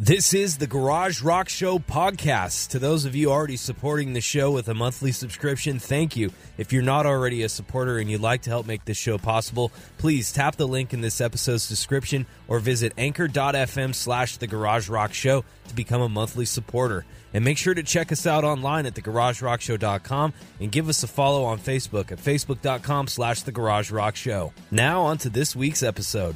This 0.00 0.34
is 0.34 0.58
the 0.58 0.66
Garage 0.66 1.22
Rock 1.22 1.48
Show 1.48 1.78
podcast. 1.78 2.70
To 2.70 2.80
those 2.80 3.04
of 3.04 3.14
you 3.14 3.30
already 3.30 3.56
supporting 3.56 4.12
the 4.12 4.20
show 4.20 4.50
with 4.50 4.68
a 4.68 4.74
monthly 4.74 5.12
subscription, 5.12 5.78
thank 5.78 6.16
you. 6.16 6.32
If 6.58 6.72
you're 6.72 6.82
not 6.82 7.06
already 7.06 7.44
a 7.44 7.48
supporter 7.48 7.98
and 7.98 8.10
you'd 8.10 8.20
like 8.20 8.42
to 8.42 8.50
help 8.50 8.66
make 8.66 8.84
this 8.84 8.96
show 8.96 9.18
possible, 9.18 9.70
please 9.98 10.32
tap 10.32 10.56
the 10.56 10.66
link 10.66 10.92
in 10.94 11.00
this 11.00 11.20
episode's 11.20 11.68
description 11.68 12.26
or 12.48 12.58
visit 12.58 12.92
anchor.fm 12.98 13.94
slash 13.94 14.36
the 14.38 14.48
Garage 14.48 14.88
Rock 14.88 15.14
Show 15.14 15.44
to 15.68 15.74
become 15.76 16.02
a 16.02 16.08
monthly 16.08 16.44
supporter. 16.44 17.04
And 17.32 17.44
make 17.44 17.56
sure 17.56 17.74
to 17.74 17.84
check 17.84 18.10
us 18.10 18.26
out 18.26 18.42
online 18.42 18.86
at 18.86 18.94
thegaragerockshow.com 18.94 20.32
and 20.58 20.72
give 20.72 20.88
us 20.88 21.04
a 21.04 21.06
follow 21.06 21.44
on 21.44 21.60
Facebook 21.60 22.10
at 22.10 22.18
facebook.com 22.18 23.06
slash 23.06 23.42
the 23.42 23.52
Garage 23.52 23.92
Rock 23.92 24.16
Show. 24.16 24.52
Now 24.72 25.02
on 25.02 25.18
to 25.18 25.30
this 25.30 25.54
week's 25.54 25.84
episode. 25.84 26.34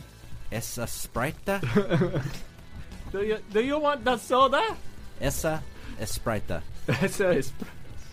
Essa 0.52 0.86
Sprite? 0.86 1.34
Do 3.12 3.22
you 3.24 3.38
do 3.52 3.60
you 3.62 3.78
want 3.78 4.04
the 4.04 4.16
soda? 4.18 4.76
Essa 5.20 5.62
Sprite. 6.04 6.62
Essa 6.88 7.30
is 7.30 7.52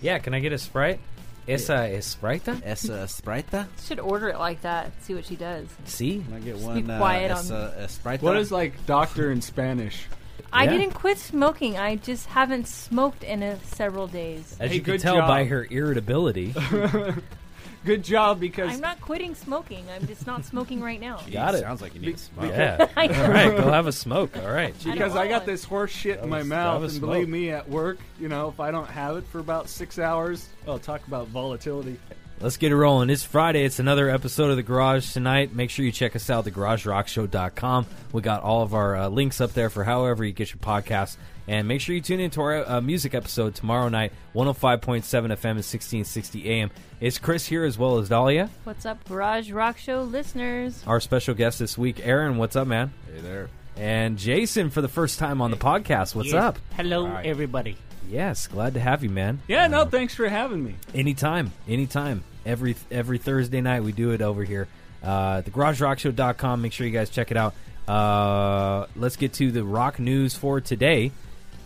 Yeah, 0.02 0.20
can 0.20 0.34
I 0.34 0.40
get 0.40 0.54
a 0.54 0.58
Sprite? 0.58 1.00
Esa 1.48 1.88
es 1.94 2.06
Sprite? 2.08 2.48
Essa 2.64 3.08
Sprite? 3.08 3.68
Should 3.86 4.00
order 4.00 4.30
it 4.30 4.40
like 4.40 4.62
that. 4.62 4.92
See 5.04 5.14
what 5.14 5.26
she 5.26 5.36
does. 5.36 5.68
See? 5.86 6.24
Can 6.24 6.34
I 6.34 6.40
get 6.40 6.56
Just 6.56 6.66
one 6.66 6.82
be 6.82 6.92
uh, 6.92 6.98
quiet 6.98 7.32
on- 7.32 7.38
Essa 7.38 7.86
Sprite? 7.90 8.22
what 8.24 8.38
is 8.38 8.52
like 8.52 8.86
doctor 8.88 9.32
in 9.32 9.42
Spanish? 9.42 10.08
I 10.52 10.64
Yeah. 10.64 10.72
didn't 10.72 10.92
quit 10.94 11.18
smoking. 11.18 11.78
I 11.78 11.98
just 11.98 12.28
haven't 12.28 12.68
smoked 12.68 13.24
in 13.24 13.44
a, 13.44 13.60
several 13.66 14.08
days. 14.08 14.56
As 14.60 14.70
Hey, 14.72 14.78
you 14.78 14.82
can 14.82 14.94
good 14.94 15.02
tell 15.02 15.18
job. 15.18 15.28
by 15.28 15.46
her 15.46 15.68
irritability. 15.70 16.54
Good 17.86 18.04
job 18.04 18.40
because 18.40 18.74
I'm 18.74 18.82
not 18.82 19.00
quitting 19.00 19.36
smoking. 19.36 19.86
I'm 19.96 20.06
just 20.08 20.26
not 20.26 20.44
smoking 20.44 20.82
right 20.82 21.00
now. 21.00 21.22
Got 21.32 21.56
it. 21.56 21.62
Sounds 21.62 21.82
like 21.82 21.94
you 21.96 22.02
need 22.02 22.18
to 22.18 22.24
smoke. 22.24 22.50
yeah. 22.52 22.88
I 22.98 23.08
know. 23.08 23.24
All 23.24 23.30
right, 23.30 23.56
go 23.58 23.72
have 23.72 23.88
a 23.88 23.92
smoke. 23.92 24.36
All 24.38 24.50
right. 24.52 24.74
Because 24.84 25.14
don't 25.14 25.18
I 25.22 25.28
got 25.28 25.32
want 25.42 25.46
this 25.46 25.64
horse 25.64 25.92
shit 25.92 26.20
in 26.20 26.30
my 26.30 26.40
was- 26.40 26.48
mouth, 26.48 26.82
and 26.84 26.92
smoke. 26.92 27.12
believe 27.12 27.30
me, 27.30 27.52
at 27.52 27.70
work, 27.70 28.00
you 28.20 28.28
know, 28.28 28.50
if 28.50 28.60
I 28.60 28.72
don't 28.72 28.88
have 28.90 29.18
it 29.18 29.26
for 29.28 29.40
about 29.40 29.70
six 29.70 30.00
hours, 30.00 30.50
I'll 30.68 30.80
talk 30.80 31.06
about 31.08 31.28
volatility. 31.28 32.00
Let's 32.42 32.58
get 32.58 32.72
it 32.74 32.76
rolling. 32.76 33.10
It's 33.10 33.24
Friday. 33.24 33.64
It's 33.64 33.80
another 33.80 34.10
episode 34.10 34.50
of 34.50 34.58
The 34.58 34.64
Garage 34.64 35.14
tonight. 35.14 35.54
Make 35.56 35.70
sure 35.70 35.86
you 35.86 35.92
check 35.94 36.18
us 36.18 36.30
out, 36.30 36.44
thegaragerockshow.com. 36.46 37.86
We 38.12 38.22
got 38.22 38.44
all 38.44 38.62
of 38.62 38.74
our 38.74 38.96
uh, 38.96 39.08
links 39.10 39.40
up 39.40 39.54
there 39.54 39.70
for 39.70 39.84
however 39.84 40.26
you 40.26 40.34
get 40.34 40.50
your 40.50 40.58
podcasts. 40.60 41.16
And 41.48 41.68
make 41.68 41.82
sure 41.82 41.94
you 41.94 42.02
tune 42.02 42.20
in 42.20 42.32
to 42.32 42.42
our 42.42 42.70
uh, 42.70 42.82
music 42.82 43.14
episode 43.14 43.54
tomorrow 43.54 43.88
night, 43.88 44.14
105.7 44.34 44.82
FM 44.82 45.26
and 45.26 45.58
1660 45.58 46.50
AM. 46.50 46.72
It's 47.00 47.20
Chris 47.20 47.46
here 47.46 47.64
as 47.64 47.78
well 47.78 48.00
as 48.00 48.10
Dahlia. 48.10 48.50
What's 48.64 48.86
up, 48.86 49.04
Garage 49.08 49.52
Rock 49.52 49.78
Show 49.78 50.02
listeners? 50.02 50.84
Our 50.88 51.00
special 51.00 51.36
guest 51.36 51.60
this 51.60 51.78
week, 51.78 52.00
Aaron. 52.06 52.38
What's 52.38 52.56
up, 52.56 52.68
man? 52.68 52.94
Hey 53.14 53.22
there. 53.22 53.50
And 53.78 54.18
Jason 54.18 54.70
for 54.70 54.82
the 54.82 54.88
first 54.88 55.20
time 55.20 55.42
on 55.42 55.52
the 55.52 55.58
podcast. 55.58 56.16
What's 56.16 56.34
up? 56.34 56.58
Hello, 56.76 57.08
right. 57.08 57.26
everybody. 57.26 57.78
Yes, 58.10 58.48
glad 58.48 58.76
to 58.76 58.80
have 58.80 59.04
you, 59.04 59.10
man. 59.10 59.42
Yeah, 59.48 59.68
no, 59.68 59.86
thanks 59.86 60.16
for 60.16 60.28
having 60.28 60.64
me. 60.64 60.76
Anytime, 60.94 61.52
anytime. 61.68 62.24
Every 62.46 62.76
every 62.92 63.18
Thursday 63.18 63.62
night 63.62 63.84
we 63.84 63.92
do 63.92 64.12
it 64.12 64.22
over 64.22 64.44
here. 64.44 64.68
Uh, 65.04 65.42
thegaragerockshow.com. 65.42 66.62
Make 66.62 66.74
sure 66.74 66.86
you 66.86 66.94
guys 66.94 67.10
check 67.10 67.32
it 67.32 67.38
out. 67.38 67.54
Uh, 67.88 68.86
let's 68.96 69.16
get 69.16 69.34
to 69.34 69.52
the 69.52 69.64
rock 69.64 70.00
news 70.00 70.36
for 70.36 70.62
today. 70.62 71.12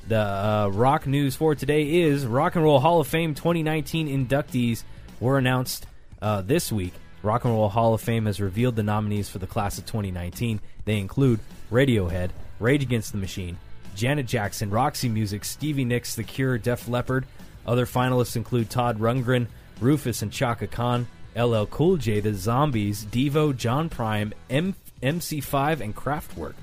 The 0.10 0.18
uh, 0.18 0.72
rock 0.74 1.06
news 1.06 1.36
for 1.36 1.54
today 1.54 2.02
is 2.02 2.26
Rock 2.26 2.56
and 2.56 2.64
Roll 2.64 2.80
Hall 2.80 3.00
of 3.00 3.08
Fame 3.08 3.36
2019 3.36 4.08
inductees 4.08 4.82
were 5.20 5.38
announced 5.38 5.86
uh, 6.20 6.42
this 6.42 6.72
week. 6.72 6.94
Rock 7.22 7.46
and 7.46 7.54
Roll 7.54 7.70
Hall 7.70 7.94
of 7.94 8.02
Fame 8.02 8.26
has 8.26 8.42
revealed 8.42 8.76
the 8.76 8.82
nominees 8.82 9.30
for 9.30 9.38
the 9.38 9.46
class 9.46 9.78
of 9.78 9.86
2019. 9.86 10.62
They 10.86 10.98
include 10.98 11.40
Radiohead, 11.72 12.32
Rage 12.60 12.82
Against 12.82 13.12
the 13.12 13.20
Machine, 13.20 13.60
Janet 13.94 14.26
Jackson, 14.26 14.72
Roxy 14.72 15.10
Music, 15.10 15.46
Stevie 15.46 15.86
Nicks, 15.86 16.16
The 16.16 16.24
Cure, 16.24 16.58
Def 16.58 16.88
Leppard. 16.88 17.28
Other 17.68 17.86
finalists 17.86 18.36
include 18.36 18.72
Todd 18.72 19.00
Rundgren, 19.00 19.46
Rufus 19.80 20.24
and 20.24 20.32
Chaka 20.32 20.66
Khan, 20.66 21.06
LL 21.36 21.66
Cool 21.66 21.98
J, 21.98 22.20
The 22.20 22.34
Zombies, 22.34 23.06
Devo, 23.06 23.56
John 23.56 23.92
Prine, 23.92 24.34
M- 24.50 24.74
MC5, 25.04 25.82
and 25.82 25.96
Kraftwerk. 25.96 26.56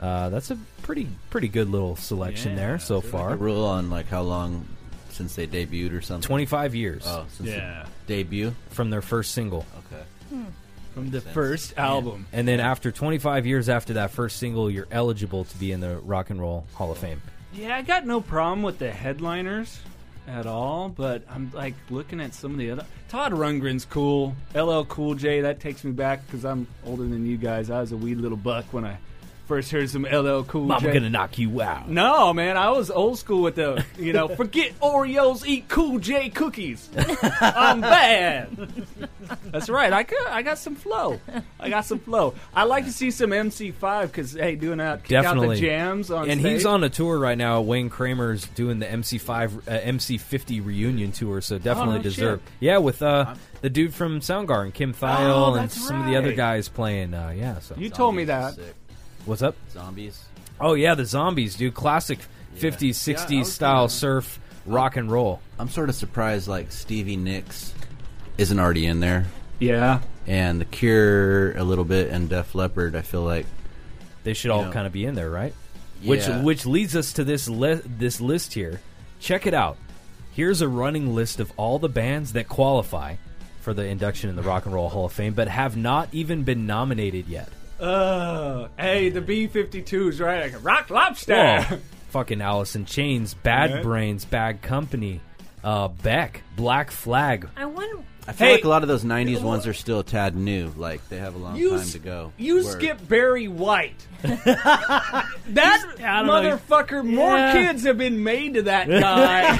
Uh, 0.00 0.28
that's 0.30 0.50
a 0.50 0.58
pretty 0.82 1.08
pretty 1.30 1.48
good 1.48 1.68
little 1.68 1.94
selection 1.96 2.56
there 2.56 2.78
so 2.78 2.96
A 2.96 3.02
far. 3.02 3.36
rule 3.36 3.64
on 3.64 3.88
like 3.90 4.08
how 4.08 4.22
long 4.22 4.66
since 5.10 5.34
they 5.36 5.46
debuted 5.46 5.92
or 5.92 6.00
something? 6.00 6.26
25 6.26 6.74
years 6.74 7.02
Oh, 7.06 7.26
since 7.28 7.50
Yeah. 7.50 7.84
the 8.06 8.14
debut? 8.16 8.54
from 8.70 8.90
their 8.90 9.02
first 9.02 9.32
single. 9.32 9.64
Okay. 9.86 10.02
From 10.94 11.10
the 11.10 11.20
sense. 11.20 11.32
first 11.34 11.78
album. 11.78 12.26
And 12.32 12.46
then 12.48 12.58
after 12.60 12.90
25 12.90 13.46
years 13.46 13.68
after 13.68 13.94
that 13.94 14.10
first 14.10 14.38
single, 14.38 14.70
you're 14.70 14.88
eligible 14.90 15.44
to 15.44 15.56
be 15.58 15.72
in 15.72 15.80
the 15.80 15.98
Rock 15.98 16.30
and 16.30 16.40
Roll 16.40 16.66
Hall 16.74 16.90
of 16.90 16.98
Fame. 16.98 17.20
Yeah, 17.54 17.76
I 17.76 17.82
got 17.82 18.06
no 18.06 18.20
problem 18.20 18.62
with 18.62 18.78
the 18.78 18.90
headliners 18.90 19.78
at 20.26 20.46
all, 20.46 20.88
but 20.88 21.22
I'm 21.30 21.50
like 21.54 21.74
looking 21.90 22.20
at 22.20 22.34
some 22.34 22.52
of 22.52 22.58
the 22.58 22.70
other. 22.70 22.86
Todd 23.08 23.32
Rundgren's 23.32 23.84
cool. 23.84 24.34
LL 24.54 24.84
Cool 24.84 25.14
J, 25.14 25.42
that 25.42 25.60
takes 25.60 25.84
me 25.84 25.92
back 25.92 26.26
because 26.26 26.44
I'm 26.44 26.66
older 26.86 27.02
than 27.04 27.26
you 27.26 27.36
guys. 27.36 27.70
I 27.70 27.80
was 27.80 27.92
a 27.92 27.96
wee 27.96 28.14
little 28.14 28.38
buck 28.38 28.64
when 28.72 28.84
I 28.86 28.96
first 29.46 29.70
heard 29.70 29.88
some 29.90 30.02
LL 30.04 30.42
Cool 30.44 30.72
I'm 30.72 30.80
J. 30.80 30.92
gonna 30.92 31.10
knock 31.10 31.38
you 31.38 31.60
out. 31.60 31.88
No, 31.88 32.32
man, 32.32 32.56
I 32.56 32.70
was 32.70 32.90
old 32.90 33.18
school 33.18 33.42
with 33.42 33.56
the, 33.56 33.84
you 33.98 34.12
know, 34.12 34.28
forget 34.28 34.78
Oreos, 34.80 35.44
eat 35.46 35.68
Cool 35.68 35.98
J 35.98 36.28
cookies. 36.30 36.88
I'm 37.40 37.80
bad. 37.80 38.56
That's 39.46 39.68
right. 39.68 39.92
I 39.92 40.02
got, 40.04 40.26
I 40.28 40.42
got 40.42 40.58
some 40.58 40.74
flow. 40.74 41.20
I 41.60 41.68
got 41.68 41.84
some 41.84 41.98
flow. 41.98 42.34
I 42.54 42.64
like 42.64 42.84
to 42.86 42.92
see 42.92 43.10
some 43.10 43.30
MC5 43.30 44.02
because 44.06 44.32
hey, 44.32 44.54
doing 44.56 44.78
that, 44.78 45.04
kick 45.04 45.16
out 45.18 45.22
Definitely. 45.22 45.56
the 45.56 45.62
jams 45.62 46.10
on 46.10 46.28
and 46.30 46.40
stage. 46.40 46.52
he's 46.52 46.66
on 46.66 46.84
a 46.84 46.88
tour 46.90 47.18
right 47.18 47.36
now. 47.38 47.60
Wayne 47.60 47.90
Kramer's 47.90 48.46
doing 48.48 48.78
the 48.78 48.86
MC5, 48.86 49.68
uh, 49.68 49.80
MC50 49.80 50.64
reunion 50.64 51.12
tour, 51.12 51.40
so 51.40 51.58
definitely 51.58 51.94
Oh, 51.94 51.96
no 51.98 52.02
deserve. 52.02 52.40
shit. 52.40 52.48
Yeah, 52.60 52.78
with 52.78 53.02
uh, 53.02 53.34
the 53.60 53.70
dude 53.70 53.94
from 53.94 54.20
Soundgarden, 54.20 54.72
Kim 54.74 54.94
Thayil, 54.94 55.30
Oh, 55.50 55.54
and 55.54 55.70
some 55.70 56.00
of 56.00 56.06
the 56.06 56.16
other 56.16 56.32
guys 56.32 56.68
playing. 56.68 57.14
Uh, 57.14 57.32
yeah, 57.36 57.58
so 57.60 57.74
You 57.76 57.90
told 57.90 58.14
me 58.14 58.24
that. 58.24 58.54
sick. 58.54 58.74
What's 59.24 59.42
up? 59.42 59.54
Zombies. 59.70 60.24
Oh 60.60 60.74
yeah, 60.74 60.94
the 60.94 61.04
zombies, 61.04 61.56
dude. 61.56 61.74
Classic 61.74 62.18
50s, 62.56 63.06
Yeah, 63.06 63.14
I 63.14 63.18
60s 63.18 63.38
was 63.40 63.52
style 63.52 63.76
gonna- 63.82 63.88
surf 63.90 64.38
rock 64.66 64.96
and 64.96 65.10
roll. 65.10 65.40
I'm 65.58 65.68
sort 65.68 65.88
of 65.88 65.94
surprised 65.94 66.48
like 66.48 66.70
Stevie 66.72 67.16
Nicks 67.16 67.72
isn't 68.38 68.58
already 68.58 68.86
in 68.86 69.00
there. 69.00 69.26
Yeah. 69.58 70.00
And 70.26 70.60
The 70.60 70.64
Cure 70.64 71.52
a 71.56 71.64
little 71.64 71.84
bit 71.84 72.10
and 72.10 72.28
Def 72.28 72.54
Leppard, 72.54 72.94
I 72.94 73.02
feel 73.02 73.22
like. 73.22 73.46
They 74.24 74.34
should 74.34 74.50
all 74.52 74.66
Yeah. 74.66 74.70
kind 74.72 74.86
of 74.86 74.92
be 74.92 75.04
in 75.04 75.14
there, 75.16 75.30
right? 75.30 75.52
Which 76.04 76.26
Yeah. 76.28 76.42
which 76.42 76.64
leads 76.66 76.94
us 76.94 77.12
to 77.14 77.24
this 77.24 77.48
li- 77.48 77.80
this 77.84 78.20
list 78.20 78.54
here. 78.54 78.80
Check 79.20 79.46
it 79.46 79.54
out. 79.54 79.76
Here's 80.32 80.60
a 80.60 80.68
running 80.68 81.14
list 81.14 81.40
of 81.40 81.52
all 81.56 81.78
the 81.78 81.88
bands 81.88 82.32
that 82.32 82.48
qualify 82.48 83.16
for 83.60 83.74
the 83.74 83.84
induction 83.84 84.30
in 84.30 84.36
the 84.36 84.42
Rock 84.42 84.64
and 84.64 84.74
Roll 84.74 84.88
Hall 84.88 85.04
of 85.06 85.12
Fame, 85.12 85.34
but 85.34 85.48
have 85.48 85.76
not 85.76 86.08
even 86.12 86.42
been 86.42 86.66
nominated 86.66 87.26
yet. 87.28 87.48
Uh, 87.82 88.68
hey, 88.78 89.08
the 89.10 89.20
B-52's 89.20 90.20
right. 90.20 90.52
Like, 90.52 90.64
Rock 90.64 90.88
Lobster. 90.90 91.62
Whoa. 91.62 91.78
Fucking 92.10 92.40
Alice 92.40 92.76
in 92.76 92.84
Chains, 92.84 93.34
Bad 93.34 93.70
Yeah. 93.70 93.82
Brains, 93.82 94.24
Bad 94.24 94.62
Company, 94.62 95.20
uh, 95.64 95.88
Beck, 95.88 96.42
Black 96.56 96.90
Flag. 96.90 97.48
I 97.56 97.64
wonder. 97.64 98.02
I 98.26 98.30
feel 98.32 98.46
Hey. 98.46 98.52
like 98.54 98.64
a 98.64 98.68
lot 98.68 98.82
of 98.82 98.88
those 98.88 99.02
'90s 99.04 99.40
ones 99.42 99.66
are 99.66 99.74
still 99.74 99.98
a 100.00 100.04
tad 100.04 100.36
new. 100.36 100.72
Like 100.76 101.06
they 101.08 101.16
have 101.18 101.34
a 101.34 101.38
long 101.38 101.58
time 101.58 101.74
s- 101.80 101.92
to 101.92 101.98
go. 101.98 102.32
You 102.36 102.56
Word. 102.56 102.64
skip 102.66 103.08
Barry 103.08 103.48
White. 103.48 104.06
that 104.22 105.84
I 105.98 106.22
don't 106.22 106.26
know. 106.26 106.32
motherfucker. 106.58 107.04
More 107.04 107.36
Yeah. 107.36 107.52
kids 107.52 107.84
have 107.84 107.98
been 107.98 108.22
made 108.22 108.54
to 108.54 108.62
that 108.62 108.88
guy. 108.88 109.56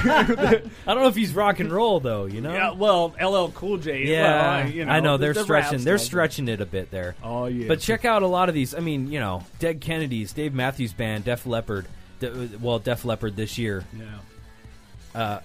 I 0.87 0.93
don't 0.93 1.01
know 1.01 1.07
if 1.07 1.15
he's 1.15 1.33
rock 1.33 1.59
and 1.59 1.71
roll 1.71 1.99
though, 1.99 2.25
you 2.25 2.39
know? 2.41 2.53
yeah, 2.53 2.71
well, 2.71 3.13
LL 3.21 3.51
Cool 3.51 3.77
J. 3.77 4.05
Yeah, 4.05 4.21
well, 4.23 4.49
I, 4.49 4.63
you 4.69 4.85
know, 4.85 4.91
I 4.91 4.99
know 5.01 5.17
they're 5.17 5.33
the 5.33 5.41
rap 5.45 5.65
stretching. 5.65 5.83
They're 5.83 5.97
stretching 5.97 6.47
it 6.47 6.61
a 6.61 6.65
bit 6.65 6.91
there. 6.91 7.15
Oh 7.23 7.45
yeah. 7.47 7.67
But 7.67 7.79
check 7.81 8.05
out 8.05 8.23
a 8.23 8.27
lot 8.27 8.47
of 8.49 8.55
these. 8.55 8.73
I 8.73 8.79
mean, 8.79 9.11
you 9.11 9.19
know, 9.19 9.43
Dead 9.59 9.81
Kennedys, 9.81 10.31
Dave 10.33 10.53
Matthews 10.53 10.93
Band, 10.93 11.25
Def 11.25 11.45
Leppard. 11.45 11.85
De- 12.19 12.49
well, 12.61 12.79
Def 12.79 13.03
Leppard 13.03 13.35
this 13.35 13.57
year. 13.57 13.83
Yeah. 13.93 15.19
Uh, 15.21 15.39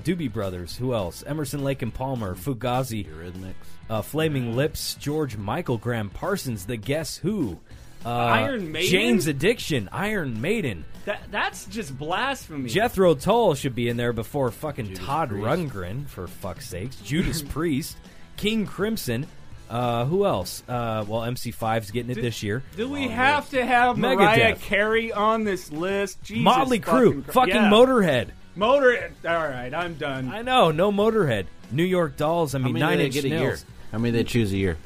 Doobie 0.00 0.32
Brothers. 0.32 0.76
Who 0.76 0.94
else? 0.94 1.22
Emerson, 1.26 1.62
Lake 1.64 1.82
and 1.82 1.92
Palmer, 1.94 2.34
Fugazi, 2.34 3.06
Eurythmics. 3.06 3.54
uh, 3.90 4.02
Flaming 4.02 4.56
Lips, 4.56 4.94
George 4.94 5.36
Michael, 5.36 5.78
Gram 5.78 6.10
Parsons, 6.10 6.66
The 6.66 6.76
Guess 6.76 7.18
Who, 7.18 7.58
uh, 8.04 8.08
Iron 8.10 8.70
Maiden? 8.72 8.90
Jane's 8.90 9.26
Addiction, 9.26 9.88
Iron 9.92 10.40
Maiden, 10.40 10.84
That 11.06 11.22
that's 11.30 11.66
just 11.66 11.96
blasphemy. 11.98 12.68
Jethro 12.68 13.14
Tull 13.14 13.54
should 13.54 13.74
be 13.74 13.88
in 13.88 13.96
there 13.96 14.12
before 14.12 14.50
fucking 14.50 14.86
Judas 14.88 15.04
Todd 15.04 15.28
Priest. 15.30 15.44
Rundgren 15.46 16.06
for 16.08 16.26
fuck's 16.26 16.68
sakes. 16.68 16.96
Judas 16.96 17.42
Priest, 17.48 17.96
King 18.36 18.66
Crimson. 18.66 19.26
Uh, 19.68 20.04
who 20.04 20.24
else? 20.24 20.62
Uh, 20.68 21.04
well, 21.08 21.22
MC5's 21.22 21.90
getting 21.90 22.12
it 22.12 22.20
this 22.22 22.40
year. 22.40 22.62
Do 22.76 22.88
we 22.88 23.08
have 23.08 23.50
to 23.50 23.66
have 23.66 23.96
Megadeth. 23.96 24.14
Mariah 24.16 24.54
Carey 24.56 25.12
on 25.12 25.42
this 25.42 25.72
list? 25.72 26.22
Jesus 26.22 26.44
Motley 26.44 26.78
Crue, 26.78 27.24
Christ. 27.24 27.32
fucking 27.34 27.54
Yeah. 27.54 27.68
Motorhead. 27.70 28.28
Motor. 28.56 29.12
All 29.28 29.34
right, 29.48 29.72
I'm 29.72 29.94
done. 29.94 30.28
I 30.30 30.42
know, 30.42 30.70
no 30.70 30.90
Motorhead. 30.90 31.46
New 31.70 31.84
York 31.84 32.16
Dolls. 32.16 32.54
I 32.54 32.58
mean, 32.58 32.72
many 32.74 32.80
Nine 32.84 32.92
do 32.92 32.98
they 32.98 33.04
Inch 33.06 33.14
get 33.14 33.24
a 33.24 33.28
year? 33.28 33.38
Nails. 33.40 33.64
How 33.92 33.98
many 33.98 34.10
they 34.12 34.24
choose 34.24 34.52
a 34.52 34.56
year? 34.56 34.76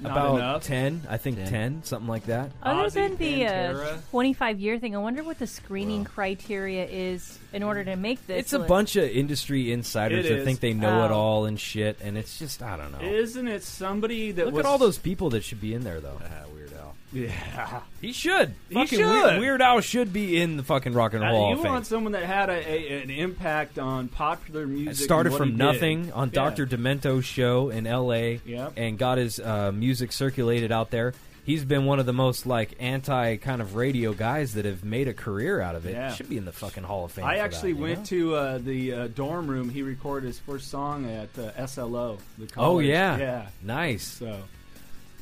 Not 0.00 0.12
About 0.12 0.34
enough. 0.36 0.62
ten, 0.62 1.02
I 1.08 1.16
think 1.16 1.38
10. 1.38 1.48
ten, 1.48 1.82
something 1.82 2.06
like 2.06 2.26
that. 2.26 2.52
Other 2.62 2.82
Ozzy, 2.88 2.92
than 2.94 3.16
the 3.16 3.46
uh, 3.46 3.50
Pantera. 3.50 4.10
25 4.10 4.60
year 4.60 4.78
thing, 4.78 4.94
I 4.94 4.98
wonder 5.00 5.24
what 5.24 5.40
the 5.40 5.46
screening 5.48 6.04
criteria 6.04 6.84
is 6.86 7.36
in 7.52 7.64
order 7.64 7.82
to 7.84 7.96
make 7.96 8.24
this. 8.28 8.38
It's 8.38 8.52
a 8.52 8.58
list. 8.58 8.68
bunch 8.68 8.94
of 8.94 9.10
industry 9.10 9.72
insiders 9.72 10.24
It 10.24 10.28
that 10.28 10.38
is. 10.38 10.44
think 10.44 10.60
they 10.60 10.72
know 10.72 11.04
it 11.04 11.10
Oh. 11.10 11.14
all 11.14 11.44
and 11.46 11.58
shit, 11.58 11.98
and 12.00 12.16
it's 12.16 12.38
just 12.38 12.62
I 12.62 12.76
don't 12.76 12.92
know. 12.92 13.00
Isn't 13.00 13.48
it 13.48 13.64
somebody 13.64 14.30
that 14.30 14.44
Look 14.46 14.54
was 14.54 14.66
at 14.66 14.68
all 14.68 14.78
those 14.78 14.98
people 14.98 15.30
that 15.30 15.42
should 15.42 15.60
be 15.60 15.74
in 15.74 15.82
there, 15.82 15.98
though. 16.00 16.20
Ah. 17.10 17.16
Yeah. 17.16 17.80
He 18.00 18.12
should. 18.12 18.54
He 18.68 18.74
fucking 18.74 18.98
should. 18.98 19.06
Weird, 19.24 19.40
Weird 19.40 19.62
Al 19.62 19.80
should 19.80 20.12
be 20.12 20.40
in 20.40 20.56
the 20.56 20.62
fucking 20.62 20.92
Rock 20.92 21.14
and 21.14 21.24
Uh, 21.24 21.28
Roll 21.28 21.36
Hall 21.36 21.48
you 21.50 21.56
of 21.56 21.62
Fame. 21.62 21.72
want 21.72 21.86
someone 21.86 22.12
that 22.12 22.24
had 22.24 22.48
a, 22.50 22.52
a, 22.70 23.02
an 23.02 23.10
impact 23.10 23.78
on 23.78 24.08
popular 24.08 24.66
music. 24.66 25.00
It 25.00 25.04
started 25.04 25.32
from 25.32 25.50
he 25.52 25.56
did. 25.56 25.58
nothing 25.58 26.12
on 26.12 26.28
Yeah. 26.28 26.34
Dr. 26.34 26.66
Demento's 26.66 27.24
show 27.24 27.70
in 27.70 27.86
L.A. 27.86 28.40
Yep. 28.44 28.74
and 28.76 28.98
got 28.98 29.18
his 29.18 29.40
uh, 29.40 29.72
music 29.72 30.12
circulated 30.12 30.70
out 30.70 30.90
there. 30.90 31.14
He's 31.44 31.64
been 31.64 31.86
one 31.86 31.98
of 31.98 32.04
the 32.04 32.12
most 32.12 32.44
like 32.44 32.74
anti 32.78 33.36
kind 33.38 33.62
of 33.62 33.74
radio 33.74 34.12
guys 34.12 34.52
that 34.52 34.66
have 34.66 34.84
made 34.84 35.08
a 35.08 35.14
career 35.14 35.62
out 35.62 35.76
of 35.76 35.86
it. 35.86 35.92
Yeah. 35.94 36.12
Should 36.12 36.28
be 36.28 36.36
in 36.36 36.44
the 36.44 36.52
fucking 36.52 36.82
Hall 36.84 37.06
of 37.06 37.12
Fame. 37.12 37.24
I 37.24 37.38
actually 37.38 37.72
that, 37.72 37.80
went 37.80 37.98
know? 38.00 38.04
to 38.04 38.34
uh, 38.34 38.58
the 38.58 38.92
uh, 38.92 39.06
dorm 39.08 39.46
room. 39.48 39.70
He 39.70 39.80
recorded 39.80 40.26
his 40.26 40.38
first 40.38 40.68
song 40.70 41.08
at 41.10 41.30
uh, 41.38 41.66
SLO. 41.66 42.18
The 42.36 42.48
Oh 42.58 42.80
yeah, 42.80 43.16
yeah. 43.16 43.46
nice. 43.62 44.06
So 44.06 44.36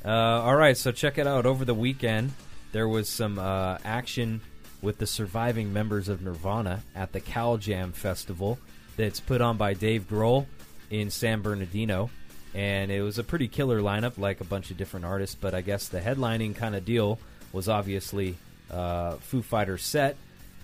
Uh, 0.05 0.09
all 0.09 0.57
right, 0.57 0.77
so 0.77 0.93
check 0.93 1.19
it 1.19 1.27
out. 1.27 1.47
Over 1.47 1.65
the 1.65 1.75
weekend, 1.75 2.33
there 2.73 2.89
was 2.89 3.09
some 3.09 3.39
uh, 3.39 3.79
action 3.85 4.41
with 4.83 4.99
the 4.99 5.07
surviving 5.07 5.73
members 5.73 6.09
of 6.09 6.23
Nirvana 6.23 6.83
at 6.95 7.13
the 7.13 7.21
Cal 7.21 7.57
Jam 7.57 7.93
Festival 7.93 8.59
that's 8.97 9.21
put 9.21 9.41
on 9.41 9.57
by 9.57 9.75
Dave 9.75 10.09
Grohl 10.09 10.47
in 10.91 11.11
San 11.11 11.41
Bernardino. 11.43 12.11
And 12.55 12.91
it 12.91 13.03
was 13.03 13.19
a 13.19 13.25
pretty 13.25 13.49
killer 13.49 13.81
lineup, 13.81 14.17
like 14.17 14.41
a 14.41 14.45
bunch 14.45 14.71
of 14.71 14.77
different 14.77 15.07
artists. 15.07 15.37
But 15.39 15.55
I 15.55 15.61
guess 15.61 15.89
the 15.89 16.01
headlining 16.01 16.57
kind 16.57 16.75
of 16.75 16.85
deal 16.85 17.19
was 17.53 17.69
obviously 17.69 18.37
uh, 18.71 19.17
Foo 19.17 19.43
Fighters 19.43 19.83
set. 19.83 20.17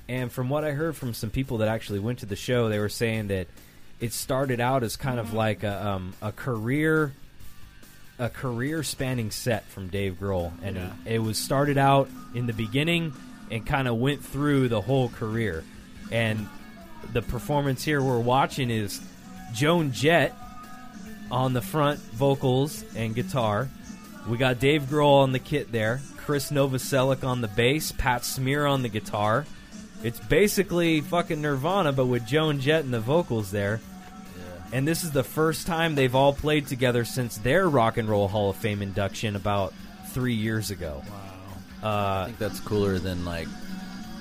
And 0.08 0.30
from 0.30 0.48
what 0.48 0.64
I 0.64 0.72
heard 0.72 0.96
from 0.96 1.14
some 1.14 1.30
people 1.30 1.58
that 1.58 1.68
actually 1.68 1.98
went 1.98 2.20
to 2.20 2.26
the 2.26 2.36
show, 2.36 2.68
they 2.68 2.78
were 2.78 2.88
saying 2.88 3.28
that 3.28 3.46
it 4.00 4.12
started 4.12 4.60
out 4.60 4.82
as 4.82 4.96
kind 4.96 5.20
of 5.20 5.32
like 5.32 5.62
a, 5.62 5.86
um, 5.86 6.14
a 6.20 6.32
career 6.32 7.12
a 8.18 8.28
career 8.28 8.82
spanning 8.82 9.30
set 9.30 9.64
from 9.66 9.88
Dave 9.88 10.18
Grohl, 10.20 10.52
and 10.62 10.76
Yeah. 10.76 10.92
it, 11.06 11.14
it 11.14 11.18
was 11.18 11.38
started 11.38 11.78
out 11.78 12.08
in 12.34 12.46
the 12.46 12.52
beginning 12.52 13.12
and 13.50 13.66
kind 13.66 13.88
of 13.88 13.96
went 13.96 14.24
through 14.24 14.68
the 14.68 14.80
whole 14.80 15.08
career. 15.08 15.64
And 16.10 16.46
the 17.12 17.22
performance 17.22 17.82
here 17.84 18.02
we're 18.02 18.20
watching 18.20 18.70
is 18.70 19.00
Joan 19.54 19.92
Jett 19.92 20.34
on 21.30 21.52
the 21.52 21.62
front 21.62 21.98
vocals 22.00 22.84
and 22.94 23.14
guitar. 23.14 23.68
We 24.28 24.36
got 24.38 24.60
Dave 24.60 24.82
Grohl 24.84 25.22
on 25.22 25.32
the 25.32 25.38
kit 25.38 25.72
there, 25.72 26.00
Chris 26.16 26.50
Novoselic 26.52 27.24
on 27.24 27.40
the 27.40 27.48
bass, 27.48 27.92
Pat 27.92 28.24
Smear 28.24 28.66
on 28.66 28.82
the 28.82 28.88
guitar. 28.88 29.44
It's 30.04 30.20
basically 30.20 31.00
fucking 31.00 31.40
Nirvana, 31.42 31.92
but 31.92 32.06
with 32.06 32.26
Joan 32.26 32.60
Jett 32.60 32.84
and 32.84 32.92
the 32.94 33.00
vocals 33.00 33.50
there. 33.50 33.80
And 34.72 34.88
this 34.88 35.04
is 35.04 35.10
the 35.10 35.24
first 35.24 35.66
time 35.66 35.94
they've 35.94 36.14
all 36.14 36.32
played 36.32 36.66
together 36.66 37.04
since 37.04 37.36
their 37.38 37.68
Rock 37.68 37.98
and 37.98 38.08
Roll 38.08 38.26
Hall 38.28 38.50
of 38.50 38.56
Fame 38.56 38.80
induction 38.82 39.36
about 39.36 39.74
three 40.08 40.34
years 40.34 40.70
ago. 40.70 41.02
I 41.82 41.86
Uh, 41.86 42.24
think 42.26 42.38
that's 42.38 42.60
cooler 42.60 42.98
than 42.98 43.24
like 43.24 43.48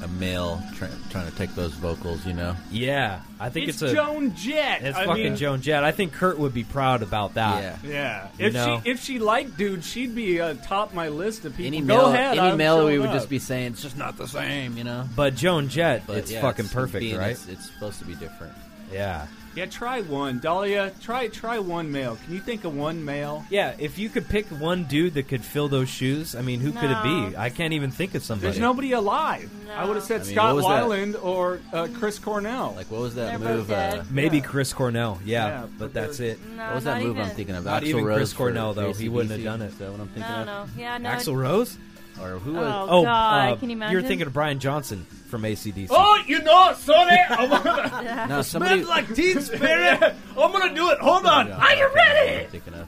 a 0.04 0.08
male 0.08 0.62
try- 0.76 0.90
trying 1.12 1.30
to 1.30 1.38
take 1.38 1.54
those 1.56 1.74
vocals. 1.76 2.26
You 2.26 2.34
know? 2.34 2.56
yeah, 2.72 3.20
I 3.40 3.50
think 3.50 3.70
it's, 3.70 3.82
it's, 3.84 3.92
a 3.92 3.96
Joan 3.96 4.36
Jett. 4.36 4.82
it's 4.82 4.98
I 4.98 5.06
fucking 5.06 5.24
mean, 5.24 5.36
Joan 5.38 5.62
Jett. 5.62 5.84
I 5.84 5.92
think 5.92 6.12
Kurt 6.12 6.40
would 6.40 6.54
be 6.56 6.64
proud 6.64 7.02
about 7.04 7.36
that. 7.36 7.80
Yeah. 7.84 7.90
Yeah, 7.90 8.28
You 8.40 8.46
if 8.48 8.54
know? 8.54 8.82
she 8.84 8.90
if 8.90 9.04
she 9.04 9.20
liked 9.20 9.58
dude, 9.58 9.84
she'd 9.86 10.16
be 10.16 10.42
uh, 10.42 10.56
top 10.66 10.94
my 10.96 11.08
list 11.10 11.46
of 11.46 11.52
people. 11.56 11.68
Any 11.68 11.82
Go 11.82 11.86
male, 11.98 12.08
ahead, 12.08 12.38
any 12.40 12.50
I'm 12.50 12.58
male, 12.58 12.84
we 12.88 12.98
would 13.00 13.10
up. 13.10 13.14
just 13.16 13.30
be 13.30 13.38
saying 13.40 13.74
it's 13.74 13.82
just 13.84 13.96
not 13.96 14.18
the 14.18 14.28
same. 14.28 14.76
You 14.76 14.84
know? 14.84 15.08
But 15.16 15.36
Joan 15.36 15.70
Jett, 15.70 16.08
But 16.08 16.18
it's 16.18 16.32
yeah, 16.32 16.42
fucking 16.42 16.70
perfect, 16.70 17.16
right? 17.16 17.32
It's, 17.32 17.48
it's 17.48 17.68
supposed 17.72 18.00
to 18.00 18.06
be 18.06 18.16
different. 18.16 18.54
Yeah. 18.92 19.28
Yeah, 19.54 19.66
try 19.66 20.02
one, 20.02 20.40
Dahlia. 20.40 20.94
Try 21.02 21.28
try 21.28 21.60
one 21.60 21.92
male. 21.92 22.18
Can 22.24 22.34
you 22.34 22.40
think 22.40 22.64
of 22.64 22.74
one 22.76 23.04
male? 23.04 23.44
Yeah, 23.50 23.74
if 23.78 23.98
you 24.00 24.08
could 24.08 24.30
pick 24.30 24.46
one 24.48 24.86
dude 24.86 25.14
that 25.16 25.28
could 25.28 25.44
fill 25.44 25.68
those 25.68 25.90
shoes, 25.90 26.36
I 26.36 26.42
mean, 26.42 26.62
who 26.62 26.72
could 26.72 26.90
it 26.90 27.04
be? 27.04 27.36
I 27.38 27.50
can't 27.50 27.74
even 27.74 27.92
think 27.92 28.16
of 28.16 28.24
somebody. 28.24 28.48
There's 28.48 28.60
nobody 28.60 28.94
alive. 28.94 29.50
No. 29.68 29.74
I 29.74 29.86
would 29.86 29.96
have 29.98 30.06
said 30.06 30.22
I 30.22 30.24
mean, 30.24 30.34
Scott 30.34 30.56
what 30.56 30.64
was 30.64 30.66
that? 30.66 30.84
Weiland 31.16 31.24
or 31.24 31.60
uh, 31.74 31.88
Chris 31.94 32.18
Cornell. 32.18 32.74
Like 32.78 32.90
what 32.90 33.02
was 33.02 33.16
that 33.16 33.30
They're 33.40 33.40
both 33.40 33.58
move? 33.68 33.72
Uh, 33.72 33.96
dead. 33.98 34.12
Maybe 34.12 34.38
Yeah. 34.38 34.44
Chris 34.44 34.72
Cornell, 34.74 35.20
yeah, 35.26 35.48
Yeah, 35.48 35.62
but 35.62 35.80
but 35.80 35.94
that's 35.94 36.18
they're- 36.20 36.30
it. 36.32 36.40
No, 36.56 36.66
what 36.68 36.76
was 36.76 36.86
not 36.86 36.94
that 37.00 37.04
move 37.04 37.18
even. 37.18 37.30
I'm 37.30 37.36
thinking 37.36 37.56
of? 37.56 37.66
Not 37.66 37.84
Axl 37.84 37.86
even 37.88 38.06
Rose 38.06 38.18
Chris 38.18 38.32
for 38.32 38.38
Cornell, 38.38 38.74
though. 38.74 38.94
He 38.94 39.10
wouldn't 39.10 39.32
have 39.32 39.44
done 39.44 39.62
it. 39.62 39.68
Is 39.68 39.78
that 39.80 39.92
what 39.92 40.00
I'm 40.00 40.08
thinking 40.08 40.32
No, 40.32 40.38
of? 40.62 40.76
no, 40.78 40.82
yeah, 40.82 40.98
no. 40.98 41.10
Axl 41.10 41.36
Rose? 41.38 41.78
Or 42.22 42.40
who 42.40 42.54
was? 42.54 42.64
Oh, 42.66 42.88
Oh, 43.00 43.04
God, 43.04 43.52
uh, 43.52 43.56
can 43.58 43.70
you 43.70 43.76
imagine? 43.76 43.92
You're 43.94 44.02
thinking 44.02 44.28
of 44.28 44.34
Brian 44.34 44.60
Johnson 44.60 45.06
from 45.32 45.42
ACDC. 45.44 45.88
oh, 45.90 46.22
you 46.28 46.40
know, 46.44 46.74
Sonny, 46.78 47.18
I'm 47.30 47.50
gonna 47.50 48.26
No, 48.30 48.42
somebody. 48.44 48.84
smell 48.84 48.90
like 48.96 49.16
Teen 49.16 49.42
Spirit. 49.42 50.14
I'm 50.38 50.52
gonna 50.52 50.76
do 50.76 50.92
it. 50.92 51.00
Hold 51.00 51.26
on. 51.26 51.48
Yeah, 51.48 51.58
Are 51.58 51.60
you 51.60 51.64
I 51.64 51.76
can't 51.76 51.80
remember 51.80 51.96
what 51.96 52.06
ready? 52.26 52.44
I'm 52.46 52.52
thinking 52.52 52.74
of. 52.76 52.88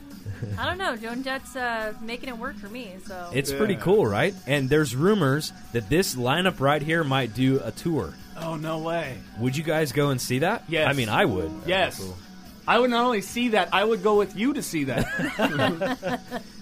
I 0.60 0.66
don't 0.66 0.78
know. 0.78 0.96
Joan 0.98 1.24
Jett's 1.24 1.56
uh, 1.56 1.94
making 2.02 2.28
it 2.30 2.38
work 2.38 2.58
for 2.58 2.68
me. 2.68 2.96
So 3.08 3.30
It's 3.34 3.50
Yeah. 3.52 3.58
pretty 3.58 3.78
cool, 3.78 4.06
right? 4.06 4.36
And 4.46 4.70
there's 4.70 4.94
rumors 4.96 5.54
that 5.72 5.90
this 5.90 6.16
lineup 6.16 6.60
right 6.60 6.82
here 6.82 7.04
might 7.06 7.34
do 7.34 7.62
a 7.64 7.72
tour. 7.72 8.14
Oh 8.40 8.56
no 8.58 8.80
way. 8.80 9.18
Would 9.40 9.56
you 9.56 9.64
guys 9.64 9.92
go 9.94 10.10
and 10.10 10.20
see 10.22 10.40
that? 10.40 10.66
Yes. 10.68 10.90
I 10.90 10.94
mean, 10.94 11.08
I 11.10 11.24
would. 11.26 11.50
Yes. 11.66 12.06
I 12.68 12.78
would 12.80 12.90
not 12.90 13.06
only 13.06 13.22
see 13.22 13.50
that, 13.50 13.70
I 13.74 13.84
would 13.84 14.04
go 14.04 14.18
with 14.18 14.36
you 14.36 14.54
to 14.54 14.62
see 14.64 14.84
that. 14.86 15.06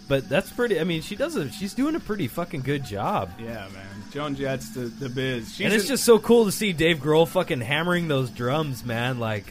But 0.07 0.27
that's 0.27 0.51
pretty. 0.51 0.79
I 0.79 0.83
mean, 0.83 1.01
she 1.01 1.15
does 1.15 1.35
a. 1.37 1.49
She's 1.51 1.73
doing 1.73 1.95
a 1.95 1.99
pretty 1.99 2.27
fucking 2.27 2.61
good 2.61 2.83
job. 2.83 3.31
yeah, 3.39 3.67
man. 3.73 4.00
Joan 4.11 4.35
Jett's 4.35 4.69
the, 4.69 4.81
the 4.81 5.09
biz. 5.09 5.55
She's 5.55 5.65
and 5.65 5.73
it's 5.73 5.85
in- 5.85 5.89
just 5.89 6.03
so 6.03 6.19
cool 6.19 6.45
to 6.45 6.51
see 6.51 6.73
Dave 6.73 6.97
Grohl 6.99 7.27
fucking 7.27 7.61
hammering 7.61 8.07
those 8.07 8.29
drums, 8.29 8.83
man. 8.85 9.19
Like 9.19 9.45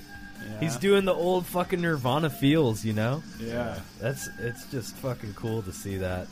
yeah. 0.44 0.60
he's 0.60 0.76
doing 0.76 1.04
the 1.04 1.14
old 1.14 1.46
fucking 1.46 1.80
Nirvana 1.80 2.30
feels, 2.30 2.84
you 2.84 2.92
know. 2.92 3.22
Yeah. 3.38 3.78
That's 4.00 4.28
it's 4.38 4.66
just 4.66 4.96
fucking 4.96 5.34
cool 5.34 5.62
to 5.62 5.72
see 5.72 5.96
that. 5.98 6.26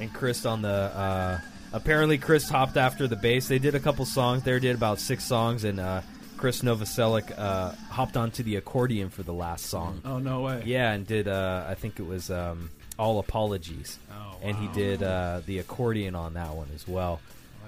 And 0.00 0.12
Chris 0.12 0.46
on 0.46 0.62
the 0.62 0.68
uh, 0.68 1.40
apparently 1.72 2.18
Chris 2.18 2.48
hopped 2.48 2.76
after 2.76 3.06
the 3.06 3.16
bass. 3.16 3.48
They 3.48 3.58
did 3.58 3.74
a 3.74 3.80
couple 3.80 4.04
songs 4.04 4.42
there, 4.42 4.58
did 4.60 4.74
about 4.74 4.98
six 4.98 5.24
songs, 5.24 5.64
and 5.64 5.78
uh, 5.78 6.00
Chris 6.36 6.62
Novoselic 6.62 7.38
uh, 7.38 7.72
hopped 7.90 8.16
onto 8.16 8.42
the 8.42 8.56
accordion 8.56 9.10
for 9.10 9.22
the 9.22 9.32
last 9.34 9.66
song. 9.66 10.00
Oh 10.04 10.18
no 10.18 10.40
way. 10.40 10.62
Yeah, 10.64 10.92
and 10.92 11.06
did 11.06 11.28
uh, 11.28 11.64
I 11.68 11.74
think 11.74 12.00
it 12.00 12.06
was 12.06 12.30
um, 12.30 12.70
all 12.98 13.18
apologies, 13.18 13.98
Oh, 14.10 14.36
and 14.42 14.56
he 14.56 14.68
did 14.68 15.02
uh, 15.02 15.42
the 15.46 15.58
accordion 15.58 16.14
on 16.14 16.34
that 16.34 16.54
one 16.54 16.68
as 16.74 16.88
well. 16.88 17.20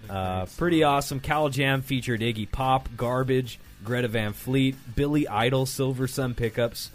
Uh, 0.08 0.46
pretty 0.56 0.82
awesome. 0.82 1.20
Cal 1.20 1.48
Jam 1.48 1.82
featured 1.82 2.20
Iggy 2.20 2.50
Pop, 2.50 2.88
Garbage, 2.96 3.58
Greta 3.84 4.08
Van 4.08 4.32
Fleet, 4.32 4.76
Billy 4.94 5.26
Idol, 5.28 5.66
Silver 5.66 6.06
Sun 6.06 6.34
Pickups. 6.34 6.90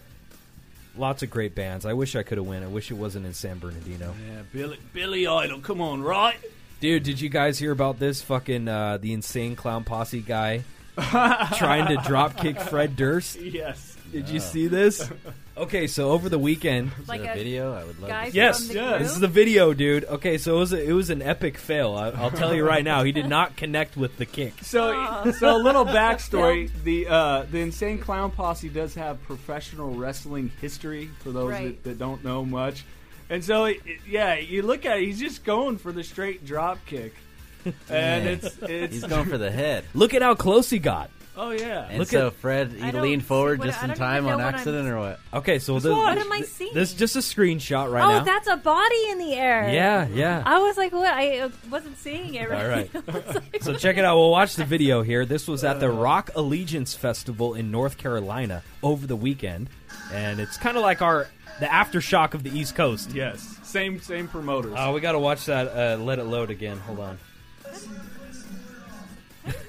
Lots 0.96 1.22
of 1.24 1.30
great 1.30 1.54
bands. 1.54 1.86
I 1.86 1.94
wish 1.94 2.16
I 2.16 2.24
could 2.24 2.38
have 2.38 2.48
won. 2.48 2.64
I 2.64 2.68
wish 2.68 2.90
it 2.90 2.96
wasn't 2.96 3.26
in 3.26 3.34
San 3.34 3.60
Bernardino. 3.60 4.16
Yeah, 4.28 4.42
Billy 4.52 4.80
Billy 4.94 5.28
Idol. 5.28 5.60
Come 5.60 5.80
on, 5.82 6.02
right? 6.02 6.38
Dude, 6.80 7.04
did 7.04 7.22
you 7.22 7.30
guys 7.30 7.58
hear 7.60 7.72
about 7.72 8.00
this 8.00 8.22
fucking 8.22 8.68
uh, 8.68 8.98
the 8.98 9.14
insane 9.14 9.56
clown 9.56 9.84
posse 9.84 10.22
guy 10.22 10.64
trying 10.96 11.88
to 11.88 11.98
drop 12.06 12.38
kick 12.38 12.60
Fred 12.60 12.96
Durst? 12.96 13.40
Yes. 13.40 13.96
Did 14.12 14.30
you 14.30 14.40
see 14.40 14.68
this? 14.68 15.10
Okay, 15.58 15.88
so 15.88 16.12
over 16.12 16.30
the 16.30 16.38
weekend, 16.38 16.92
Is 17.02 17.08
Like 17.08 17.22
a, 17.22 17.32
a 17.32 17.34
video? 17.34 17.74
I 17.74 17.84
would 17.84 18.00
love 18.00 18.10
guy 18.12 18.26
to 18.26 18.32
see 18.32 18.38
Yes, 18.38 18.58
from 18.60 18.68
the 18.68 18.74
yes. 18.76 19.02
this 19.02 19.12
is 19.14 19.20
the 19.20 19.28
video, 19.28 19.74
dude. 19.74 20.06
Okay, 20.06 20.38
so 20.38 20.56
it 20.58 20.60
was 20.60 20.74
a, 20.74 20.84
it 20.90 20.92
was 20.94 21.10
an 21.10 21.22
epic 21.24 21.58
fail. 21.58 21.96
I, 21.96 22.10
I'll 22.10 22.30
tell 22.30 22.54
you 22.54 22.64
right 22.64 22.84
now, 22.84 23.04
he 23.04 23.12
did 23.12 23.28
not 23.28 23.56
connect 23.58 23.98
with 23.98 24.18
the 24.18 24.26
kick. 24.28 24.54
So, 24.62 25.32
so 25.40 25.56
a 25.56 25.58
little 25.58 25.84
backstory: 25.86 26.70
the 26.84 27.08
uh, 27.08 27.44
the 27.50 27.60
Insane 27.60 27.98
Clown 27.98 28.30
Posse 28.30 28.70
does 28.70 28.94
have 28.96 29.22
professional 29.24 29.96
wrestling 29.96 30.52
history 30.62 31.10
for 31.24 31.32
those 31.32 31.50
Right. 31.52 31.84
that, 31.84 31.90
that 31.90 31.98
don't 31.98 32.24
know 32.24 32.46
much, 32.46 32.86
and 33.30 33.44
so 33.44 33.66
it, 33.66 33.78
it- 33.86 34.00
yeah, 34.08 34.36
you 34.36 34.62
look 34.62 34.86
at 34.86 34.98
it, 35.00 35.06
he's 35.06 35.20
just 35.20 35.44
going 35.44 35.78
for 35.80 35.92
the 35.92 36.04
straight 36.04 36.46
drop 36.46 36.78
kick, 36.86 37.16
and 37.90 38.28
it's 38.28 38.58
it's 38.62 38.94
He's 38.94 39.04
going 39.06 39.26
for 39.26 39.40
the 39.40 39.50
head. 39.52 39.86
Look 39.96 40.14
at 40.14 40.22
how 40.22 40.36
close 40.36 40.70
he 40.70 40.78
got. 40.78 41.10
Oh 41.38 41.52
yeah, 41.52 41.88
And 41.90 42.00
Look 42.00 42.08
so 42.10 42.28
at- 42.28 42.34
Fred, 42.34 42.76
I 42.82 42.86
he 42.88 42.92
don't 42.92 43.02
leaned 43.04 43.22
see 43.22 43.28
forward 43.28 43.60
what- 43.60 43.66
just 43.68 43.80
I 43.80 43.84
in 43.84 43.88
don't 43.90 43.98
even 43.98 44.08
time 44.08 44.24
know 44.26 44.30
on 44.32 44.36
what 44.38 44.46
I'm- 44.46 44.56
accident, 44.56 44.88
or 44.90 45.00
what? 45.00 45.20
Okay, 45.34 45.60
so 45.60 45.80
this, 45.80 45.92
What 45.92 46.18
am 46.18 46.32
I 46.32 46.42
seeing? 46.42 46.74
this 46.74 46.92
is 46.92 46.96
just 46.98 47.16
a 47.16 47.20
screenshot 47.20 47.92
right 47.92 48.02
now. 48.02 48.10
oh, 48.16 48.18
now. 48.20 48.24
that's 48.24 48.48
a 48.48 48.58
body 48.58 49.10
in 49.10 49.18
the 49.20 49.34
air. 49.34 49.70
yeah, 49.72 50.08
yeah. 50.08 50.44
I 50.46 50.60
was 50.60 50.76
like, 50.78 50.92
what? 50.92 51.14
I 51.14 51.40
uh, 51.40 51.50
wasn't 51.70 51.98
seeing 52.00 52.34
it 52.36 52.50
right. 52.50 52.64
All 52.64 52.70
right. 52.70 52.90
I 53.08 53.12
was 53.12 53.36
like, 53.36 53.64
So 53.64 53.74
check 53.76 53.98
it 53.98 54.04
out. 54.06 54.18
We'll 54.18 54.32
watch 54.32 54.56
the 54.56 54.66
video 54.76 55.04
here. 55.04 55.26
This 55.26 55.48
was 55.48 55.64
at 55.64 55.80
the 55.80 55.90
Rock 55.90 56.32
Allegiance 56.36 56.94
Festival 56.96 57.54
in 57.54 57.72
North 57.72 57.98
Carolina 57.98 58.64
over 58.84 59.06
the 59.08 59.16
weekend, 59.16 59.70
and 60.12 60.40
it's 60.40 60.58
kind 60.58 60.76
of 60.78 60.84
like 60.84 61.02
our 61.02 61.28
the 61.60 61.66
aftershock 61.66 62.34
of 62.36 62.44
the 62.44 62.52
East 62.58 62.76
Coast. 62.76 63.12
yes, 63.14 63.58
same 63.64 64.00
same 64.02 64.28
promoters. 64.28 64.74
Oh, 64.78 64.94
we 64.94 65.02
got 65.02 65.14
to 65.14 65.20
watch 65.20 65.46
that. 65.46 65.68
Uh, 65.68 66.02
let 66.04 66.20
it 66.20 66.26
load 66.26 66.52
again. 66.52 66.78
Hold 66.78 67.00
on. 67.00 67.18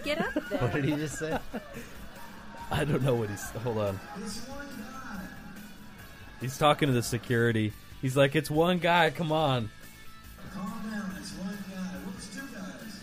Get 0.05 0.21
up 0.21 0.35
there. 0.49 0.61
What 0.61 0.73
did 0.73 0.85
he 0.85 0.93
just 0.93 1.19
say? 1.19 1.39
I 2.71 2.85
don't 2.85 3.03
know 3.03 3.15
what 3.15 3.31
he's. 3.31 3.51
Hold 3.51 3.79
on. 3.79 4.01
He's 6.41 6.57
talking 6.59 6.89
to 6.89 6.93
the 6.93 7.03
security. 7.03 7.73
He's 8.01 8.17
like, 8.17 8.37
it's 8.37 8.51
one 8.51 8.79
guy. 8.79 9.11
Come 9.11 9.33
on. 9.33 9.71
Calm 10.53 10.91
down, 10.91 11.13
it's 11.19 11.33
one 11.33 11.59
guy. 11.69 11.99
What's 12.07 12.35
two 12.35 12.47
guys? 12.55 13.01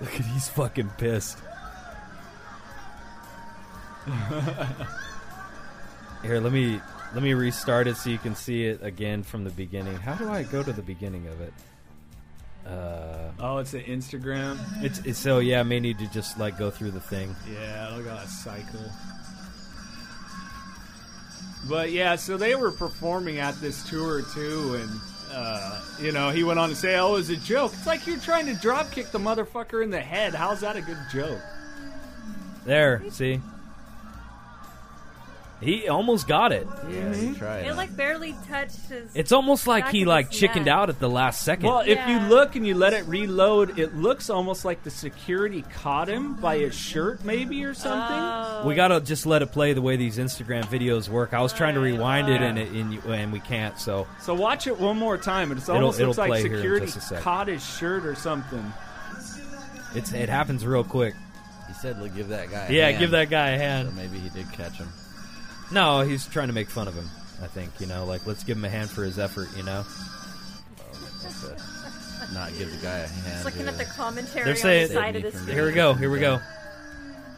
Look 0.00 0.14
at 0.14 0.26
he's 0.26 0.48
fucking 0.48 0.90
pissed. 0.98 1.38
Here, 6.22 6.40
let 6.40 6.52
me 6.52 6.80
let 7.14 7.22
me 7.22 7.32
restart 7.32 7.86
it 7.86 7.96
so 7.96 8.10
you 8.10 8.18
can 8.18 8.34
see 8.34 8.66
it 8.66 8.82
again 8.82 9.22
from 9.22 9.44
the 9.44 9.50
beginning. 9.50 9.96
How 9.96 10.14
do 10.14 10.28
I 10.28 10.42
go 10.42 10.62
to 10.62 10.72
the 10.72 10.82
beginning 10.82 11.26
of 11.28 11.40
it? 11.40 11.54
Uh, 12.66 13.10
Oh, 13.40 13.58
it's 13.58 13.74
an 13.74 13.82
Instagram. 13.82 14.58
it's, 14.82 15.00
it's 15.00 15.18
so 15.18 15.38
yeah. 15.40 15.60
I 15.60 15.64
may 15.64 15.80
need 15.80 15.98
to 15.98 16.10
just 16.10 16.38
like 16.38 16.56
go 16.56 16.70
through 16.70 16.92
the 16.92 17.00
thing. 17.00 17.34
Yeah, 17.52 17.90
look 17.94 18.06
at 18.06 18.24
a 18.24 18.28
cycle. 18.28 18.80
But 21.68 21.92
yeah, 21.92 22.16
so 22.16 22.36
they 22.36 22.54
were 22.54 22.70
performing 22.70 23.38
at 23.38 23.54
this 23.60 23.88
tour 23.88 24.22
too, 24.34 24.74
and 24.80 25.00
uh, 25.32 25.80
you 26.00 26.12
know 26.12 26.30
he 26.30 26.44
went 26.44 26.58
on 26.58 26.68
to 26.68 26.74
say, 26.74 26.96
"Oh, 26.96 27.10
it 27.14 27.18
was 27.18 27.30
a 27.30 27.36
joke." 27.36 27.72
It's 27.74 27.86
like 27.86 28.06
you're 28.06 28.18
trying 28.18 28.46
to 28.46 28.54
drop 28.54 28.90
kick 28.92 29.10
the 29.10 29.18
motherfucker 29.18 29.82
in 29.82 29.90
the 29.90 30.00
head. 30.00 30.34
How's 30.34 30.60
that 30.60 30.76
a 30.76 30.80
good 30.82 30.98
joke? 31.12 31.40
There, 32.64 33.02
see. 33.10 33.40
He 35.60 35.88
almost 35.88 36.28
got 36.28 36.52
it. 36.52 36.66
Yeah, 36.82 36.88
you 36.90 37.00
mm-hmm. 37.00 37.34
try 37.34 37.58
it. 37.60 37.68
It 37.68 37.74
like 37.74 37.96
barely 37.96 38.34
touched 38.48 38.88
his. 38.88 39.14
It's 39.14 39.32
almost 39.32 39.66
like 39.66 39.88
he 39.88 40.04
like 40.04 40.30
chickened 40.30 40.66
neck. 40.66 40.74
out 40.74 40.88
at 40.90 40.98
the 40.98 41.08
last 41.08 41.42
second. 41.42 41.66
Well, 41.68 41.80
if 41.80 41.88
you 42.06 42.16
Yeah. 42.16 42.28
look 42.28 42.54
and 42.56 42.66
you 42.66 42.74
let 42.74 42.92
it 42.92 43.06
reload, 43.06 43.78
it 43.78 43.96
looks 43.96 44.28
almost 44.28 44.64
like 44.66 44.82
the 44.82 44.90
security 44.90 45.62
caught 45.72 46.08
him 46.08 46.34
by 46.34 46.58
his 46.58 46.74
shirt, 46.74 47.24
maybe 47.24 47.64
or 47.64 47.72
something. 47.72 48.16
Oh. 48.18 48.64
we 48.66 48.74
gotta 48.74 49.00
just 49.00 49.24
let 49.26 49.40
it 49.42 49.52
play 49.52 49.72
the 49.72 49.80
way 49.80 49.96
these 49.96 50.18
Instagram 50.18 50.64
videos 50.64 51.08
work. 51.08 51.32
I 51.32 51.40
was 51.40 51.52
trying 51.52 51.74
to 51.74 51.80
rewind 51.80 52.28
it 52.28 52.42
and 52.42 52.58
it 52.58 52.68
and, 52.68 52.92
you, 52.92 53.00
and 53.10 53.32
we 53.32 53.40
can't. 53.40 53.78
So 53.78 54.06
So 54.20 54.34
watch 54.34 54.66
it 54.66 54.78
one 54.78 54.98
more 54.98 55.16
time. 55.16 55.50
It 55.52 55.58
It'll- 55.58 55.76
almost 55.76 55.98
looks 55.98 56.18
it'll 56.18 56.22
like 56.22 56.28
play 56.28 56.42
here 56.42 56.50
in 56.52 56.56
security 56.58 56.86
just 56.86 56.98
a 56.98 57.00
sec. 57.00 57.20
caught 57.22 57.48
his 57.48 57.64
shirt 57.64 58.04
or 58.04 58.14
something. 58.16 58.72
it's 59.94 60.12
it 60.12 60.28
happens 60.28 60.66
real 60.66 60.84
quick. 60.84 61.14
He 61.68 61.74
said, 61.74 62.00
"Look, 62.00 62.14
give 62.14 62.28
that 62.28 62.50
guy." 62.50 62.66
A 62.66 62.72
Yeah, 62.72 62.86
hand." 62.86 62.98
give 62.98 63.10
that 63.12 63.30
guy 63.30 63.50
a 63.50 63.58
So 63.58 63.64
hand. 63.64 63.96
maybe 63.96 64.18
he 64.18 64.28
did 64.28 64.50
catch 64.52 64.74
him. 64.74 64.88
No, 65.74 66.00
he's 66.02 66.26
trying 66.26 66.46
to 66.48 66.54
make 66.54 66.68
fun 66.70 66.88
of 66.88 66.94
him. 66.94 67.08
I 67.42 67.46
think 67.48 67.70
you 67.80 67.86
know, 67.86 68.04
like 68.06 68.26
let's 68.26 68.44
give 68.44 68.56
him 68.56 68.64
a 68.64 68.70
hand 68.70 68.88
for 68.90 69.04
his 69.04 69.18
effort. 69.18 69.48
You 69.56 69.64
know, 69.64 69.82
not 72.32 72.56
give 72.56 72.70
the 72.70 72.78
guy 72.82 72.98
a 72.98 73.06
hand. 73.06 73.26
Just 73.26 73.44
looking 73.44 73.68
at 73.68 73.76
the 73.76 73.84
commentary 73.84 74.44
They're 74.44 74.54
on 74.54 74.60
saying- 74.60 74.88
the 74.88 74.94
side 74.94 75.16
of 75.16 75.22
the 75.22 75.32
screen. 75.32 75.54
here 75.56 75.66
we 75.66 75.72
go. 75.72 75.92
Here 75.94 76.10
we 76.10 76.20
go. 76.20 76.40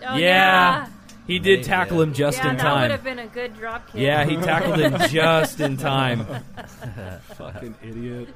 Oh, 0.08 0.16
yeah, 0.16 0.18
yeah. 0.18 0.86
he 1.26 1.38
did 1.38 1.60
Yeah. 1.60 1.64
tackle 1.66 2.00
him 2.00 2.12
just 2.12 2.38
yeah, 2.38 2.50
in 2.50 2.56
that 2.58 2.64
would 2.64 2.70
time. 2.78 2.90
have 2.90 3.02
been 3.02 3.18
a 3.18 3.26
good 3.26 3.56
drop 3.56 3.86
kick. 3.90 4.00
Yeah, 4.02 4.24
he 4.24 4.36
tackled 4.36 4.78
him 4.78 4.96
just 5.08 5.58
in 5.60 5.76
time. 5.78 6.26
Fucking 7.34 7.74
idiot. 7.82 8.28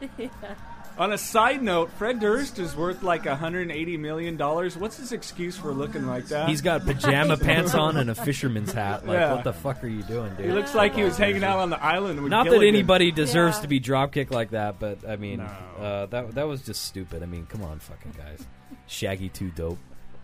On 0.98 1.12
a 1.12 1.18
side 1.18 1.62
note, 1.62 1.90
Fred 1.96 2.20
Durst 2.20 2.58
is 2.58 2.76
worth 2.76 3.02
like 3.02 3.24
180 3.24 3.96
million 3.96 4.36
dollars. 4.36 4.76
What's 4.76 4.98
his 4.98 5.12
excuse 5.12 5.56
for 5.56 5.72
looking 5.72 6.06
like 6.06 6.26
that? 6.26 6.48
He's 6.48 6.60
got 6.60 6.84
pajama 6.84 7.38
pants 7.38 7.74
on 7.74 7.96
and 7.96 8.10
a 8.10 8.14
fisherman's 8.14 8.72
hat. 8.72 9.06
Like, 9.06 9.18
Yeah. 9.18 9.32
what 9.34 9.44
the 9.44 9.52
fuck 9.54 9.82
are 9.82 9.88
you 9.88 10.02
doing, 10.02 10.34
dude? 10.36 10.46
He 10.46 10.52
looks 10.52 10.74
like 10.74 10.94
he 10.94 11.02
was 11.02 11.16
hanging 11.16 11.42
out 11.42 11.58
on 11.58 11.70
the 11.70 11.82
island 11.82 12.20
with 12.20 12.30
Not 12.30 12.44
that 12.44 12.50
Gilligan. 12.50 12.74
anybody 12.74 13.12
deserves 13.12 13.56
Yeah. 13.56 13.62
to 13.62 13.68
be 13.68 13.80
dropkicked 13.80 14.30
like 14.30 14.50
that, 14.50 14.78
but 14.78 14.98
I 15.08 15.16
mean, 15.16 15.38
No. 15.38 15.84
uh, 15.84 16.06
that 16.06 16.34
that 16.34 16.46
was 16.46 16.60
just 16.62 16.84
stupid. 16.84 17.22
I 17.22 17.26
mean, 17.26 17.46
come 17.46 17.62
on, 17.62 17.78
fucking 17.78 18.12
guys. 18.18 18.46
Shaggy 18.86 19.30
too 19.30 19.50
dope, 19.50 19.78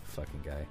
fucking 0.05 0.43
guy. 0.45 0.67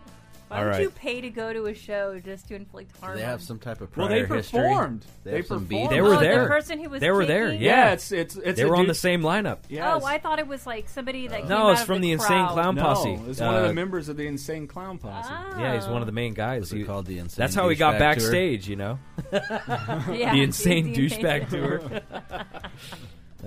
Why 0.55 0.59
All 0.61 0.65
would 0.65 0.71
right. 0.71 0.81
you 0.83 0.89
pay 0.89 1.19
to 1.21 1.29
go 1.29 1.51
to 1.51 1.65
a 1.65 1.73
show 1.73 2.17
just 2.19 2.47
to 2.47 2.55
inflict 2.55 2.97
harm? 2.99 3.13
Do 3.13 3.19
they 3.19 3.25
have 3.25 3.41
some 3.41 3.59
type 3.59 3.81
of 3.81 3.95
Well, 3.97 4.07
prior 4.07 4.25
they 4.25 4.35
history? 4.35 4.59
performed. 4.61 5.05
They 5.23 5.31
They 5.31 5.37
have 5.37 5.47
some 5.47 5.65
performed. 5.65 5.69
beef? 5.69 5.89
They 5.89 6.01
were 6.01 6.15
oh, 6.15 6.19
there. 6.19 6.43
The 6.43 6.47
person 6.49 6.79
who 6.81 6.89
was 6.89 7.01
They 7.01 7.11
were 7.11 7.25
there, 7.25 7.47
kicking? 7.51 7.61
yeah. 7.65 7.85
Yeah, 7.87 7.93
it's 7.93 8.11
it's 8.11 8.35
it's. 8.37 8.57
They 8.57 8.63
a 8.63 8.67
were 8.67 8.75
on 8.75 8.83
dude- 8.83 8.89
the 8.91 8.95
same 8.95 9.21
lineup. 9.21 9.57
Yeah, 9.69 9.95
Oh, 9.95 10.05
I 10.05 10.17
thought 10.17 10.39
it 10.39 10.47
was 10.47 10.65
like 10.65 10.87
somebody 10.89 11.27
that. 11.27 11.39
came 11.41 11.49
No, 11.49 11.67
out 11.67 11.71
it's 11.73 11.81
of 11.81 11.87
from 11.87 12.01
the, 12.01 12.11
Insane 12.11 12.27
crowd. 12.45 12.51
Clown 12.53 12.75
no, 12.75 12.81
Posse. 12.83 13.13
it's 13.27 13.39
one 13.41 13.55
of 13.55 13.63
Uh, 13.63 13.67
the 13.67 13.73
members 13.73 14.07
of 14.09 14.17
the 14.17 14.27
Insane 14.27 14.67
Clown 14.67 14.97
Posse. 14.97 15.29
Oh. 15.31 15.59
Yeah, 15.59 15.73
he's 15.75 15.87
one 15.87 16.01
of 16.01 16.05
the 16.05 16.11
main 16.13 16.33
guys. 16.33 16.61
What's 16.61 16.71
it 16.73 16.77
He- 16.77 16.83
called? 16.85 17.05
The 17.05 17.19
insane. 17.19 17.43
that's 17.43 17.55
how 17.55 17.67
he 17.69 17.75
got 17.75 17.95
douchebag 17.95 17.97
tour? 17.97 17.99
backstage, 18.31 18.69
you 18.69 18.75
know. 18.77 18.99
Yeah, 19.31 20.33
the 20.33 20.41
insane 20.43 20.93
the 20.93 21.09
douchebag 21.09 21.49
tour. 21.49 21.81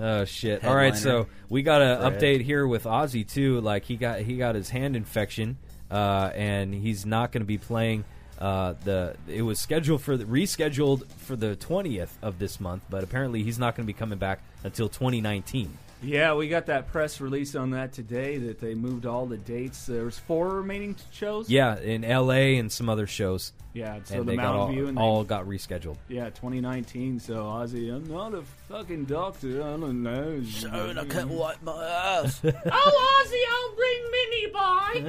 Oh 0.01 0.23
shit! 0.23 0.63
All 0.63 0.75
right, 0.75 0.93
Headliner. 0.93 1.23
so 1.25 1.27
we 1.49 1.61
got 1.61 1.81
an 1.81 1.99
Fred. 1.99 2.21
update 2.21 2.41
here 2.41 2.65
with 2.65 2.85
Ozzy 2.85 3.27
too. 3.27 3.59
Like 3.59 3.83
he 3.83 3.97
got 3.97 4.19
he 4.21 4.37
got 4.37 4.55
his 4.55 4.69
hand 4.69 4.95
infection, 4.95 5.57
uh, 5.91 6.31
and 6.35 6.73
he's 6.73 7.05
not 7.05 7.31
going 7.31 7.41
to 7.41 7.47
be 7.47 7.57
playing. 7.57 8.05
Uh, 8.37 8.73
the 8.85 9.15
it 9.27 9.41
was 9.41 9.59
scheduled 9.59 10.01
for 10.01 10.15
the, 10.15 10.23
rescheduled 10.23 11.05
for 11.17 11.35
the 11.35 11.55
twentieth 11.57 12.17
of 12.21 12.39
this 12.39 12.59
month, 12.59 12.83
but 12.89 13.03
apparently 13.03 13.43
he's 13.43 13.59
not 13.59 13.75
going 13.75 13.85
to 13.85 13.93
be 13.93 13.97
coming 13.97 14.17
back 14.17 14.39
until 14.63 14.87
2019. 14.87 15.77
Yeah, 16.01 16.33
we 16.33 16.47
got 16.47 16.67
that 16.67 16.87
press 16.87 17.19
release 17.19 17.55
on 17.55 17.71
that 17.71 17.91
today 17.91 18.37
that 18.37 18.59
they 18.59 18.73
moved 18.73 19.05
all 19.05 19.25
the 19.25 19.35
dates. 19.37 19.85
There's 19.85 20.17
four 20.17 20.47
remaining 20.49 20.95
shows. 21.11 21.49
Yeah, 21.49 21.77
in 21.77 22.05
L.A. 22.05 22.57
and 22.57 22.71
some 22.71 22.87
other 22.87 23.05
shows, 23.05 23.51
yeah. 23.73 23.99
So 24.05 24.19
and 24.19 24.21
the 24.21 24.31
they 24.31 24.35
got 24.37 24.43
Mountain 24.43 24.61
all, 24.61 24.67
View 24.71 24.87
and 24.87 24.97
they- 24.97 25.01
all 25.01 25.23
got 25.25 25.45
rescheduled. 25.45 25.97
yeah, 26.07 26.29
2019. 26.29 27.19
So 27.19 27.43
Ozzy, 27.43 27.93
I'm 27.93 28.09
not 28.09 28.33
a 28.33 28.43
fucking 28.69 29.05
doctor. 29.05 29.61
I 29.61 29.75
don't 29.77 30.01
know. 30.01 30.41
Soon 30.45 30.97
I 30.97 31.03
can't 31.05 31.29
wipe 31.29 31.61
my 31.63 31.85
ass. 31.85 32.39
oh, 32.45 33.25
Ozzy, 33.25 33.43
I'll 33.51 33.75
bring 33.75 34.11
Minnie 34.11 34.47
by. 34.53 35.03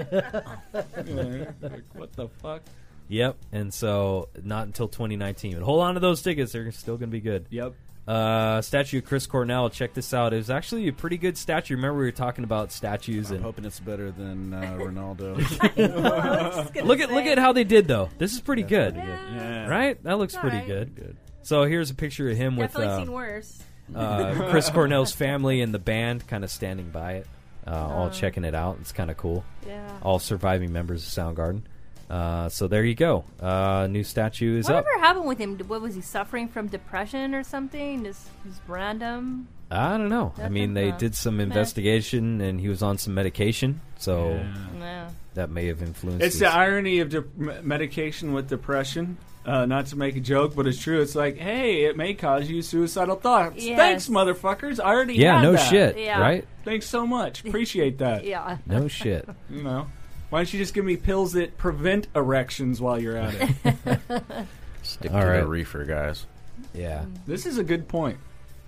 like, 1.62 1.84
what 1.94 2.12
the 2.14 2.28
fuck? 2.42 2.62
Yep, 3.08 3.36
and 3.52 3.72
so 3.74 4.28
not 4.42 4.66
until 4.66 4.88
2019. 4.88 5.54
But 5.54 5.62
hold 5.62 5.82
on 5.82 5.94
to 5.94 6.00
those 6.00 6.22
tickets; 6.22 6.50
they're 6.52 6.70
still 6.72 6.96
going 6.96 7.10
to 7.10 7.12
be 7.12 7.20
good. 7.20 7.46
Yep. 7.50 7.74
Uh, 8.08 8.60
statue 8.60 8.98
of 8.98 9.04
Chris 9.04 9.26
Cornell. 9.26 9.70
Check 9.70 9.94
this 9.94 10.12
out. 10.12 10.32
It 10.32 10.38
was 10.38 10.50
actually 10.50 10.88
a 10.88 10.92
pretty 10.92 11.16
good 11.16 11.36
statue. 11.38 11.76
Remember 11.76 11.98
we 12.00 12.06
were 12.06 12.10
talking 12.12 12.42
about 12.44 12.72
statues 12.72 13.30
I'm 13.30 13.36
and 13.36 13.44
hoping 13.44 13.64
it's 13.64 13.78
better 13.78 14.10
than 14.10 14.52
uh, 14.52 14.62
Ronaldo. 14.80 15.36
look 16.84 17.00
at 17.00 17.10
look 17.12 17.26
at 17.26 17.38
how 17.38 17.52
they 17.52 17.64
did 17.64 17.86
though. 17.86 18.08
This 18.18 18.32
is 18.32 18.40
pretty 18.40 18.62
good, 18.64 18.96
Yeah. 18.96 19.68
right? 19.68 20.02
That 20.02 20.18
looks 20.18 20.34
It's 20.34 20.40
pretty 20.40 20.56
alright. 20.56 20.68
good. 20.68 20.94
Good. 20.96 21.16
So 21.42 21.64
here's 21.64 21.90
a 21.90 21.94
picture 21.94 22.28
of 22.30 22.36
him 22.36 22.56
with 22.56 22.72
Definitely 22.72 22.94
uh, 22.94 22.98
seen 22.98 23.12
worse. 23.12 23.62
uh, 23.94 24.48
Chris 24.50 24.68
Cornell's 24.74 25.12
family 25.12 25.60
and 25.60 25.72
the 25.72 25.78
band, 25.78 26.26
kind 26.26 26.42
of 26.44 26.50
standing 26.50 26.90
by 26.90 27.12
it, 27.14 27.26
uh, 27.66 27.70
all 27.70 28.06
Oh. 28.06 28.10
checking 28.10 28.44
it 28.44 28.54
out. 28.54 28.78
It's 28.80 28.92
kind 28.92 29.10
of 29.10 29.16
cool. 29.16 29.44
Yeah. 29.66 29.88
All 30.02 30.18
surviving 30.18 30.72
members 30.72 31.06
of 31.06 31.12
Soundgarden. 31.36 31.62
Uh, 32.10 32.48
so 32.48 32.66
there 32.66 32.84
you 32.84 32.94
go. 32.96 33.24
Uh, 33.40 33.86
new 33.88 34.02
statue 34.02 34.58
is 34.58 34.68
up. 34.68 34.84
Whatever 34.84 35.00
happened 35.00 35.26
with 35.26 35.38
him? 35.38 35.56
What 35.60 35.80
was 35.80 35.94
he 35.94 36.00
suffering 36.00 36.48
from 36.48 36.66
depression 36.66 37.34
or 37.36 37.44
something? 37.44 38.02
Just, 38.04 38.26
just 38.44 38.60
random. 38.66 39.46
I 39.70 39.96
don't 39.96 40.08
know. 40.08 40.32
I 40.42 40.48
mean, 40.48 40.74
they 40.74 40.90
did 40.90 41.14
some 41.14 41.36
Meh. 41.36 41.44
investigation, 41.44 42.40
and 42.40 42.60
he 42.60 42.68
was 42.68 42.82
on 42.82 42.98
some 42.98 43.14
medication, 43.14 43.80
so 43.98 44.42
No. 44.80 45.06
that 45.34 45.50
may 45.50 45.66
have 45.68 45.80
influenced. 45.82 46.24
It's 46.24 46.34
his- 46.34 46.40
the 46.40 46.52
irony 46.52 46.98
of 46.98 47.10
de- 47.10 47.24
medication 47.62 48.32
with 48.32 48.48
depression. 48.48 49.16
Uh, 49.46 49.64
not 49.64 49.86
to 49.86 49.96
make 49.96 50.16
a 50.16 50.20
joke, 50.20 50.54
but 50.54 50.66
it's 50.66 50.78
true. 50.78 51.00
It's 51.00 51.14
like, 51.14 51.38
hey, 51.38 51.84
it 51.84 51.96
may 51.96 52.12
cause 52.14 52.50
you 52.50 52.60
suicidal 52.60 53.16
thoughts. 53.16 53.64
Yes. 53.64 53.78
Thanks, 53.78 54.08
motherfuckers. 54.08 54.78
I 54.78 54.88
already 54.92 55.14
yeah, 55.14 55.36
had 55.36 55.42
no 55.42 55.52
that. 55.52 55.70
shit, 55.70 55.98
Yeah. 55.98 56.20
right? 56.20 56.44
Thanks 56.64 56.86
so 56.86 57.06
much. 57.06 57.42
Appreciate 57.44 57.98
that. 57.98 58.24
Yeah. 58.30 58.58
No 58.66 58.86
shit. 58.88 59.26
You 59.48 59.62
know, 59.62 59.86
why 60.30 60.38
don't 60.38 60.52
you 60.52 60.58
just 60.58 60.74
give 60.74 60.84
me 60.84 60.96
pills 60.96 61.32
that 61.32 61.56
prevent 61.58 62.06
erections 62.16 62.80
while 62.80 63.00
you're 63.00 63.16
at 63.16 63.34
it? 63.34 64.46
Stick 64.82 65.12
All 65.12 65.20
to 65.20 65.26
right. 65.26 65.40
the 65.40 65.46
reefer, 65.46 65.84
guys. 65.84 66.26
Yeah. 66.72 67.04
this 67.26 67.46
is 67.46 67.58
a 67.58 67.64
good 67.64 67.86
point. 67.88 68.18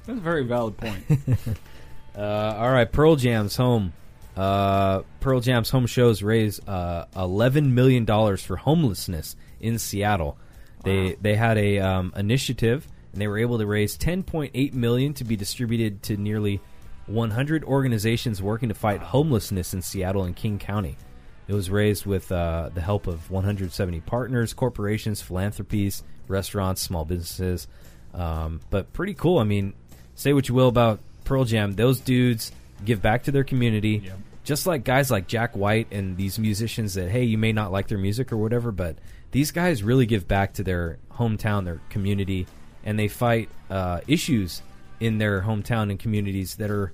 That's 0.07 0.19
a 0.19 0.23
very 0.23 0.45
valid 0.45 0.77
point. 0.77 1.05
Uh, 2.15 2.55
all 2.59 2.71
right, 2.71 2.93
Pearl 2.93 3.17
Jam's 3.17 3.57
home. 3.57 3.95
Uh, 4.37 5.01
Pearl 5.21 5.41
Jam's 5.41 5.71
home 5.71 5.87
shows 5.87 6.23
raise 6.23 6.61
uh, 6.69 7.07
eleven 7.17 7.75
million 7.75 8.05
dollars 8.05 8.43
for 8.43 8.57
homelessness 8.57 9.35
in 9.61 9.79
Seattle. 9.79 10.37
They 10.85 11.17
they 11.23 11.37
had 11.37 11.57
a 11.57 11.79
um, 11.79 12.13
initiative 12.15 12.87
and 13.13 13.21
they 13.23 13.29
were 13.29 13.39
able 13.39 13.57
to 13.57 13.67
raise 13.67 13.97
ten 13.97 14.23
point 14.25 14.51
eight 14.53 14.75
million 14.75 15.15
to 15.15 15.25
be 15.25 15.37
distributed 15.37 16.03
to 16.03 16.19
nearly 16.19 16.61
one 17.07 17.31
hundred 17.31 17.65
organizations 17.65 18.43
working 18.43 18.69
to 18.69 18.75
fight 18.75 19.01
homelessness 19.01 19.73
in 19.73 19.81
Seattle 19.81 20.25
and 20.25 20.37
King 20.37 20.59
County. 20.59 20.99
It 21.49 21.55
was 21.55 21.71
raised 21.71 22.07
with 22.07 22.31
uh, 22.31 22.71
the 22.73 22.81
help 22.81 23.07
of 23.07 23.31
170 23.31 24.01
partners, 24.01 24.55
corporations, 24.55 25.21
philanthropies, 25.21 26.03
restaurants, 26.29 26.81
small 26.81 27.05
businesses. 27.05 27.67
Um, 28.15 28.61
but 28.71 28.93
pretty 28.93 29.15
cool. 29.15 29.39
I 29.39 29.45
mean, 29.45 29.75
say 30.15 30.33
what 30.33 30.49
you 30.49 30.55
will 30.55 30.69
about 30.69 31.01
Pearl 31.25 31.45
Jam, 31.45 31.73
those 31.73 32.01
dudes 32.01 32.53
give 32.85 33.03
back 33.03 33.25
to 33.25 33.33
their 33.33 33.45
community, 33.45 34.11
just 34.45 34.67
like 34.67 34.85
guys 34.85 35.11
like 35.11 35.27
Jack 35.27 35.57
White 35.57 35.89
and 35.91 36.17
these 36.17 36.39
musicians 36.39 36.95
that 36.95 37.11
hey, 37.11 37.25
you 37.25 37.39
may 37.39 37.53
not 37.53 37.73
like 37.73 37.89
their 37.89 37.99
music 37.99 38.33
or 38.33 38.37
whatever, 38.37 38.73
but 38.73 38.97
these 39.31 39.51
guys 39.51 39.83
really 39.83 40.07
give 40.07 40.29
back 40.29 40.55
to 40.55 40.63
their 40.63 40.99
hometown, 41.13 41.65
their 41.65 41.81
community, 41.89 42.47
and 42.85 42.99
they 42.99 43.09
fight 43.09 43.49
uh, 43.71 44.01
issues 44.07 44.63
in 45.01 45.19
their 45.19 45.43
hometown 45.43 45.91
and 45.91 45.99
communities 45.99 46.57
that 46.57 46.71
are 46.71 46.93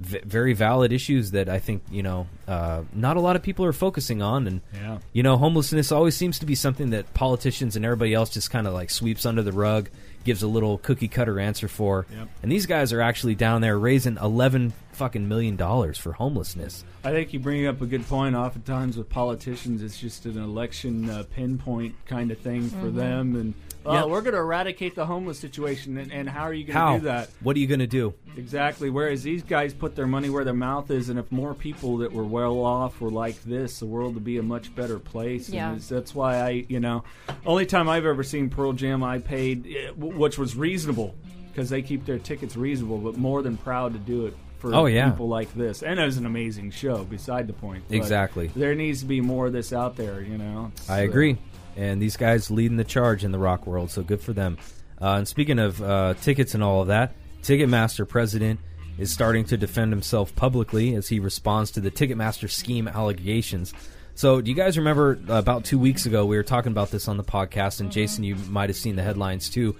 v- 0.00 0.20
very 0.24 0.52
valid 0.52 0.92
issues 0.92 1.30
that 1.32 1.48
I 1.48 1.58
think 1.58 1.82
you 1.90 2.02
know 2.02 2.26
uh, 2.48 2.82
not 2.92 3.16
a 3.16 3.20
lot 3.20 3.36
of 3.36 3.42
people 3.42 3.64
are 3.64 3.72
focusing 3.72 4.22
on, 4.22 4.46
and 4.46 4.60
Yeah. 4.74 4.98
you 5.12 5.22
know 5.22 5.36
homelessness 5.36 5.90
always 5.92 6.16
seems 6.16 6.38
to 6.40 6.46
be 6.46 6.54
something 6.54 6.90
that 6.90 7.12
politicians 7.14 7.76
and 7.76 7.84
everybody 7.84 8.14
else 8.14 8.30
just 8.30 8.50
kind 8.50 8.66
of 8.66 8.74
like 8.74 8.90
sweeps 8.90 9.24
under 9.26 9.42
the 9.42 9.52
rug, 9.52 9.88
gives 10.24 10.42
a 10.42 10.46
little 10.46 10.78
cookie 10.78 11.08
cutter 11.08 11.38
answer 11.38 11.68
for, 11.68 12.06
Yep. 12.12 12.28
and 12.42 12.52
these 12.52 12.66
guys 12.66 12.92
are 12.92 13.00
actually 13.00 13.34
down 13.34 13.60
there 13.60 13.78
raising 13.78 14.16
eleven 14.18 14.72
fucking 14.92 15.26
million 15.28 15.56
dollars 15.56 15.98
for 15.98 16.12
homelessness. 16.12 16.84
I 17.02 17.10
think 17.10 17.32
you 17.32 17.40
bring 17.40 17.66
up 17.66 17.80
a 17.80 17.86
good 17.86 18.06
point. 18.06 18.34
Oftentimes 18.36 18.96
with 18.96 19.08
politicians, 19.10 19.82
it's 19.82 19.98
just 19.98 20.24
an 20.26 20.38
election 20.42 21.10
uh, 21.10 21.24
pinpoint 21.34 21.94
kind 22.06 22.30
of 22.30 22.38
thing 22.38 22.68
for 22.70 22.90
them, 22.90 23.34
and 23.36 23.54
oh, 23.84 23.92
Yeah. 23.92 24.04
we're 24.06 24.20
going 24.20 24.34
to 24.34 24.40
eradicate 24.40 24.94
the 24.94 25.06
homeless 25.06 25.38
situation, 25.38 25.96
and, 25.98 26.12
and 26.12 26.28
how 26.28 26.42
are 26.42 26.54
you 26.54 26.64
going 26.64 26.94
to 26.94 26.98
do 27.00 27.04
that? 27.06 27.30
What 27.42 27.56
are 27.56 27.58
you 27.58 27.66
going 27.66 27.80
to 27.80 27.86
do? 27.86 28.14
Exactly. 28.36 28.90
Whereas 28.90 29.22
these 29.22 29.42
guys 29.42 29.72
put 29.74 29.94
their 29.96 30.06
money 30.06 30.30
where 30.30 30.44
their 30.44 30.54
mouth 30.54 30.90
is, 30.90 31.08
and 31.08 31.18
if 31.18 31.30
more 31.30 31.54
people 31.54 31.98
that 31.98 32.12
were 32.12 32.24
well 32.24 32.58
off 32.64 33.00
were 33.00 33.10
like 33.10 33.42
this, 33.44 33.78
the 33.80 33.86
world 33.86 34.14
would 34.14 34.24
be 34.24 34.38
a 34.38 34.42
much 34.42 34.74
better 34.74 34.98
place. 34.98 35.48
Yeah. 35.48 35.72
And 35.72 35.80
that's 35.80 36.14
why 36.14 36.40
I, 36.40 36.64
you 36.68 36.80
know, 36.80 37.04
only 37.46 37.66
time 37.66 37.88
I've 37.88 38.06
ever 38.06 38.22
seen 38.22 38.50
Pearl 38.50 38.72
Jam, 38.72 39.02
I 39.04 39.18
paid, 39.18 39.66
eh, 39.66 39.90
which 39.96 40.38
was 40.38 40.56
reasonable 40.56 41.14
because 41.52 41.70
they 41.70 41.82
keep 41.82 42.04
their 42.04 42.18
tickets 42.18 42.56
reasonable, 42.56 42.98
but 42.98 43.16
more 43.16 43.42
than 43.42 43.56
proud 43.56 43.92
to 43.92 43.98
do 44.00 44.26
it 44.26 44.36
for 44.58 44.74
Oh, 44.74 44.86
yeah. 44.86 45.10
people 45.10 45.28
like 45.28 45.52
this. 45.54 45.82
And 45.82 46.00
it 46.00 46.04
was 46.04 46.16
an 46.16 46.26
amazing 46.26 46.72
show. 46.72 47.04
Beside 47.04 47.46
the 47.46 47.52
point. 47.52 47.84
But 47.88 47.96
Exactly. 47.96 48.48
There 48.56 48.74
needs 48.74 49.00
to 49.00 49.06
be 49.06 49.20
more 49.20 49.46
of 49.46 49.52
this 49.52 49.72
out 49.72 49.94
there. 49.96 50.20
You 50.22 50.38
know. 50.38 50.72
It's, 50.74 50.90
I 50.90 51.02
uh, 51.02 51.04
agree. 51.04 51.36
And 51.76 52.00
these 52.00 52.16
guys 52.16 52.50
leading 52.50 52.76
the 52.76 52.84
charge 52.84 53.24
in 53.24 53.32
the 53.32 53.38
rock 53.38 53.66
world, 53.66 53.90
so 53.90 54.02
good 54.02 54.20
for 54.20 54.32
them. 54.32 54.58
Uh, 55.00 55.14
and 55.18 55.28
speaking 55.28 55.58
of 55.58 55.82
uh, 55.82 56.14
tickets 56.22 56.54
and 56.54 56.62
all 56.62 56.82
of 56.82 56.88
that, 56.88 57.14
Ticketmaster 57.42 58.08
president 58.08 58.60
is 58.96 59.10
starting 59.12 59.44
to 59.46 59.56
defend 59.56 59.92
himself 59.92 60.34
publicly 60.36 60.94
as 60.94 61.08
he 61.08 61.18
responds 61.18 61.72
to 61.72 61.80
the 61.80 61.90
Ticketmaster 61.90 62.48
scheme 62.48 62.86
allegations. 62.86 63.74
So, 64.14 64.40
do 64.40 64.48
you 64.48 64.56
guys 64.56 64.78
remember 64.78 65.18
uh, 65.28 65.34
about 65.34 65.64
two 65.64 65.78
weeks 65.80 66.06
ago 66.06 66.24
we 66.24 66.36
were 66.36 66.44
talking 66.44 66.70
about 66.70 66.92
this 66.92 67.08
on 67.08 67.16
the 67.16 67.24
podcast, 67.24 67.80
and 67.80 67.90
Jason, 67.90 68.22
you 68.22 68.36
might 68.36 68.70
have 68.70 68.76
seen 68.76 68.94
the 68.94 69.02
headlines 69.02 69.50
too, 69.50 69.74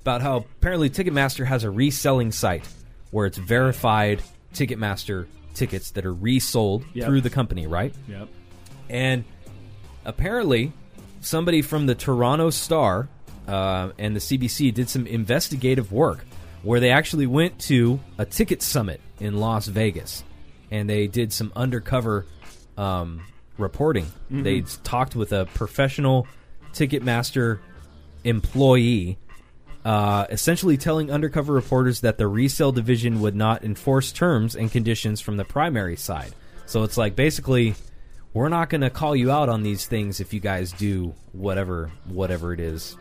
about 0.00 0.20
how 0.22 0.38
apparently 0.38 0.90
Ticketmaster 0.90 1.46
has 1.46 1.62
a 1.62 1.70
reselling 1.70 2.32
site 2.32 2.66
where 3.12 3.26
it's 3.26 3.38
verified 3.38 4.20
Ticketmaster 4.52 5.26
tickets 5.54 5.92
that 5.92 6.04
are 6.04 6.12
resold 6.12 6.84
Yep. 6.94 7.06
through 7.06 7.20
the 7.20 7.30
company, 7.30 7.68
right? 7.68 7.94
Yep. 8.08 8.28
And 8.90 9.24
apparently, 10.04 10.72
somebody 11.26 11.60
from 11.60 11.86
the 11.86 11.94
Toronto 11.94 12.50
Star 12.50 13.08
uh, 13.48 13.90
and 13.98 14.14
the 14.14 14.20
CBC 14.20 14.72
did 14.72 14.88
some 14.88 15.06
investigative 15.06 15.92
work 15.92 16.24
where 16.62 16.80
they 16.80 16.90
actually 16.90 17.26
went 17.26 17.58
to 17.58 18.00
a 18.18 18.24
ticket 18.24 18.62
summit 18.62 19.00
in 19.20 19.38
Las 19.38 19.66
Vegas 19.66 20.24
and 20.70 20.88
they 20.88 21.06
did 21.06 21.32
some 21.32 21.52
undercover 21.54 22.26
um, 22.76 23.22
reporting. 23.58 24.06
They 24.30 24.60
talked 24.82 25.14
with 25.14 25.32
a 25.32 25.46
professional 25.46 26.26
Ticketmaster 26.72 27.60
employee. 28.24 29.18
Uh, 29.84 30.26
essentially 30.30 30.76
telling 30.76 31.12
undercover 31.12 31.52
reporters 31.52 32.00
that 32.00 32.18
the 32.18 32.26
resale 32.26 32.72
division 32.72 33.20
would 33.20 33.36
not 33.36 33.62
enforce 33.62 34.10
terms 34.10 34.56
and 34.56 34.72
conditions 34.72 35.20
from 35.20 35.36
the 35.36 35.44
primary 35.44 35.94
side. 35.94 36.34
So 36.66 36.82
it's 36.82 36.96
like 36.96 37.14
basically, 37.14 37.76
we're 38.36 38.50
not 38.50 38.68
going 38.68 38.82
to 38.82 38.90
call 38.90 39.16
you 39.16 39.30
out 39.30 39.48
on 39.48 39.62
these 39.62 39.86
things 39.86 40.20
if 40.20 40.34
you 40.34 40.40
guys 40.40 40.70
do 40.72 41.14
whatever 41.32 41.90
whatever 42.04 42.52
it 42.52 42.60
is 42.60 42.94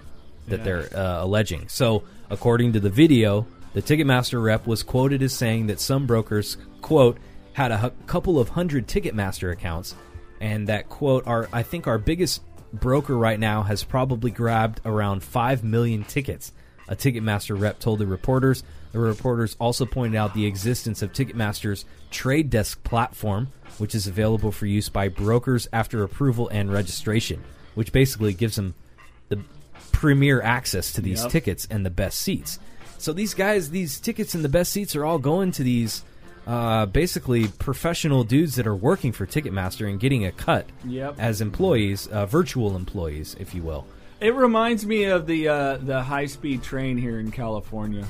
that 0.47 0.59
Yeah. 0.59 0.63
they're 0.63 0.97
uh, 0.97 1.23
alleging. 1.25 1.67
So 1.67 2.03
according 2.29 2.73
to 2.73 2.79
the 2.79 2.89
video, 2.89 3.45
the 3.73 3.81
Ticketmaster 3.81 4.41
rep 4.41 4.65
was 4.65 4.81
quoted 4.81 5.21
as 5.21 5.33
saying 5.33 5.67
that 5.67 5.81
some 5.81 6.05
brokers 6.07 6.55
quote 6.81 7.17
had 7.53 7.71
a 7.71 7.91
couple 8.07 8.39
of 8.39 8.49
hundred 8.49 8.87
Ticketmaster 8.87 9.51
accounts, 9.51 9.93
and 10.39 10.67
that 10.69 10.87
quote 10.87 11.27
our 11.27 11.49
I 11.51 11.63
think 11.63 11.85
our 11.87 11.97
biggest 11.97 12.41
broker 12.71 13.17
right 13.17 13.39
now 13.39 13.63
has 13.63 13.83
probably 13.83 14.31
grabbed 14.31 14.79
around 14.85 15.21
five 15.23 15.63
million 15.63 16.03
tickets. 16.05 16.53
A 16.87 16.95
Ticketmaster 16.95 17.59
rep 17.59 17.79
told 17.79 17.99
the 17.99 18.05
reporters. 18.07 18.63
The 18.91 18.99
reporters 18.99 19.55
also 19.59 19.85
pointed 19.85 20.17
out 20.17 20.33
the 20.33 20.45
existence 20.45 21.01
of 21.01 21.11
Ticketmaster's 21.11 21.83
trade 22.11 22.49
desk 22.49 22.83
platform, 22.83 23.47
which 23.77 23.95
is 23.95 24.07
available 24.07 24.51
for 24.51 24.65
use 24.67 24.87
by 24.89 25.09
brokers 25.09 25.67
after 25.73 26.03
approval 26.03 26.47
and 26.49 26.71
registration, 26.71 27.43
which 27.73 27.91
basically 27.91 28.33
gives 28.33 28.55
them 28.55 28.75
the 29.29 29.39
premier 29.91 30.41
access 30.41 30.91
to 30.93 31.01
these 31.01 31.21
Yep. 31.23 31.31
tickets 31.31 31.67
and 31.69 31.85
the 31.85 31.89
best 31.89 32.19
seats. 32.19 32.59
So 32.97 33.11
these 33.11 33.33
guys, 33.33 33.71
these 33.71 33.99
tickets 33.99 34.33
and 34.35 34.45
the 34.45 34.49
best 34.49 34.71
seats 34.71 34.95
are 34.95 35.03
all 35.03 35.19
going 35.19 35.51
to 35.53 35.63
these 35.63 36.03
uh, 36.47 36.85
basically 36.85 37.47
professional 37.47 38.23
dudes 38.23 38.55
that 38.55 38.67
are 38.67 38.75
working 38.75 39.11
for 39.11 39.25
Ticketmaster 39.25 39.89
and 39.89 39.99
getting 39.99 40.25
a 40.27 40.31
cut 40.31 40.67
Yep. 40.87 41.15
as 41.17 41.41
employees, 41.41 42.05
uh, 42.07 42.27
virtual 42.27 42.75
employees, 42.75 43.35
if 43.39 43.55
you 43.55 43.63
will. 43.63 43.87
It 44.19 44.33
reminds 44.33 44.85
me 44.85 45.05
of 45.05 45.27
the 45.27 45.47
uh, 45.47 45.77
the 45.77 46.01
high 46.01 46.25
speed 46.25 46.63
train 46.63 46.97
here 46.97 47.19
in 47.19 47.31
California. 47.31 48.05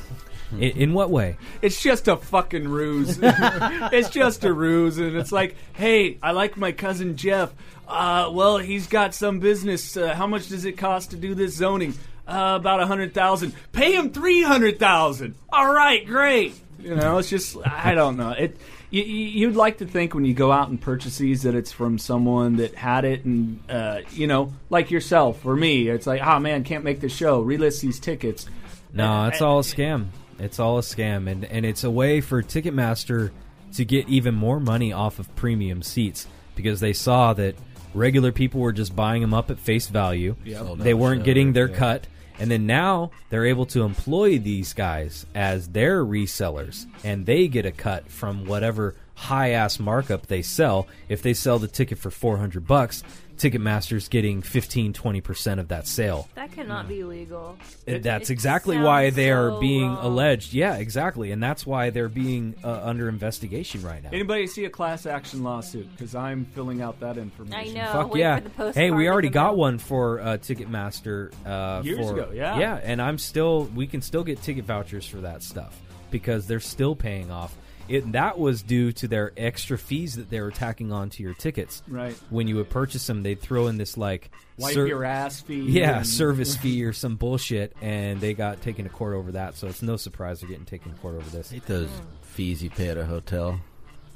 In, 0.52 0.60
in 0.60 0.94
what 0.94 1.10
way? 1.10 1.38
It's 1.62 1.82
just 1.82 2.08
a 2.08 2.18
fucking 2.18 2.68
ruse. 2.68 3.20
it's 3.22 4.10
just 4.10 4.44
a 4.46 4.54
ruse, 4.54 4.98
and 5.00 5.16
it's 5.16 5.32
like, 5.32 5.56
hey, 5.74 6.18
I 6.22 6.32
like 6.32 6.58
my 6.58 6.72
cousin 6.72 7.18
Jeff. 7.18 7.52
Uh, 7.88 8.30
well, 8.32 8.58
he's 8.58 8.88
got 8.88 9.14
some 9.14 9.40
business. 9.40 9.98
Uh, 9.98 10.14
how 10.14 10.28
much 10.28 10.50
does 10.50 10.66
it 10.66 10.74
cost 10.74 11.12
to 11.12 11.18
do 11.18 11.34
this 11.34 11.56
zoning? 11.56 11.94
Uh, 12.28 12.58
about 12.60 12.80
a 12.80 12.88
hundred 12.88 13.14
thousand. 13.14 13.54
Pay 13.72 13.94
him 13.94 14.12
three 14.12 14.42
hundred 14.42 14.80
thousand. 14.80 15.36
All 15.52 15.72
right, 15.72 16.06
great. 16.06 16.56
You 16.80 16.96
know, 16.96 17.18
it's 17.18 17.30
just 17.30 17.58
I 17.66 17.94
don't 17.94 18.18
know. 18.18 18.32
It 18.32 18.58
you, 18.90 19.04
you- 19.04 19.28
you'd 19.48 19.56
like 19.56 19.78
to 19.80 19.86
think 19.86 20.14
when 20.14 20.26
you 20.26 20.34
go 20.34 20.52
out 20.52 20.70
and 20.70 20.80
purchase 20.80 21.18
these 21.18 21.44
that 21.44 21.56
it's 21.56 21.72
from 21.72 21.98
someone 21.98 22.58
that 22.58 22.76
had 22.76 23.06
it, 23.06 23.26
and 23.26 23.60
uh, 23.70 24.00
you 24.12 24.28
know, 24.28 24.54
like 24.70 24.92
yourself 24.92 25.46
or 25.46 25.56
me. 25.56 25.88
It's 25.90 26.08
like, 26.08 26.22
oh 26.26 26.40
man, 26.40 26.64
can't 26.64 26.84
make 26.84 27.00
the 27.00 27.10
show. 27.10 27.44
Relist 27.44 27.82
these 27.82 28.00
tickets. 28.00 28.46
No, 28.94 29.28
it's 29.28 29.42
all 29.42 29.60
a 29.60 29.64
scam. 29.64 30.08
It's 30.40 30.60
all 30.60 30.78
a 30.78 30.82
scam, 30.82 31.30
and 31.30 31.46
and 31.46 31.66
it's 31.66 31.84
a 31.84 31.92
way 31.92 32.22
for 32.22 32.42
Ticketmaster 32.42 33.32
to 33.74 33.86
get 33.86 34.08
even 34.08 34.36
more 34.36 34.60
money 34.60 34.94
off 34.94 35.20
of 35.20 35.34
premium 35.36 35.82
seats 35.82 36.28
because 36.56 36.80
they 36.80 36.94
saw 36.94 37.34
that 37.34 37.56
regular 37.94 38.32
people 38.32 38.62
were 38.62 38.72
just 38.72 38.96
buying 38.96 39.22
them 39.22 39.34
up 39.34 39.52
at 39.52 39.60
face 39.60 39.88
value. 39.88 40.36
Sold 40.50 40.80
They 40.80 40.94
weren't 40.94 41.24
getting 41.26 41.54
their 41.54 41.70
yeah. 41.70 41.76
cut, 41.78 42.08
and 42.40 42.52
then 42.52 42.66
now 42.66 43.12
they're 43.30 43.46
able 43.46 43.66
to 43.68 43.84
employ 43.84 44.38
these 44.38 44.74
guys 44.74 45.26
as 45.34 45.70
their 45.70 46.04
resellers, 46.04 46.86
and 47.04 47.26
they 47.26 47.48
get 47.48 47.66
a 47.66 47.72
cut 47.72 48.10
from 48.10 48.46
whatever 48.46 48.96
high 49.16 49.52
ass 49.52 49.80
markup 49.80 50.28
they 50.28 50.42
sell. 50.42 50.88
If 51.08 51.22
they 51.22 51.34
sell 51.34 51.60
the 51.60 51.68
ticket 51.68 51.98
for 51.98 52.12
four 52.12 52.38
hundred 52.38 52.68
bucks, 52.68 53.04
Ticketmaster's 53.38 54.08
getting 54.08 54.42
15 54.42 54.94
20 54.94 55.22
percent 55.22 55.60
of 55.60 55.68
that 55.70 55.88
sale. 55.88 56.28
That 56.36 56.52
cannot 56.52 56.88
be 56.88 57.04
legal. 57.04 57.58
And 57.88 58.04
that's 58.04 58.30
it 58.30 58.34
exactly 58.34 58.78
why 58.78 59.10
they 59.10 59.32
are 59.32 59.52
so 59.52 59.60
being 59.60 59.88
wrong. 59.88 60.06
alleged. 60.06 60.54
Yeah, 60.54 60.76
exactly, 60.78 61.32
and 61.32 61.42
that's 61.42 61.66
why 61.66 61.90
they're 61.90 62.10
being 62.10 62.56
uh, 62.64 62.82
under 62.84 63.10
investigation 63.10 63.82
right 63.82 64.04
now. 64.04 64.10
Anybody 64.12 64.48
see 64.48 64.66
a 64.66 64.70
class 64.70 65.06
action 65.06 65.44
lawsuit? 65.44 65.92
Because 65.92 66.16
I'm 66.16 66.46
filling 66.46 66.82
out 66.82 67.00
that 67.02 67.18
information. 67.18 67.78
I 67.78 67.82
know. 67.86 67.92
Fuck 67.92 68.14
wait 68.14 68.20
yeah! 68.22 68.38
for 68.38 68.44
the 68.44 68.50
postcard 68.52 68.76
Hey, 68.76 68.92
we 68.92 69.10
already 69.10 69.30
got 69.30 69.52
mail. 69.52 69.58
one 69.58 69.78
for 69.80 70.20
uh, 70.22 70.26
Ticketmaster 70.38 71.32
uh, 71.46 71.82
Years 71.84 72.00
for- 72.10 72.14
ago, 72.14 72.32
yeah. 72.34 72.58
yeah, 72.60 72.80
and 72.84 73.02
I'm 73.02 73.18
still 73.18 73.66
we 73.76 73.88
can 73.88 74.02
still 74.02 74.24
get 74.24 74.42
ticket 74.42 74.66
vouchers 74.66 75.06
for 75.06 75.18
that 75.18 75.44
stuff 75.44 75.80
because 76.12 76.48
they're 76.48 76.60
still 76.60 76.96
paying 76.96 77.32
off. 77.32 77.56
It 77.88 78.12
that 78.14 78.38
was 78.40 78.62
due 78.64 78.92
to 78.94 79.08
their 79.08 79.32
extra 79.38 79.78
fees 79.78 80.16
that 80.16 80.30
they 80.30 80.42
were 80.42 80.52
tacking 80.52 80.92
onto 80.92 81.22
your 81.24 81.34
tickets. 81.34 81.84
Right. 81.88 82.16
When 82.30 82.48
you 82.48 82.56
would 82.58 82.70
purchase 82.70 83.06
them, 83.08 83.24
they'd 83.24 83.40
throw 83.40 83.68
in 83.68 83.78
this 83.78 83.98
like 83.98 84.32
Wipe 84.58 84.74
ser- 84.74 84.88
your 84.88 85.04
ass 85.04 85.42
fee. 85.42 85.62
yeah 85.62 85.98
and- 85.98 86.08
service 86.08 86.56
fee 86.62 86.84
or 86.84 86.94
some 86.94 87.16
bullshit, 87.16 87.76
and 87.82 88.20
they 88.22 88.34
got 88.34 88.62
taken 88.62 88.86
to 88.86 88.90
court 88.90 89.14
over 89.16 89.34
that. 89.34 89.56
So 89.56 89.68
it's 89.68 89.82
no 89.82 89.98
surprise 89.98 90.40
they're 90.42 90.50
getting 90.50 90.66
taken 90.66 90.94
to 90.94 91.00
court 91.00 91.16
over 91.16 91.30
this 91.30 91.52
hate 91.52 91.66
those 91.68 91.90
fees 92.22 92.64
you 92.64 92.70
pay 92.70 92.90
at 92.90 92.98
a 92.98 93.06
hotel, 93.06 93.60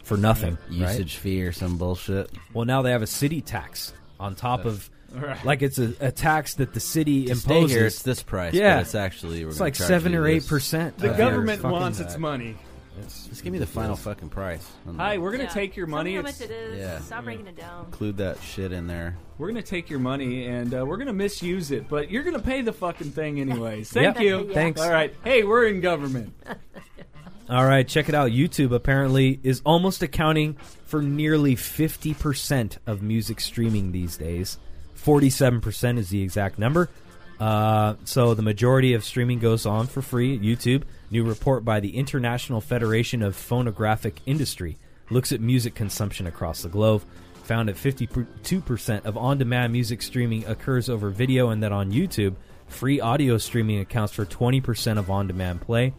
for 0.04 0.18
nothing. 0.18 0.58
right? 0.70 0.72
usage 0.92 1.18
fee 1.18 1.44
or 1.44 1.52
some 1.52 1.78
bullshit. 1.78 2.32
Well, 2.54 2.66
now 2.66 2.82
they 2.82 2.92
have 2.92 3.02
a 3.04 3.08
city 3.08 3.42
tax 3.42 3.94
on 4.20 4.36
top 4.36 4.66
of, 4.66 4.90
Right. 5.12 5.44
like 5.44 5.62
it's 5.64 5.80
a, 5.80 5.94
a 6.02 6.12
tax 6.12 6.56
that 6.56 6.74
the 6.74 6.80
city 6.80 7.26
To 7.28 7.36
stay 7.36 7.56
imposes. 7.58 7.76
here, 7.78 7.86
it's 7.88 8.02
this 8.04 8.22
price. 8.22 8.54
Yeah. 8.54 8.76
but 8.78 8.82
it's 8.82 8.94
actually 8.96 9.44
we're 9.44 9.50
It's 9.52 9.60
like 9.60 9.76
seven 9.76 10.14
or 10.14 10.28
eight 10.28 10.46
percent. 10.46 10.98
The 11.00 11.08
government 11.10 11.62
your 11.62 11.72
fucking- 11.72 11.72
wants 11.72 12.00
its 12.00 12.16
money. 12.18 12.56
Just 13.04 13.44
give 13.44 13.52
me 13.54 13.60
the 13.60 13.66
final 13.66 13.96
fucking 13.96 14.30
price. 14.30 14.70
on 14.88 14.96
Hi, 14.96 15.18
we're 15.18 15.32
gonna 15.32 15.44
Yeah. 15.46 15.50
take 15.50 15.76
your 15.76 15.86
Tell 15.88 15.98
money. 15.98 16.10
me 16.12 16.16
how 16.16 16.20
It's- 16.22 16.40
much 16.40 16.50
it 16.50 16.54
is. 16.54 16.80
Yeah. 16.80 17.00
Stop 17.00 17.24
breaking 17.26 17.48
it 17.48 17.56
down. 17.58 17.86
include 17.86 18.18
that 18.18 18.42
shit 18.42 18.72
in 18.72 18.88
there. 18.88 19.18
We're 19.38 19.48
gonna 19.48 19.62
take 19.62 19.90
your 19.90 20.00
money 20.00 20.46
and 20.48 20.74
uh, 20.74 20.86
we're 20.86 20.98
gonna 20.98 21.14
misuse 21.14 21.72
it, 21.72 21.88
but 21.90 22.12
you're 22.12 22.24
gonna 22.24 22.40
pay 22.40 22.62
the 22.62 22.74
fucking 22.74 23.12
thing 23.12 23.40
anyways. 23.40 23.90
Thank 23.94 24.16
Yep. 24.18 24.20
you. 24.24 24.48
Yeah. 24.48 24.54
Thanks. 24.54 24.82
All 24.82 24.90
right. 24.92 25.14
Hey, 25.24 25.44
we're 25.44 25.68
in 25.68 25.82
government. 25.82 26.34
All 27.50 27.66
right, 27.66 27.88
check 27.88 28.08
it 28.10 28.14
out. 28.16 28.30
YouTube 28.30 28.72
apparently 28.76 29.40
is 29.42 29.62
almost 29.66 30.04
accounting 30.04 30.54
for 30.86 31.02
nearly 31.02 31.56
fifty 31.56 32.14
percent 32.14 32.78
of 32.86 33.02
music 33.02 33.40
streaming 33.40 33.92
these 33.92 34.18
days. 34.18 34.60
Forty-seven 34.94 35.60
percent 35.62 35.98
is 35.98 36.10
the 36.10 36.22
exact 36.22 36.60
number. 36.60 36.90
Uh, 37.40 37.96
so 38.04 38.34
the 38.34 38.42
majority 38.42 38.94
of 38.94 39.04
streaming 39.04 39.40
goes 39.40 39.66
on 39.66 39.88
for 39.88 40.02
free 40.02 40.38
YouTube. 40.38 40.84
New 41.10 41.24
report 41.24 41.64
by 41.64 41.80
the 41.80 41.96
International 41.96 42.60
Federation 42.60 43.22
of 43.22 43.36
Phonographic 43.36 44.20
Industry 44.26 44.78
looks 45.10 45.32
at 45.32 45.40
music 45.40 45.74
consumption 45.74 46.28
across 46.28 46.62
the 46.62 46.70
globe. 46.70 47.04
Found 47.44 47.70
that 47.70 47.78
52% 47.78 49.06
of 49.06 49.18
on 49.18 49.38
demand 49.38 49.74
music 49.74 50.02
streaming 50.02 50.46
occurs 50.46 50.90
over 50.90 51.10
video, 51.10 51.50
and 51.50 51.64
that 51.64 51.72
on 51.72 51.92
YouTube, 51.92 52.36
free 52.68 53.00
audio 53.00 53.38
streaming 53.38 53.80
accounts 53.80 54.14
for 54.14 54.26
20% 54.26 55.00
of 55.00 55.10
on 55.10 55.26
demand 55.26 55.62
play. 55.62 55.94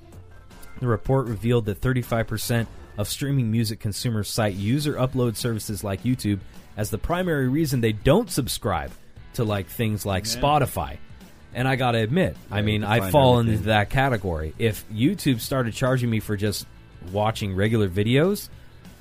The 0.79 0.87
report 0.87 1.27
revealed 1.27 1.65
that 1.67 1.81
35% 1.81 2.67
of 2.99 3.09
streaming 3.09 3.51
music 3.51 3.81
consumers 3.81 4.29
cite 4.29 4.55
user 4.55 4.95
upload 4.95 5.37
services 5.37 5.83
like 5.83 6.03
YouTube 6.03 6.39
as 6.77 6.91
the 6.91 6.99
primary 6.99 7.49
reason 7.49 7.81
they 7.81 7.93
don't 7.93 8.31
subscribe 8.31 8.93
to 9.35 9.45
like 9.45 9.69
things 9.69 10.07
like 10.07 10.25
Spotify. 10.25 10.99
And 11.55 11.67
I 11.67 11.77
got 11.77 11.93
to 11.93 11.99
admit, 11.99 12.37
I 12.51 12.63
mean, 12.63 12.85
I 12.85 13.11
fall 13.11 13.39
everything. 13.41 13.55
into 13.55 13.67
that 13.69 13.91
category. 13.91 14.55
If 14.59 14.89
YouTube 14.89 15.41
started 15.41 15.75
charging 15.75 16.09
me 16.09 16.21
for 16.21 16.37
just 16.37 16.67
watching 17.13 17.55
regular 17.57 17.89
videos, 17.89 18.49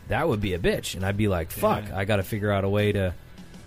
that 0.07 0.27
would 0.27 0.41
be 0.41 0.53
a 0.55 0.59
bitch. 0.59 0.95
And 0.95 1.05
I'd 1.05 1.17
be 1.17 1.27
like, 1.27 1.51
fuck, 1.51 1.85
Yeah. 1.87 1.97
I 1.97 2.05
got 2.05 2.15
to 2.17 2.23
figure 2.23 2.51
out 2.51 2.63
a 2.63 2.69
way 2.69 2.91
to 2.91 3.13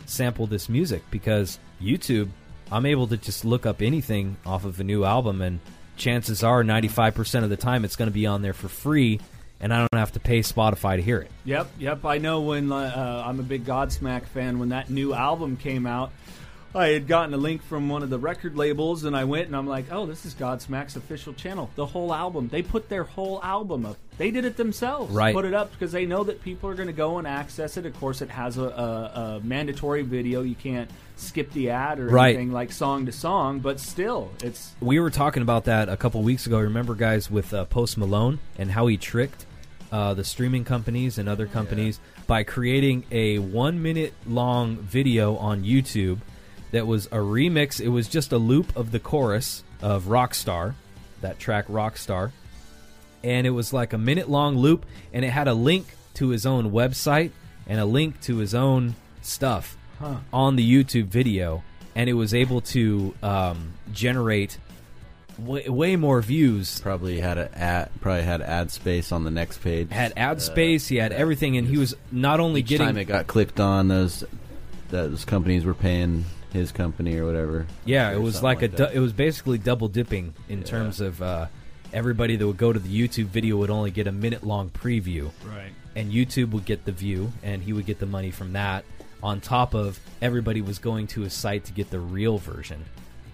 sample 0.07 0.47
this 0.49 0.68
music 0.68 1.03
because 1.12 1.59
YouTube, 1.81 2.29
I'm 2.73 2.87
able 2.87 3.07
to 3.09 3.16
just 3.16 3.45
look 3.45 3.66
up 3.66 3.83
anything 3.83 4.37
off 4.45 4.64
of 4.64 4.81
a 4.81 4.85
new 4.85 5.05
album, 5.05 5.40
and 5.42 5.61
chances 5.97 6.42
are 6.42 6.64
95% 6.64 7.45
of 7.45 7.51
the 7.51 7.57
time 7.57 7.85
it's 7.85 7.95
going 7.97 8.09
to 8.11 8.14
be 8.14 8.27
on 8.27 8.42
there 8.42 8.53
for 8.55 8.66
free, 8.68 9.21
and 9.61 9.73
I 9.73 9.79
don't 9.79 9.99
have 9.99 10.12
to 10.12 10.21
pay 10.21 10.40
Spotify 10.40 10.97
to 10.97 11.03
hear 11.03 11.21
it. 11.21 11.31
Yep, 11.45 11.68
yep. 11.79 12.05
I 12.05 12.18
know 12.18 12.40
when 12.40 12.73
uh, 12.73 13.23
I'm 13.25 13.38
a 13.38 13.45
big 13.45 13.64
Godsmack 13.64 14.25
fan. 14.27 14.59
When 14.59 14.71
that 14.71 14.90
new 14.90 15.14
album 15.14 15.57
came 15.57 15.87
out, 15.87 16.11
I 16.75 16.89
had 16.89 17.07
gotten 17.07 17.35
a 17.35 17.37
link 17.37 17.63
from 17.63 17.89
one 17.91 18.03
of 18.03 18.09
the 18.09 18.19
record 18.19 18.57
labels, 18.57 19.05
and 19.05 19.15
I 19.15 19.25
went 19.25 19.47
and 19.47 19.55
I'm 19.55 19.67
like, 19.67 19.87
"Oh, 19.93 20.07
this 20.07 20.25
is 20.25 20.33
Godsmack's 20.35 20.97
official 20.97 21.35
channel. 21.35 21.71
The 21.75 21.85
whole 21.85 22.15
album. 22.15 22.49
They 22.49 22.63
put 22.63 22.89
their 22.89 23.05
whole 23.05 23.43
album 23.43 23.85
up. 23.85 23.99
They 24.17 24.31
did 24.31 24.45
it 24.47 24.57
themselves. 24.57 25.13
Right. 25.13 25.35
Put 25.35 25.45
it 25.45 25.53
up 25.53 25.71
because 25.73 25.93
they 25.93 26.07
know 26.07 26.25
that 26.25 26.43
people 26.43 26.71
are 26.71 26.75
going 26.75 26.87
to 26.87 26.93
go 26.95 27.19
and 27.19 27.27
access 27.27 27.77
it. 27.77 27.85
Of 27.85 27.99
course, 28.01 28.23
it 28.23 28.31
has 28.31 28.57
a, 28.57 28.63
a, 28.63 29.21
a 29.37 29.41
mandatory 29.45 30.03
video. 30.03 30.43
You 30.43 30.55
can't 30.55 30.91
skip 31.17 31.53
the 31.53 31.71
ad 31.71 31.99
or 31.99 32.07
Right. 32.07 32.29
anything 32.35 32.53
like 32.53 32.73
song 32.73 33.05
to 33.07 33.13
song. 33.13 33.59
But 33.61 33.79
still, 33.79 34.31
it's 34.43 34.75
We 34.81 34.99
were 34.99 35.11
talking 35.11 35.43
about 35.43 35.65
that 35.65 35.89
a 35.91 35.97
couple 35.99 36.23
weeks 36.23 36.47
ago. 36.47 36.59
Remember, 36.59 36.95
guys, 36.95 37.31
with 37.31 37.53
uh, 37.53 37.67
Post 37.67 37.99
Malone 37.99 38.39
and 38.59 38.71
how 38.71 38.87
he 38.87 38.97
tricked 38.97 39.45
uh, 39.91 40.15
the 40.15 40.25
streaming 40.25 40.65
companies 40.65 41.19
and 41.19 41.29
other 41.29 41.47
companies 41.47 42.01
by 42.27 42.45
creating 42.45 43.05
a 43.11 43.39
one 43.41 43.83
minute 43.83 44.15
long 44.27 44.77
video 44.77 45.37
on 45.37 45.65
YouTube 45.65 46.21
that 46.73 46.87
was 46.87 47.07
a 47.07 47.19
remix. 47.19 47.81
It 47.81 47.89
was 47.89 48.09
just 48.09 48.33
a 48.33 48.39
loop 48.39 48.77
of 48.77 48.91
the 48.91 48.99
chorus 48.99 49.63
of 49.81 50.05
Rockstar, 50.05 50.75
that 51.21 51.39
track 51.39 51.69
Rockstar. 51.69 52.33
And 53.23 53.47
it 53.47 53.51
was 53.51 53.73
like 53.73 53.93
a 53.93 53.99
minute 53.99 54.29
long 54.29 54.57
loop, 54.57 54.85
and 55.13 55.25
it 55.25 55.31
had 55.31 55.47
a 55.47 55.55
link 55.55 55.87
to 56.15 56.29
his 56.31 56.45
own 56.45 56.73
website 56.73 57.31
and 57.69 57.79
a 57.79 57.85
link 57.85 58.21
to 58.23 58.39
his 58.39 58.55
own 58.55 58.97
stuff 59.21 59.77
on 60.33 60.57
the 60.57 60.69
YouTube 60.69 61.07
video. 61.07 61.63
And 61.95 62.11
it 62.11 62.15
was 62.15 62.35
able 62.35 62.63
to 62.63 63.15
um, 63.23 63.75
generate 63.93 64.59
way, 65.39 65.69
way 65.69 65.97
more 65.97 66.21
views 66.23 66.81
Probably 66.81 67.21
had 67.21 67.39
a 67.39 67.57
ad, 67.57 67.91
probably 68.01 68.23
had 68.23 68.41
ad 68.41 68.71
space 68.71 69.13
on 69.13 69.25
the 69.25 69.31
next 69.31 69.59
page. 69.59 69.91
had 69.91 70.13
ad 70.17 70.39
Uh, 70.39 70.41
space. 70.41 70.89
He 70.89 70.97
had 70.97 71.13
everything, 71.13 71.57
and 71.57 71.69
he 71.69 71.77
was 71.77 71.95
not 72.11 72.41
only 72.41 72.61
Each 72.61 72.69
getting 72.69 72.87
time 72.87 72.97
it 72.97 73.05
got 73.05 73.27
clicked 73.27 73.61
on, 73.61 73.89
those 73.89 74.25
those 74.89 75.25
companies 75.25 75.65
were 75.65 75.75
paying 75.75 76.25
his 76.53 76.73
company 76.73 77.17
or 77.19 77.27
whatever. 77.27 77.67
yeah. 77.85 78.11
or 78.11 78.15
It 78.15 78.21
was 78.21 78.35
something 78.35 78.47
like, 78.47 78.62
a 78.62 78.69
du- 78.69 78.93
it 78.95 78.99
was 78.99 79.12
basically 79.12 79.59
double 79.59 79.88
dipping 79.88 80.35
in 80.49 80.59
Yeah. 80.61 80.65
terms 80.65 81.01
of 81.01 81.21
uh, 81.23 81.47
everybody 81.93 82.37
that 82.37 82.47
would 82.47 82.57
go 82.59 82.73
to 82.73 82.79
the 82.79 82.88
YouTube 83.09 83.27
video 83.27 83.57
would 83.59 83.71
only 83.71 83.91
get 83.91 84.07
a 84.07 84.12
minute 84.12 84.45
long 84.45 84.71
preview, 84.71 85.31
right. 85.47 85.73
and 85.97 86.12
YouTube 86.12 86.51
would 86.53 86.65
get 86.65 86.85
the 86.85 86.93
view, 86.93 87.33
and 87.43 87.62
he 87.62 87.73
would 87.73 87.87
get 87.87 87.99
the 87.99 88.07
money 88.07 88.31
from 88.31 88.53
that. 88.55 88.85
On 89.23 89.41
top 89.41 89.75
of 89.75 90.01
everybody 90.21 90.61
was 90.62 90.79
going 90.81 91.07
to 91.09 91.21
his 91.21 91.33
site 91.33 91.65
to 91.67 91.73
get 91.73 91.91
the 91.91 92.01
real 92.01 92.38
version, 92.38 92.85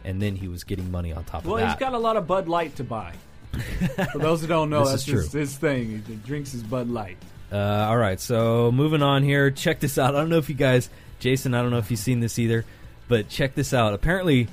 and 0.05 0.21
then 0.21 0.37
he 0.37 0.47
was 0.47 0.63
getting 0.65 0.91
money 0.91 1.13
on 1.13 1.25
top 1.25 1.45
Well, 1.45 1.55
of 1.55 1.61
that. 1.61 1.65
Well, 1.65 1.75
he's 1.75 1.81
got 1.81 1.95
a 1.95 1.99
lot 1.99 2.17
of 2.17 2.27
Bud 2.27 2.47
Light 2.49 2.77
to 2.77 2.85
buy. 2.85 3.15
For 4.13 4.19
those 4.19 4.43
who 4.43 4.47
don't 4.47 4.69
know, 4.71 4.81
This 4.81 4.91
that's 4.91 5.09
is 5.09 5.13
his, 5.15 5.31
true. 5.31 5.41
his 5.41 5.57
thing. 5.57 6.03
He 6.07 6.15
drinks 6.17 6.53
his 6.53 6.63
Bud 6.63 6.89
Light. 6.91 7.17
Uh, 7.51 7.57
all 7.57 7.97
right, 7.97 8.21
so 8.21 8.71
moving 8.71 9.03
on 9.03 9.23
here. 9.23 9.51
Check 9.51 9.81
this 9.81 9.97
out. 9.97 10.15
I 10.15 10.19
don't 10.21 10.29
know 10.29 10.37
if 10.37 10.51
you 10.51 10.55
guys, 10.55 10.91
Jason, 11.19 11.55
I 11.55 11.63
don't 11.63 11.71
know 11.71 11.79
if 11.79 11.91
you've 11.91 11.99
seen 11.99 12.21
this 12.21 12.39
either, 12.39 12.67
but 13.09 13.29
check 13.29 13.55
this 13.55 13.75
out. 13.75 13.95
Apparently, 13.95 14.49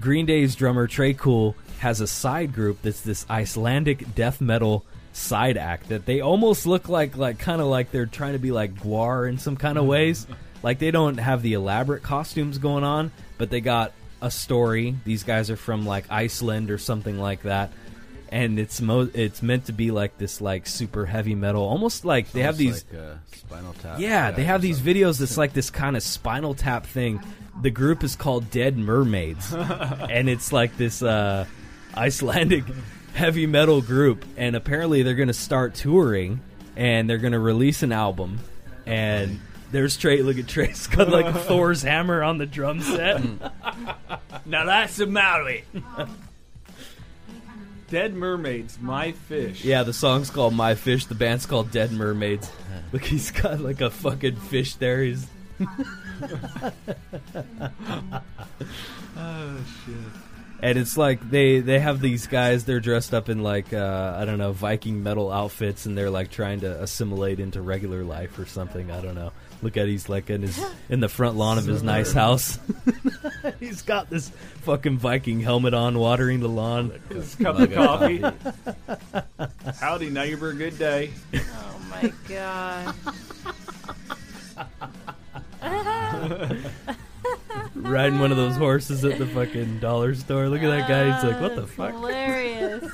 Green 0.00 0.26
Day's 0.26 0.54
drummer 0.54 0.88
Tré 0.88 1.16
Cool 1.16 1.54
has 1.78 2.00
a 2.00 2.06
side 2.06 2.54
group 2.54 2.80
that's 2.82 3.02
this 3.02 3.26
Icelandic 3.28 4.14
death 4.14 4.40
metal 4.40 4.84
side 5.12 5.56
act 5.56 5.88
that 5.88 6.04
they 6.04 6.20
almost 6.20 6.66
look 6.66 6.88
like 6.88 7.16
like 7.16 7.38
kind 7.38 7.60
of 7.60 7.66
like 7.68 7.90
they're 7.90 8.06
trying 8.06 8.34
to 8.34 8.38
be 8.38 8.52
like 8.52 8.74
GWAR 8.74 9.28
in 9.28 9.38
some 9.38 9.56
kind 9.56 9.78
of 9.78 9.82
mm-hmm. 9.82 9.90
ways. 9.90 10.26
Like 10.62 10.78
they 10.78 10.90
don't 10.90 11.18
have 11.18 11.42
the 11.42 11.54
elaborate 11.54 12.02
costumes 12.02 12.58
going 12.58 12.84
on, 12.84 13.12
but 13.38 13.50
they 13.50 13.60
got 13.60 13.92
a 14.22 14.30
story. 14.30 14.96
These 15.04 15.22
guys 15.22 15.50
are 15.50 15.56
from 15.56 15.86
like 15.86 16.10
Iceland 16.10 16.70
or 16.70 16.78
something 16.78 17.18
like 17.18 17.42
that. 17.42 17.72
And 18.36 18.58
it's 18.58 18.80
mo- 18.82 19.08
it's 19.14 19.40
meant 19.40 19.66
to 19.66 19.72
be 19.72 19.90
like 19.90 20.18
this 20.18 20.40
like 20.42 20.66
super 20.66 21.06
heavy 21.06 21.34
metal, 21.34 21.62
almost 21.62 22.04
like 22.04 22.30
they 22.32 22.42
have 22.42 22.58
these 22.58 22.84
like, 22.92 23.00
uh, 23.00 23.14
Spinal 23.32 23.72
Tap. 23.74 23.98
yeah, 23.98 24.30
they 24.30 24.44
have 24.44 24.60
these 24.60 24.78
videos 24.80 25.18
that's 25.18 25.36
like 25.42 25.54
this 25.54 25.70
kind 25.70 25.96
of 25.96 26.02
spinal 26.02 26.54
tap 26.54 26.84
thing. 26.86 27.20
The 27.62 27.70
group 27.70 28.04
is 28.04 28.14
called 28.14 28.50
Dead 28.50 28.76
Mermaids, 28.76 29.54
and 29.54 30.28
it's 30.28 30.52
like 30.52 30.76
this 30.76 31.02
uh, 31.02 31.46
Icelandic 31.96 32.64
heavy 33.14 33.46
metal 33.46 33.80
group. 33.80 34.24
And 34.36 34.54
apparently, 34.54 35.02
they're 35.02 35.14
going 35.14 35.28
to 35.28 35.32
start 35.34 35.74
touring, 35.74 36.40
and 36.76 37.08
they're 37.08 37.16
going 37.16 37.32
to 37.32 37.38
release 37.38 37.82
an 37.82 37.92
album. 37.92 38.40
And 38.84 39.40
there's 39.72 39.96
Tré. 39.96 40.22
Look 40.22 40.36
at 40.38 40.44
Tré's 40.44 40.86
got 40.94 41.08
like 41.08 41.34
Thor's 41.44 41.80
hammer 41.80 42.22
on 42.22 42.36
the 42.36 42.46
drum 42.46 42.82
set. 42.82 43.22
Now 44.44 44.66
that's 44.66 44.98
a 45.00 45.06
Maui. 45.06 45.64
Dead 47.88 48.14
Mermaids, 48.14 48.78
My 48.80 49.12
Fish. 49.12 49.64
yeah, 49.64 49.82
the 49.84 49.92
song's 49.92 50.28
called 50.30 50.54
My 50.54 50.74
Fish. 50.74 51.06
The 51.06 51.14
band's 51.14 51.46
called 51.46 51.70
Dead 51.70 51.92
Mermaids. 51.92 52.50
Look, 52.92 53.04
he's 53.04 53.30
got 53.30 53.60
like 53.60 53.80
a 53.80 53.90
fucking 53.90 54.36
fish 54.36 54.74
there. 54.76 55.02
He's 55.02 55.26
Oh, 59.18 59.56
shit. 59.84 59.94
and 60.60 60.78
it's 60.78 60.96
like 60.98 61.30
they 61.30 61.60
they 61.60 61.78
have 61.78 62.00
these 62.00 62.26
guys 62.26 62.64
they're 62.64 62.80
dressed 62.80 63.14
up 63.14 63.28
in 63.30 63.42
like 63.42 63.72
uh, 63.72 64.14
i 64.18 64.24
don't 64.26 64.36
know 64.38 64.52
viking 64.52 65.02
metal 65.02 65.32
outfits 65.32 65.86
and 65.86 65.96
they're 65.96 66.10
like 66.10 66.30
trying 66.30 66.60
to 66.60 66.82
assimilate 66.82 67.40
into 67.40 67.62
regular 67.62 68.04
life 68.04 68.38
or 68.38 68.44
something 68.46 68.90
i 68.90 69.00
don't 69.00 69.14
know 69.14 69.32
look 69.66 69.76
at 69.76 69.88
he's 69.88 70.08
like 70.08 70.30
in 70.30 70.42
his 70.42 70.64
in 70.88 71.00
the 71.00 71.08
front 71.08 71.36
lawn 71.36 71.58
of 71.58 71.66
his 71.66 71.82
nice 71.82 72.12
house 72.12 72.60
he's 73.60 73.82
got 73.82 74.08
this 74.08 74.30
fucking 74.62 74.96
viking 74.96 75.40
helmet 75.40 75.74
on 75.74 75.98
watering 75.98 76.38
the 76.38 76.48
lawn 76.48 76.92
His 77.08 77.34
cup 77.34 77.58
of 77.58 77.72
coffee. 77.72 78.22
Howdy, 79.80 80.10
neighbor. 80.10 80.52
Good 80.52 80.78
day. 80.78 81.10
Oh 81.34 81.80
my 81.90 82.12
god. 82.28 82.94
riding 87.74 88.20
one 88.20 88.30
of 88.30 88.36
those 88.36 88.56
horses 88.56 89.04
at 89.04 89.18
the 89.18 89.26
fucking 89.26 89.80
dollar 89.80 90.14
store 90.14 90.48
look 90.48 90.62
at 90.62 90.68
that 90.68 90.88
guy 90.88 91.12
he's 91.12 91.24
like 91.24 91.40
what 91.40 91.56
the 91.56 91.66
fuck 91.66 91.92
Hilarious. 91.92 92.84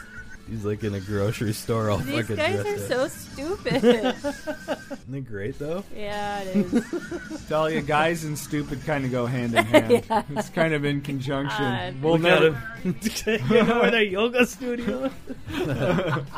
He's 0.52 0.66
like 0.66 0.84
in 0.84 0.92
a 0.94 1.00
grocery 1.00 1.54
store 1.54 1.88
all 1.88 1.96
These 1.96 2.14
fucking 2.28 2.36
guys 2.36 2.58
are 2.58 2.62
dressed 2.62 2.88
so 2.88 3.08
stupid. 3.08 3.82
Isn't 3.82 5.14
it 5.14 5.24
great 5.24 5.58
though 5.58 5.82
yeah, 5.96 6.42
it 6.42 6.56
is. 6.56 7.46
Tell 7.48 7.70
you, 7.70 7.80
guys 7.80 8.24
and 8.24 8.38
stupid 8.38 8.84
kind 8.84 9.06
of 9.06 9.10
go 9.10 9.24
hand 9.24 9.54
in 9.54 9.64
hand. 9.64 10.04
It's 10.36 10.50
kind 10.50 10.74
of 10.74 10.84
in 10.84 11.00
conjunction. 11.00 11.64
God. 11.64 12.02
we'll 12.02 12.18
Look 12.18 12.22
never. 12.22 12.62
you 12.84 13.62
know, 13.64 13.82
in 13.84 13.94
a 13.94 14.02
yoga 14.02 14.44
studio. 14.44 15.10
I 15.48 16.28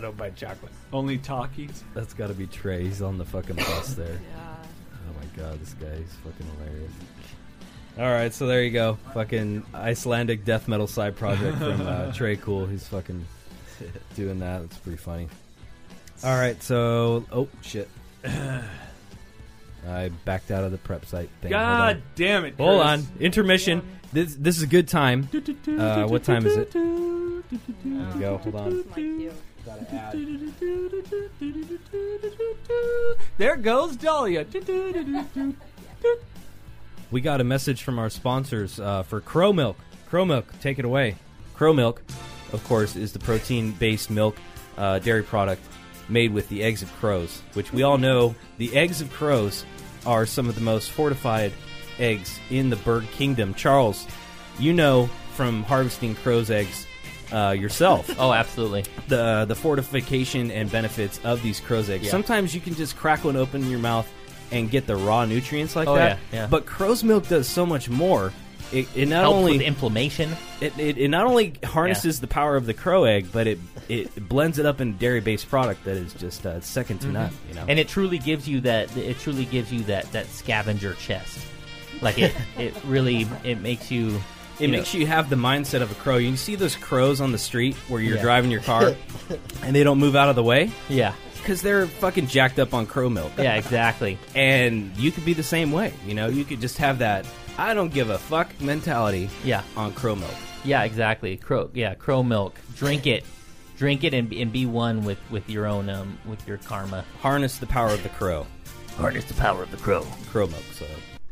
don't 0.00 0.16
buy 0.16 0.30
chocolate. 0.30 0.70
Only 0.92 1.18
talkies. 1.18 1.82
That's 1.92 2.14
got 2.14 2.28
to 2.28 2.34
be 2.34 2.46
Tré. 2.46 2.82
He's 2.82 3.02
on 3.02 3.18
the 3.18 3.24
fucking 3.24 3.56
bus 3.56 3.94
there. 3.94 4.12
Yeah. 4.12 4.54
Oh 5.08 5.14
my 5.18 5.42
god, 5.42 5.60
this 5.60 5.74
guy 5.74 5.88
is 5.88 6.12
fucking 6.22 6.46
hilarious. 6.58 6.92
All 7.98 8.04
right, 8.12 8.32
so 8.32 8.46
there 8.46 8.62
you 8.62 8.70
go. 8.70 8.96
Fucking 9.12 9.64
Icelandic 9.74 10.44
death 10.44 10.68
metal 10.68 10.86
side 10.86 11.16
project 11.16 11.58
from 11.58 11.80
uh, 11.80 12.12
Tré 12.12 12.40
Cool. 12.40 12.66
He's 12.66 12.86
fucking 12.86 13.24
doing 14.14 14.38
that. 14.38 14.62
It's 14.62 14.76
pretty 14.78 14.98
funny. 14.98 15.28
All 16.22 16.36
right, 16.36 16.62
so 16.62 17.24
oh 17.32 17.48
shit, 17.62 17.88
I 18.24 20.10
backed 20.24 20.50
out 20.52 20.62
of 20.64 20.70
the 20.70 20.78
prep 20.78 21.06
site 21.06 21.28
thing. 21.40 21.52
Hold. 21.52 21.62
God 21.64 22.02
damn 22.14 22.44
it. 22.44 22.54
Hold 22.56 22.82
Chris. 22.82 22.88
on. 22.88 23.06
Intermission. 23.20 23.82
This 24.12 24.34
this 24.36 24.56
is 24.56 24.62
a 24.62 24.68
good 24.68 24.86
time. 24.88 25.28
Uh, 25.66 26.06
what 26.06 26.22
time 26.22 26.46
is 26.46 26.56
it? 26.56 26.72
There 26.72 26.82
we 27.82 28.20
go. 28.20 28.38
Hold 28.38 28.54
on. 28.54 28.84
Gotta 29.66 29.94
add. 29.94 30.16
There 33.38 33.56
goes 33.56 33.96
Dahlia. 33.96 34.46
We 37.10 37.20
got 37.20 37.40
a 37.40 37.44
message 37.44 37.82
from 37.82 37.98
our 37.98 38.10
sponsors 38.10 38.78
uh, 38.80 39.02
for 39.02 39.20
Crow 39.20 39.52
Milk. 39.52 39.76
Crow 40.08 40.24
Milk, 40.24 40.46
take 40.60 40.78
it 40.78 40.84
away. 40.84 41.16
Crow 41.54 41.72
Milk, 41.72 42.02
of 42.52 42.62
course, 42.64 42.96
is 42.96 43.12
the 43.12 43.18
protein-based 43.18 44.10
milk 44.10 44.36
uh, 44.76 44.98
dairy 45.00 45.22
product 45.22 45.62
made 46.08 46.32
with 46.32 46.48
the 46.48 46.62
eggs 46.62 46.82
of 46.82 46.92
crows, 46.96 47.42
which 47.54 47.72
we 47.72 47.82
all 47.82 47.98
know 47.98 48.34
the 48.56 48.74
eggs 48.76 49.00
of 49.00 49.12
crows 49.12 49.64
are 50.06 50.24
some 50.24 50.48
of 50.48 50.54
the 50.54 50.60
most 50.60 50.90
fortified 50.90 51.52
eggs 51.98 52.38
in 52.50 52.70
the 52.70 52.76
bird 52.76 53.06
kingdom. 53.12 53.52
Charles, 53.54 54.06
you 54.58 54.72
know 54.72 55.08
from 55.34 55.62
harvesting 55.64 56.16
crow's 56.16 56.50
eggs 56.50 56.84
uh, 57.32 57.54
yourself 57.56 58.10
Oh, 58.18 58.32
absolutely. 58.32 58.84
the 59.06 59.44
the 59.46 59.54
fortification 59.54 60.50
and 60.50 60.70
benefits 60.70 61.20
of 61.24 61.42
these 61.42 61.60
crow's 61.60 61.90
eggs. 61.90 62.06
Yeah. 62.06 62.10
Sometimes 62.10 62.54
you 62.54 62.60
can 62.60 62.74
just 62.74 62.96
crack 62.96 63.24
one 63.24 63.36
open 63.36 63.62
in 63.62 63.70
your 63.70 63.78
mouth 63.78 64.10
and 64.50 64.70
get 64.70 64.86
the 64.86 64.96
raw 64.96 65.24
nutrients 65.24 65.76
like 65.76 65.88
Oh, 65.88 65.94
that. 65.96 66.18
yeah, 66.32 66.40
yeah. 66.42 66.46
But 66.46 66.66
crow's 66.66 67.04
milk 67.04 67.28
does 67.28 67.46
so 67.48 67.64
much 67.66 67.88
more. 67.88 68.32
It, 68.70 68.86
it 68.94 69.08
not 69.08 69.22
Helps 69.22 69.34
only 69.36 69.52
with 69.52 69.62
inflammation. 69.62 70.30
it, 70.60 70.78
it, 70.78 70.98
it 70.98 71.08
not 71.08 71.26
only 71.26 71.54
harnesses 71.64 72.20
the 72.20 72.26
power 72.26 72.54
of 72.54 72.66
the 72.66 72.74
crow 72.74 73.04
egg, 73.04 73.28
but 73.32 73.46
it 73.46 73.58
it 73.88 74.28
blends 74.28 74.58
it 74.58 74.66
up 74.66 74.82
in 74.82 74.98
dairy 74.98 75.20
based 75.22 75.48
product 75.48 75.84
that 75.84 75.96
is 75.96 76.12
just 76.12 76.44
uh, 76.44 76.60
second 76.60 76.98
to 77.00 77.06
none. 77.08 77.32
You 77.48 77.54
know, 77.54 77.64
and 77.66 77.78
it 77.78 77.88
truly 77.88 78.18
gives 78.18 78.46
you 78.46 78.60
that 78.62 78.94
it 78.94 79.18
truly 79.20 79.46
gives 79.46 79.72
you 79.72 79.80
that 79.84 80.12
that 80.12 80.26
scavenger 80.26 80.92
chest 80.94 81.38
like 82.02 82.18
it 82.18 82.34
it 82.58 82.74
really 82.84 83.26
it 83.42 83.58
makes 83.62 83.90
you 83.90 84.20
it 84.60 84.64
you 84.64 84.68
makes 84.68 84.92
know, 84.92 85.00
you 85.00 85.06
have 85.06 85.30
the 85.30 85.36
mindset 85.36 85.80
of 85.80 85.90
a 85.90 85.94
crow. 85.94 86.18
You 86.18 86.36
see 86.36 86.54
those 86.54 86.76
crows 86.76 87.22
on 87.22 87.32
the 87.32 87.38
street 87.38 87.74
where 87.88 88.02
you're 88.02 88.16
Yeah. 88.16 88.22
driving 88.22 88.50
your 88.50 88.60
car 88.60 88.94
and 89.62 89.74
they 89.74 89.82
don't 89.82 89.98
move 89.98 90.14
out 90.14 90.28
of 90.28 90.36
the 90.36 90.42
way 90.44 90.70
yeah 90.90 91.14
because 91.40 91.62
they're 91.62 91.86
fucking 91.86 92.26
jacked 92.26 92.58
up 92.58 92.74
on 92.74 92.86
crow 92.86 93.08
milk. 93.08 93.32
yeah 93.38 93.54
exactly 93.54 94.18
and 94.34 94.96
you 94.96 95.10
could 95.10 95.24
be 95.24 95.32
the 95.34 95.42
same 95.42 95.72
way. 95.72 95.92
You 96.06 96.14
know, 96.14 96.28
you 96.28 96.44
could 96.44 96.60
just 96.60 96.78
have 96.78 96.98
that 97.00 97.26
I 97.58 97.74
don't 97.74 97.92
give 97.92 98.10
a 98.10 98.18
fuck 98.18 98.48
mentality 98.60 99.28
yeah 99.44 99.62
on 99.76 99.92
crow 99.92 100.14
milk. 100.14 100.34
yeah 100.64 100.82
exactly 100.84 101.36
crow 101.36 101.70
yeah 101.74 101.94
crow 101.94 102.22
milk 102.22 102.54
drink 102.76 103.06
it 103.06 103.24
drink 103.76 104.04
it 104.04 104.12
and, 104.14 104.32
and 104.32 104.52
be 104.52 104.66
one 104.66 105.04
with 105.04 105.18
with 105.30 105.48
your 105.48 105.66
own 105.66 105.88
um 105.88 106.18
with 106.26 106.46
your 106.46 106.58
karma 106.58 107.04
Harness 107.20 107.58
the 107.58 107.66
power 107.66 107.90
of 107.90 108.02
the 108.02 108.08
crow. 108.10 108.46
harness 108.96 109.24
the 109.24 109.34
power 109.34 109.62
of 109.62 109.70
the 109.70 109.76
crow 109.78 110.04
Crow 110.30 110.46
milk. 110.46 110.64
So, 110.72 110.86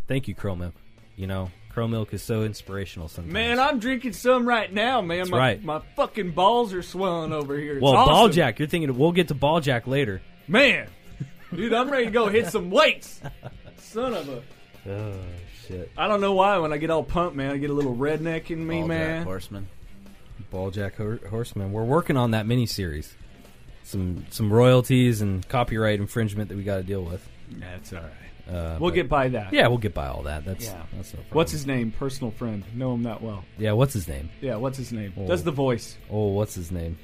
thank 0.09 0.27
you, 0.29 0.35
crow 0.35 0.57
milk. 0.57 0.75
You 1.17 1.27
know, 1.27 1.51
crow 1.77 1.87
milk 1.87 2.15
is 2.15 2.23
so 2.23 2.43
inspirational 2.43 3.07
sometimes. 3.07 3.35
Man, 3.35 3.61
I'm 3.61 3.79
drinking 3.79 4.15
some 4.15 4.49
right 4.49 4.73
now, 4.73 5.03
man. 5.03 5.19
That's 5.19 5.31
my, 5.31 5.37
right. 5.39 5.63
my 5.63 5.81
fucking 5.95 6.31
balls 6.31 6.73
are 6.73 6.81
swelling 6.81 7.35
over 7.35 7.55
here. 7.59 7.75
It's 7.75 7.83
well, 7.83 7.93
awesome. 7.93 8.15
ball 8.15 8.29
jack. 8.31 8.59
You're 8.59 8.67
thinking 8.67 8.97
we'll 8.97 9.13
get 9.13 9.29
to 9.29 9.35
ball 9.35 9.61
jack 9.61 9.87
later. 9.87 10.23
Man, 10.49 10.89
dude, 11.55 11.75
I'm 11.75 11.91
ready 11.91 12.07
to 12.07 12.11
go 12.11 12.29
hit 12.29 12.47
some 12.47 12.71
weights. 12.71 13.21
Son 13.77 14.15
of 14.15 14.27
a. 14.27 14.43
Oh 14.91 15.21
shit, 15.69 15.93
I 15.99 16.09
don't 16.09 16.23
know 16.23 16.33
why 16.33 16.57
when 16.57 16.73
I 16.73 16.79
get 16.79 16.89
all 16.89 17.05
pumped, 17.05 17.37
man, 17.37 17.51
I 17.51 17.59
get 17.59 17.69
a 17.69 17.75
little 17.75 17.95
redneck 17.95 18.51
in 18.51 18.67
me, 18.67 18.79
Ball 18.79 18.89
man. 18.89 19.19
Jack 19.19 19.27
Horseman. 19.27 19.69
ball 20.51 20.71
jack 20.71 20.97
Hor- 20.97 21.21
horseman. 21.29 21.73
We're 21.73 21.85
working 21.85 22.17
on 22.17 22.31
that 22.31 22.47
miniseries. 22.47 23.13
Some 23.83 24.25
some 24.31 24.51
royalties 24.51 25.21
and 25.21 25.47
copyright 25.47 26.01
infringement 26.01 26.49
that 26.49 26.57
we 26.57 26.63
got 26.63 26.77
to 26.77 26.85
deal 26.85 27.03
with. 27.03 27.29
That's 27.51 27.93
all 27.93 28.01
right. 28.01 28.13
Uh, 28.49 28.77
We'll 28.81 28.91
but- 28.91 28.95
get 28.95 29.09
by 29.09 29.29
that. 29.29 29.53
Yeah, 29.53 29.67
we'll 29.69 29.79
get 29.79 29.93
by 29.95 30.07
all 30.07 30.23
that. 30.23 30.45
That's 30.45 30.67
Yeah. 30.67 30.83
that's 30.97 31.13
no 31.13 31.17
problem. 31.19 31.37
What's 31.37 31.53
his 31.53 31.67
name? 31.67 31.91
Personal 31.91 32.31
friend. 32.31 32.63
Know 32.75 32.95
him 32.95 33.03
that 33.03 33.21
well. 33.23 33.45
Yeah, 33.59 33.73
what's 33.73 33.93
his 33.93 34.07
name? 34.07 34.31
Yeah, 34.41 34.57
what's 34.57 34.79
his 34.79 34.93
name? 34.93 35.13
Oh. 35.17 35.27
Does 35.27 35.43
the 35.43 35.51
voice. 35.51 35.97
Oh, 36.11 36.29
what's 36.29 36.55
his 36.55 36.71
name? 36.71 36.97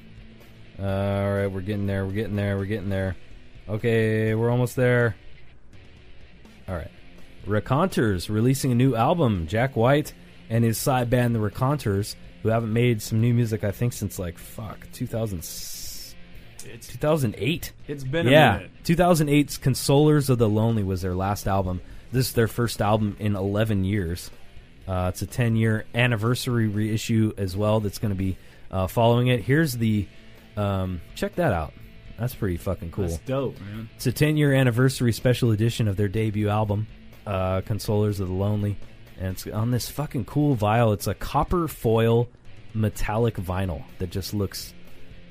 Uh, 0.79 0.85
all 0.87 1.33
right, 1.35 1.47
we're 1.49 1.61
getting 1.61 1.87
there. 1.87 2.07
We're 2.07 2.13
getting 2.13 2.37
there. 2.37 2.57
We're 2.57 2.65
getting 2.67 2.91
there. 2.91 3.17
Okay, 3.69 4.35
we're 4.35 4.51
almost 4.51 4.77
there. 4.77 5.17
All 6.69 6.75
right. 6.77 6.91
Raconteurs 7.47 8.31
releasing 8.31 8.71
a 8.73 8.75
new 8.75 8.95
album. 8.95 9.47
Jack 9.49 9.75
White 9.77 10.15
and 10.49 10.65
his 10.65 10.79
side 10.79 11.11
band, 11.11 11.35
the 11.35 11.41
Raconteurs, 11.41 12.15
who 12.43 12.51
haven't 12.51 12.73
made 12.73 13.03
some 13.03 13.21
new 13.21 13.35
music, 13.35 13.65
I 13.65 13.73
think, 13.73 13.93
since 13.93 14.19
like 14.19 14.39
fuck 14.39 14.87
2000, 14.93 15.43
It's 16.64 16.87
2008. 16.88 17.72
it's 17.88 18.05
been 18.05 18.29
a 18.29 18.31
Yeah, 18.31 18.53
minute. 18.57 18.70
2008's 18.85 19.59
"Consolers 19.59 20.29
of 20.31 20.38
the 20.38 20.48
Lonely" 20.48 20.83
was 20.83 21.03
their 21.03 21.14
last 21.14 21.46
album. 21.46 21.81
This 22.12 22.29
is 22.29 22.33
their 22.35 22.48
first 22.48 22.81
album 22.83 23.16
in 23.18 23.37
11 23.37 23.85
years. 23.85 24.31
Uh, 24.87 25.07
it's 25.12 25.22
a 25.22 25.27
10 25.27 25.57
year 25.57 25.85
anniversary 25.94 26.66
reissue 26.68 27.33
as 27.38 27.57
well. 27.57 27.81
That's 27.81 27.98
going 27.98 28.11
to 28.12 28.18
be 28.18 28.37
uh, 28.70 28.87
following 28.87 29.29
it. 29.29 29.40
Here's 29.42 29.72
the 29.75 30.07
um, 30.57 31.01
check 31.14 31.35
that 31.37 31.53
out. 31.53 31.72
That's 32.18 32.35
pretty 32.35 32.57
fucking 32.59 32.90
cool. 32.92 33.07
That's 33.09 33.18
dope, 33.18 33.59
man. 33.61 33.88
It's 33.96 34.07
a 34.07 34.12
10 34.12 34.37
year 34.37 34.53
anniversary 34.53 35.12
special 35.12 35.51
edition 35.53 35.88
of 35.88 35.96
their 35.96 36.09
debut 36.09 36.48
album, 36.48 36.87
uh, 37.27 37.62
Consolers 37.62 38.20
of 38.20 38.29
the 38.29 38.35
Lonely. 38.35 38.77
And 39.18 39.29
it's 39.29 39.46
on 39.46 39.70
this 39.70 39.88
fucking 39.88 40.25
cool 40.27 40.55
vial. 40.55 40.92
It's 40.92 41.07
a 41.07 41.14
copper 41.14 41.68
foil 41.68 42.29
metallic 42.75 43.37
vinyl 43.37 43.83
that 43.98 44.11
just 44.11 44.35
looks 44.35 44.75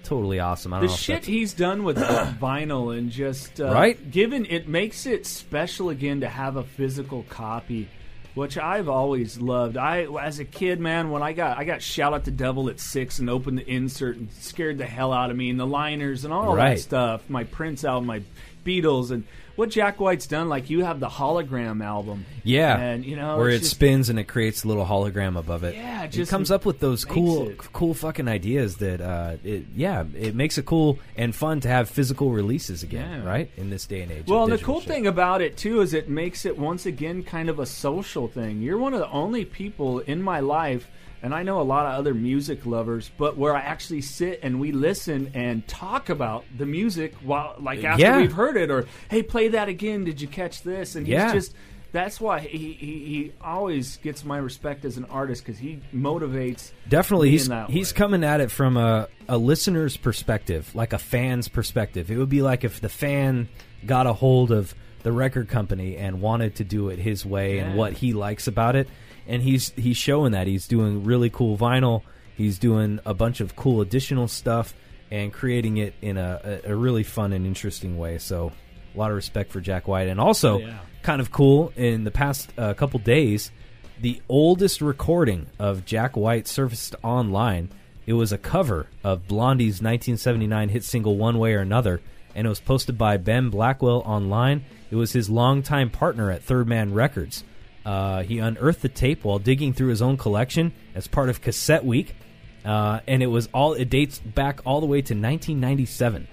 totally 0.03 0.39
awesome. 0.39 0.73
I 0.73 0.77
don't 0.77 0.87
The 0.87 0.91
know 0.91 0.97
shit 0.97 1.25
he's 1.25 1.53
done 1.53 1.83
with 1.83 1.97
vinyl 2.41 2.97
and 2.97 3.09
just 3.11 3.59
uh, 3.61 3.71
Right? 3.71 4.11
given 4.11 4.45
it 4.45 4.67
makes 4.67 5.05
it 5.05 5.25
special 5.25 5.89
again 5.89 6.21
to 6.21 6.27
have 6.29 6.55
a 6.55 6.63
physical 6.63 7.23
copy, 7.29 7.89
which 8.35 8.57
I've 8.57 8.87
always 8.89 9.39
loved. 9.39 9.77
I 9.77 10.05
as 10.21 10.39
a 10.39 10.45
kid, 10.45 10.79
man, 10.79 11.09
when 11.11 11.21
I 11.21 11.33
got 11.33 11.57
I 11.57 11.63
got 11.65 11.81
shout 11.81 12.13
at 12.13 12.23
the 12.25 12.31
devil 12.31 12.69
at 12.69 12.79
six 12.79 13.19
and 13.19 13.29
opened 13.29 13.57
the 13.57 13.67
insert 13.69 14.17
and 14.17 14.31
scared 14.31 14.77
the 14.77 14.85
hell 14.85 15.11
out 15.13 15.29
of 15.31 15.35
me 15.37 15.49
and 15.49 15.59
the 15.59 15.67
liners 15.67 16.23
and 16.25 16.33
all 16.33 16.55
Right. 16.55 16.75
that 16.75 16.81
stuff. 16.81 17.29
My 17.29 17.43
Prince 17.43 17.83
album, 17.83 18.07
my 18.07 18.21
Beatles, 18.63 19.11
and 19.11 19.23
what 19.55 19.69
Jack 19.69 19.99
White's 19.99 20.27
done. 20.27 20.49
Like 20.49 20.69
you 20.69 20.83
have 20.85 20.99
the 20.99 21.09
hologram 21.09 21.83
album, 21.83 22.25
Yeah, 22.43 22.77
and 22.77 23.05
you 23.05 23.15
know 23.15 23.37
where 23.37 23.49
it 23.49 23.59
just- 23.59 23.71
spins 23.71 24.09
and 24.09 24.17
it 24.19 24.25
creates 24.25 24.63
a 24.63 24.67
little 24.67 24.85
hologram 24.85 25.37
above 25.37 25.63
it. 25.63 25.75
Yeah, 25.75 26.03
it 26.03 26.05
it 26.05 26.11
just 26.11 26.31
comes 26.31 26.49
up 26.51 26.65
with 26.65 26.79
those 26.79 27.05
cool, 27.05 27.49
it- 27.49 27.57
cool 27.73 27.93
fucking 27.93 28.27
ideas 28.27 28.77
that, 28.77 29.01
uh, 29.01 29.37
it, 29.43 29.65
yeah, 29.75 30.03
it 30.17 30.35
makes 30.35 30.57
it 30.57 30.65
cool 30.65 30.99
and 31.17 31.35
fun 31.35 31.59
to 31.61 31.67
have 31.67 31.89
physical 31.89 32.31
releases 32.31 32.81
again, 32.83 33.21
Yeah. 33.23 33.29
right? 33.29 33.51
In 33.57 33.69
this 33.69 33.85
day 33.85 34.01
and 34.01 34.11
age. 34.11 34.27
Well, 34.27 34.43
and 34.45 34.53
the 34.53 34.57
cool 34.57 34.79
shit. 34.79 34.89
thing 34.89 35.07
about 35.07 35.41
it 35.41 35.57
too 35.57 35.81
is 35.81 35.93
it 35.93 36.09
makes 36.09 36.45
it 36.45 36.57
once 36.57 36.85
again 36.85 37.23
kind 37.23 37.49
of 37.49 37.59
a 37.59 37.65
social 37.65 38.27
thing. 38.27 38.61
You're 38.61 38.77
one 38.77 38.93
of 38.93 38.99
the 38.99 39.09
only 39.11 39.45
people 39.45 39.99
in 39.99 40.21
my 40.21 40.39
life, 40.39 40.87
and 41.23 41.33
I 41.35 41.43
know 41.43 41.61
a 41.61 41.63
lot 41.63 41.85
of 41.85 41.93
other 41.99 42.13
music 42.13 42.65
lovers, 42.65 43.11
but 43.17 43.37
where 43.37 43.55
I 43.55 43.61
actually 43.61 44.01
sit 44.01 44.39
and 44.43 44.59
we 44.59 44.71
listen 44.71 45.31
and 45.33 45.67
talk 45.67 46.09
about 46.09 46.43
the 46.57 46.65
music 46.65 47.13
while, 47.23 47.55
like 47.59 47.83
after 47.83 48.01
Yeah. 48.01 48.17
we've 48.17 48.31
heard 48.31 48.57
it, 48.57 48.71
or 48.71 48.85
hey, 49.09 49.21
play 49.23 49.49
that 49.49 49.67
again. 49.69 50.03
Did 50.03 50.21
you 50.21 50.27
catch 50.27 50.63
this? 50.63 50.95
And 50.95 51.05
he's 51.05 51.13
Yeah. 51.13 51.33
just. 51.33 51.53
That's 51.93 52.21
why 52.21 52.39
he, 52.39 52.71
he, 52.71 52.99
he 52.99 53.31
always 53.41 53.97
gets 53.97 54.23
my 54.23 54.37
respect 54.37 54.85
as 54.85 54.95
an 54.95 55.03
artist 55.09 55.43
because 55.45 55.59
he 55.59 55.81
motivates. 55.93 56.71
Definitely, 56.87 57.31
he's 57.31 57.43
in 57.47 57.49
that 57.49 57.69
he's 57.69 57.93
way. 57.93 57.97
coming 57.97 58.23
at 58.23 58.39
it 58.39 58.49
from 58.49 58.77
a, 58.77 59.09
a 59.27 59.37
listener's 59.37 59.97
perspective, 59.97 60.73
like 60.73 60.93
a 60.93 60.97
fan's 60.97 61.49
perspective. 61.49 62.09
It 62.09 62.17
would 62.17 62.29
be 62.29 62.41
like 62.41 62.63
if 62.63 62.79
the 62.79 62.87
fan 62.87 63.49
got 63.85 64.07
a 64.07 64.13
hold 64.13 64.51
of 64.53 64.73
the 65.03 65.11
record 65.11 65.49
company 65.49 65.97
and 65.97 66.21
wanted 66.21 66.55
to 66.55 66.63
do 66.63 66.87
it 66.89 66.97
his 66.99 67.25
way 67.25 67.57
and 67.59 67.75
what 67.75 67.91
he 67.91 68.13
likes 68.13 68.47
about 68.47 68.77
it, 68.77 68.87
and 69.27 69.41
he's 69.41 69.69
he's 69.71 69.97
showing 69.97 70.31
that 70.33 70.47
he's 70.47 70.67
doing 70.67 71.03
really 71.03 71.29
cool 71.29 71.57
vinyl. 71.57 72.01
He's 72.35 72.57
doing 72.57 72.99
a 73.05 73.13
bunch 73.13 73.39
of 73.41 73.55
cool 73.55 73.81
additional 73.81 74.27
stuff 74.27 74.73
and 75.11 75.31
creating 75.33 75.77
it 75.77 75.93
in 76.01 76.17
a, 76.17 76.61
a, 76.65 76.71
a 76.71 76.75
really 76.75 77.03
fun 77.03 77.33
and 77.33 77.45
interesting 77.45 77.97
way. 77.97 78.17
So, 78.17 78.51
a 78.95 78.97
lot 78.97 79.11
of 79.11 79.15
respect 79.15 79.51
for 79.51 79.59
Jack 79.61 79.87
White, 79.87 80.07
and 80.07 80.19
also 80.19 80.55
Oh, 80.55 80.59
yeah. 80.59 80.79
kind 81.03 81.19
of 81.21 81.31
cool 81.31 81.71
in 81.75 82.03
the 82.03 82.11
past 82.11 82.51
uh, 82.57 82.73
couple 82.73 82.99
days 82.99 83.51
the 83.99 84.19
oldest 84.27 84.81
recording 84.81 85.45
of 85.59 85.85
Jack 85.85 86.17
White 86.17 86.47
surfaced 86.47 86.95
online. 87.03 87.69
It 88.07 88.13
was 88.13 88.31
a 88.31 88.37
cover 88.39 88.87
of 89.03 89.27
Blondie's 89.27 89.75
1979 89.79 90.69
hit 90.69 90.83
single 90.83 91.17
One 91.17 91.37
Way 91.37 91.53
or 91.53 91.59
Another, 91.59 92.01
and 92.33 92.47
it 92.47 92.49
was 92.49 92.59
posted 92.59 92.97
by 92.97 93.17
Ben 93.17 93.49
Blackwell 93.51 93.99
online. 94.03 94.65
It 94.89 94.95
was 94.95 95.11
his 95.13 95.29
longtime 95.29 95.91
partner 95.91 96.31
at 96.31 96.41
Third 96.41 96.67
Man 96.67 96.95
Records. 96.95 97.43
Uh, 97.85 98.23
he 98.23 98.39
unearthed 98.39 98.81
the 98.81 98.89
tape 98.89 99.23
while 99.23 99.39
digging 99.39 99.73
through 99.73 99.89
his 99.89 100.01
own 100.01 100.17
collection 100.17 100.71
as 100.93 101.07
part 101.07 101.29
of 101.29 101.41
Cassette 101.41 101.83
Week, 101.85 102.15
uh, 102.63 102.99
and 103.07 103.23
it 103.23 103.27
was 103.27 103.49
all 103.53 103.73
it 103.73 103.89
dates 103.89 104.19
back 104.19 104.59
all 104.65 104.79
the 104.81 104.85
way 104.87 105.01
to 105.01 105.13
1997. 105.13 106.27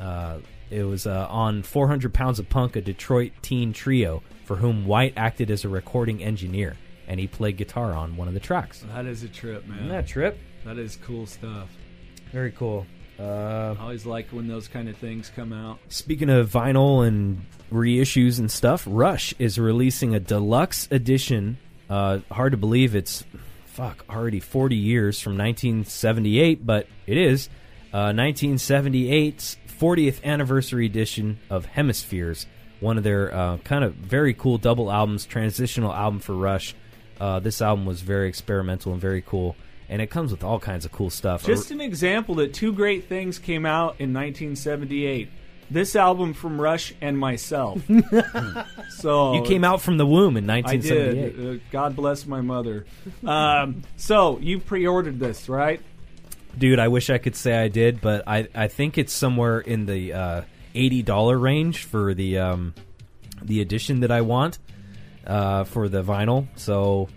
Uh, 0.00 0.38
it 0.70 0.84
was 0.84 1.06
uh, 1.06 1.26
on 1.30 1.62
400 1.62 2.12
Pounds 2.12 2.38
of 2.38 2.48
Punk, 2.48 2.76
a 2.76 2.80
Detroit 2.80 3.32
teen 3.42 3.72
trio 3.72 4.22
for 4.44 4.56
whom 4.56 4.86
White 4.86 5.14
acted 5.16 5.50
as 5.50 5.64
a 5.64 5.68
recording 5.68 6.22
engineer, 6.22 6.76
and 7.06 7.18
he 7.20 7.26
played 7.26 7.56
guitar 7.56 7.92
on 7.94 8.16
one 8.16 8.28
of 8.28 8.34
the 8.34 8.40
tracks. 8.40 8.84
That 8.92 9.06
is 9.06 9.22
a 9.22 9.28
trip, 9.28 9.66
man. 9.66 9.78
Isn't 9.78 9.88
that 9.90 10.06
trip? 10.06 10.38
that 10.64 10.78
is 10.78 10.96
cool 10.96 11.24
stuff. 11.26 11.68
Very 12.32 12.50
cool. 12.52 12.86
Uh, 13.18 13.74
I 13.78 13.82
always 13.82 14.06
like 14.06 14.28
when 14.28 14.46
those 14.46 14.68
kind 14.68 14.88
of 14.88 14.96
things 14.96 15.30
come 15.34 15.52
out. 15.52 15.78
Speaking 15.88 16.30
of 16.30 16.50
vinyl 16.50 17.06
and 17.06 17.44
reissues 17.72 18.38
and 18.38 18.50
stuff, 18.50 18.84
Rush 18.86 19.34
is 19.38 19.58
releasing 19.58 20.14
a 20.14 20.20
deluxe 20.20 20.86
edition. 20.90 21.58
Uh, 21.90 22.18
hard 22.30 22.52
to 22.52 22.58
believe 22.58 22.94
it's 22.94 23.24
fuck 23.66 24.04
already 24.10 24.40
40 24.40 24.76
years 24.76 25.20
from 25.20 25.38
1978, 25.38 26.64
but 26.66 26.86
it 27.06 27.16
is 27.16 27.48
uh, 27.92 28.08
1978's 28.08 29.56
40th 29.78 30.22
anniversary 30.24 30.86
edition 30.86 31.38
of 31.48 31.64
Hemispheres, 31.64 32.46
one 32.80 32.98
of 32.98 33.04
their 33.04 33.34
uh, 33.34 33.58
kind 33.58 33.84
of 33.84 33.94
very 33.94 34.34
cool 34.34 34.58
double 34.58 34.90
albums, 34.90 35.24
transitional 35.24 35.92
album 35.92 36.20
for 36.20 36.34
Rush. 36.34 36.74
Uh, 37.20 37.38
this 37.38 37.62
album 37.62 37.86
was 37.86 38.00
very 38.00 38.28
experimental 38.28 38.92
and 38.92 39.00
very 39.00 39.22
cool, 39.22 39.56
and 39.88 40.02
it 40.02 40.08
comes 40.08 40.30
with 40.30 40.44
all 40.44 40.58
kinds 40.58 40.84
of 40.84 40.92
cool 40.92 41.10
stuff. 41.10 41.44
Just 41.44 41.70
an 41.70 41.80
example 41.80 42.36
that 42.36 42.52
two 42.52 42.72
great 42.72 43.08
things 43.08 43.38
came 43.38 43.64
out 43.64 43.96
in 43.98 44.12
1978. 44.12 45.30
This 45.70 45.96
album 45.96 46.32
from 46.32 46.60
Rush 46.60 46.94
and 47.00 47.18
myself. 47.18 47.82
so 48.88 49.34
you 49.34 49.42
came 49.42 49.64
out 49.64 49.82
from 49.82 49.98
the 49.98 50.06
womb 50.06 50.36
in 50.38 50.48
I 50.48 50.62
1978. 50.62 51.36
did. 51.36 51.56
Uh, 51.56 51.62
God 51.70 51.94
bless 51.94 52.26
my 52.26 52.40
mother. 52.40 52.86
Um, 53.24 53.82
so 53.96 54.38
you 54.38 54.60
pre-ordered 54.60 55.20
this, 55.20 55.48
right? 55.48 55.82
Dude, 56.56 56.78
I 56.78 56.88
wish 56.88 57.10
I 57.10 57.18
could 57.18 57.36
say 57.36 57.56
I 57.56 57.68
did, 57.68 58.00
but 58.00 58.26
I, 58.26 58.48
I 58.54 58.68
think 58.68 58.96
it's 58.96 59.12
somewhere 59.12 59.60
in 59.60 59.84
the 59.84 60.12
uh, 60.14 60.42
eighty 60.74 61.02
dollar 61.02 61.38
range 61.38 61.84
for 61.84 62.14
the 62.14 62.38
um, 62.38 62.74
the 63.42 63.60
edition 63.60 64.00
that 64.00 64.10
I 64.10 64.22
want 64.22 64.58
uh, 65.26 65.64
for 65.64 65.88
the 65.88 66.02
vinyl. 66.02 66.48
So 66.56 67.08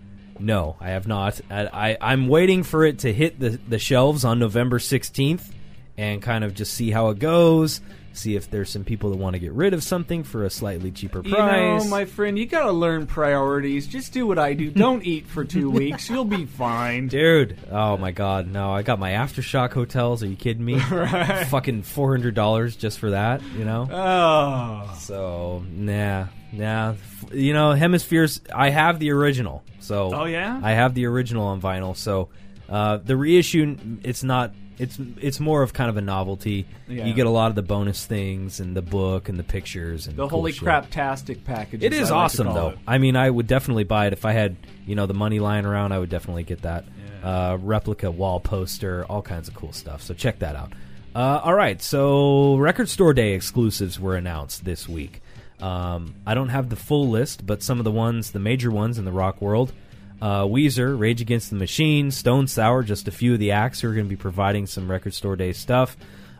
no, 0.42 0.76
I 0.80 0.90
have 0.90 1.08
not. 1.08 1.40
I, 1.50 1.68
I 1.92 1.98
I'm 2.02 2.28
waiting 2.28 2.64
for 2.64 2.84
it 2.86 3.00
to 3.00 3.14
hit 3.14 3.40
the 3.40 3.60
the 3.68 3.80
shelves 3.80 4.26
on 4.26 4.40
November 4.40 4.80
sixteenth 4.80 5.54
and 5.98 6.22
kind 6.22 6.44
of 6.44 6.54
just 6.54 6.74
see 6.74 6.92
how 6.92 7.10
it 7.10 7.20
goes. 7.20 7.82
See 8.14 8.36
if 8.36 8.52
there's 8.52 8.70
some 8.70 8.84
people 8.84 9.12
that 9.12 9.18
want 9.20 9.36
to 9.36 9.40
get 9.40 9.54
rid 9.54 9.74
of 9.74 9.82
something 9.84 10.24
for 10.24 10.44
a 10.44 10.50
slightly 10.50 10.92
cheaper 10.92 11.24
price. 11.24 11.32
You 11.32 11.38
know, 11.38 11.90
my 11.90 12.04
friend, 12.04 12.38
you 12.38 12.46
gotta 12.46 12.74
learn 12.74 13.08
priorities. 13.08 13.88
Just 13.88 14.12
do 14.12 14.28
what 14.28 14.38
I 14.38 14.54
do. 14.54 14.70
Don't 14.86 15.06
eat 15.06 15.28
for 15.28 15.46
two 15.46 15.70
weeks. 15.72 16.10
You'll 16.10 16.26
be 16.26 16.46
fine. 16.46 17.08
Dude, 17.08 17.58
oh 17.72 17.96
my 17.96 18.12
god, 18.12 18.48
no! 18.48 18.74
I 18.74 18.82
got 18.82 19.00
my 19.00 19.12
aftershock 19.12 19.72
hotels. 19.72 20.24
Are 20.24 20.28
you 20.28 20.36
kidding 20.36 20.66
me? 20.66 20.78
Fucking 21.50 21.84
four 21.84 22.12
hundred 22.12 22.36
dollars 22.36 22.76
just 22.76 23.00
for 23.00 23.12
that, 23.12 23.42
you 23.58 23.64
know? 23.64 23.88
Oh, 23.90 24.94
So 25.00 25.64
nah, 25.72 26.28
F- 26.54 27.34
You 27.34 27.54
know, 27.54 27.72
Hemispheres. 27.72 28.42
I 28.54 28.70
have 28.70 29.00
the 29.00 29.12
original, 29.12 29.64
so 29.80 30.14
Oh, 30.14 30.26
yeah? 30.26 30.60
I 30.64 30.72
have 30.72 30.94
the 30.94 31.06
original 31.06 31.46
on 31.48 31.62
vinyl. 31.62 31.96
So 31.96 32.30
uh, 32.70 32.98
the 32.98 33.16
reissue, 33.18 33.78
it's 34.04 34.24
not. 34.24 34.54
It's 34.78 34.98
it's 35.20 35.40
more 35.40 35.62
of 35.62 35.74
kind 35.74 35.90
of 35.92 35.98
a 35.98 36.02
novelty. 36.02 36.66
Yeah. 36.88 37.06
You 37.06 37.14
get 37.14 37.28
a 37.28 37.30
lot 37.30 37.50
of 37.50 37.56
the 37.56 37.62
bonus 37.62 38.04
things 38.06 38.60
and 38.60 38.76
the 38.76 38.82
book 38.82 39.30
and 39.30 39.38
the 39.38 39.44
pictures 39.44 40.08
and 40.08 40.16
the 40.18 40.24
cool 40.24 40.40
holy 40.40 40.54
shit. 40.54 40.64
crap-tastic 40.64 41.44
package. 41.44 41.84
It 41.84 41.94
is 41.94 42.10
awesome 42.10 42.48
though. 42.48 42.74
I 42.88 42.98
mean, 42.98 43.16
I 43.16 43.30
would 43.30 43.46
definitely 43.46 43.84
buy 43.84 44.08
it 44.08 44.14
if 44.14 44.26
I 44.26 44.32
had 44.32 44.56
you 44.88 44.96
know 44.96 45.06
the 45.06 45.14
money 45.14 45.40
lying 45.40 45.66
around. 45.66 45.92
I 45.92 46.00
would 46.00 46.10
definitely 46.10 46.44
get 46.44 46.64
that 46.64 46.86
uh, 47.24 47.58
replica 47.62 48.10
wall 48.10 48.40
poster, 48.40 49.06
all 49.08 49.22
kinds 49.22 49.48
of 49.48 49.54
cool 49.54 49.72
stuff. 49.74 50.02
So 50.02 50.16
check 50.16 50.40
that 50.40 50.56
out. 50.56 50.74
Uh, 51.14 51.42
all 51.44 51.54
right, 51.54 51.80
so 51.82 52.56
Record 52.56 52.90
Store 52.90 53.14
Day 53.14 53.34
exclusives 53.34 54.00
were 54.00 54.16
announced 54.16 54.64
this 54.66 54.88
week. 54.90 55.22
Um, 55.62 56.16
I 56.26 56.34
don't 56.34 56.50
have 56.50 56.70
the 56.70 56.76
full 56.76 57.10
list, 57.10 57.46
but 57.46 57.62
some 57.62 57.80
of 57.80 57.84
the 57.84 57.92
ones, 57.92 58.32
the 58.32 58.40
major 58.40 58.72
ones 58.72 58.98
in 58.98 59.06
the 59.06 59.12
rock 59.12 59.42
world. 59.42 59.74
Uh, 60.22 60.44
Weezer, 60.44 60.98
Rage 60.98 61.22
Against 61.22 61.50
the 61.50 61.56
Machine, 61.56 62.12
Stone 62.12 62.48
Sour, 62.48 62.84
just 62.84 63.08
a 63.08 63.12
few 63.12 63.34
of 63.34 63.40
the 63.40 63.52
acts 63.52 63.82
who 63.82 63.90
are 63.90 63.94
going 63.94 64.06
to 64.06 64.10
be 64.10 64.16
providing 64.16 64.68
some 64.68 64.90
Record 64.90 65.14
Store 65.14 65.36
Day 65.36 65.52
stuff. 65.52 65.98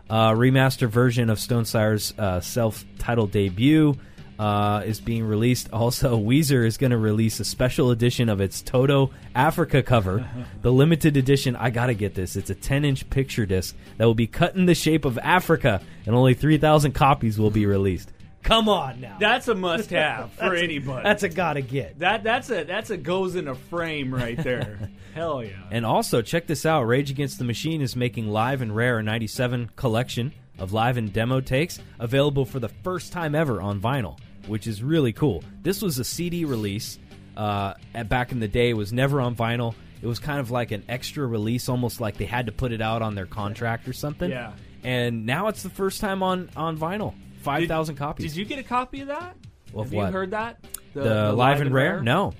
Uh, 0.08 0.30
remaster 0.32 0.88
version 0.88 1.30
of 1.30 1.40
Stone 1.40 1.64
Sour's 1.64 2.12
uh, 2.18 2.40
self-titled 2.40 3.32
debut 3.32 3.96
uh, 4.38 4.82
is 4.84 5.00
being 5.00 5.24
released. 5.24 5.68
Also, 5.82 6.18
Weezer 6.18 6.66
is 6.66 6.76
going 6.76 6.90
to 6.90 6.98
release 6.98 7.40
a 7.40 7.44
special 7.44 7.90
edition 7.90 8.28
of 8.28 8.40
its 8.40 8.62
Toto 8.62 9.10
Africa 9.34 9.82
cover, 9.82 10.28
the 10.60 10.72
limited 10.72 11.16
edition. 11.16 11.56
I 11.56 11.70
gotta 11.70 11.94
get 11.94 12.14
this. 12.14 12.36
It's 12.36 12.50
a 12.50 12.54
10-inch 12.54 13.10
picture 13.10 13.46
disc 13.46 13.74
that 13.96 14.04
will 14.04 14.14
be 14.14 14.26
cut 14.26 14.54
in 14.54 14.66
the 14.66 14.74
shape 14.74 15.04
of 15.04 15.18
Africa, 15.18 15.80
and 16.06 16.14
only 16.14 16.34
3,000 16.34 16.92
copies 16.92 17.38
will 17.38 17.50
be 17.50 17.66
released. 17.66 18.12
Come 18.42 18.68
on 18.68 19.00
now, 19.00 19.16
That's 19.20 19.46
a 19.48 19.54
must-have 19.54 20.32
for 20.32 20.54
anybody. 20.56 21.04
that's 21.04 21.22
a 21.22 21.28
gotta 21.28 21.60
get. 21.60 22.00
that. 22.00 22.24
That's 22.24 22.50
a 22.50 22.64
that's 22.64 22.90
a 22.90 22.96
goes 22.96 23.36
in 23.36 23.46
a 23.48 23.54
frame 23.54 24.12
right 24.12 24.36
there. 24.36 24.90
Hell 25.14 25.44
yeah. 25.44 25.50
And 25.70 25.86
also, 25.86 26.22
check 26.22 26.46
this 26.46 26.66
out 26.66 26.82
Rage 26.82 27.10
Against 27.10 27.38
the 27.38 27.44
Machine 27.44 27.82
is 27.82 27.94
making 27.94 28.28
Live 28.28 28.60
and 28.62 28.74
Rare 28.74 28.98
a 28.98 29.02
97 29.02 29.70
collection 29.76 30.32
of 30.58 30.72
live 30.72 30.96
and 30.96 31.12
demo 31.12 31.40
takes 31.40 31.78
available 31.98 32.44
for 32.44 32.58
the 32.58 32.68
first 32.68 33.12
time 33.12 33.34
ever 33.34 33.60
on 33.60 33.80
vinyl, 33.80 34.18
which 34.46 34.66
is 34.66 34.82
really 34.82 35.12
cool. 35.12 35.44
This 35.62 35.82
was 35.82 35.98
a 35.98 36.04
CD 36.04 36.44
release 36.44 36.98
uh, 37.36 37.74
at, 37.94 38.08
back 38.08 38.32
in 38.32 38.40
the 38.40 38.48
day, 38.48 38.70
it 38.70 38.74
was 38.74 38.92
never 38.92 39.20
on 39.20 39.34
vinyl. 39.34 39.74
It 40.02 40.06
was 40.06 40.18
kind 40.18 40.40
of 40.40 40.50
like 40.50 40.70
an 40.72 40.82
extra 40.88 41.26
release, 41.26 41.68
almost 41.68 42.00
like 42.00 42.16
they 42.16 42.24
had 42.26 42.46
to 42.46 42.52
put 42.52 42.72
it 42.72 42.80
out 42.80 43.02
on 43.02 43.14
their 43.14 43.26
contract 43.26 43.86
or 43.88 43.92
something. 43.92 44.30
Yeah. 44.30 44.52
And 44.82 45.26
now 45.26 45.48
it's 45.48 45.62
the 45.62 45.70
first 45.70 46.00
time 46.00 46.22
on, 46.22 46.50
on 46.56 46.76
vinyl. 46.76 47.14
5,000 47.42 47.96
copies. 47.96 48.26
Did 48.26 48.36
you 48.36 48.44
get 48.44 48.58
a 48.58 48.62
copy 48.62 49.00
of 49.02 49.08
that? 49.08 49.36
Of 49.74 49.84
Have 49.84 49.92
what? 49.92 50.06
you 50.06 50.12
heard 50.12 50.30
that? 50.32 50.64
the, 50.94 51.32
live, 51.32 51.60
and 51.60 51.72
rare? 51.72 52.02
No. 52.02 52.34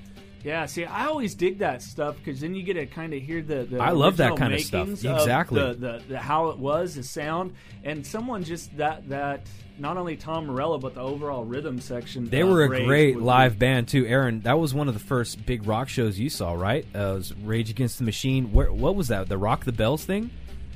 Yeah, 0.45 0.67
see, 0.67 0.85
I 0.85 1.07
always 1.07 1.35
dig 1.35 1.59
that 1.59 1.83
stuff 1.83 2.17
because 2.17 2.41
then 2.41 2.55
you 2.55 2.65
get 2.65 2.75
to 2.75 2.87
kind 2.87 3.15
of 3.15 3.23
hear 3.23 3.43
the. 3.43 3.65
the 3.65 3.79
I 3.79 3.91
love 3.91 4.17
that 4.17 4.37
kind 4.37 4.53
of 4.53 4.61
stuff. 4.61 4.89
Exactly. 4.89 5.61
the, 5.61 5.75
the, 5.75 6.03
the 6.09 6.19
how 6.19 6.49
it 6.49 6.59
was, 6.59 6.97
the 6.97 7.05
sound, 7.05 7.55
and 7.85 8.05
someone 8.05 8.43
just 8.43 8.77
that 8.77 9.09
that 9.09 9.47
not 9.79 9.97
only 9.97 10.17
Tom 10.17 10.47
Morello 10.47 10.79
but 10.79 10.95
the 10.95 11.01
overall 11.01 11.45
rhythm 11.45 11.81
section. 11.81 12.29
They 12.29 12.41
of 12.41 12.49
were 12.49 12.65
a 12.65 12.85
great 12.85 13.19
live 13.19 13.59
band 13.59 13.87
too, 13.89 14.05
Aaron. 14.07 14.41
That 14.41 14.59
was 14.59 14.75
one 14.75 14.89
of 14.89 14.95
the 14.95 15.01
first 15.01 15.47
big 15.47 15.67
rock 15.67 15.89
shows 15.89 16.19
you 16.19 16.29
saw, 16.29 16.55
right? 16.55 16.85
Uh, 16.93 16.99
it 16.99 17.15
was 17.15 17.35
Rage 17.37 17.71
Against 17.71 17.99
the 17.99 18.05
Machine. 18.05 18.53
Where, 18.53 18.73
what 18.73 18.97
was 18.97 19.09
that? 19.09 19.29
The 19.29 19.39
Rock 19.39 19.65
the 19.65 19.73
Bells 19.73 20.05
thing? 20.05 20.31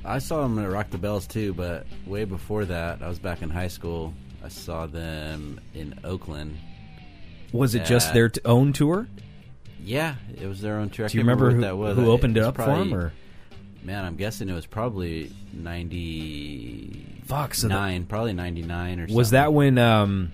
I 0.07 0.19
saw 0.19 0.43
them 0.43 0.59
at 0.59 0.71
Rock 0.71 0.91
the 0.91 0.99
Bells 0.99 1.27
too, 1.27 1.53
but 1.55 1.87
way 2.07 2.25
before 2.25 2.65
that, 2.67 3.03
I 3.03 3.09
was 3.09 3.19
back 3.19 3.43
in 3.43 3.51
high 3.51 3.69
school. 3.69 4.15
I 4.45 4.49
saw 4.49 4.87
them 4.87 5.61
in 5.75 5.99
Oakland. 6.05 6.57
Was 7.53 7.75
it 7.75 7.85
just 7.85 8.11
Uh, 8.11 8.15
their 8.15 8.29
t- 8.29 8.41
own 8.45 8.73
tour? 8.73 9.09
Yeah, 9.83 10.15
it 10.41 10.47
was 10.47 10.61
their 10.61 10.79
own 10.79 10.91
tour. 10.91 11.07
I 11.07 11.09
Do 11.09 11.19
you 11.19 11.25
can't 11.25 11.29
remember 11.29 11.51
who, 11.51 11.57
what 11.61 11.67
that 11.67 11.77
was. 11.77 11.97
who 11.97 12.11
opened 12.11 12.37
it 12.37 12.41
was 12.41 12.49
up 12.49 12.57
for 12.57 12.65
probably- 12.65 12.91
them? 12.91 12.99
Or 12.99 13.13
Man, 13.85 14.05
I'm 14.05 14.17
guessing 14.17 14.49
it 14.49 14.53
was 14.55 14.67
probably 14.67 15.31
ninety 15.53 17.23
fuck? 17.27 17.55
So 17.55 17.69
the- 17.69 18.05
probably 18.09 18.33
ninety 18.33 18.63
nine 18.63 18.99
or 18.99 19.03
something. 19.03 19.17
was 19.17 19.31
that 19.31 19.53
when? 19.53 19.79
Um, 19.79 20.33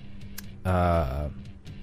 uh, 0.64 1.28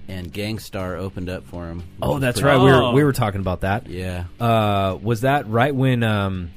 And 0.08 0.32
Gang 0.32 0.58
Starr 0.58 0.96
opened 0.96 1.28
up 1.28 1.44
for 1.44 1.68
him. 1.68 1.84
oh, 2.02 2.18
that's 2.18 2.40
pretty- 2.40 2.56
right. 2.56 2.64
We 2.64 2.70
were 2.72 2.82
Oh. 2.82 2.92
we 2.92 3.04
were 3.04 3.12
talking 3.12 3.40
about 3.40 3.60
that. 3.60 3.88
Yeah, 3.88 4.24
Uh, 4.40 4.96
was 5.00 5.20
that 5.20 5.48
right 5.48 5.72
when? 5.74 6.02
Um, 6.02 6.50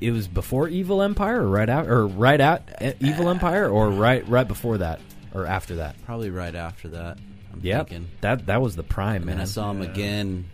it 0.00 0.10
was 0.12 0.28
before 0.28 0.68
Evil 0.68 1.02
Empire, 1.02 1.42
or 1.42 1.48
right 1.48 1.68
out, 1.68 1.86
or 1.88 2.06
right 2.06 2.40
at 2.40 2.82
uh, 2.82 2.92
Evil 3.00 3.28
Empire, 3.28 3.68
or 3.68 3.90
right 3.90 4.26
right 4.28 4.46
before 4.46 4.78
that, 4.78 5.00
or 5.34 5.46
after 5.46 5.76
that? 5.76 5.96
probably 6.04 6.30
right 6.30 6.54
after 6.54 6.88
that. 6.88 7.18
I'm 7.52 7.60
Yep, 7.62 7.88
thinking. 7.88 8.08
that 8.20 8.46
that 8.46 8.60
was 8.62 8.76
the 8.76 8.82
prime, 8.84 9.24
man. 9.24 9.40
I 9.40 9.44
saw 9.44 9.70
him 9.70 9.82
again 9.82 10.44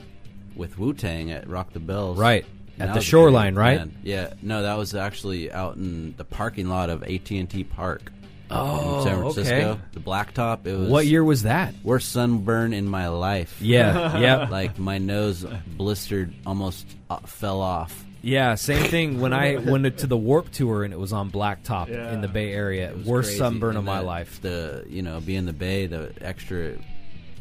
with 0.56 0.78
Wu 0.78 0.92
Tang 0.94 1.30
at 1.32 1.48
Rock 1.48 1.72
the 1.72 1.80
Bells. 1.80 2.18
Right. 2.18 2.46
At 2.78 2.88
that 2.88 2.94
the 2.94 3.00
shoreline, 3.02 3.54
right? 3.54 3.78
band. 3.78 3.96
Yeah. 4.02 4.32
No, 4.42 4.62
that 4.62 4.76
was 4.76 4.94
actually 4.96 5.52
out 5.52 5.76
in 5.76 6.14
the 6.16 6.24
parking 6.24 6.68
lot 6.68 6.90
of 6.90 7.02
AT 7.04 7.30
and 7.30 7.48
T 7.48 7.62
Park. 7.62 8.10
Oh, 8.50 8.98
in 8.98 9.04
San 9.04 9.18
Francisco. 9.18 9.54
okay. 9.54 9.80
The 9.92 10.00
blacktop. 10.00 10.66
It 10.66 10.76
was 10.76 10.88
What 10.88 11.06
year 11.06 11.22
was 11.24 11.44
that? 11.44 11.74
Worst 11.84 12.10
sunburn 12.12 12.72
in 12.72 12.86
my 12.88 13.08
life. 13.08 13.56
Yeah, 13.60 14.18
yeah, 14.20 14.48
Like 14.48 14.78
my 14.78 14.98
nose 14.98 15.46
blistered, 15.76 16.34
almost 16.44 16.86
uh, 17.08 17.18
fell 17.20 17.60
off. 17.60 18.04
Yeah. 18.24 18.54
Same 18.56 18.84
thing 18.90 19.20
when 19.20 19.32
I 19.32 19.56
went 19.70 19.98
to 19.98 20.06
the 20.06 20.16
Warped 20.16 20.52
Tour 20.54 20.82
and 20.84 20.92
it 20.92 20.98
was 20.98 21.12
on 21.12 21.30
Blacktop 21.30 21.88
Yeah. 21.88 22.12
in 22.12 22.20
the 22.20 22.28
Bay 22.28 22.52
Area. 22.52 22.94
Worst 23.04 23.28
crazy. 23.28 23.38
sunburn 23.38 23.70
of 23.76 23.76
And 23.78 23.86
my 23.86 24.00
life. 24.00 24.40
The 24.42 24.84
you 24.88 25.02
know 25.02 25.20
being 25.20 25.40
in 25.40 25.46
the 25.46 25.52
bay, 25.52 25.86
the 25.86 26.12
extra 26.20 26.76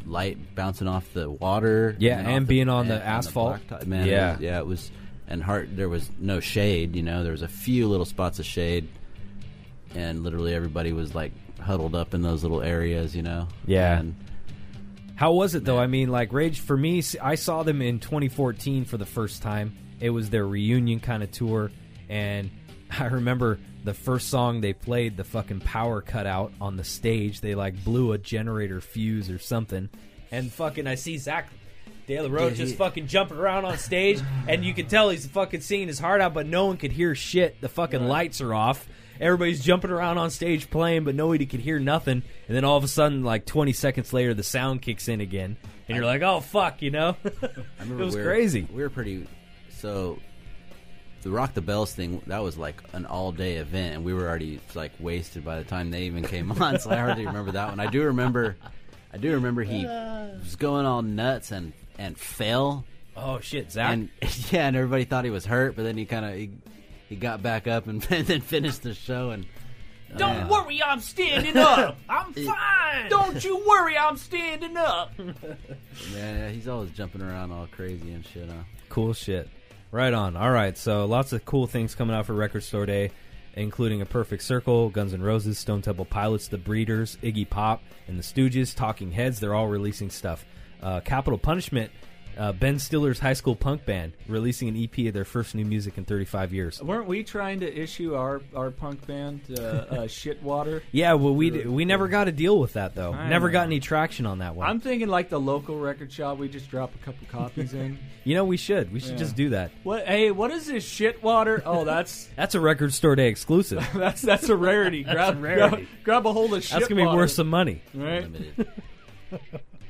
light 0.06 0.54
bouncing 0.54 0.86
off 0.86 1.10
the 1.14 1.30
water. 1.30 1.96
Yeah, 1.98 2.20
off 2.20 2.26
and 2.26 2.44
the- 2.44 2.48
being 2.48 2.68
on 2.68 2.88
the 2.88 2.94
and 2.94 3.02
asphalt. 3.02 3.60
blacktop. 3.68 3.86
Man, 3.86 4.06
Yeah. 4.06 4.30
it 4.30 4.36
was, 4.36 4.40
yeah, 4.42 4.58
it 4.58 4.66
was. 4.66 4.90
And 5.26 5.42
hard. 5.42 5.74
There 5.76 5.88
was 5.88 6.10
no 6.20 6.38
shade. 6.40 6.94
You 6.94 7.02
know, 7.02 7.22
there 7.22 7.32
was 7.32 7.40
a 7.40 7.48
few 7.48 7.88
little 7.88 8.04
spots 8.04 8.38
of 8.38 8.44
shade, 8.44 8.86
and 9.94 10.22
literally 10.22 10.54
everybody 10.54 10.92
was 10.92 11.14
like 11.14 11.32
huddled 11.58 11.94
up 11.94 12.12
in 12.12 12.20
those 12.20 12.42
little 12.42 12.60
areas. 12.60 13.16
You 13.16 13.22
know. 13.22 13.48
Yeah. 13.66 14.00
And 14.00 14.14
How 15.16 15.32
was 15.32 15.54
it 15.54 15.64
though? 15.64 15.78
I 15.78 15.86
mean, 15.86 16.10
like 16.10 16.32
Rage 16.32 16.60
for 16.60 16.76
me, 16.76 17.02
I 17.22 17.36
saw 17.36 17.62
them 17.62 17.80
in 17.80 18.00
2014 18.00 18.84
for 18.84 18.98
the 18.98 19.06
first 19.06 19.40
time. 19.40 19.76
It 20.00 20.10
was 20.10 20.30
their 20.30 20.46
reunion 20.46 21.00
kind 21.00 21.22
of 21.22 21.30
tour, 21.30 21.70
and 22.08 22.50
I 22.98 23.06
remember 23.06 23.58
the 23.84 23.94
first 23.94 24.28
song 24.28 24.60
they 24.60 24.72
played, 24.72 25.16
the 25.16 25.24
fucking 25.24 25.60
power 25.60 26.00
cut 26.00 26.26
out 26.26 26.52
on 26.60 26.76
the 26.76 26.84
stage. 26.84 27.40
They 27.40 27.54
like 27.54 27.82
blew 27.84 28.12
a 28.12 28.18
generator 28.18 28.80
fuse 28.80 29.30
or 29.30 29.38
something, 29.38 29.88
and 30.30 30.52
fucking 30.52 30.86
I 30.86 30.94
see 30.96 31.18
Zack. 31.18 31.48
De 32.06 32.20
La 32.20 32.28
Rocha 32.28 32.54
just 32.54 32.76
fucking 32.76 33.06
jumping 33.06 33.38
around 33.38 33.64
on 33.64 33.78
stage, 33.78 34.20
and 34.48 34.62
you 34.62 34.74
can 34.74 34.86
tell 34.86 35.08
he's 35.08 35.26
fucking 35.26 35.62
singing 35.62 35.88
his 35.88 35.98
heart 35.98 36.20
out, 36.20 36.34
but 36.34 36.46
no 36.46 36.66
one 36.66 36.76
could 36.76 36.92
hear 36.92 37.14
shit. 37.14 37.58
The 37.62 37.68
fucking 37.70 38.06
lights 38.06 38.42
are 38.42 38.52
off. 38.52 38.86
Everybody's 39.18 39.64
jumping 39.64 39.90
around 39.90 40.18
on 40.18 40.28
stage 40.28 40.68
playing, 40.68 41.04
but 41.04 41.14
nobody 41.14 41.46
could 41.46 41.60
hear 41.60 41.78
nothing. 41.78 42.22
And 42.46 42.54
then 42.56 42.62
all 42.64 42.76
of 42.76 42.84
a 42.84 42.88
sudden, 42.88 43.22
like 43.24 43.46
20 43.46 43.72
seconds 43.72 44.12
later, 44.12 44.34
the 44.34 44.42
sound 44.42 44.82
kicks 44.82 45.08
in 45.08 45.22
again, 45.22 45.56
and 45.88 45.96
you're 45.96 46.04
like, 46.04 46.20
"Oh 46.20 46.40
fuck," 46.40 46.82
you 46.82 46.90
know? 46.90 47.16
I 47.24 47.30
remember 47.80 48.02
It 48.02 48.04
was 48.06 48.14
we 48.16 48.20
were- 48.20 48.26
crazy. 48.26 48.68
We 48.70 48.82
were 48.82 48.90
pretty. 48.90 49.26
So 49.84 50.18
the 51.20 51.30
Rock 51.30 51.52
the 51.52 51.60
Bells 51.60 51.92
thing 51.92 52.22
that 52.28 52.42
was 52.42 52.56
like 52.56 52.82
an 52.94 53.04
all 53.04 53.32
day 53.32 53.56
event, 53.56 53.96
and 53.96 54.02
we 54.02 54.14
were 54.14 54.26
already 54.26 54.58
like 54.74 54.92
wasted 54.98 55.44
by 55.44 55.58
the 55.58 55.64
time 55.64 55.90
they 55.90 56.04
even 56.04 56.22
came 56.24 56.50
on. 56.52 56.78
So 56.80 56.90
I 56.90 56.96
hardly 56.96 57.26
remember 57.26 57.52
that 57.52 57.68
one. 57.68 57.80
I 57.80 57.88
do 57.88 58.04
remember, 58.04 58.56
I 59.12 59.18
do 59.18 59.32
remember 59.32 59.62
he 59.62 59.84
was 59.84 60.56
going 60.56 60.86
all 60.86 61.02
nuts 61.02 61.52
and 61.52 61.74
and 61.98 62.16
fell, 62.16 62.86
Oh 63.14 63.40
shit, 63.40 63.72
Zack. 63.72 63.92
and 63.92 64.08
yeah, 64.50 64.68
and 64.68 64.74
everybody 64.74 65.04
thought 65.04 65.26
he 65.26 65.30
was 65.30 65.44
hurt, 65.44 65.76
but 65.76 65.82
then 65.82 65.98
he 65.98 66.06
kind 66.06 66.24
of 66.24 66.34
he, 66.34 66.50
he 67.10 67.16
got 67.16 67.42
back 67.42 67.66
up 67.66 67.86
and, 67.86 68.00
then 68.08 68.40
finished 68.40 68.84
the 68.84 68.94
show 68.94 69.32
and. 69.32 69.44
Uh, 70.14 70.16
Don't 70.16 70.48
worry, 70.48 70.82
I'm 70.82 71.00
standing 71.00 71.58
up. 71.58 71.98
I'm 72.08 72.32
fine. 72.32 73.10
Don't 73.10 73.44
you 73.44 73.62
worry, 73.68 73.98
I'm 73.98 74.16
standing 74.16 74.78
up. 74.78 75.12
Yeah, 76.14 76.48
he's 76.48 76.68
always 76.68 76.90
jumping 76.92 77.20
around 77.20 77.52
all 77.52 77.66
crazy 77.70 78.12
and 78.12 78.24
shit. 78.24 78.48
Huh? 78.48 78.62
Cool 78.88 79.12
shit. 79.12 79.50
Right 79.94 80.12
on. 80.12 80.36
All 80.36 80.50
right, 80.50 80.76
so 80.76 81.04
lots 81.04 81.32
of 81.32 81.44
cool 81.44 81.68
things 81.68 81.94
coming 81.94 82.16
out 82.16 82.26
for 82.26 82.32
Record 82.32 82.64
Store 82.64 82.84
Day, 82.84 83.12
including 83.52 84.02
A 84.02 84.04
Perfect 84.04 84.42
Circle, 84.42 84.88
Guns 84.88 85.14
N' 85.14 85.22
Roses, 85.22 85.56
Stone 85.56 85.82
Temple 85.82 86.04
Pilots, 86.04 86.48
The 86.48 86.58
Breeders, 86.58 87.16
Iggy 87.22 87.48
Pop, 87.48 87.80
and 88.08 88.18
The 88.18 88.24
Stooges, 88.24 88.74
Talking 88.74 89.12
Heads. 89.12 89.38
They're 89.38 89.54
all 89.54 89.68
releasing 89.68 90.10
stuff. 90.10 90.44
Uh, 90.82 90.98
Capital 90.98 91.38
Punishment, 91.38 91.92
uh, 92.38 92.52
Ben 92.52 92.78
Stiller's 92.78 93.18
high 93.18 93.32
school 93.32 93.54
punk 93.56 93.84
band, 93.84 94.12
releasing 94.28 94.68
an 94.68 94.76
EP 94.82 95.06
of 95.08 95.14
their 95.14 95.24
first 95.24 95.54
new 95.54 95.64
music 95.64 95.98
in 95.98 96.04
35 96.04 96.52
years. 96.52 96.82
Weren't 96.82 97.06
we 97.06 97.22
trying 97.24 97.60
to 97.60 97.72
issue 97.72 98.14
our, 98.14 98.42
our 98.54 98.70
punk 98.70 99.06
band 99.06 99.40
uh, 99.50 99.62
uh, 99.62 99.86
Shitwater? 100.06 100.82
Yeah, 100.92 101.14
well, 101.14 101.34
we 101.34 101.50
we 101.66 101.84
never 101.84 102.08
got 102.08 102.24
to 102.24 102.32
deal 102.32 102.58
with 102.58 102.74
that 102.74 102.94
though. 102.94 103.12
I 103.12 103.28
never 103.28 103.48
know. 103.48 103.52
got 103.52 103.66
any 103.66 103.80
traction 103.80 104.26
on 104.26 104.38
that 104.38 104.54
one. 104.54 104.68
I'm 104.68 104.80
thinking 104.80 105.08
like 105.08 105.28
the 105.28 105.40
local 105.40 105.78
record 105.78 106.12
shop. 106.12 106.38
We 106.38 106.48
just 106.48 106.68
drop 106.70 106.94
a 106.94 106.98
couple 107.04 107.26
copies 107.30 107.74
in. 107.74 107.98
you 108.24 108.34
know, 108.34 108.44
we 108.44 108.56
should 108.56 108.92
we 108.92 109.00
should 109.00 109.12
Yeah. 109.12 109.16
just 109.18 109.36
do 109.36 109.48
that. 109.50 109.70
What? 109.82 110.06
Hey, 110.06 110.30
what 110.30 110.50
is 110.50 110.66
this 110.66 110.84
Shitwater? 110.88 111.62
Oh, 111.64 111.84
that's 111.84 112.28
That's 112.36 112.54
a 112.54 112.60
Record 112.60 112.92
Store 112.92 113.16
Day 113.16 113.28
exclusive. 113.28 113.86
that's 113.94 114.22
that's 114.22 114.48
a 114.48 114.56
rarity. 114.56 115.04
grab, 115.04 115.42
rarity. 115.42 115.76
Grab, 115.76 115.88
grab 116.04 116.26
a 116.26 116.32
hold 116.32 116.54
of 116.54 116.62
Shitwater. 116.62 116.70
That's 116.72 116.88
gonna 116.88 117.00
be 117.10 117.16
worth 117.16 117.30
some 117.30 117.48
money. 117.48 117.82
Right? 117.94 118.26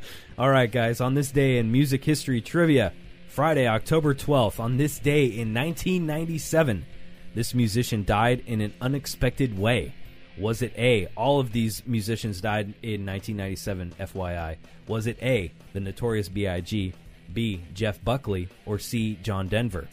Limited. 0.05 0.39
All 0.39 0.51
right, 0.51 0.71
guys, 0.71 1.01
on 1.01 1.15
this 1.15 1.31
day 1.31 1.59
in 1.59 1.71
music 1.73 2.05
history 2.05 2.41
trivia, 2.41 2.93
Friday, 3.29 3.67
October 3.67 4.15
12th, 4.15 4.61
on 4.61 4.77
this 4.77 4.99
day 4.99 5.25
in 5.25 5.53
1997, 5.55 6.87
this 7.35 7.55
musician 7.55 8.05
died 8.05 8.43
in 8.47 8.61
an 8.61 8.73
unexpected 8.81 9.59
way. 9.59 9.95
Was 10.39 10.63
it 10.63 10.73
A, 10.77 11.07
all 11.17 11.39
of 11.41 11.53
these 11.53 11.83
musicians 11.87 12.41
died 12.41 12.75
in 12.83 13.07
1997, 13.07 13.95
FYI? 14.01 14.57
Was 14.89 15.07
it 15.07 15.19
A, 15.23 15.53
the 15.73 15.81
notorious 15.81 16.29
B.I.G., 16.29 16.93
B, 17.33 17.61
Jeff 17.73 18.03
Buckley, 18.05 18.49
or 18.67 18.79
C, 18.79 19.19
John 19.23 19.49
Denver? 19.49 19.89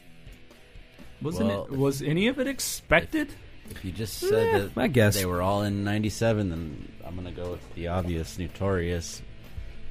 Wasn't 1.22 1.48
Well, 1.48 1.66
it? 1.66 1.72
Was 1.72 2.02
any 2.02 2.28
of 2.28 2.40
it 2.40 2.48
expected? 2.48 3.30
If 3.70 3.86
you 3.86 3.92
just 3.92 4.22
eh, 4.24 4.28
said 4.28 4.72
that 4.76 4.82
I 4.82 4.88
guess. 4.88 5.16
they 5.16 5.26
were 5.26 5.42
all 5.42 5.62
in 5.64 5.84
'97, 5.84 6.50
then 6.50 6.92
I'm 7.06 7.16
gonna 7.16 7.32
go 7.32 7.52
with 7.52 7.76
the 7.76 7.88
obvious, 7.88 8.38
notorious. 8.38 9.22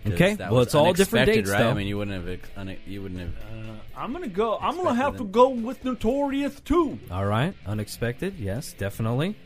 'Cause 0.04 0.12
Okay, 0.14 0.36
well, 0.38 0.60
it's 0.60 0.74
all 0.74 0.92
different 0.92 1.26
dates, 1.26 1.50
right? 1.50 1.58
though. 1.58 1.70
I 1.70 1.74
mean, 1.74 1.86
you 1.86 1.98
wouldn't 1.98 2.26
have, 2.26 2.76
you 2.86 3.02
wouldn't 3.02 3.20
have. 3.20 3.34
I'm 3.96 4.12
gonna 4.12 4.28
go. 4.28 4.56
I'm 4.56 4.76
gonna 4.76 4.90
Expected 4.90 5.02
have 5.02 5.16
to 5.18 5.24
go 5.24 5.48
with 5.50 5.84
Notorious 5.84 6.58
too. 6.60 6.98
All 7.10 7.26
right, 7.26 7.54
unexpected, 7.66 8.34
yes, 8.38 8.72
definitely. 8.72 9.36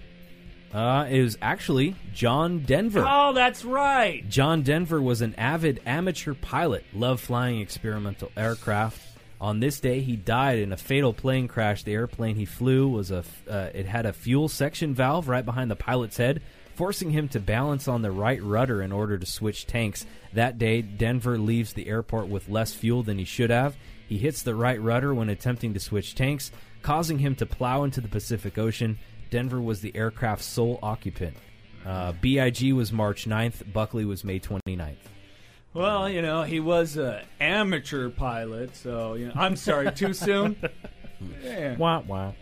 Uh, 0.73 1.07
it 1.09 1.23
was 1.23 1.39
actually 1.41 1.95
John 2.13 2.61
Denver. 2.61 3.05
Oh, 3.07 3.33
that's 3.33 3.65
right. 3.65 4.29
John 4.29 4.63
Denver 4.63 5.01
was 5.01 5.23
an 5.23 5.35
avid 5.37 5.81
amateur 5.87 6.35
pilot, 6.35 6.85
loved 6.93 7.21
flying 7.21 7.61
experimental 7.61 8.31
aircraft. 8.37 9.01
On 9.41 9.61
this 9.61 9.79
day, 9.79 10.01
he 10.01 10.17
died 10.17 10.59
in 10.59 10.73
a 10.73 10.77
fatal 10.77 11.13
plane 11.13 11.49
crash. 11.49 11.83
The 11.85 11.93
airplane 11.93 12.35
he 12.37 12.45
flew 12.45 12.89
was 12.89 13.11
a 13.11 13.25
uh, 13.49 13.71
it 13.75 13.87
had 13.87 14.07
a 14.07 14.13
fuel 14.13 14.49
section 14.49 14.95
valve 14.95 15.29
right 15.29 15.45
behind 15.45 15.71
the 15.71 15.77
pilot's 15.77 16.17
head, 16.17 16.43
forcing 16.75 17.11
him 17.11 17.29
to 17.29 17.41
balance 17.41 17.89
on 17.89 18.03
the 18.03 18.11
right 18.11 18.43
rudder 18.43 18.83
in 18.83 18.93
order 18.93 19.19
to 19.19 19.27
switch 19.27 19.67
tanks. 19.67 20.07
That 20.33 20.59
day, 20.59 20.83
Denver 20.83 21.39
leaves 21.39 21.73
the 21.73 21.87
airport 21.89 22.29
with 22.29 22.49
less 22.49 22.75
fuel 22.75 23.03
than 23.03 23.19
he 23.19 23.25
should 23.25 23.51
have. 23.51 23.77
He 24.09 24.19
hits 24.19 24.43
the 24.43 24.55
right 24.55 24.81
rudder 24.81 25.15
when 25.15 25.29
attempting 25.29 25.75
to 25.75 25.81
switch 25.81 26.15
tanks, 26.15 26.51
causing 26.83 27.19
him 27.19 27.35
to 27.37 27.47
plow 27.47 27.85
into 27.85 28.01
the 28.01 28.09
Pacific 28.09 28.59
Ocean. 28.59 28.99
Denver 29.31 29.61
was 29.61 29.81
the 29.81 29.97
aircraft's 29.97 30.45
sole 30.47 30.79
occupant. 30.83 31.37
Uh, 31.87 32.13
BIG 32.21 32.73
was 32.73 32.93
March 32.93 33.27
9th, 33.27 33.73
Buckley 33.73 34.05
was 34.05 34.25
May 34.25 34.41
29th. 34.41 34.97
Well, 35.75 36.09
you 36.09 36.23
know, 36.23 36.43
he 36.43 36.61
was 36.61 36.97
an 36.97 37.21
amateur 37.41 38.09
pilot, 38.09 38.77
so 38.77 39.15
you 39.15 39.27
know. 39.27 39.33
I'm 39.35 39.57
sorry, 39.57 39.91
too 39.93 40.13
soon. 40.15 40.57
Yeah. 41.43 41.77
Wah, 41.77 42.01
wah. 42.07 42.33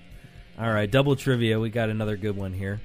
All 0.58 0.72
right, 0.72 0.90
double 0.90 1.14
trivia. 1.14 1.60
We 1.60 1.70
got 1.70 1.88
another 1.88 2.16
good 2.16 2.36
one 2.36 2.52
here. 2.52 2.80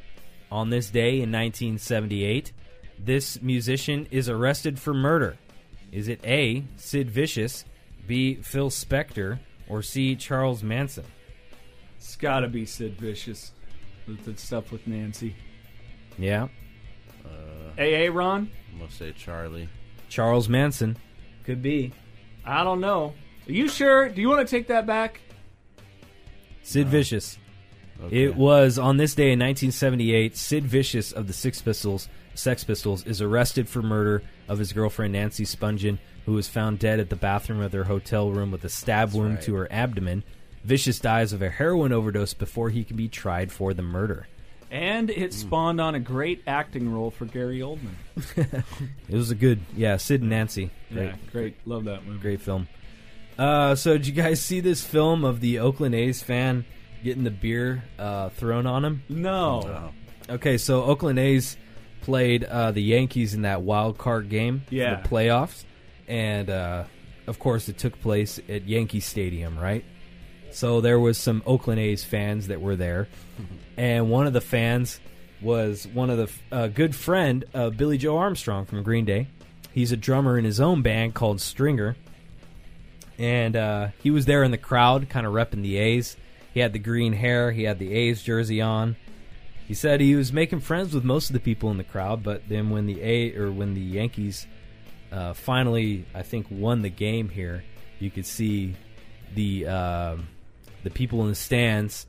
On 0.51 0.69
this 0.69 0.89
day 0.89 1.15
in 1.21 1.31
1978, 1.31 2.51
this 2.99 3.41
musician 3.41 4.07
is 4.11 4.29
arrested 4.29 4.79
for 4.79 4.93
murder. 4.93 5.37
Is 5.91 6.07
it 6.07 6.19
A, 6.25 6.63
Sid 6.77 7.09
Vicious, 7.09 7.65
B, 8.07 8.35
Phil 8.35 8.69
Spector, 8.69 9.39
or 9.69 9.81
C, 9.81 10.15
Charles 10.15 10.63
Manson? 10.63 11.05
It's 11.97 12.15
got 12.15 12.41
to 12.41 12.47
be 12.47 12.65
Sid 12.65 12.99
Vicious 12.99 13.51
with 14.07 14.23
the 14.23 14.37
stuff 14.37 14.71
with 14.71 14.87
Nancy. 14.87 15.35
Yeah, 16.17 16.47
uh, 17.25 17.81
AA 17.81 18.09
Ron? 18.11 18.49
I'm 18.71 18.79
gonna 18.79 18.91
say 18.91 19.11
Charlie. 19.11 19.69
Charles 20.09 20.47
Manson. 20.49 20.97
Could 21.43 21.61
be. 21.61 21.93
I 22.45 22.63
don't 22.63 22.81
know. 22.81 23.13
Are 23.47 23.51
you 23.51 23.67
sure? 23.67 24.09
Do 24.09 24.21
you 24.21 24.29
want 24.29 24.47
to 24.47 24.49
take 24.49 24.67
that 24.67 24.85
back? 24.85 25.21
Sid 26.63 26.87
Vicious. 26.87 27.37
Okay. 28.03 28.23
It 28.23 28.35
was 28.35 28.77
on 28.77 28.97
this 28.97 29.15
day 29.15 29.31
in 29.31 29.39
1978. 29.39 30.37
Sid 30.37 30.65
Vicious 30.65 31.11
of 31.11 31.27
the 31.27 31.33
Six 31.33 31.61
Pistols, 31.61 32.07
Sex 32.35 32.63
Pistols, 32.63 33.05
is 33.05 33.21
arrested 33.21 33.67
for 33.67 33.81
murder 33.81 34.23
of 34.47 34.59
his 34.59 34.73
girlfriend 34.73 35.13
Nancy 35.13 35.45
Spungen, 35.45 35.97
who 36.25 36.33
was 36.33 36.47
found 36.47 36.79
dead 36.79 36.99
at 36.99 37.09
the 37.09 37.15
bathroom 37.15 37.61
of 37.61 37.71
their 37.71 37.85
hotel 37.85 38.31
room 38.31 38.51
with 38.51 38.63
a 38.63 38.69
stab 38.69 39.13
wound 39.13 39.35
right. 39.35 39.43
to 39.43 39.55
her 39.55 39.71
abdomen. 39.71 40.23
Vicious 40.63 40.99
dies 40.99 41.33
of 41.33 41.41
a 41.41 41.49
heroin 41.49 41.91
overdose 41.91 42.33
before 42.33 42.69
he 42.69 42.83
can 42.83 42.97
be 42.97 43.07
tried 43.07 43.51
for 43.51 43.73
the 43.73 43.81
murder. 43.81 44.27
And 44.69 45.09
it 45.09 45.33
spawned 45.33 45.79
on 45.79 45.95
a 45.95 45.99
great 45.99 46.43
acting 46.45 46.93
role 46.93 47.09
for 47.09 47.25
Gary 47.25 47.59
Oldman. 47.59 47.95
It 49.07 49.15
was 49.15 49.31
a 49.31 49.35
good, 49.35 49.61
yeah, 49.75 49.95
Sid 49.95 50.19
and 50.21 50.29
Nancy. 50.29 50.71
Great, 50.91 51.05
Yeah, 51.05 51.15
great. 51.31 51.55
Love 51.65 51.85
that 51.85 52.05
movie. 52.05 52.19
great 52.19 52.41
film. 52.41 52.67
Uh, 53.37 53.75
so 53.75 53.93
did 53.93 54.07
you 54.07 54.13
guys 54.13 54.41
see 54.41 54.59
this 54.59 54.83
film 54.83 55.23
of 55.23 55.39
the 55.39 55.59
Oakland 55.59 55.95
A's 55.95 56.21
fan 56.21 56.65
getting 57.03 57.23
the 57.23 57.31
beer 57.31 57.83
uh, 57.99 58.29
thrown 58.29 58.65
on 58.65 58.83
him? 58.85 59.03
No. 59.09 59.91
Oh. 60.29 60.33
Okay, 60.35 60.57
so 60.57 60.83
Oakland 60.83 61.19
A's 61.19 61.55
played 62.01 62.43
uh, 62.43 62.71
the 62.71 62.81
Yankees 62.81 63.33
in 63.33 63.43
that 63.43 63.61
wild 63.61 63.97
card 63.97 64.29
game 64.29 64.63
Yeah. 64.69 65.01
the 65.01 65.07
playoffs, 65.09 65.63
and 66.07 66.49
uh, 66.49 66.83
of 67.27 67.39
course 67.39 67.69
it 67.69 67.77
took 67.77 67.99
place 68.01 68.39
at 68.49 68.67
Yankee 68.67 68.99
Stadium, 68.99 69.57
right? 69.57 69.83
So 70.51 70.81
there 70.81 70.99
was 70.99 71.17
some 71.17 71.43
Oakland 71.45 71.79
A's 71.79 72.03
fans 72.03 72.47
that 72.47 72.61
were 72.61 72.75
there, 72.75 73.07
and 73.77 74.09
one 74.09 74.27
of 74.27 74.33
the 74.33 74.41
fans 74.41 74.99
was 75.41 75.87
one 75.93 76.09
of 76.09 76.17
the 76.17 76.29
uh, 76.55 76.67
good 76.67 76.95
friend 76.95 77.45
of 77.53 77.77
Billie 77.77 77.97
Joe 77.97 78.17
Armstrong 78.17 78.65
from 78.65 78.81
Green 78.83 79.05
Day. 79.05 79.27
He's 79.71 79.91
a 79.91 79.97
drummer 79.97 80.37
in 80.37 80.45
his 80.45 80.59
own 80.59 80.81
band 80.81 81.13
called 81.13 81.39
Stringer, 81.41 81.95
and 83.19 83.55
uh, 83.55 83.87
he 84.01 84.11
was 84.11 84.25
there 84.25 84.43
in 84.43 84.51
the 84.51 84.57
crowd, 84.57 85.09
kind 85.09 85.25
of 85.25 85.33
repping 85.33 85.61
the 85.61 85.77
A's. 85.77 86.17
He 86.53 86.59
had 86.59 86.73
the 86.73 86.79
green 86.79 87.13
hair, 87.13 87.51
he 87.51 87.63
had 87.63 87.79
the 87.79 87.93
A's 87.93 88.21
jersey 88.21 88.61
on. 88.61 88.95
He 89.67 89.73
said 89.73 89.99
he 89.99 90.15
was 90.15 90.31
making 90.31 90.61
friends 90.61 90.93
with 90.93 91.03
most 91.03 91.29
of 91.29 91.33
the 91.33 91.39
people 91.39 91.69
in 91.71 91.77
the 91.77 91.83
crowd, 91.83 92.23
but 92.23 92.47
then 92.47 92.69
when 92.69 92.85
the 92.85 93.01
A 93.01 93.35
or 93.35 93.51
when 93.51 93.73
the 93.73 93.81
Yankees 93.81 94.47
uh, 95.11 95.33
finally, 95.33 96.05
I 96.13 96.23
think, 96.23 96.47
won 96.49 96.81
the 96.81 96.89
game 96.89 97.29
here, 97.29 97.63
you 97.99 98.11
could 98.11 98.25
see 98.25 98.75
the 99.33 99.67
uh, 99.67 100.15
the 100.83 100.89
people 100.89 101.21
in 101.23 101.29
the 101.29 101.35
stands 101.35 102.05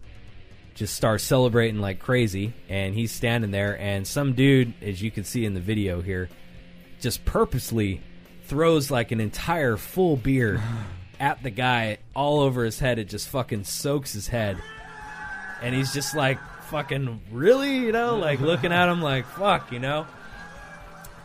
just 0.74 0.94
start 0.94 1.20
celebrating 1.20 1.80
like 1.80 1.98
crazy, 1.98 2.52
and 2.68 2.94
he's 2.94 3.10
standing 3.10 3.50
there, 3.50 3.78
and 3.78 4.06
some 4.06 4.34
dude, 4.34 4.74
as 4.82 5.02
you 5.02 5.10
can 5.10 5.24
see 5.24 5.44
in 5.44 5.54
the 5.54 5.60
video 5.60 6.00
here, 6.00 6.28
just 7.00 7.24
purposely 7.24 8.00
throws 8.44 8.90
like 8.90 9.10
an 9.10 9.20
entire 9.20 9.76
full 9.76 10.16
beer 10.16 10.62
at 11.20 11.42
the 11.42 11.50
guy 11.50 11.98
all 12.14 12.40
over 12.40 12.64
his 12.64 12.78
head. 12.78 12.98
It 12.98 13.08
just 13.08 13.28
fucking 13.28 13.64
soaks 13.64 14.12
his 14.12 14.28
head, 14.28 14.58
and 15.62 15.74
he's 15.74 15.92
just 15.92 16.14
like 16.14 16.38
fucking 16.64 17.20
really, 17.32 17.76
you 17.78 17.92
know, 17.92 18.16
like 18.16 18.40
looking 18.40 18.72
at 18.72 18.88
him 18.88 19.02
like 19.02 19.26
fuck, 19.26 19.72
you 19.72 19.78
know. 19.78 20.06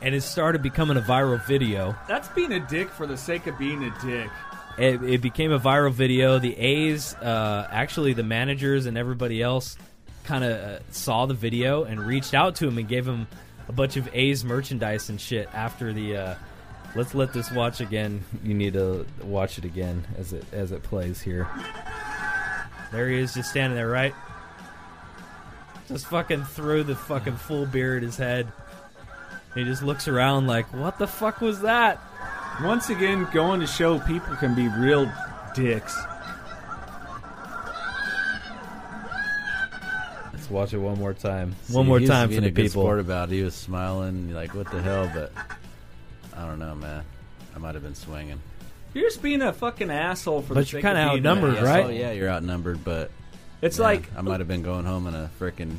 And 0.02 0.14
it 0.14 0.22
started 0.22 0.62
becoming 0.62 0.98
a 0.98 1.02
viral 1.02 1.44
video. 1.46 1.96
That's 2.08 2.28
being 2.30 2.52
a 2.52 2.60
dick 2.60 2.90
for 2.90 3.08
the 3.08 3.16
sake 3.16 3.48
of 3.48 3.58
being 3.58 3.84
a 3.84 3.96
dick. 4.06 4.30
It, 4.78 5.02
it 5.04 5.22
became 5.22 5.52
a 5.52 5.60
viral 5.60 5.92
video. 5.92 6.40
The 6.40 6.58
A's, 6.58 7.14
uh, 7.16 7.68
actually, 7.72 8.14
the 8.14 8.24
managers 8.24 8.86
and 8.86 8.98
everybody 8.98 9.42
else, 9.42 9.78
kind 10.26 10.44
of 10.44 10.52
uh, 10.60 10.80
saw 10.92 11.26
the 11.26 11.34
video 11.34 11.84
and 11.84 12.00
reached 12.00 12.34
out 12.34 12.56
to 12.56 12.68
him 12.68 12.78
and 12.78 12.88
gave 12.88 13.08
him 13.08 13.28
a 13.70 13.72
bunch 13.72 13.96
of 13.96 14.10
A's 14.14 14.44
merchandise 14.44 15.10
and 15.10 15.22
shit 15.22 15.48
after 15.54 15.94
the. 15.94 16.18
Uh, 16.18 16.36
let's 16.96 17.16
let 17.16 17.34
this 17.34 17.52
watch 17.52 17.82
again. 17.82 18.24
You 18.44 18.54
need 18.54 18.74
to 18.74 19.06
watch 19.22 19.58
it 19.58 19.66
again 19.66 20.06
as 20.18 20.34
it 20.34 20.46
as 20.52 20.72
it 20.72 20.84
plays 20.84 21.22
here. 21.22 21.48
There 22.92 23.10
he 23.10 23.18
is, 23.18 23.34
just 23.34 23.50
standing 23.50 23.76
there, 23.76 23.90
right? 23.90 24.14
Just 25.88 26.06
fucking 26.08 26.44
threw 26.44 26.84
the 26.84 26.96
fucking 26.96 27.38
full 27.38 27.66
beer 27.66 27.98
at 27.98 28.04
his 28.04 28.18
head. 28.18 28.52
He 29.56 29.64
just 29.64 29.84
looks 29.84 30.08
around 30.08 30.48
like, 30.48 30.72
what 30.74 30.98
the 30.98 31.08
fuck 31.08 31.42
was 31.42 31.62
that? 31.62 32.00
Once 32.64 32.90
again, 32.90 33.28
going 33.34 33.60
to 33.60 33.68
show 33.68 34.00
people 34.00 34.36
can 34.36 34.56
be 34.56 34.68
real 34.68 35.12
dicks. 35.56 36.00
Let's 40.32 40.50
watch 40.50 40.74
it 40.74 40.78
one 40.78 41.00
more 41.00 41.14
time. 41.14 41.56
See, 41.64 41.74
one 41.74 41.88
more 41.88 42.00
time 42.00 42.30
for 42.30 42.42
the 42.42 42.48
a 42.48 42.52
good 42.52 42.66
people. 42.66 42.84
Sport 42.84 43.00
about 43.00 43.32
it. 43.32 43.36
He 43.36 43.44
was 43.44 43.56
smiling, 43.56 44.34
like 44.34 44.54
what 44.54 44.70
the 44.72 44.82
hell? 44.82 45.12
But 45.14 45.32
I 46.36 46.46
don't 46.46 46.60
know, 46.60 46.76
man. 46.76 47.04
I 47.56 47.60
might 47.60 47.76
have 47.76 47.84
been 47.84 47.96
swinging. 47.96 48.40
You're 48.94 49.06
just 49.10 49.22
being 49.22 49.42
a 49.42 49.52
fucking 49.54 49.90
asshole 49.90 50.42
for 50.44 50.54
But 50.54 50.66
the 50.66 50.72
you're 50.72 50.82
sake 50.82 50.86
of 50.86 50.96
kinda 50.96 51.02
outnumbered, 51.02 51.56
Yeah, 51.56 51.64
right? 51.64 51.86
so, 51.86 51.90
yeah, 51.92 52.12
you're 52.12 52.30
outnumbered, 52.30 52.84
but 52.84 53.10
It's 53.62 53.78
yeah, 53.78 53.84
like 53.86 54.10
I 54.16 54.22
might 54.22 54.40
have 54.40 54.48
been 54.48 54.62
going 54.64 54.86
home 54.86 55.08
in 55.08 55.16
a 55.16 55.30
freaking 55.40 55.76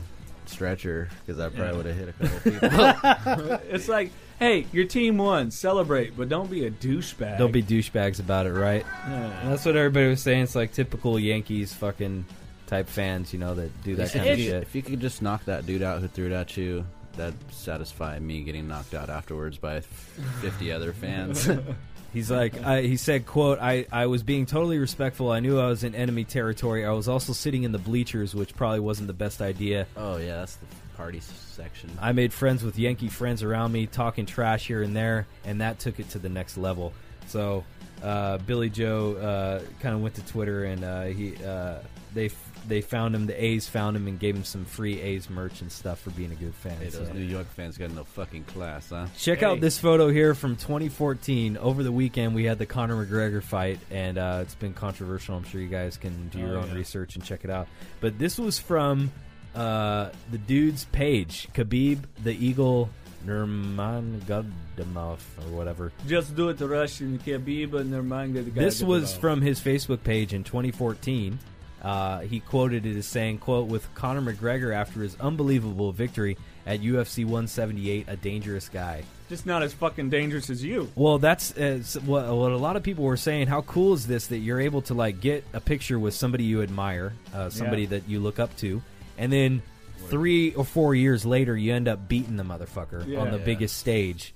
stretcher 0.46 1.08
because 1.24 1.40
I 1.40 1.48
probably 1.48 1.76
would 1.76 1.86
have 1.86 1.96
hit 1.96 2.08
a 2.08 2.12
couple 2.12 2.50
people. 2.52 3.58
it's 3.74 3.88
like, 3.88 4.10
hey, 4.38 4.66
your 4.72 4.84
team 4.84 5.16
won, 5.18 5.50
celebrate, 5.50 6.16
but 6.16 6.28
don't 6.28 6.50
be 6.50 6.66
a 6.66 6.70
douchebag. 6.70 7.38
Don't 7.38 7.52
be 7.52 7.62
douchebags 7.62 8.18
about 8.20 8.46
it, 8.46 8.52
right? 8.52 8.84
Yeah. 9.08 9.40
That's 9.44 9.64
what 9.64 9.76
everybody 9.76 10.08
was 10.08 10.20
saying. 10.22 10.42
It's 10.44 10.54
like 10.56 10.72
typical 10.72 11.18
Yankees 11.18 11.72
fucking 11.72 12.24
type 12.66 12.88
fans, 12.88 13.32
you 13.32 13.38
know, 13.38 13.54
that 13.54 13.82
do 13.84 13.94
that 13.96 14.12
kind 14.12 14.28
of 14.28 14.38
shit. 14.38 14.62
if 14.62 14.74
you 14.74 14.82
could 14.82 15.00
just 15.00 15.22
knock 15.22 15.44
that 15.44 15.66
dude 15.66 15.82
out 15.82 16.00
who 16.00 16.08
threw 16.08 16.26
it 16.26 16.32
at 16.32 16.56
you, 16.56 16.84
that'd 17.16 17.34
satisfy 17.52 18.18
me 18.18 18.42
getting 18.42 18.68
knocked 18.68 18.94
out 18.94 19.10
afterwards 19.10 19.58
by 19.58 19.80
50 19.80 20.72
other 20.72 20.92
fans. 20.92 21.48
He's 22.12 22.30
like, 22.30 22.62
I, 22.62 22.82
he 22.82 22.96
said, 22.96 23.26
"quote 23.26 23.58
I, 23.60 23.86
I 23.90 24.06
was 24.06 24.22
being 24.22 24.46
totally 24.46 24.78
respectful. 24.78 25.32
I 25.32 25.40
knew 25.40 25.58
I 25.58 25.66
was 25.66 25.82
in 25.82 25.96
enemy 25.96 26.22
territory. 26.22 26.86
I 26.86 26.92
was 26.92 27.08
also 27.08 27.32
sitting 27.32 27.64
in 27.64 27.72
the 27.72 27.78
bleachers, 27.78 28.36
which 28.36 28.54
probably 28.54 28.78
wasn't 28.78 29.08
the 29.08 29.14
best 29.14 29.42
idea. 29.42 29.88
oh 29.96 30.18
yeah, 30.18 30.36
that's 30.36 30.54
the 30.54 30.66
party 30.96 31.18
section. 31.20 31.90
I 32.00 32.12
made 32.12 32.32
friends 32.32 32.62
with 32.62 32.78
Yankee 32.78 33.08
friends 33.08 33.42
around 33.42 33.72
me, 33.72 33.86
talking 33.86 34.26
trash 34.26 34.68
here 34.68 34.82
and 34.82 34.94
there, 34.94 35.26
and 35.44 35.60
that 35.60 35.80
took 35.80 35.98
it 35.98 36.08
to 36.10 36.20
the 36.20 36.28
next 36.28 36.56
level. 36.56 36.92
So, 37.26 37.64
uh, 38.00 38.38
Billie 38.38 38.70
Joe 38.70 39.16
uh, 39.16 39.62
kind 39.80 39.96
of 39.96 40.00
went 40.00 40.14
to 40.14 40.24
Twitter, 40.26 40.66
and 40.66 40.84
uh, 40.84 41.02
he 41.06 41.34
uh, 41.44 41.78
they 42.14 42.26
f- 42.26 42.50
they 42.66 42.80
found 42.80 43.14
him. 43.14 43.26
The 43.26 43.44
A's 43.44 43.68
found 43.68 43.96
him 43.96 44.06
and 44.06 44.18
gave 44.18 44.34
him 44.36 44.44
some 44.44 44.64
free 44.64 45.00
A's 45.00 45.28
merch 45.30 45.60
and 45.60 45.70
stuff 45.70 46.00
for 46.00 46.10
being 46.10 46.32
a 46.32 46.34
good 46.34 46.54
fan. 46.54 46.76
Hey, 46.78 46.88
those 46.88 47.06
So- 47.08 47.12
New 47.12 47.20
York 47.24 47.46
fans 47.54 47.76
got 47.78 47.90
no 47.92 48.04
fucking 48.04 48.44
class, 48.44 48.88
huh? 48.90 49.06
Check 49.18 49.40
Hey. 49.40 49.46
out 49.46 49.60
this 49.60 49.78
photo 49.78 50.08
here 50.10 50.34
from 50.34 50.56
2014. 50.56 51.56
Over 51.56 51.82
the 51.82 51.92
weekend, 51.92 52.34
we 52.34 52.44
had 52.44 52.58
the 52.58 52.66
Conor 52.66 53.04
McGregor 53.06 53.42
fight, 53.42 53.78
and 53.90 54.18
uh, 54.18 54.38
it's 54.42 54.54
been 54.54 54.72
controversial. 54.74 55.36
I'm 55.36 55.44
sure 55.44 55.60
you 55.60 55.68
guys 55.68 55.96
can 55.96 56.28
do 56.28 56.38
your 56.38 56.56
Oh, 56.56 56.62
own 56.62 56.68
yeah. 56.68 56.74
research 56.74 57.14
and 57.16 57.24
check 57.24 57.44
it 57.44 57.50
out. 57.50 57.68
But 58.00 58.18
this 58.18 58.38
was 58.38 58.58
from 58.58 59.10
uh, 59.54 60.10
the 60.32 60.38
dude's 60.38 60.84
page, 60.86 61.48
Khabib 61.54 62.00
the 62.24 62.32
Eagle 62.32 62.90
Nurmagomedov 63.24 65.18
or 65.46 65.50
whatever. 65.56 65.92
Just 66.06 66.34
do 66.36 66.48
it 66.48 66.58
to 66.58 66.66
Russian 66.66 67.18
Khabib 67.18 67.74
and 67.74 67.92
their 67.92 68.02
mind 68.02 68.34
that 68.34 68.42
the 68.42 68.50
guy 68.50 68.62
This 68.62 68.82
was 68.82 69.14
from 69.16 69.40
his 69.40 69.60
Facebook 69.60 70.02
page 70.02 70.32
in 70.34 70.44
2014. 70.44 71.38
Uh, 71.84 72.20
he 72.20 72.40
quoted 72.40 72.86
it 72.86 72.96
as 72.96 73.06
saying, 73.06 73.38
"quote 73.38 73.68
With 73.68 73.92
Conor 73.94 74.32
McGregor 74.32 74.74
after 74.74 75.02
his 75.02 75.16
unbelievable 75.20 75.92
victory 75.92 76.38
at 76.66 76.80
UFC 76.80 77.24
178, 77.24 78.06
a 78.08 78.16
dangerous 78.16 78.68
guy." 78.68 79.04
just 79.28 79.46
not 79.46 79.62
as 79.62 79.72
fucking 79.72 80.10
dangerous 80.10 80.50
as 80.50 80.62
you. 80.62 80.90
Well, 80.94 81.18
that's 81.18 81.56
uh, 81.56 81.82
what, 82.04 82.26
what 82.36 82.52
a 82.52 82.56
lot 82.58 82.76
of 82.76 82.82
people 82.82 83.04
were 83.04 83.16
saying. 83.16 83.46
How 83.48 83.62
cool 83.62 83.94
is 83.94 84.06
this 84.06 84.26
that 84.28 84.38
you're 84.38 84.60
able 84.60 84.82
to 84.82 84.94
like 84.94 85.20
get 85.20 85.44
a 85.54 85.60
picture 85.60 85.98
with 85.98 86.12
somebody 86.14 86.44
you 86.44 86.62
admire, 86.62 87.14
uh, 87.34 87.48
somebody 87.50 87.82
Yeah. 87.82 87.88
that 87.88 88.08
you 88.08 88.20
look 88.20 88.38
up 88.38 88.54
to, 88.58 88.82
and 89.18 89.32
then 89.32 89.62
three 90.08 90.54
or 90.54 90.64
four 90.64 90.94
years 90.94 91.24
later, 91.24 91.56
you 91.56 91.72
end 91.74 91.88
up 91.88 92.06
beating 92.06 92.36
the 92.36 92.42
motherfucker 92.44 93.06
Yeah. 93.08 93.20
on 93.20 93.30
the 93.30 93.38
Yeah. 93.38 93.44
biggest 93.44 93.78
stage. 93.78 94.34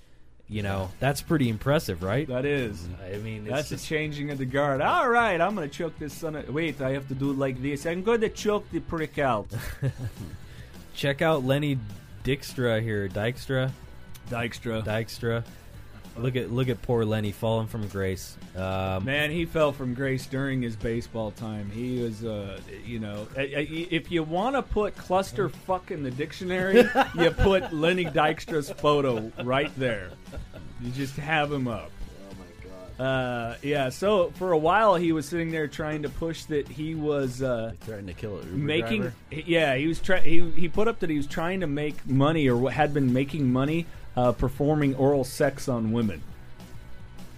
You 0.50 0.62
know, 0.62 0.90
that's 0.98 1.20
pretty 1.20 1.50
impressive, 1.50 2.02
right? 2.02 2.26
That 2.26 2.46
is. 2.46 2.88
I 3.04 3.18
mean, 3.18 3.42
it's 3.42 3.50
That's 3.50 3.68
just, 3.68 3.84
the 3.84 3.88
changing 3.88 4.30
of 4.30 4.38
the 4.38 4.46
guard. 4.46 4.80
All 4.80 5.08
right, 5.08 5.38
I'm 5.38 5.54
gonna 5.54 5.68
choke 5.68 5.98
this 5.98 6.14
son. 6.14 6.36
Of, 6.36 6.48
wait, 6.48 6.80
I 6.80 6.92
have 6.92 7.06
to 7.08 7.14
do 7.14 7.32
it 7.32 7.38
like 7.38 7.60
this. 7.60 7.84
I'm 7.84 8.02
gonna 8.02 8.30
choke 8.30 8.70
the 8.70 8.80
prick 8.80 9.18
out. 9.18 9.46
check 10.94 11.20
out 11.20 11.44
Lenny 11.44 11.78
Dykstra 12.24 12.82
here, 12.82 13.08
Dykstra, 13.08 13.72
Dykstra. 14.30 14.82
Dykstra. 14.84 15.44
Look 16.20 16.36
at 16.36 16.50
look 16.52 16.68
at 16.68 16.80
poor 16.82 17.04
Lenny 17.04 17.32
falling 17.32 17.66
from 17.66 17.86
grace. 17.88 18.36
Um, 18.56 19.04
Man, 19.04 19.30
he 19.30 19.44
fell 19.44 19.72
from 19.72 19.94
grace 19.94 20.26
during 20.26 20.60
his 20.62 20.76
baseball 20.76 21.30
time. 21.30 21.70
He 21.70 22.02
was, 22.02 22.24
uh, 22.24 22.58
you 22.84 22.98
know, 22.98 23.26
if 23.36 24.10
you 24.10 24.22
want 24.22 24.56
to 24.56 24.62
put 24.62 24.96
cluster 24.96 25.48
fuck 25.48 25.90
in 25.90 26.02
the 26.02 26.10
dictionary, 26.10 26.84
you 27.18 27.30
put 27.30 27.72
Lenny 27.72 28.04
Dykstra's 28.04 28.70
photo 28.70 29.30
right 29.44 29.70
there. 29.76 30.10
You 30.80 30.90
just 30.90 31.16
have 31.16 31.52
him 31.52 31.68
up. 31.68 31.90
Oh 32.30 32.34
my 32.38 32.68
god. 32.98 33.04
Uh, 33.04 33.54
yeah. 33.62 33.88
So 33.88 34.30
for 34.36 34.52
a 34.52 34.58
while, 34.58 34.94
he 34.96 35.12
was 35.12 35.26
sitting 35.28 35.50
there 35.50 35.68
trying 35.68 36.02
to 36.02 36.08
push 36.08 36.44
that 36.44 36.66
he 36.68 36.94
was. 36.94 37.42
Uh, 37.42 37.72
Threatened 37.80 38.08
to 38.08 38.14
kill 38.14 38.38
a 38.38 38.42
Uber 38.44 38.56
making 38.56 39.00
driver? 39.02 39.14
yeah 39.30 39.76
he 39.76 39.86
was 39.86 40.00
try 40.00 40.20
he 40.20 40.50
he 40.50 40.68
put 40.68 40.88
up 40.88 40.98
that 41.00 41.10
he 41.10 41.16
was 41.16 41.26
trying 41.26 41.60
to 41.60 41.66
make 41.66 42.06
money 42.06 42.48
or 42.48 42.70
had 42.70 42.92
been 42.94 43.12
making 43.12 43.52
money 43.52 43.86
uh, 44.18 44.32
performing 44.32 44.96
oral 44.96 45.22
sex 45.22 45.68
on 45.68 45.92
women. 45.92 46.20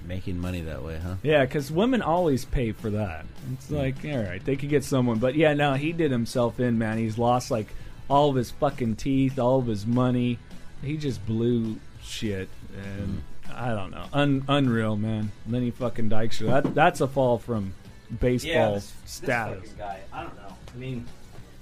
Making 0.07 0.41
money 0.41 0.62
that 0.62 0.83
way, 0.83 0.99
huh? 0.99 1.16
yeah 1.22 1.45
because 1.45 1.70
women 1.70 2.01
always 2.01 2.47
pay 2.47 2.72
for 2.72 2.89
that. 2.91 3.26
It's 3.53 3.70
like 3.70 3.97
all 4.05 4.16
right 4.22 4.43
they 4.43 4.57
could 4.57 4.70
get 4.70 4.83
someone 4.83 5.18
but 5.18 5.35
yeah 5.35 5.53
no 5.53 5.74
he 5.74 5.93
did 5.93 6.11
himself 6.11 6.59
in 6.59 6.78
man. 6.78 6.97
He's 6.97 7.18
lost 7.18 7.51
like 7.51 7.66
all 8.09 8.31
of 8.31 8.37
his 8.37 8.51
fucking 8.51 8.97
teeth 8.97 9.39
all 9.39 9.59
of 9.59 9.66
his 9.66 9.87
money. 9.87 10.39
He 10.83 10.97
just 10.97 11.24
blew 11.26 11.78
shit 12.03 12.49
and 12.74 13.22
I 13.55 13.74
don't 13.74 13.91
know. 13.91 14.07
Un- 14.14 14.45
unreal 14.49 14.97
man. 14.97 15.33
Lenny 15.47 15.70
fucking 15.70 16.09
Dykstra 16.09 16.62
that 16.62 16.74
that's 16.74 17.03
a 17.03 17.07
fall 17.07 17.39
from 17.39 17.74
baseball 18.20 18.81
status. 19.05 19.62
This 19.64 19.72
guy. 19.72 20.01
I 20.12 20.22
don't 20.22 20.37
know. 20.37 20.57
I 20.74 20.78
mean, 20.78 21.07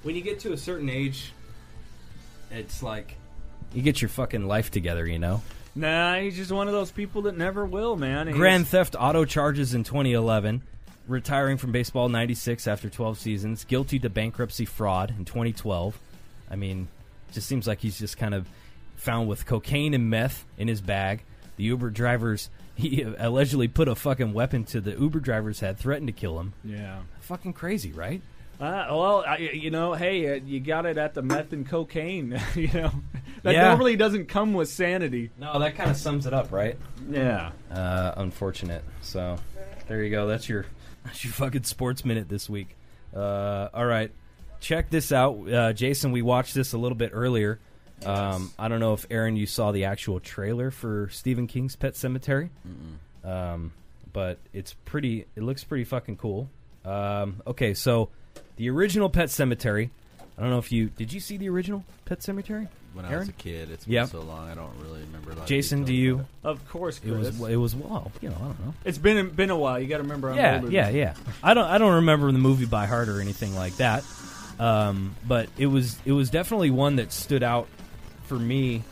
when 0.04 0.14
you 0.14 0.22
get 0.22 0.38
to 0.40 0.52
a 0.52 0.56
certain 0.56 0.88
age, 0.88 1.32
it's 2.52 2.84
like 2.84 3.17
you 3.72 3.82
get 3.82 4.00
your 4.02 4.08
fucking 4.08 4.46
life 4.46 4.70
together, 4.70 5.06
you 5.06 5.18
know. 5.18 5.42
Nah, 5.74 6.16
he's 6.18 6.36
just 6.36 6.50
one 6.50 6.66
of 6.66 6.72
those 6.72 6.90
people 6.90 7.22
that 7.22 7.36
never 7.36 7.64
will, 7.64 7.96
man. 7.96 8.26
He's- 8.26 8.36
Grand 8.36 8.66
theft 8.66 8.96
auto 8.98 9.24
charges 9.24 9.74
in 9.74 9.84
2011. 9.84 10.62
Retiring 11.06 11.56
from 11.56 11.72
baseball 11.72 12.08
96 12.08 12.66
after 12.66 12.90
12 12.90 13.18
seasons. 13.18 13.64
Guilty 13.64 13.98
to 14.00 14.10
bankruptcy 14.10 14.64
fraud 14.66 15.14
in 15.16 15.24
2012. 15.24 15.98
I 16.50 16.56
mean, 16.56 16.88
just 17.32 17.46
seems 17.46 17.66
like 17.66 17.80
he's 17.80 17.98
just 17.98 18.18
kind 18.18 18.34
of 18.34 18.46
found 18.96 19.28
with 19.28 19.46
cocaine 19.46 19.94
and 19.94 20.10
meth 20.10 20.44
in 20.58 20.68
his 20.68 20.80
bag. 20.80 21.22
The 21.56 21.64
Uber 21.64 21.90
drivers, 21.90 22.50
he 22.74 23.02
allegedly 23.02 23.68
put 23.68 23.88
a 23.88 23.94
fucking 23.94 24.32
weapon 24.34 24.64
to 24.64 24.80
the 24.80 24.92
Uber 24.98 25.20
driver's 25.20 25.60
head, 25.60 25.78
threatened 25.78 26.08
to 26.08 26.12
kill 26.12 26.38
him. 26.40 26.52
Yeah. 26.64 26.98
Fucking 27.20 27.52
crazy, 27.54 27.92
right? 27.92 28.20
Uh, 28.60 28.86
well, 28.90 29.24
I, 29.26 29.36
you 29.38 29.70
know, 29.70 29.94
hey, 29.94 30.32
uh, 30.36 30.40
you 30.44 30.58
got 30.60 30.84
it 30.84 30.98
at 30.98 31.14
the 31.14 31.22
meth 31.22 31.52
and 31.52 31.66
cocaine. 31.68 32.40
you 32.56 32.68
know, 32.72 32.90
that 33.44 33.54
Yeah. 33.54 33.68
normally 33.68 33.94
doesn't 33.96 34.26
come 34.26 34.52
with 34.52 34.68
sanity. 34.68 35.30
No, 35.38 35.58
that 35.60 35.76
kind 35.76 35.90
of 35.90 35.96
sums 35.96 36.26
it 36.26 36.34
up, 36.34 36.50
right? 36.50 36.76
Yeah. 37.08 37.52
Uh, 37.70 38.12
unfortunate. 38.16 38.82
So 39.00 39.36
there 39.86 40.02
you 40.02 40.10
go. 40.10 40.26
That's 40.26 40.48
your 40.48 40.66
that's 41.04 41.22
your 41.24 41.32
fucking 41.32 41.62
sports 41.64 42.04
minute 42.04 42.28
this 42.28 42.48
week. 42.50 42.74
Uh, 43.14 43.68
all 43.72 43.86
right, 43.86 44.10
check 44.60 44.90
this 44.90 45.12
out, 45.12 45.50
uh, 45.50 45.72
Jason. 45.72 46.10
We 46.12 46.20
watched 46.22 46.54
this 46.54 46.72
a 46.72 46.78
little 46.78 46.98
bit 46.98 47.10
earlier. 47.14 47.58
Um, 48.04 48.52
I 48.58 48.68
don't 48.68 48.80
know 48.80 48.92
if 48.92 49.06
Aaron, 49.10 49.36
you 49.36 49.46
saw 49.46 49.72
the 49.72 49.84
actual 49.84 50.20
trailer 50.20 50.70
for 50.70 51.08
Stephen 51.10 51.46
King's 51.46 51.74
Pet 51.74 51.94
Sematary, 51.94 52.50
um, 53.24 53.72
but 54.12 54.38
it's 54.52 54.74
pretty. 54.84 55.26
It 55.36 55.42
looks 55.42 55.64
pretty 55.64 55.84
fucking 55.84 56.16
cool. 56.16 56.48
Um, 56.84 57.42
okay, 57.46 57.74
so 57.74 58.10
the 58.56 58.68
original 58.70 59.08
Pet 59.08 59.28
Sematary. 59.28 59.90
I 60.36 60.40
don't 60.42 60.50
know 60.50 60.58
if 60.58 60.70
you 60.72 60.86
did. 60.90 61.12
You 61.12 61.20
see 61.20 61.36
the 61.36 61.48
original 61.48 61.84
Pet 62.04 62.20
Sematary? 62.20 62.68
When 62.94 63.04
I 63.04 63.08
Aaron? 63.10 63.20
was 63.20 63.28
a 63.28 63.32
kid, 63.32 63.70
it's 63.70 63.84
been 63.84 63.94
Yep. 63.94 64.08
so 64.08 64.20
long, 64.22 64.48
I 64.48 64.54
don't 64.54 64.72
really 64.82 65.00
remember. 65.02 65.30
A 65.32 65.34
lot 65.34 65.42
of 65.42 65.48
Jason, 65.48 65.80
do 65.84 65.92
details 65.92 65.98
you? 65.98 66.14
about. 66.42 66.50
Of 66.52 66.68
course, 66.68 66.98
It 67.04 67.12
Chris. 67.12 67.38
was. 67.38 67.50
It 67.50 67.56
was. 67.56 67.74
Well, 67.76 68.10
you 68.22 68.30
know, 68.30 68.36
I 68.36 68.44
don't 68.44 68.64
know. 68.66 68.74
it's 68.84 68.98
been 68.98 69.28
been 69.30 69.50
a 69.50 69.56
while. 69.56 69.78
You 69.78 69.86
got 69.88 69.98
to 69.98 70.02
remember, 70.04 70.30
I'm 70.30 70.36
yeah, 70.36 70.54
older. 70.56 70.70
yeah, 70.70 70.86
than- 70.86 70.96
yeah. 70.96 71.14
I 71.42 71.54
don't 71.54 71.66
I 71.66 71.78
don't 71.78 71.94
remember 71.96 72.32
the 72.32 72.38
movie 72.38 72.64
by 72.66 72.86
heart 72.86 73.08
or 73.08 73.20
anything 73.20 73.54
like 73.54 73.76
that. 73.76 74.04
Um, 74.58 75.14
but 75.26 75.48
it 75.58 75.66
was 75.66 75.98
it 76.04 76.12
was 76.12 76.30
definitely 76.30 76.70
one 76.70 76.96
that 76.96 77.12
stood 77.12 77.42
out 77.42 77.68
for 78.24 78.38
me 78.38 78.82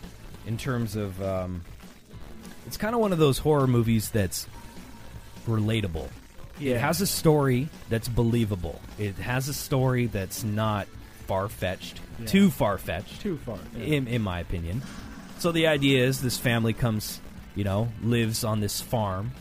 in 0.47 0.57
terms 0.59 0.95
of 0.95 1.21
um, 1.23 1.63
it's 2.67 2.77
kind 2.77 2.95
of 2.95 3.01
one 3.01 3.13
of 3.13 3.19
those 3.19 3.39
horror 3.39 3.67
movies 3.67 4.11
that's 4.11 4.47
relatable. 5.49 6.09
Yeah. 6.59 6.75
It 6.75 6.81
has 6.81 7.01
a 7.01 7.07
story 7.07 7.69
that's 7.89 8.09
believable. 8.09 8.81
It 8.99 9.17
has 9.17 9.49
a 9.49 9.55
story 9.55 10.07
that's 10.07 10.43
not 10.45 10.87
far 11.27 11.49
fetched, 11.49 12.01
Yeah. 12.21 12.27
too 12.27 12.51
far 12.51 12.79
fetched 12.79 13.21
too 13.21 13.39
far. 13.39 13.59
Yeah. 13.77 13.85
in, 13.85 14.09
in 14.09 14.23
my 14.23 14.41
opinion. 14.41 14.83
So 15.39 15.53
the 15.53 15.67
idea 15.67 16.05
is 16.05 16.23
this 16.23 16.39
family 16.39 16.73
comes, 16.73 17.21
you 17.55 17.65
know, 17.65 17.89
lives 18.03 18.43
on 18.45 18.61
this 18.61 18.81
farm, 18.81 19.33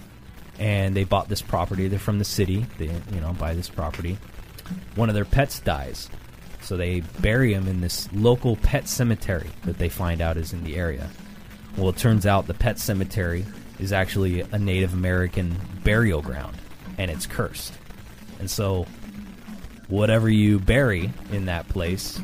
and 0.59 0.95
they 0.95 1.03
bought 1.03 1.29
this 1.29 1.41
property. 1.41 1.87
They're 1.87 1.99
from 1.99 2.19
the 2.19 2.25
city. 2.25 2.65
They, 2.77 2.85
you 3.13 3.21
know, 3.21 3.33
buy 3.33 3.53
this 3.53 3.69
property, 3.69 4.17
one 4.95 5.09
of 5.09 5.15
their 5.15 5.25
pets 5.25 5.59
dies. 5.59 6.09
So 6.61 6.75
they 6.77 7.01
bury 7.19 7.53
him 7.53 7.67
in 7.67 7.81
this 7.81 8.09
local 8.11 8.55
pet 8.55 8.89
cemetery 8.89 9.51
that 9.65 9.77
they 9.77 9.87
find 9.89 10.19
out 10.21 10.35
is 10.37 10.51
in 10.51 10.63
the 10.63 10.75
area. 10.77 11.09
Well, 11.77 11.89
it 11.89 11.97
turns 11.97 12.25
out 12.25 12.47
the 12.47 12.53
pet 12.55 12.79
cemetery 12.79 13.45
is 13.79 13.93
actually 13.93 14.41
a 14.41 14.57
Native 14.57 14.93
American 14.93 15.55
burial 15.83 16.21
ground, 16.23 16.57
and 16.97 17.09
it's 17.11 17.25
cursed. 17.25 17.73
And 18.39 18.49
so, 18.49 18.85
whatever 19.87 20.29
you 20.29 20.59
bury 20.59 21.11
in 21.31 21.45
that 21.45 21.67
place 21.69 22.19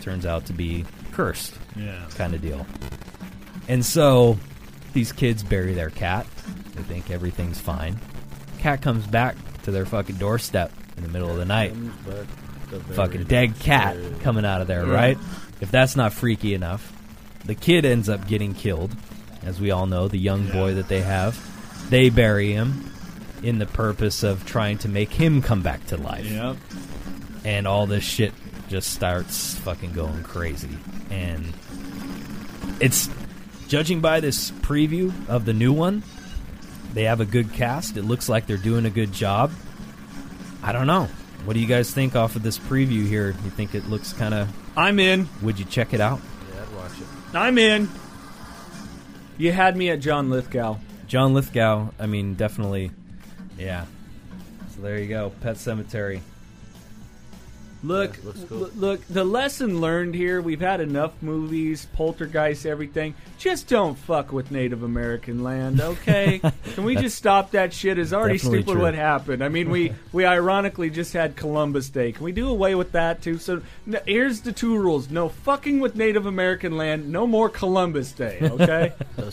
turns 0.00 0.24
out 0.26 0.46
to 0.46 0.52
be 0.52 0.84
cursed, 1.12 1.54
Yeah. 1.76 2.04
kind 2.16 2.34
of 2.34 2.40
deal. 2.42 2.66
And 3.68 3.84
so, 3.84 4.38
these 4.92 5.12
kids 5.12 5.42
bury 5.42 5.74
their 5.74 5.90
cat. 5.90 6.26
They 6.74 6.82
think 6.82 7.10
everything's 7.10 7.58
fine. 7.60 7.98
Cat 8.58 8.80
comes 8.82 9.06
back 9.06 9.36
to 9.62 9.70
their 9.70 9.84
fucking 9.86 10.16
doorstep 10.16 10.72
in 10.96 11.02
the 11.02 11.08
middle 11.08 11.30
of 11.30 11.36
the 11.36 11.44
night. 11.44 11.74
Fucking 12.92 13.24
dead 13.24 13.58
cat 13.60 13.96
coming 14.22 14.44
out 14.44 14.60
of 14.60 14.66
there, 14.66 14.84
right? 14.86 15.18
If 15.60 15.70
that's 15.70 15.96
not 15.96 16.12
freaky 16.12 16.54
enough, 16.54 16.92
the 17.44 17.54
kid 17.54 17.84
ends 17.84 18.08
up 18.08 18.26
getting 18.26 18.54
killed, 18.54 18.94
as 19.44 19.60
we 19.60 19.70
all 19.70 19.86
know, 19.86 20.08
the 20.08 20.18
young 20.18 20.48
boy 20.50 20.74
that 20.74 20.88
they 20.88 21.00
have. 21.02 21.38
They 21.90 22.10
bury 22.10 22.52
him 22.52 22.90
in 23.46 23.58
the 23.58 23.66
purpose 23.66 24.24
of 24.24 24.44
trying 24.44 24.76
to 24.78 24.88
make 24.88 25.12
him 25.12 25.40
come 25.40 25.62
back 25.62 25.86
to 25.86 25.96
life. 25.96 26.28
Yep. 26.28 26.56
And 27.44 27.68
all 27.68 27.86
this 27.86 28.02
shit 28.02 28.32
just 28.68 28.92
starts 28.92 29.54
fucking 29.58 29.92
going 29.92 30.24
crazy. 30.24 30.76
And 31.10 31.52
it's 32.80 33.08
judging 33.68 34.00
by 34.00 34.18
this 34.18 34.50
preview 34.50 35.12
of 35.28 35.44
the 35.44 35.52
new 35.52 35.72
one, 35.72 36.02
they 36.92 37.04
have 37.04 37.20
a 37.20 37.24
good 37.24 37.52
cast. 37.52 37.96
It 37.96 38.02
looks 38.02 38.28
like 38.28 38.48
they're 38.48 38.56
doing 38.56 38.84
a 38.84 38.90
good 38.90 39.12
job. 39.12 39.52
I 40.60 40.72
don't 40.72 40.88
know. 40.88 41.08
What 41.44 41.54
do 41.54 41.60
you 41.60 41.68
guys 41.68 41.92
think 41.94 42.16
off 42.16 42.34
of 42.34 42.42
this 42.42 42.58
preview 42.58 43.06
here? 43.06 43.28
You 43.44 43.50
think 43.50 43.76
it 43.76 43.88
looks 43.88 44.12
kind 44.12 44.34
of. 44.34 44.48
I'm 44.76 44.98
in. 44.98 45.28
Would 45.42 45.60
you 45.60 45.64
check 45.66 45.94
it 45.94 46.00
out? 46.00 46.18
Yeah, 46.52 46.62
I'd 46.62 46.76
watch 46.76 47.00
it. 47.00 47.06
I'm 47.32 47.58
in. 47.58 47.88
You 49.38 49.52
had 49.52 49.76
me 49.76 49.90
at 49.90 50.00
John 50.00 50.30
Lithgow. 50.30 50.78
John 51.06 51.32
Lithgow, 51.32 51.90
I 52.00 52.06
mean, 52.06 52.34
definitely. 52.34 52.90
Yeah. 53.58 53.84
So 54.74 54.82
there 54.82 54.98
you 54.98 55.08
go. 55.08 55.32
Pet 55.40 55.56
Sematary. 55.56 56.20
Look, 57.82 58.16
Yeah, 58.16 58.24
looks 58.24 58.44
cool. 58.44 58.58
look, 58.58 58.72
look, 58.74 59.06
the 59.08 59.22
lesson 59.22 59.80
learned 59.82 60.14
here, 60.14 60.40
we've 60.40 60.60
had 60.62 60.80
enough 60.80 61.12
movies, 61.22 61.86
poltergeist, 61.92 62.64
everything. 62.66 63.14
Just 63.38 63.68
don't 63.68 63.96
fuck 63.96 64.32
with 64.32 64.50
Native 64.50 64.82
American 64.82 65.44
land, 65.44 65.80
okay? 65.80 66.40
Can 66.74 66.84
we 66.84 66.96
just 66.96 67.16
stop 67.16 67.50
that 67.52 67.72
shit? 67.74 67.98
It's 67.98 68.14
already 68.14 68.38
stupid 68.38 68.66
true. 68.72 68.80
what 68.80 68.94
happened. 68.94 69.44
I 69.44 69.50
mean, 69.50 69.70
we, 69.70 69.92
we 70.12 70.24
ironically 70.24 70.88
just 70.90 71.12
had 71.12 71.36
Columbus 71.36 71.90
Day. 71.90 72.12
Can 72.12 72.24
we 72.24 72.32
do 72.32 72.48
away 72.48 72.74
with 72.74 72.92
that 72.92 73.22
too? 73.22 73.38
So 73.38 73.60
n- 73.86 74.00
here's 74.06 74.40
the 74.40 74.52
two 74.52 74.76
rules. 74.78 75.10
No 75.10 75.28
fucking 75.28 75.78
with 75.78 75.94
Native 75.96 76.24
American 76.26 76.76
land, 76.78 77.12
no 77.12 77.26
more 77.26 77.48
Columbus 77.50 78.10
Day, 78.12 78.38
okay? 78.42 78.94
So, 79.16 79.30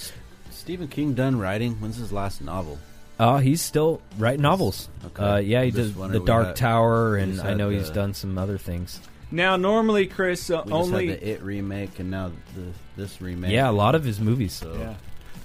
Stephen 0.52 0.88
King 0.90 1.14
done 1.14 1.40
writing? 1.40 1.74
When's 1.76 1.98
his 1.98 2.12
last 2.14 2.42
novel? 2.42 2.78
Oh, 3.20 3.38
he's 3.38 3.62
still 3.62 4.02
writing 4.18 4.42
novels. 4.42 4.90
Okay. 5.06 5.24
Uh, 5.24 5.38
yeah, 5.38 5.64
he 5.64 5.72
Just 5.72 5.90
did 5.94 5.98
wondering, 5.98 6.14
The 6.14 6.20
we 6.22 6.26
Dark 6.28 6.48
had- 6.48 6.56
Tower, 6.56 7.12
we 7.14 7.22
and 7.22 7.34
just 7.34 7.46
I 7.46 7.50
had 7.50 7.58
know 7.58 7.70
he's 7.70 7.88
the- 7.90 7.94
done 7.94 8.14
some 8.14 8.38
other 8.38 8.58
things. 8.58 9.00
now, 9.32 9.56
normally, 9.56 10.08
Chris, 10.08 10.50
uh, 10.50 10.62
We 10.66 10.72
just 10.72 10.74
only. 10.74 11.08
had 11.08 11.20
the 11.22 11.30
It 11.30 11.42
remake, 11.44 12.00
and 12.00 12.10
now 12.12 12.32
the, 12.56 13.02
this 13.02 13.22
remake. 13.22 13.52
Yeah, 13.52 13.70
a 13.70 13.72
lot 13.72 13.96
of 13.96 14.04
his 14.04 14.20
movies. 14.20 14.54
So 14.54 14.76
Yeah. 14.80 14.94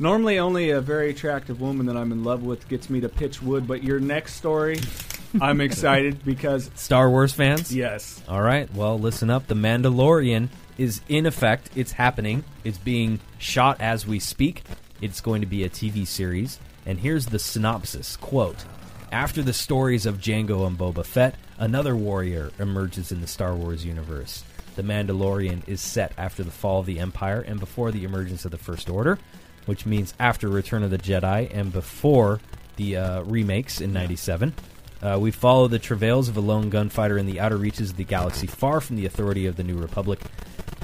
Normally, 0.01 0.39
only 0.39 0.71
a 0.71 0.81
very 0.81 1.11
attractive 1.11 1.61
woman 1.61 1.87
that 1.87 1.97
I'm 1.97 2.12
in 2.12 2.23
love 2.23 2.43
with 2.45 2.69
gets 2.69 2.89
me 2.89 3.01
to 3.01 3.09
pitch 3.09 3.43
wood. 3.43 3.66
But 3.66 3.83
your 3.83 3.99
next 3.99 4.35
story, 4.35 4.79
I'm 5.41 5.61
excited 5.61 6.25
because 6.25 6.71
Star 6.77 7.11
Wars 7.11 7.33
fans? 7.33 7.75
yes, 7.75 8.23
All 8.29 8.41
right, 8.41 8.73
well, 8.75 8.99
listen 8.99 9.29
up. 9.29 9.49
The 9.49 9.55
Mandalorian 9.57 10.49
is 10.79 11.01
in 11.09 11.27
effect. 11.27 11.71
It's 11.75 11.93
happening. 11.93 12.45
It's 12.64 12.79
being 12.79 13.19
shot 13.39 13.81
as 13.81 14.07
we 14.07 14.21
speak. 14.21 14.62
It's 15.01 15.21
going 15.21 15.41
to 15.41 15.47
be 15.49 15.64
a 15.64 15.69
TV 15.69 16.07
series. 16.07 16.59
And 16.89 16.99
here's 16.99 17.26
the 17.26 17.39
synopsis 17.39 18.16
quote 18.16 18.64
After 19.12 19.43
the 19.43 19.53
stories 19.53 20.07
of 20.07 20.22
Jango 20.22 20.66
and 20.66 20.78
Boba 20.78 21.05
Fett, 21.05 21.34
another 21.59 21.95
warrior 21.95 22.51
emerges 22.59 23.12
in 23.12 23.20
the 23.20 23.26
Star 23.26 23.55
Wars 23.55 23.84
universe. 23.84 24.43
The 24.74 24.82
Mandalorian 24.82 25.68
is 25.68 25.82
set 25.82 26.12
after 26.16 26.43
the 26.43 26.51
fall 26.51 26.80
of 26.80 26.86
the 26.86 26.99
Empire 26.99 27.43
and 27.43 27.61
before 27.61 27.93
the 27.93 28.05
emergence 28.05 28.47
of 28.47 28.53
the 28.53 28.59
First 28.59 28.89
Order, 28.89 29.18
which 29.66 29.84
means 29.84 30.14
after 30.18 30.49
Return 30.49 30.82
of 30.82 30.91
the 30.91 30.97
Jedi 30.97 31.55
and 31.55 31.70
before 31.70 32.41
the 32.76 32.97
uh, 32.97 33.22
remakes 33.24 33.82
in 33.82 33.93
97. 33.93 34.55
Uh, 35.03 35.18
we 35.20 35.30
follow 35.30 35.68
the 35.68 35.78
travails 35.78 36.30
of 36.30 36.39
a 36.39 36.41
lone 36.41 36.70
gunfighter 36.70 37.18
in 37.18 37.26
the 37.26 37.39
outer 37.39 37.59
reaches 37.59 37.91
of 37.91 37.99
the 37.99 38.05
galaxy, 38.05 38.47
far 38.47 38.80
from 38.80 38.97
the 38.97 39.05
authority 39.05 39.45
of 39.45 39.57
the 39.57 39.62
New 39.62 39.76
Republic. 39.76 40.20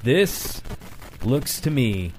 This 0.02 0.60
looks 1.22 1.62
to 1.62 1.70
me 1.70 2.12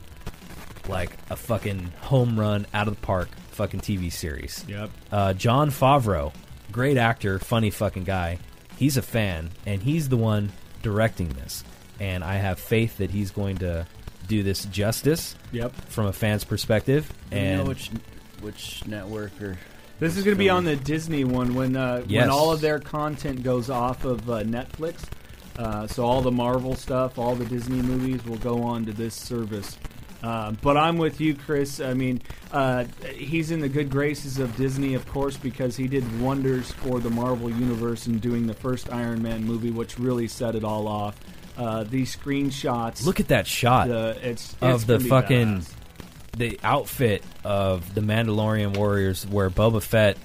like 0.87 1.11
a 1.29 1.35
fucking 1.35 1.93
home 2.01 2.39
run 2.39 2.65
out 2.73 2.87
of 2.87 2.95
the 2.95 3.05
park 3.05 3.29
fucking 3.55 3.79
TV 3.79 4.11
series. 4.11 4.63
yep, 4.67 4.89
Uh, 5.11 5.33
Jon 5.33 5.71
Favreau, 5.71 6.33
great 6.71 6.97
actor, 6.97 7.39
funny 7.39 7.69
fucking 7.69 8.03
guy. 8.03 8.37
He's 8.77 8.97
a 8.97 9.01
fan, 9.01 9.51
and 9.65 9.81
he's 9.81 10.09
the 10.09 10.17
one 10.17 10.51
directing 10.83 11.29
this. 11.29 11.63
And 11.99 12.23
I 12.23 12.35
have 12.35 12.59
faith 12.59 12.97
that 12.97 13.09
he's 13.11 13.31
going 13.31 13.57
to 13.59 13.87
do 14.27 14.43
this 14.43 14.65
justice 14.65 15.35
yep. 15.51 15.71
from 15.87 16.07
a 16.07 16.13
fan's 16.13 16.43
perspective. 16.43 17.11
Do 17.31 17.37
you 17.37 17.41
And 17.43 17.61
know 17.63 17.67
which 17.69 17.89
which 18.41 18.85
network 18.85 19.31
or 19.41 19.57
This 19.99 20.17
is 20.17 20.23
going 20.25 20.35
to 20.35 20.39
be 20.39 20.49
on 20.49 20.65
the 20.65 20.75
Disney 20.75 21.23
one 21.23 21.55
when 21.55 21.77
uh, 21.77 22.03
Yes. 22.07 22.21
when 22.23 22.29
all 22.29 22.51
of 22.51 22.59
their 22.59 22.79
content 22.79 23.43
goes 23.43 23.69
off 23.69 24.03
of 24.03 24.29
uh, 24.29 24.43
Netflix. 24.43 25.03
Uh, 25.57 25.87
so 25.87 26.03
all 26.05 26.21
the 26.21 26.31
Marvel 26.31 26.75
stuff, 26.75 27.17
all 27.17 27.33
the 27.35 27.45
Disney 27.45 27.81
movies 27.81 28.25
will 28.25 28.37
go 28.39 28.61
on 28.63 28.83
to 28.85 28.91
this 28.91 29.15
service. 29.15 29.77
Uh, 30.25 30.51
but 30.63 30.75
I'm 30.75 30.97
with 30.97 31.21
you, 31.21 31.35
Chris. 31.35 31.79
I 31.79 31.93
mean, 31.93 32.19
uh, 32.51 32.85
he's 33.13 33.51
in 33.51 33.59
the 33.59 33.69
good 33.69 33.91
graces 33.91 34.39
of 34.39 34.55
Disney, 34.57 34.95
of 34.95 35.07
course, 35.07 35.37
because 35.37 35.77
he 35.77 35.87
did 35.87 36.19
wonders 36.19 36.71
for 36.71 36.99
the 36.99 37.11
Marvel 37.11 37.47
universe 37.47 38.07
in 38.07 38.17
doing 38.17 38.47
the 38.47 38.55
first 38.55 38.91
Iron 38.91 39.21
Man 39.21 39.43
movie, 39.43 39.69
which 39.69 39.99
really 39.99 40.27
set 40.27 40.55
it 40.55 40.63
all 40.63 40.87
off. 40.87 41.15
Uh, 41.55 41.83
these 41.83 42.15
screenshots, 42.15 43.05
look 43.05 43.19
at 43.19 43.27
that 43.27 43.45
shot. 43.45 43.87
the, 43.87 44.17
it's, 44.23 44.53
it's 44.53 44.61
of 44.61 44.87
the 44.87 44.99
fucking 44.99 45.59
badass. 45.59 45.73
the 46.37 46.59
outfit 46.63 47.23
of 47.43 47.93
the 47.93 48.01
Mandalorian 48.01 48.75
warriors 48.75 49.27
where 49.27 49.51
Boba 49.51 49.81
Fett 49.81 50.17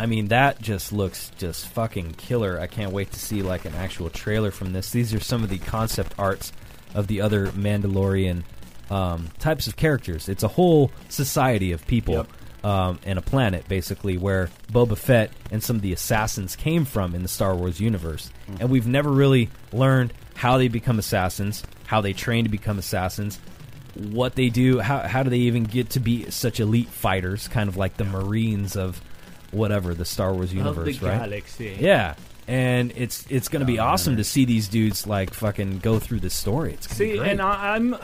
I 0.00 0.06
mean 0.06 0.28
that 0.28 0.60
just 0.60 0.92
looks 0.92 1.30
just 1.38 1.68
fucking 1.68 2.14
killer. 2.14 2.58
I 2.58 2.66
can't 2.66 2.92
wait 2.92 3.12
to 3.12 3.20
see 3.20 3.42
like 3.42 3.64
an 3.64 3.74
actual 3.74 4.10
trailer 4.10 4.50
from 4.50 4.72
this. 4.72 4.90
These 4.90 5.14
are 5.14 5.20
some 5.20 5.42
of 5.42 5.50
the 5.50 5.58
concept 5.58 6.14
arts 6.18 6.52
of 6.94 7.06
the 7.06 7.20
other 7.20 7.48
Mandalorian 7.48 8.42
um, 8.90 9.28
types 9.38 9.66
of 9.66 9.76
characters. 9.76 10.28
It's 10.28 10.42
a 10.42 10.48
whole 10.48 10.90
society 11.08 11.72
of 11.72 11.86
people 11.86 12.14
Yep. 12.14 12.28
um, 12.64 12.98
and 13.04 13.18
a 13.18 13.22
planet 13.22 13.68
basically 13.68 14.16
where 14.18 14.48
Boba 14.72 14.96
Fett 14.96 15.30
and 15.50 15.62
some 15.62 15.76
of 15.76 15.82
the 15.82 15.92
assassins 15.92 16.56
came 16.56 16.84
from 16.84 17.14
in 17.14 17.22
the 17.22 17.28
Star 17.28 17.54
Wars 17.54 17.80
universe. 17.80 18.30
And 18.60 18.70
we've 18.70 18.86
never 18.86 19.10
really 19.10 19.50
learned 19.72 20.12
how 20.34 20.58
they 20.58 20.68
become 20.68 20.98
assassins, 20.98 21.62
how 21.86 22.00
they 22.00 22.12
train 22.12 22.44
to 22.44 22.50
become 22.50 22.78
assassins, 22.78 23.38
what 23.94 24.34
they 24.34 24.50
do, 24.50 24.78
how 24.80 24.98
how 24.98 25.22
do 25.22 25.30
they 25.30 25.38
even 25.38 25.64
get 25.64 25.90
to 25.90 26.00
be 26.00 26.30
such 26.30 26.60
elite 26.60 26.88
fighters, 26.88 27.48
kind 27.48 27.68
of 27.68 27.76
like 27.76 27.96
the 27.96 28.04
Marines 28.04 28.76
of 28.76 29.00
whatever 29.52 29.94
the 29.94 30.04
Star 30.04 30.34
Wars 30.34 30.52
universe, 30.52 30.96
of 30.96 31.00
the 31.00 31.06
right? 31.06 31.18
galaxy. 31.20 31.76
Yeah. 31.80 32.14
And 32.48 32.92
it's 32.96 33.26
it's 33.28 33.48
going 33.48 33.60
to 33.60 33.66
be 33.66 33.78
awesome 33.80 34.16
to 34.18 34.24
see 34.24 34.44
these 34.44 34.68
dudes 34.68 35.06
like 35.06 35.34
fucking 35.34 35.80
go 35.80 35.98
through 35.98 36.20
this 36.20 36.34
story. 36.34 36.74
It's 36.74 36.86
gonna 36.86 36.98
be 36.98 37.10
See, 37.12 37.18
great. 37.18 37.30
and 37.32 37.42
I, 37.42 37.74
I'm, 37.74 37.94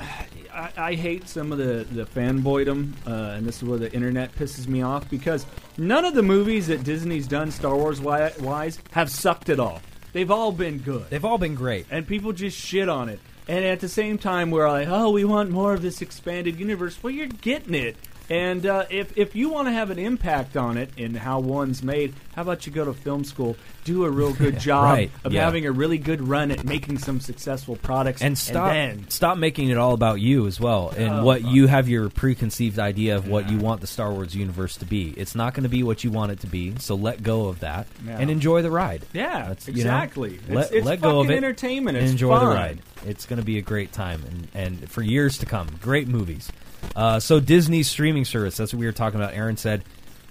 I, 0.52 0.70
I 0.76 0.94
hate 0.94 1.28
some 1.28 1.52
of 1.52 1.58
the 1.58 1.86
the 1.90 2.04
fanboydom, 2.06 2.92
uh, 3.06 3.10
and 3.36 3.46
this 3.46 3.58
is 3.58 3.64
where 3.68 3.78
the 3.78 3.92
internet 3.92 4.34
pisses 4.34 4.66
me 4.66 4.82
off 4.82 5.08
because 5.08 5.46
none 5.78 6.04
of 6.04 6.14
the 6.14 6.22
movies 6.24 6.66
that 6.66 6.82
Disney's 6.82 7.28
done 7.28 7.52
Star 7.52 7.76
Wars 7.76 7.98
wi- 8.00 8.32
wise 8.40 8.80
have 8.90 9.10
sucked 9.10 9.48
at 9.48 9.60
all. 9.60 9.80
They've 10.12 10.30
all 10.30 10.50
been 10.52 10.78
good, 10.78 11.08
They've 11.08 11.24
all 11.24 11.38
been 11.38 11.54
great. 11.54 11.86
and 11.90 12.06
people 12.06 12.32
just 12.32 12.58
shit 12.58 12.88
on 12.88 13.08
it. 13.08 13.20
And 13.48 13.64
at 13.64 13.80
the 13.80 13.88
same 13.88 14.18
time, 14.18 14.50
we're 14.50 14.68
like, 14.68 14.86
oh, 14.88 15.10
we 15.10 15.24
want 15.24 15.50
more 15.50 15.72
of 15.72 15.82
this 15.82 16.00
expanded 16.02 16.58
universe. 16.60 16.96
Well, 17.02 17.12
you're 17.12 17.26
getting 17.26 17.74
it. 17.74 17.96
And 18.32 18.64
uh, 18.64 18.86
if 18.88 19.18
if 19.18 19.36
you 19.36 19.50
want 19.50 19.68
to 19.68 19.72
have 19.72 19.90
an 19.90 19.98
impact 19.98 20.56
on 20.56 20.78
it 20.78 20.88
in 20.96 21.14
how 21.14 21.40
one's 21.40 21.82
made, 21.82 22.14
how 22.34 22.40
about 22.40 22.64
you 22.66 22.72
go 22.72 22.86
to 22.86 22.94
film 22.94 23.24
school, 23.24 23.56
do 23.84 24.04
a 24.06 24.10
real 24.10 24.32
good 24.32 24.58
job 24.68 24.84
Right, 24.84 25.10
of 25.22 25.34
yeah. 25.34 25.44
having 25.44 25.66
a 25.66 25.70
really 25.72 25.98
good 25.98 26.26
run 26.26 26.50
at 26.50 26.64
making 26.64 26.96
some 26.96 27.20
successful 27.20 27.76
products, 27.76 28.22
and 28.22 28.38
stop 28.38 28.72
then 28.72 29.04
stop 29.10 29.36
making 29.36 29.68
it 29.68 29.76
all 29.76 29.92
about 29.92 30.18
you 30.20 30.46
as 30.46 30.58
well 30.58 30.94
and 30.96 31.12
Oh, 31.12 31.24
what 31.24 31.42
fuck. 31.42 31.50
you 31.52 31.66
have 31.66 31.90
your 31.90 32.08
preconceived 32.08 32.78
idea 32.78 33.16
of 33.16 33.28
what 33.28 33.50
you 33.50 33.58
want 33.58 33.82
the 33.82 33.86
Star 33.86 34.10
Wars 34.10 34.34
universe 34.34 34.76
to 34.78 34.86
be. 34.86 35.10
It's 35.10 35.34
not 35.34 35.52
going 35.52 35.64
to 35.64 35.68
be 35.68 35.82
what 35.82 36.02
you 36.02 36.10
want 36.10 36.32
it 36.32 36.40
to 36.40 36.46
be, 36.46 36.74
so 36.78 36.94
let 36.94 37.22
go 37.22 37.48
of 37.48 37.60
that 37.60 37.86
Yeah. 38.06 38.16
and 38.18 38.30
enjoy 38.30 38.62
the 38.62 38.70
ride. 38.70 39.02
Yeah, 39.12 39.48
That's- 39.48 39.68
you 39.68 39.74
know, 39.74 39.80
exactly. 39.80 40.40
let- 40.48 40.64
it's 40.68 40.72
it's 40.72 40.86
let 40.86 41.02
go 41.02 41.20
of 41.20 41.30
it 41.30 41.36
entertainment. 41.36 41.98
and 41.98 42.04
It's 42.04 42.12
enjoy 42.12 42.38
the 42.38 42.46
ride. 42.46 42.78
It's 43.04 43.26
going 43.26 43.40
to 43.40 43.44
be 43.44 43.58
a 43.58 43.62
great 43.62 43.92
time 43.92 44.22
and 44.26 44.48
and 44.54 44.90
for 44.90 45.02
years 45.02 45.36
to 45.38 45.44
come. 45.46 45.66
Great 45.82 46.08
movies. 46.08 46.50
Uh, 46.94 47.20
so 47.20 47.40
Disney's 47.40 47.88
streaming 47.88 48.24
service. 48.24 48.56
That's 48.56 48.72
what 48.72 48.80
we 48.80 48.86
were 48.86 48.92
talking 48.92 49.20
about. 49.20 49.34
Aaron 49.34 49.56
said 49.56 49.84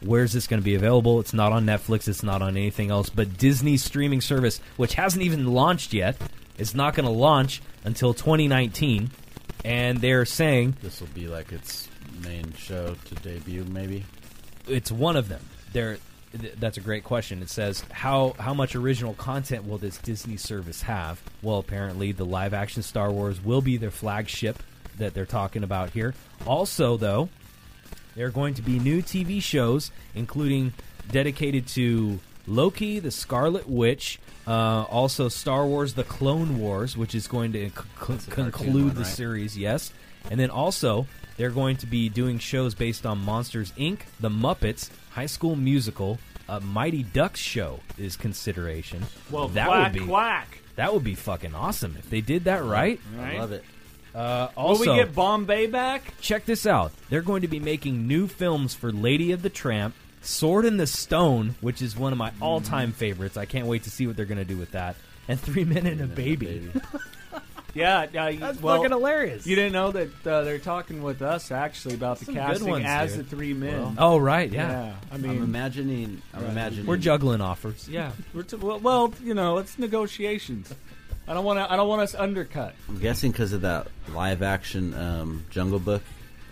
Where's 0.04 0.34
this 0.34 0.48
going 0.48 0.60
to 0.60 0.66
be 0.66 0.74
available? 0.74 1.20
It's 1.20 1.34
not 1.34 1.52
on 1.52 1.66
Netflix. 1.66 2.08
It's 2.08 2.24
not 2.24 2.42
on 2.42 2.58
anything 2.58 2.90
else. 2.90 3.10
But 3.10 3.38
Disney's 3.38 3.84
streaming 3.84 4.22
service, 4.22 4.60
which 4.76 4.96
hasn't 4.96 5.24
even 5.24 5.46
launched 5.54 5.94
yet, 5.94 6.18
is 6.58 6.74
not 6.74 6.96
going 6.96 7.06
to 7.06 7.12
launch 7.12 7.62
until 7.84 8.14
2019. 8.16 9.12
And 9.64 10.00
they're 10.00 10.26
saying 10.26 10.78
This 10.82 11.02
will 11.02 11.08
be 11.14 11.28
like 11.28 11.52
its 11.52 11.88
main 12.24 12.52
show 12.54 12.96
to 12.96 13.16
debut, 13.16 13.64
maybe. 13.66 14.06
it's 14.68 14.92
one 14.92 15.16
of 15.16 15.30
them. 15.30 15.42
There, 15.72 16.00
th- 16.40 16.56
that's 16.60 16.78
a 16.78 16.82
great 16.82 17.04
question. 17.04 17.44
It 17.44 17.50
says 17.52 17.84
how 17.92 18.36
how 18.40 18.56
much 18.56 18.76
original 18.76 19.14
content 19.14 19.68
will 19.68 19.78
this 19.78 20.00
Disney 20.00 20.38
service 20.38 20.82
have? 20.82 21.22
Well, 21.44 21.60
apparently 21.60 22.12
the 22.12 22.26
live 22.26 22.56
action 22.56 22.82
Star 22.82 23.12
Wars 23.12 23.40
will 23.44 23.62
be 23.62 23.78
their 23.78 23.92
flagship 23.92 24.64
that 25.02 25.14
they're 25.14 25.26
talking 25.26 25.64
about 25.64 25.90
here. 25.92 26.14
Also, 26.48 26.96
though, 26.98 27.30
there 28.16 28.26
are 28.28 28.32
going 28.32 28.54
to 28.56 28.62
be 28.62 28.80
new 28.80 29.02
TV 29.02 29.42
shows, 29.42 29.92
including 30.16 30.74
dedicated 31.12 31.68
to 31.70 32.20
Loki, 32.48 33.00
the 33.00 33.12
Scarlet 33.12 33.68
Witch, 33.70 34.20
uh, 34.48 34.84
also 34.84 35.28
Star 35.30 35.66
Wars: 35.66 35.94
The 35.94 36.04
Clone 36.04 36.60
Wars, 36.60 36.98
which 36.98 37.14
is 37.14 37.28
going 37.28 37.52
to 37.54 37.70
c- 37.70 37.76
c- 37.76 37.82
That's 38.08 38.28
a 38.28 38.32
cartoon 38.32 38.52
conclude 38.52 38.86
one, 38.88 38.96
the 38.96 39.02
right? 39.02 39.08
series. 39.08 39.58
Yes, 39.58 39.92
and 40.30 40.40
then 40.40 40.50
also 40.50 41.06
they're 41.38 41.52
going 41.52 41.78
to 41.78 41.86
be 41.86 42.10
doing 42.10 42.40
shows 42.40 42.74
based 42.76 43.06
on 43.06 43.20
Monsters 43.20 43.72
Inc., 43.74 44.00
The 44.20 44.30
Muppets, 44.30 44.90
High 45.12 45.26
School 45.28 45.56
Musical, 45.56 46.20
a 46.50 46.60
Mighty 46.60 47.04
Ducks 47.04 47.40
show 47.40 47.80
is 47.98 48.16
consideration. 48.18 49.06
Well, 49.32 49.48
that 49.50 49.68
quack, 49.68 49.94
would 49.94 50.00
be 50.02 50.06
quack. 50.08 50.58
that 50.76 50.94
would 50.94 51.04
be 51.04 51.16
fucking 51.16 51.56
awesome 51.56 51.96
if 51.98 52.10
they 52.10 52.22
did 52.22 52.44
that 52.46 52.64
right. 52.64 53.00
Right? 53.16 53.36
I 53.36 53.40
love 53.40 53.52
it. 53.54 53.64
Uh, 54.14 54.50
Will 54.58 54.78
we 54.80 54.86
get 54.88 55.16
Bombay 55.16 55.68
back? 55.68 56.14
check 56.22 56.46
this 56.46 56.66
out. 56.66 56.92
They're 57.10 57.22
going 57.22 57.42
to 57.44 57.48
be 57.48 57.60
making 57.60 58.08
new 58.08 58.28
films 58.28 58.74
for 58.74 58.92
Lady 58.92 59.32
of 59.32 59.42
the 59.42 59.50
Tramp, 59.50 59.96
Sword 60.22 60.66
in 60.66 60.78
the 60.78 60.88
Stone, 60.88 61.56
which 61.62 61.82
is 61.82 61.96
one 61.98 62.12
of 62.12 62.18
my 62.18 62.32
all-time 62.42 62.92
favorites. 62.92 63.38
I 63.38 63.46
can't 63.46 63.68
wait 63.68 63.84
to 63.84 63.90
see 63.90 64.08
what 64.08 64.16
they're 64.18 64.26
going 64.26 64.38
to 64.38 64.46
do 64.46 64.58
with 64.58 64.72
that. 64.72 64.96
And 65.28 65.40
Three 65.40 65.64
Men 65.64 65.86
and 65.86 66.02
a 66.02 66.08
Baby. 66.08 66.72
Yeah, 67.74 68.06
yeah. 68.12 68.28
you- 68.28 68.40
That's 68.40 68.62
well, 68.62 68.76
fucking 68.80 68.92
hilarious. 68.92 69.48
You 69.48 69.56
didn't 69.56 69.72
know 69.72 69.92
that 69.94 70.28
uh, 70.28 70.42
they're 70.42 70.60
talking 70.60 71.02
with 71.04 71.22
us 71.22 71.52
actually 71.52 71.96
about 71.96 72.20
the 72.20 72.26
Some 72.26 72.34
good 72.34 72.42
casting 72.42 72.68
ones, 72.70 72.86
as 72.86 73.16
dude. 73.16 73.26
the 73.26 73.30
three 73.30 73.54
men. 73.54 73.96
oh 73.98 74.18
right, 74.18 74.52
yeah. 74.52 74.70
yeah. 74.88 74.96
I 75.10 75.16
I'm 75.16 75.22
mean, 75.22 75.42
imagining. 75.42 76.22
I'm 76.34 76.42
Right. 76.44 76.52
imagining. 76.52 76.86
We're 76.86 76.98
juggling 76.98 77.40
offers. 77.40 77.88
yeah. 77.88 78.12
We're 78.34 78.44
t- 78.44 78.58
well, 78.58 78.78
well, 78.80 79.14
you 79.24 79.34
know, 79.34 79.58
it's 79.58 79.80
negotiations. 79.80 80.74
I 81.28 81.34
don't 81.34 81.46
want 81.46 81.60
to. 81.60 81.72
I 81.72 81.76
don't 81.76 81.88
want 81.88 82.02
us 82.02 82.16
undercut. 82.16 82.74
I'm 82.90 83.00
guessing 83.00 83.32
because 83.32 83.54
of 83.54 83.62
that 83.62 83.88
live 84.14 84.42
action 84.42 84.94
um, 84.94 85.46
Jungle 85.50 85.80
Book 85.80 86.02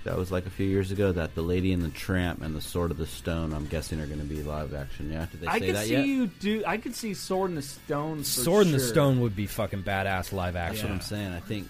that 0.06 0.16
was 0.18 0.32
like 0.32 0.46
a 0.46 0.50
few 0.50 0.66
years 0.68 0.92
ago. 0.92 1.12
That 1.12 1.36
the 1.36 1.42
Lady 1.42 1.74
and 1.74 1.84
the 1.84 1.90
Tramp 1.90 2.42
and 2.42 2.56
the 2.56 2.62
Sword 2.62 2.92
of 2.92 2.98
the 2.98 3.08
Stone. 3.08 3.54
I'm 3.54 3.66
guessing 3.66 4.00
are 4.00 4.06
going 4.06 4.20
to 4.20 4.26
be 4.26 4.42
live 4.44 4.74
action. 4.74 5.12
Yeah, 5.12 5.26
did 5.32 5.42
they 5.42 5.48
say 5.48 5.52
I 5.52 5.60
could 5.60 5.76
that 5.76 5.86
see 5.86 5.92
yet? 5.94 6.06
you 6.06 6.28
do. 6.28 6.64
I 6.66 6.78
could 6.78 6.96
see 6.96 7.14
Sword 7.14 7.50
in 7.50 7.56
the 7.56 7.62
Stone. 7.62 8.20
For 8.20 8.24
Sword 8.26 8.66
in 8.68 8.72
the 8.72 8.80
sure. 8.80 8.88
Stone 8.88 9.20
would 9.22 9.36
be 9.36 9.48
fucking 9.48 9.84
badass 9.84 10.32
live 10.32 10.54
That's 10.54 10.74
action. 10.76 10.90
what 10.90 10.96
I'm 10.96 11.02
saying. 11.02 11.34
I 11.34 11.40
think. 11.40 11.68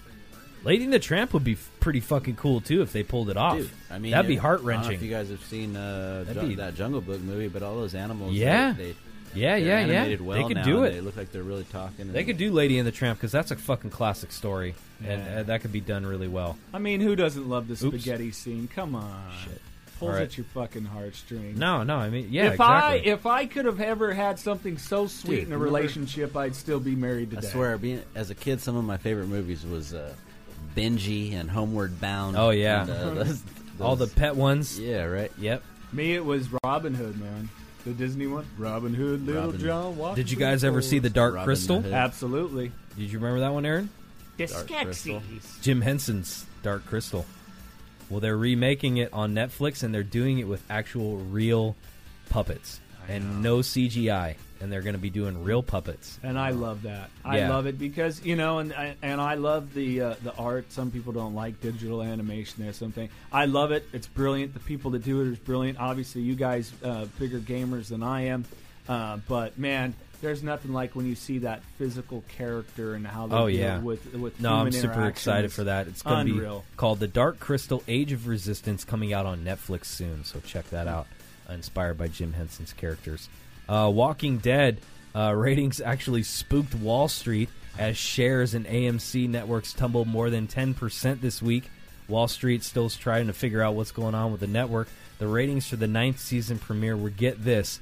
Lady 0.62 0.84
and 0.84 0.92
the 0.92 0.98
Tramp 0.98 1.32
would 1.32 1.42
be 1.42 1.54
f- 1.54 1.70
pretty 1.80 2.00
fucking 2.00 2.36
cool 2.36 2.60
too 2.60 2.82
if 2.82 2.92
they 2.92 3.02
pulled 3.02 3.30
it 3.30 3.38
off. 3.38 3.56
Dude, 3.56 3.70
I 3.90 3.98
mean, 3.98 4.10
that'd 4.10 4.28
be 4.28 4.34
if- 4.34 4.40
heart 4.42 4.56
I 4.56 4.56
don't 4.58 4.64
know 4.66 4.68
wrenching. 4.68 4.92
if 4.92 5.02
you 5.02 5.08
guys 5.08 5.30
have 5.30 5.42
seen 5.46 5.74
uh, 5.74 6.24
That'd 6.26 6.34
Jun- 6.42 6.48
be- 6.50 6.54
that 6.56 6.74
Jungle 6.74 7.00
Book 7.00 7.18
movie, 7.22 7.48
but 7.48 7.62
all 7.62 7.76
those 7.76 7.94
animals, 7.94 8.34
Yeah. 8.34 8.72
they, 8.72 8.88
they, 8.92 8.96
Yeah, 9.34 9.58
they're 9.58 9.86
yeah, 9.86 10.04
yeah. 10.06 10.16
Well 10.20 10.36
they 10.38 10.44
could 10.48 10.56
now, 10.56 10.64
do 10.64 10.78
and 10.78 10.86
it. 10.86 10.90
They 10.96 11.00
look 11.00 11.16
like 11.16 11.30
they're 11.32 11.42
really 11.42 11.64
talking. 11.64 12.12
They 12.12 12.24
could 12.24 12.36
do 12.36 12.50
Lady 12.52 12.78
and 12.78 12.86
the 12.86 12.92
Tramp 12.92 13.18
because 13.18 13.32
that's 13.32 13.50
a 13.50 13.56
fucking 13.56 13.90
classic 13.90 14.32
story, 14.32 14.74
and 15.04 15.22
Yeah. 15.24 15.40
uh, 15.40 15.42
that 15.44 15.60
could 15.60 15.72
be 15.72 15.80
done 15.80 16.04
really 16.04 16.28
well. 16.28 16.56
I 16.74 16.78
mean, 16.78 17.00
who 17.00 17.14
doesn't 17.16 17.48
love 17.48 17.68
the 17.68 17.74
Oops. 17.74 17.96
spaghetti 18.02 18.32
scene? 18.32 18.68
Come 18.74 18.94
on, 18.96 19.30
Shit. 19.44 19.60
pulls 19.98 20.08
All 20.10 20.14
right. 20.16 20.22
at 20.24 20.36
your 20.36 20.46
fucking 20.54 20.84
heartstrings. 20.86 21.58
No, 21.58 21.82
no, 21.84 21.96
I 21.96 22.10
mean, 22.10 22.28
yeah, 22.30 22.46
if 22.46 22.52
exactly. 22.54 23.10
I 23.10 23.14
if 23.14 23.26
I 23.26 23.46
could 23.46 23.66
have 23.66 23.80
ever 23.80 24.12
had 24.12 24.38
something 24.38 24.78
so 24.78 25.06
sweet 25.06 25.36
Dude, 25.40 25.46
in 25.48 25.52
a 25.52 25.58
relationship, 25.58 26.36
I'd 26.36 26.56
still 26.56 26.80
be 26.80 26.96
married 26.96 27.30
today. 27.30 27.46
I 27.46 27.50
swear, 27.50 27.78
being 27.78 28.02
as 28.16 28.30
a 28.30 28.34
kid, 28.34 28.60
some 28.60 28.76
of 28.76 28.84
my 28.84 28.96
favorite 28.96 29.28
movies 29.28 29.64
was 29.64 29.94
uh, 29.94 30.12
Benji 30.76 31.34
and 31.34 31.50
Homeward 31.50 32.00
Bound. 32.00 32.36
Oh, 32.36 32.50
yeah. 32.50 32.82
and, 32.82 32.90
uh, 32.90 33.14
those- 33.24 33.42
All 33.80 33.96
the 33.96 34.06
pet 34.08 34.36
ones. 34.36 34.78
yeah, 34.78 35.04
right. 35.04 35.32
Yep. 35.38 35.62
Me, 35.92 36.14
it 36.14 36.22
was 36.24 36.48
Robin 36.62 36.92
Hood, 36.94 37.18
man. 37.18 37.48
The 37.84 37.92
Disney 37.92 38.26
one, 38.26 38.46
Robin 38.58 38.92
Hood, 38.94 39.26
Little 39.26 39.46
Robin- 39.46 39.60
John. 39.60 39.96
walking 39.96 40.16
Did 40.22 40.30
you 40.30 40.36
through 40.36 40.46
guys 40.46 40.64
ever 40.64 40.82
see 40.82 40.98
the 40.98 41.08
forest. 41.08 41.14
Dark 41.14 41.34
Robin 41.34 41.44
Crystal? 41.46 41.80
Hood. 41.80 41.92
Absolutely. 41.92 42.72
Did 42.98 43.10
you 43.10 43.18
remember 43.18 43.40
that 43.40 43.52
one, 43.54 43.64
Aaron? 43.64 43.88
The 44.36 44.46
Dark 44.46 44.66
Crystal. 44.68 45.20
Skeksis. 45.20 45.62
Jim 45.62 45.80
Henson's 45.80 46.46
Dark 46.62 46.84
Crystal. 46.86 47.24
Well, 48.10 48.20
they're 48.20 48.36
remaking 48.36 48.96
it 48.98 49.12
on 49.12 49.34
Netflix, 49.34 49.82
and 49.82 49.94
they're 49.94 50.02
doing 50.02 50.38
it 50.38 50.48
with 50.48 50.62
actual 50.68 51.16
real 51.18 51.76
puppets 52.28 52.80
and 53.10 53.42
no 53.42 53.58
CGI, 53.58 54.36
and 54.60 54.70
they're 54.72 54.82
going 54.82 54.94
to 54.94 55.00
be 55.00 55.10
doing 55.10 55.42
real 55.44 55.62
puppets. 55.62 56.18
And 56.22 56.38
I 56.38 56.50
love 56.50 56.82
that. 56.82 57.10
I 57.24 57.38
Yeah. 57.38 57.50
love 57.50 57.66
it 57.66 57.78
because 57.78 58.24
you 58.24 58.36
know, 58.36 58.58
and 58.58 58.72
and 59.02 59.20
I 59.20 59.34
love 59.34 59.74
the 59.74 60.00
uh, 60.02 60.14
the 60.22 60.34
art. 60.36 60.70
Some 60.72 60.90
people 60.90 61.12
don't 61.12 61.34
like 61.34 61.60
digital 61.60 62.02
animation 62.02 62.66
or 62.68 62.72
something. 62.72 63.08
I 63.32 63.46
love 63.46 63.72
it. 63.72 63.86
It's 63.92 64.06
brilliant. 64.06 64.54
The 64.54 64.60
people 64.60 64.92
that 64.92 65.04
do 65.04 65.20
it 65.22 65.28
is 65.28 65.38
brilliant. 65.38 65.78
Obviously, 65.80 66.22
you 66.22 66.34
guys 66.34 66.72
uh, 66.84 67.06
bigger 67.18 67.38
gamers 67.40 67.88
than 67.88 68.02
I 68.02 68.26
am, 68.26 68.44
uh, 68.88 69.18
but 69.28 69.58
man, 69.58 69.94
there's 70.20 70.42
nothing 70.42 70.74
like 70.74 70.94
when 70.94 71.06
you 71.06 71.14
see 71.14 71.38
that 71.38 71.62
physical 71.78 72.22
character 72.28 72.92
and 72.94 73.06
how 73.06 73.26
they 73.26 73.34
Oh, 73.34 73.48
deal 73.48 73.58
yeah. 73.58 73.78
with 73.78 74.12
with 74.14 74.38
No, 74.38 74.52
I'm 74.56 74.70
super 74.72 75.06
excited 75.06 75.50
for 75.50 75.64
that. 75.64 75.88
It's 75.88 76.02
going 76.02 76.26
to 76.26 76.32
be 76.32 76.38
unreal. 76.38 76.64
called 76.76 77.00
The 77.00 77.08
Dark 77.08 77.40
Crystal 77.40 77.82
Age 77.88 78.12
of 78.12 78.26
Resistance, 78.26 78.84
coming 78.84 79.14
out 79.14 79.24
on 79.24 79.42
Netflix 79.44 79.86
soon. 79.86 80.24
So 80.24 80.38
check 80.40 80.68
that 80.70 80.86
out. 80.86 81.06
Inspired 81.50 81.98
by 81.98 82.08
Jim 82.08 82.32
Henson's 82.32 82.72
characters. 82.72 83.28
Uh, 83.68 83.90
Walking 83.92 84.38
Dead 84.38 84.78
uh, 85.14 85.32
ratings 85.36 85.80
actually 85.80 86.22
spooked 86.22 86.74
Wall 86.74 87.08
Street 87.08 87.48
as 87.78 87.96
shares 87.96 88.54
in 88.54 88.64
AMC 88.64 89.28
networks 89.28 89.72
tumbled 89.72 90.08
more 90.08 90.30
than 90.30 90.46
10% 90.46 91.20
this 91.20 91.40
week. 91.40 91.70
Wall 92.08 92.28
Street 92.28 92.64
still's 92.64 92.96
trying 92.96 93.28
to 93.28 93.32
figure 93.32 93.62
out 93.62 93.74
what's 93.74 93.92
going 93.92 94.14
on 94.14 94.32
with 94.32 94.40
the 94.40 94.46
network. 94.46 94.88
The 95.18 95.28
ratings 95.28 95.68
for 95.68 95.76
the 95.76 95.86
ninth 95.86 96.18
season 96.18 96.58
premiere 96.58 96.96
were, 96.96 97.10
get 97.10 97.44
this, 97.44 97.78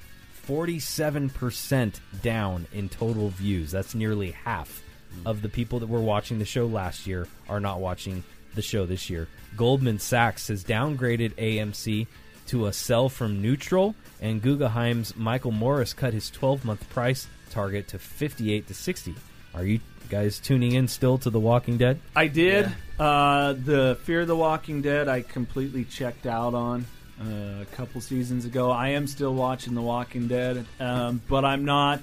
47% 0.47 2.01
down 2.23 2.66
in 2.73 2.89
total 2.89 3.29
views. 3.31 3.71
That's 3.71 3.95
nearly 3.95 4.33
half 4.33 4.83
of 5.25 5.43
the 5.43 5.49
people 5.49 5.81
that 5.81 5.89
were 5.89 6.01
watching 6.01 6.39
the 6.39 6.45
show 6.45 6.66
last 6.66 7.07
year 7.07 7.27
are 7.49 7.61
not 7.61 7.81
watching 7.81 8.25
the 8.55 8.62
show 8.62 8.87
this 8.87 9.09
year. 9.09 9.29
Goldman 9.57 9.99
Sachs 9.99 10.49
has 10.49 10.64
downgraded 10.64 11.35
AMC 11.35 12.07
to 12.49 12.66
a 12.66 12.72
sell 12.72 13.09
from 13.09 13.40
neutral, 13.40 13.94
and 14.20 14.42
Guggenheim's 14.42 15.16
Michael 15.16 15.53
Morris 15.53 15.92
cut 15.92 16.12
his 16.12 16.30
12 16.30 16.64
month 16.64 16.88
price 16.90 17.26
target 17.51 17.88
to 17.88 17.99
58 17.99 18.66
to 18.68 18.74
60. 18.74 19.14
Are 19.55 19.64
you 19.64 19.80
guys 20.09 20.38
tuning 20.38 20.72
in 20.72 20.88
still 20.88 21.18
to 21.18 21.30
The 21.30 21.40
Walking 21.40 21.78
Dead? 21.78 22.01
I 22.14 22.28
did. 22.28 22.70
Uh, 22.99 23.53
the 23.53 23.99
Fear 24.05 24.22
of 24.22 24.28
the 24.28 24.36
Walking 24.36 24.82
Dead, 24.82 25.09
I 25.09 25.22
completely 25.22 25.84
checked 25.84 26.26
out 26.26 26.55
on 26.55 26.86
uh, 27.20 27.62
a 27.62 27.66
couple 27.72 28.01
seasons 28.01 28.44
ago. 28.44 28.70
I 28.70 28.90
am 28.90 29.07
still 29.07 29.34
watching 29.34 29.74
The 29.74 29.82
Walking 29.82 30.28
Dead, 30.28 30.64
um, 30.80 31.20
but 31.28 31.44
I'm 31.44 31.64
not. 31.64 32.01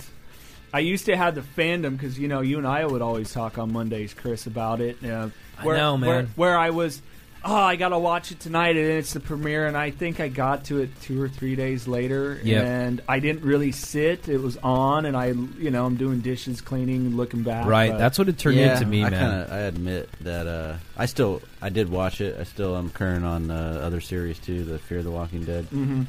I 0.74 0.80
used 0.80 1.06
to 1.06 1.16
have 1.16 1.36
the 1.36 1.42
fandom 1.42 1.92
because 1.92 2.20
you 2.20 2.28
know 2.28 2.42
you 2.42 2.58
and 2.58 2.68
I 2.68 2.86
would 2.86 3.02
always 3.02 3.32
talk 3.32 3.58
on 3.58 3.72
Mondays, 3.72 4.14
Chris, 4.14 4.46
about 4.46 4.82
it. 4.82 4.98
Uh, 5.04 5.30
I 5.58 5.64
know, 5.66 5.98
man. 5.98 6.08
Where, 6.08 6.24
where 6.36 6.58
I 6.58 6.72
was, 6.72 7.02
oh, 7.48 7.54
I 7.56 7.76
gotta 7.76 8.00
watch 8.00 8.32
it 8.32 8.40
tonight, 8.40 8.76
and 8.76 8.86
it's 8.86 9.14
the 9.14 9.20
premiere, 9.20 9.68
and 9.68 9.78
I 9.78 9.92
think 9.92 10.20
I 10.20 10.28
got 10.30 10.66
to 10.66 10.80
it 10.82 10.90
two 11.02 11.22
or 11.22 11.30
three 11.30 11.56
days 11.56 11.88
later, 11.88 12.40
Yep. 12.44 12.66
and 12.66 13.02
I 13.08 13.20
didn't 13.20 13.44
really 13.44 13.72
sit. 13.72 14.28
It 14.28 14.40
was 14.42 14.58
on, 14.58 15.06
and 15.06 15.16
I, 15.16 15.28
you 15.28 15.70
know, 15.72 15.86
I'm 15.86 15.96
doing 15.96 16.22
dishes, 16.22 16.60
cleaning, 16.62 17.16
looking 17.16 17.44
back. 17.44 17.66
right, 17.68 17.92
but- 17.92 18.00
that's 18.00 18.18
what 18.18 18.28
it 18.30 18.38
turned 18.40 18.58
yeah, 18.58 18.74
into 18.74 18.88
me, 18.88 19.04
I 19.04 19.10
man. 19.12 19.20
Kinda, 19.46 19.56
I 19.56 19.60
admit 19.60 20.10
that 20.22 20.48
uh, 20.48 20.78
I 20.98 21.06
still 21.06 21.42
I 21.62 21.70
did 21.70 21.90
watch 21.90 22.20
it. 22.20 22.38
I 22.40 22.44
still 22.44 22.76
am 22.76 22.90
current 22.90 23.24
on 23.24 23.52
uh, 23.52 23.80
other 23.84 24.02
series 24.02 24.40
too, 24.40 24.64
the 24.66 24.80
Fear 24.80 24.98
of 25.00 25.04
the 25.06 25.12
Walking 25.12 25.44
Dead. 25.44 25.68
Mhm. 25.70 26.08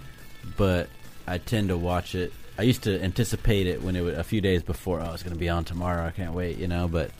But 0.56 0.88
I 1.26 1.38
tend 1.38 1.68
to 1.68 1.76
watch 1.76 2.14
it. 2.14 2.32
I 2.58 2.62
used 2.62 2.84
to 2.84 3.02
anticipate 3.02 3.66
it 3.66 3.82
when 3.82 3.96
it 3.96 4.00
was 4.00 4.16
a 4.16 4.24
few 4.24 4.40
days 4.40 4.62
before. 4.62 5.00
Oh, 5.00 5.12
it's 5.12 5.22
going 5.22 5.34
to 5.34 5.38
be 5.38 5.48
on 5.50 5.64
tomorrow. 5.64 6.06
I 6.06 6.10
can't 6.10 6.32
wait, 6.32 6.56
you 6.56 6.68
know. 6.68 6.88
But 6.88 7.10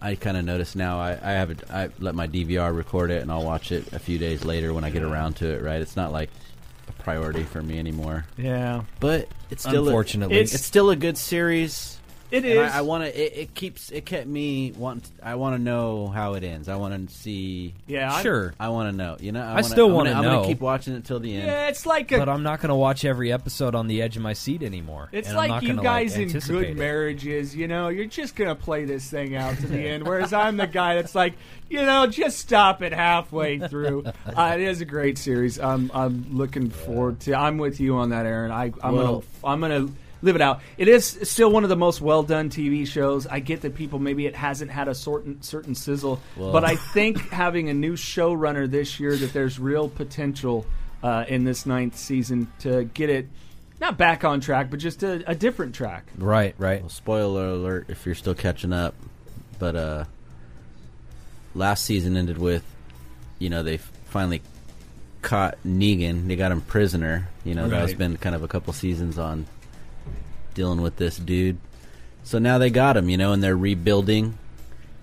I 0.00 0.14
kind 0.14 0.36
of 0.36 0.44
notice 0.44 0.74
now. 0.76 1.00
I 1.00 1.12
I 1.12 1.32
have 1.32 1.50
it. 1.50 1.62
I 1.70 1.90
let 1.98 2.14
my 2.14 2.28
DVR 2.28 2.74
record 2.74 3.10
it, 3.10 3.22
and 3.22 3.30
I'll 3.32 3.44
watch 3.44 3.72
it 3.72 3.92
a 3.92 3.98
few 3.98 4.18
days 4.18 4.44
later 4.44 4.72
when 4.72 4.84
I 4.84 4.90
get 4.90 5.02
around 5.02 5.34
to 5.36 5.46
it. 5.48 5.62
Right? 5.62 5.80
It's 5.80 5.96
not 5.96 6.12
like 6.12 6.30
a 6.88 6.92
priority 7.02 7.42
for 7.42 7.62
me 7.62 7.78
anymore. 7.78 8.26
Yeah. 8.36 8.82
But 9.00 9.28
it's 9.50 9.62
still 9.62 9.86
Unfortunately. 9.86 10.36
a, 10.36 10.40
it's, 10.40 10.54
it's 10.54 10.64
still 10.64 10.90
a 10.90 10.96
good 10.96 11.18
series. 11.18 11.97
It 12.30 12.36
And 12.38 12.46
is. 12.46 12.72
I, 12.72 12.78
I 12.78 12.80
want 12.82 13.04
to. 13.04 13.18
It, 13.20 13.36
it 13.42 13.54
keeps. 13.54 13.90
It 13.90 14.04
kept 14.04 14.26
me 14.26 14.72
want. 14.72 15.08
I 15.22 15.36
want 15.36 15.56
to 15.56 15.62
know 15.62 16.08
how 16.08 16.34
it 16.34 16.44
ends. 16.44 16.68
I 16.68 16.76
want 16.76 17.08
to 17.08 17.14
see. 17.14 17.74
yeah, 17.86 18.20
Sure, 18.20 18.52
I 18.60 18.68
want 18.68 18.90
to 18.90 18.96
know. 18.96 19.16
You 19.18 19.32
know. 19.32 19.42
I, 19.42 19.56
I 19.56 19.60
still 19.62 19.86
wanna, 19.90 20.10
wanna 20.10 20.10
I'm 20.10 20.14
gonna- 20.16 20.26
know. 20.28 20.30
I'm 20.30 20.42
gonna 20.42 20.54
keep 20.54 20.60
watching 20.60 20.94
it 20.94 21.04
till 21.04 21.20
the 21.20 21.34
end. 21.34 21.46
Yeah, 21.46 21.68
it's 21.68 21.86
like 21.86 22.12
a 22.12 22.18
but 22.18 22.28
I'm 22.28 22.42
not 22.42 22.60
going 22.60 22.68
to 22.68 22.74
watch 22.74 23.04
every 23.04 23.32
episode 23.32 23.74
on 23.74 23.86
the 23.86 24.02
edge 24.02 24.16
of 24.16 24.22
my 24.22 24.34
seat 24.34 24.62
anymore. 24.62 25.08
It's 25.12 25.32
like 25.32 25.62
you 25.62 25.74
guys 25.74 26.12
like, 26.12 26.16
in 26.20 26.22
anticipate 26.28 26.52
good 26.58 26.66
it. 26.70 26.76
marriages, 26.76 27.56
you 27.56 27.66
know, 27.68 27.88
you're 27.88 28.04
just 28.06 28.36
gonna 28.36 28.54
play 28.54 28.84
this 28.84 29.08
thing 29.10 29.34
out 29.34 29.56
to 29.58 29.66
the 29.66 29.78
end. 29.88 30.06
Whereas 30.06 30.32
I'm 30.32 30.56
the 30.58 30.66
guy 30.66 30.96
that's 30.96 31.14
like, 31.14 31.34
you 31.70 31.80
know, 31.82 32.06
just 32.06 32.38
stop 32.38 32.82
it 32.82 32.92
halfway 32.92 33.58
through. 33.58 34.04
Uh, 34.28 34.52
it 34.54 34.60
is 34.60 34.80
a 34.80 34.84
great 34.84 35.16
series. 35.18 35.58
I'm 35.58 35.90
I'm 35.94 36.36
looking 36.36 36.68
forward 36.70 37.20
to. 37.20 37.34
I'm 37.34 37.56
with 37.58 37.80
you 37.80 37.96
on 37.96 38.10
that, 38.10 38.26
Aaron. 38.26 38.50
I 38.52 38.72
I'm 38.82 38.94
Well- 38.94 39.24
gonna 39.42 39.52
I'm 39.52 39.60
gonna 39.60 39.88
live 40.22 40.34
it 40.36 40.42
out. 40.42 40.60
It 40.76 40.88
is 40.88 41.06
still 41.22 41.50
one 41.50 41.62
of 41.62 41.68
the 41.68 41.76
most 41.76 42.00
well 42.00 42.22
done 42.22 42.50
TV 42.50 42.86
shows. 42.86 43.26
I 43.26 43.40
get 43.40 43.60
that 43.62 43.74
people 43.74 43.98
maybe 43.98 44.26
it 44.26 44.34
hasn't 44.36 44.70
had 44.70 44.88
a 44.88 44.94
certain 44.94 45.42
certain 45.42 45.74
sizzle, 45.74 46.20
Well- 46.36 46.52
but 46.52 46.64
I 46.64 46.76
think 46.76 47.18
having 47.30 47.68
a 47.68 47.74
new 47.74 47.94
showrunner 47.94 48.70
this 48.70 48.98
year 49.00 49.16
that 49.16 49.32
there's 49.32 49.58
real 49.58 49.88
potential 49.88 50.66
uh, 51.02 51.24
in 51.28 51.44
this 51.44 51.64
ninth 51.66 51.96
season 51.96 52.50
to 52.60 52.84
get 52.84 53.08
it 53.10 53.28
not 53.80 53.96
back 53.96 54.24
on 54.24 54.40
track, 54.40 54.70
but 54.70 54.80
just 54.80 55.04
a, 55.04 55.22
a 55.30 55.36
different 55.36 55.72
track. 55.74 56.04
Right, 56.18 56.54
right. 56.58 56.80
Well, 56.80 56.88
spoiler 56.90 57.46
alert 57.50 57.86
if 57.88 58.04
you're 58.06 58.16
still 58.16 58.34
catching 58.34 58.72
up, 58.72 58.94
but 59.60 59.76
uh, 59.76 60.04
last 61.54 61.84
season 61.84 62.16
ended 62.16 62.38
with, 62.38 62.64
you 63.38 63.50
know, 63.50 63.62
they 63.62 63.76
finally 64.06 64.42
caught 65.22 65.58
Negan. 65.66 66.26
They 66.26 66.34
got 66.36 66.50
him 66.52 66.60
prisoner. 66.60 67.28
You 67.44 67.54
know, 67.54 67.68
that's 67.68 67.92
Right. 67.92 67.98
been 67.98 68.16
kind 68.16 68.34
of 68.34 68.42
a 68.42 68.48
couple 68.48 68.72
seasons 68.72 69.18
on 69.18 69.46
dealing 70.58 70.82
with 70.82 70.96
this 70.96 71.16
dude. 71.16 71.56
So 72.24 72.38
now 72.38 72.58
they 72.58 72.68
got 72.68 72.96
him, 72.96 73.08
you 73.08 73.16
know, 73.16 73.32
and 73.32 73.42
they're 73.42 73.56
rebuilding. 73.56 74.36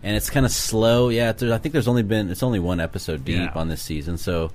And 0.04 0.16
it's 0.16 0.30
kind 0.30 0.46
of 0.46 0.52
slow. 0.52 1.10
Yeah, 1.10 1.32
it's, 1.32 1.42
I 1.42 1.58
think 1.58 1.74
there's 1.74 1.88
only 1.88 2.04
been 2.04 2.30
it's 2.30 2.44
only 2.44 2.60
one 2.60 2.80
episode 2.80 3.26
deep 3.26 3.38
Yeah. 3.40 3.52
on 3.56 3.70
this 3.70 3.82
season, 3.82 4.18
so 4.20 4.52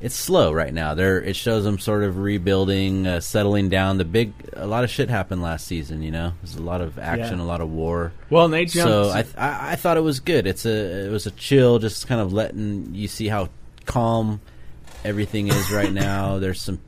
it's 0.00 0.14
slow 0.14 0.52
right 0.52 0.72
now. 0.72 0.94
There, 0.94 1.20
it 1.22 1.36
shows 1.36 1.64
them 1.64 1.78
sort 1.78 2.04
of 2.04 2.16
rebuilding, 2.18 3.06
uh, 3.06 3.20
settling 3.20 3.68
down. 3.68 3.98
The 3.98 4.04
big, 4.04 4.32
a 4.54 4.66
lot 4.66 4.82
of 4.84 4.90
shit 4.90 5.10
happened 5.10 5.42
last 5.42 5.66
season. 5.66 6.02
You 6.02 6.10
know, 6.12 6.32
there's 6.42 6.54
a 6.56 6.62
lot 6.62 6.80
of 6.80 6.98
action, 6.98 7.38
Yeah. 7.38 7.44
a 7.44 7.46
lot 7.46 7.60
of 7.60 7.68
war. 7.70 8.12
Well, 8.30 8.46
and 8.46 8.54
they 8.54 8.64
jumped. 8.64 8.90
So 8.90 9.10
I, 9.10 9.22
th- 9.22 9.36
I, 9.36 9.72
I 9.72 9.76
thought 9.76 9.96
it 9.98 10.02
was 10.02 10.20
good. 10.20 10.46
It's 10.46 10.64
a, 10.64 11.06
it 11.06 11.10
was 11.10 11.26
a 11.26 11.30
chill, 11.32 11.78
just 11.80 12.06
kind 12.06 12.20
of 12.20 12.32
letting 12.32 12.94
you 12.94 13.08
see 13.08 13.28
how 13.28 13.48
calm 13.86 14.40
everything 15.04 15.48
is 15.48 15.70
right 15.70 15.92
now. 15.92 16.38
There's 16.38 16.60
some 16.62 16.80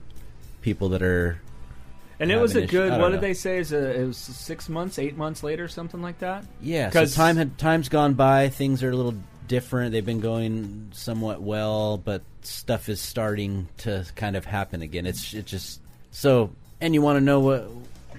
people 0.62 0.90
that 0.90 1.02
are 1.02 1.38
and 2.20 2.30
it 2.30 2.40
was 2.40 2.56
a 2.56 2.66
good. 2.66 2.90
What 2.92 2.98
don't 2.98 3.12
did 3.12 3.20
they 3.20 3.34
say? 3.34 3.58
Is 3.58 3.72
a, 3.72 4.00
it 4.00 4.06
was 4.06 4.16
six 4.16 4.68
months, 4.68 4.98
eight 4.98 5.16
months 5.16 5.42
later, 5.42 5.68
something 5.68 6.00
like 6.02 6.18
that. 6.20 6.44
Yeah, 6.60 6.90
so 6.90 7.00
'Cause- 7.00 7.14
time 7.14 7.36
had 7.36 7.58
time's 7.58 7.88
gone 7.88 8.14
by. 8.14 8.48
Things 8.48 8.82
are 8.82 8.90
a 8.90 8.96
little 8.96 9.14
different. 9.48 9.92
They've 9.92 10.04
been 10.04 10.20
going 10.20 10.88
somewhat 10.92 11.40
well, 11.42 11.98
but 11.98 12.22
stuff 12.42 12.88
is 12.88 13.00
starting 13.00 13.68
to 13.78 14.04
kind 14.16 14.36
of 14.36 14.44
happen 14.44 14.82
again. 14.82 15.06
It's 15.06 15.34
it 15.34 15.46
just 15.46 15.80
so, 16.10 16.50
and 16.80 16.94
you 16.94 17.02
want 17.02 17.16
to 17.18 17.24
know 17.24 17.40
what 17.40 17.68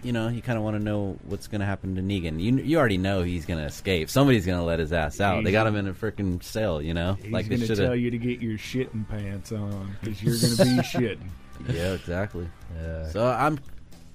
you 0.03 0.11
know. 0.13 0.27
You 0.29 0.41
kind 0.41 0.57
of 0.57 0.63
want 0.63 0.77
to 0.77 0.83
know 0.83 1.17
what's 1.25 1.47
going 1.47 1.61
to 1.61 1.65
happen 1.67 1.95
to 1.95 2.01
Negan. 2.01 2.39
You 2.39 2.55
you 2.57 2.77
already 2.77 2.97
know 2.97 3.23
he's 3.23 3.45
going 3.45 3.59
to 3.59 3.65
escape. 3.65 4.09
Somebody's 4.09 4.45
going 4.45 4.59
to 4.59 4.63
let 4.63 4.79
his 4.79 4.93
ass 4.93 5.19
out. 5.19 5.43
They 5.43 5.51
got 5.51 5.65
him 5.67 5.75
in 5.75 5.87
a 5.87 5.93
freaking 5.93 6.41
cell. 6.43 6.81
You 6.81 6.93
know, 6.93 7.13
He's 7.21 7.31
like 7.31 7.49
going 7.49 7.61
to 7.61 7.75
tell 7.75 7.95
you 7.95 8.11
to 8.11 8.17
get 8.17 8.39
your 8.41 8.57
shitting 8.57 9.07
pants 9.09 9.51
on 9.51 9.95
because 10.01 10.21
you're 10.23 10.35
going 10.37 10.55
to 10.55 10.63
be 10.65 10.87
shitting. 10.97 11.75
Yeah, 11.75 11.93
exactly. 11.93 12.47
Uh, 12.79 13.07
So 13.09 13.27
I'm 13.27 13.59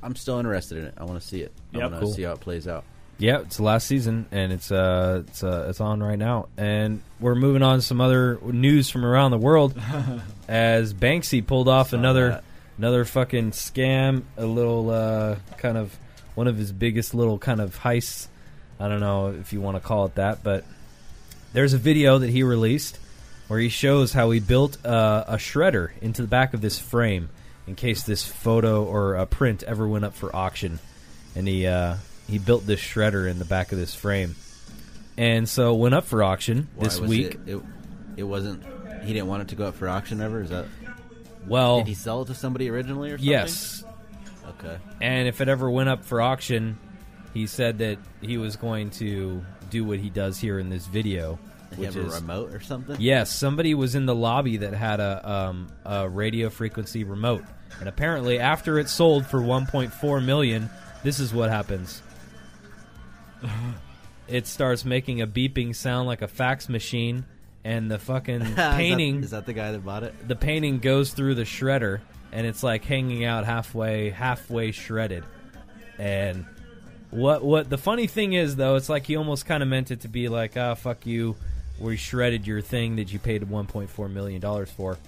I'm 0.02 0.16
still 0.16 0.38
interested 0.38 0.78
in 0.78 0.84
it. 0.84 0.94
I 0.98 1.04
want 1.04 1.20
to 1.20 1.26
see 1.26 1.40
it. 1.42 1.52
I 1.74 1.78
Yep. 1.78 1.82
want 1.82 1.94
to 1.94 2.00
Cool. 2.06 2.12
see 2.14 2.22
how 2.22 2.32
it 2.32 2.40
plays 2.40 2.66
out. 2.66 2.84
Yeah, 3.18 3.40
it's 3.40 3.58
the 3.58 3.62
last 3.62 3.86
season, 3.86 4.26
and 4.32 4.52
it's 4.52 4.72
uh, 4.72 5.22
it's 5.28 5.44
uh, 5.44 5.66
it's 5.68 5.80
on 5.80 6.02
right 6.02 6.18
now, 6.18 6.48
and 6.56 7.02
we're 7.20 7.36
moving 7.36 7.62
on 7.62 7.78
to 7.78 7.82
some 7.82 8.00
other 8.00 8.38
news 8.42 8.90
from 8.90 9.04
around 9.04 9.30
the 9.30 9.38
world. 9.38 9.80
as 10.48 10.92
Banksy 10.92 11.46
pulled 11.46 11.68
off 11.68 11.92
another 11.92 12.28
that. 12.30 12.44
another 12.78 13.04
fucking 13.04 13.52
scam, 13.52 14.22
a 14.36 14.44
little 14.46 14.90
uh, 14.90 15.36
kind 15.58 15.76
of 15.78 15.96
one 16.34 16.48
of 16.48 16.56
his 16.56 16.72
biggest 16.72 17.14
little 17.14 17.38
kind 17.38 17.60
of 17.60 17.78
heists. 17.78 18.26
I 18.80 18.88
don't 18.88 19.00
know 19.00 19.28
if 19.28 19.52
you 19.52 19.60
want 19.60 19.76
to 19.76 19.80
call 19.80 20.06
it 20.06 20.16
that, 20.16 20.42
but 20.42 20.64
there's 21.52 21.74
a 21.74 21.78
video 21.78 22.18
that 22.18 22.30
he 22.30 22.42
released 22.42 22.98
where 23.46 23.60
he 23.60 23.68
shows 23.68 24.14
how 24.14 24.30
he 24.32 24.40
built 24.40 24.84
uh, 24.84 25.24
a 25.28 25.36
shredder 25.36 25.90
into 26.00 26.22
the 26.22 26.28
back 26.28 26.54
of 26.54 26.60
this 26.60 26.78
frame 26.78 27.28
in 27.66 27.74
case 27.76 28.02
this 28.02 28.24
photo 28.24 28.84
or 28.84 29.14
a 29.14 29.26
print 29.26 29.62
ever 29.62 29.86
went 29.86 30.04
up 30.04 30.14
for 30.14 30.34
auction, 30.34 30.78
and 31.34 31.46
he 31.48 31.66
uh, 31.66 31.96
he 32.28 32.38
built 32.38 32.66
this 32.66 32.80
shredder 32.80 33.28
in 33.30 33.38
the 33.38 33.44
back 33.44 33.72
of 33.72 33.78
this 33.78 33.94
frame, 33.94 34.34
and 35.16 35.48
so 35.48 35.74
it 35.74 35.78
went 35.78 35.94
up 35.94 36.04
for 36.04 36.22
auction 36.22 36.68
Why 36.74 36.84
this 36.84 36.98
was 37.00 37.08
week. 37.10 37.38
It, 37.46 37.56
it, 37.56 37.62
it 38.18 38.22
wasn't. 38.24 38.64
He 39.04 39.12
didn't 39.12 39.26
want 39.28 39.42
it 39.42 39.48
to 39.48 39.56
go 39.56 39.66
up 39.66 39.74
for 39.74 39.88
auction 39.88 40.20
ever. 40.20 40.42
Is 40.42 40.50
that? 40.50 40.66
Well, 41.46 41.78
Did 41.78 41.88
he 41.88 41.94
sell 41.94 42.22
it 42.22 42.26
to 42.26 42.34
somebody 42.34 42.70
originally 42.70 43.10
or 43.10 43.18
something? 43.18 43.28
yes, 43.28 43.82
Okay. 44.60 44.76
and 45.00 45.26
if 45.26 45.40
it 45.40 45.48
ever 45.48 45.68
went 45.68 45.88
up 45.88 46.04
for 46.04 46.20
auction, 46.20 46.78
he 47.34 47.48
said 47.48 47.78
that 47.78 47.98
he 48.20 48.38
was 48.38 48.54
going 48.54 48.90
to 48.90 49.44
do 49.68 49.84
what 49.84 49.98
he 49.98 50.08
does 50.08 50.38
here 50.38 50.60
in 50.60 50.70
this 50.70 50.86
video, 50.86 51.40
which 51.78 51.86
have 51.86 51.96
a 51.96 52.06
is 52.06 52.14
remote 52.14 52.52
or 52.52 52.60
something? 52.60 52.96
Yes, 52.98 53.30
somebody 53.30 53.74
was 53.74 53.94
in 53.94 54.06
the 54.06 54.14
lobby 54.14 54.58
that 54.58 54.74
had 54.74 55.00
a, 55.00 55.30
um, 55.30 55.72
a 55.84 56.08
radio 56.08 56.50
frequency 56.50 57.04
remote, 57.04 57.44
and 57.80 57.88
apparently, 57.88 58.38
after 58.38 58.78
it 58.78 58.88
sold 58.88 59.26
for 59.26 59.40
1.4 59.40 60.24
million, 60.24 60.70
this 61.02 61.18
is 61.20 61.32
what 61.32 61.50
happens. 61.50 62.02
it 64.28 64.46
starts 64.46 64.84
making 64.84 65.20
a 65.20 65.26
beeping 65.26 65.74
sound 65.74 66.06
like 66.06 66.22
a 66.22 66.28
fax 66.28 66.68
machine, 66.68 67.24
and 67.64 67.90
the 67.90 67.98
fucking 67.98 68.40
painting 68.56 69.22
Is 69.22 69.30
that 69.30 69.46
the 69.46 69.52
guy 69.52 69.72
that 69.72 69.84
bought 69.84 70.02
it? 70.02 70.28
the 70.28 70.36
painting 70.36 70.78
goes 70.78 71.12
through 71.12 71.34
the 71.34 71.44
shredder, 71.44 72.00
and 72.32 72.46
it's 72.46 72.62
like 72.62 72.84
hanging 72.84 73.24
out 73.24 73.44
halfway, 73.44 74.10
halfway 74.10 74.72
shredded. 74.72 75.24
And 75.98 76.46
what 77.10 77.44
what 77.44 77.68
the 77.68 77.78
funny 77.78 78.06
thing 78.06 78.32
is 78.32 78.56
though, 78.56 78.76
it's 78.76 78.88
like 78.88 79.06
he 79.06 79.16
almost 79.16 79.44
kind 79.46 79.62
of 79.62 79.68
meant 79.68 79.90
it 79.90 80.00
to 80.00 80.08
be 80.08 80.28
like, 80.28 80.56
ah, 80.56 80.74
fuck 80.74 81.06
you, 81.06 81.36
we 81.82 81.96
shredded 81.96 82.46
your 82.46 82.60
thing 82.60 82.96
that 82.96 83.12
you 83.12 83.18
paid 83.18 83.42
1.4 83.42 84.10
million 84.12 84.40
dollars 84.40 84.70
for. 84.70 84.98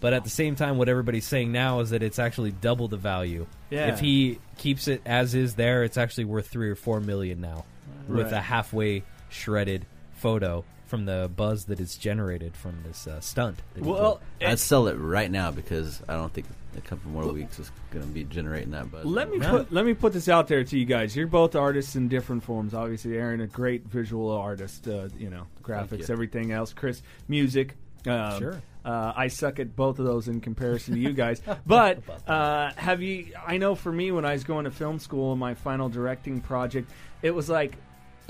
But 0.00 0.12
at 0.12 0.22
the 0.22 0.30
same 0.30 0.54
time, 0.54 0.76
what 0.78 0.88
everybody's 0.88 1.26
saying 1.26 1.50
now 1.50 1.80
is 1.80 1.90
that 1.90 2.02
it's 2.04 2.18
actually 2.20 2.52
double 2.52 2.86
the 2.86 2.96
value. 2.96 3.46
Yeah. 3.70 3.88
If 3.92 3.98
he 4.00 4.38
keeps 4.56 4.86
it 4.86 5.02
as 5.04 5.34
is 5.34 5.54
there, 5.56 5.82
it's 5.82 5.96
actually 5.96 6.24
worth 6.26 6.46
three 6.48 6.70
or 6.70 6.76
four 6.76 7.00
million 7.00 7.40
now, 7.40 7.64
with 8.06 8.26
Right. 8.26 8.34
a 8.34 8.40
halfway 8.40 9.02
shredded 9.28 9.86
photo 10.12 10.64
from 10.88 11.04
the 11.04 11.30
buzz 11.36 11.66
that 11.66 11.78
is 11.80 11.96
generated 11.96 12.56
from 12.56 12.82
this 12.84 13.06
uh, 13.06 13.20
stunt. 13.20 13.58
that 13.74 13.84
he 13.84 13.88
Well, 13.88 14.00
pulled. 14.00 14.20
I'd 14.50 14.58
sell 14.58 14.88
it 14.88 14.94
right 14.94 15.30
now 15.30 15.50
because 15.52 16.02
I 16.08 16.14
don't 16.14 16.32
think 16.32 16.46
a 16.76 16.80
couple 16.80 17.10
more 17.10 17.30
weeks 17.32 17.58
is 17.58 17.70
going 17.90 18.04
to 18.04 18.10
be 18.10 18.24
generating 18.24 18.70
that 18.72 18.90
buzz. 18.90 19.04
Let 19.04 19.30
me 19.30 19.38
No. 19.38 19.50
put 19.50 19.72
let 19.72 19.84
me 19.84 19.94
put 19.94 20.12
this 20.12 20.28
out 20.28 20.48
there 20.48 20.64
to 20.64 20.78
you 20.78 20.84
guys. 20.84 21.14
You're 21.16 21.26
both 21.26 21.54
artists 21.54 21.94
in 21.96 22.08
different 22.08 22.42
forms. 22.42 22.74
Obviously, 22.74 23.16
Aaron, 23.16 23.40
a 23.40 23.46
great 23.46 23.84
visual 23.84 24.30
artist. 24.30 24.88
Uh, 24.88 25.08
you 25.18 25.30
know, 25.30 25.46
graphics, 25.62 26.08
you. 26.08 26.12
everything 26.14 26.52
else. 26.52 26.72
Chris, 26.72 27.02
music. 27.28 27.76
Um, 28.06 28.38
Sure. 28.38 28.62
Uh, 28.84 29.12
I 29.14 29.28
suck 29.28 29.58
at 29.60 29.76
both 29.76 29.98
of 29.98 30.06
those 30.06 30.28
in 30.28 30.40
comparison 30.40 30.94
to 30.94 31.00
you 31.00 31.12
guys. 31.12 31.42
But 31.66 31.98
uh, 32.26 32.70
have 32.76 33.02
you? 33.02 33.34
I 33.46 33.58
know 33.58 33.74
for 33.74 33.92
me, 33.92 34.10
when 34.12 34.24
I 34.24 34.32
was 34.32 34.44
going 34.44 34.64
to 34.64 34.70
film 34.70 34.98
school 34.98 35.32
in 35.34 35.38
my 35.38 35.52
final 35.54 35.90
directing 35.90 36.40
project, 36.40 36.90
it 37.20 37.32
was 37.32 37.50
like, 37.50 37.76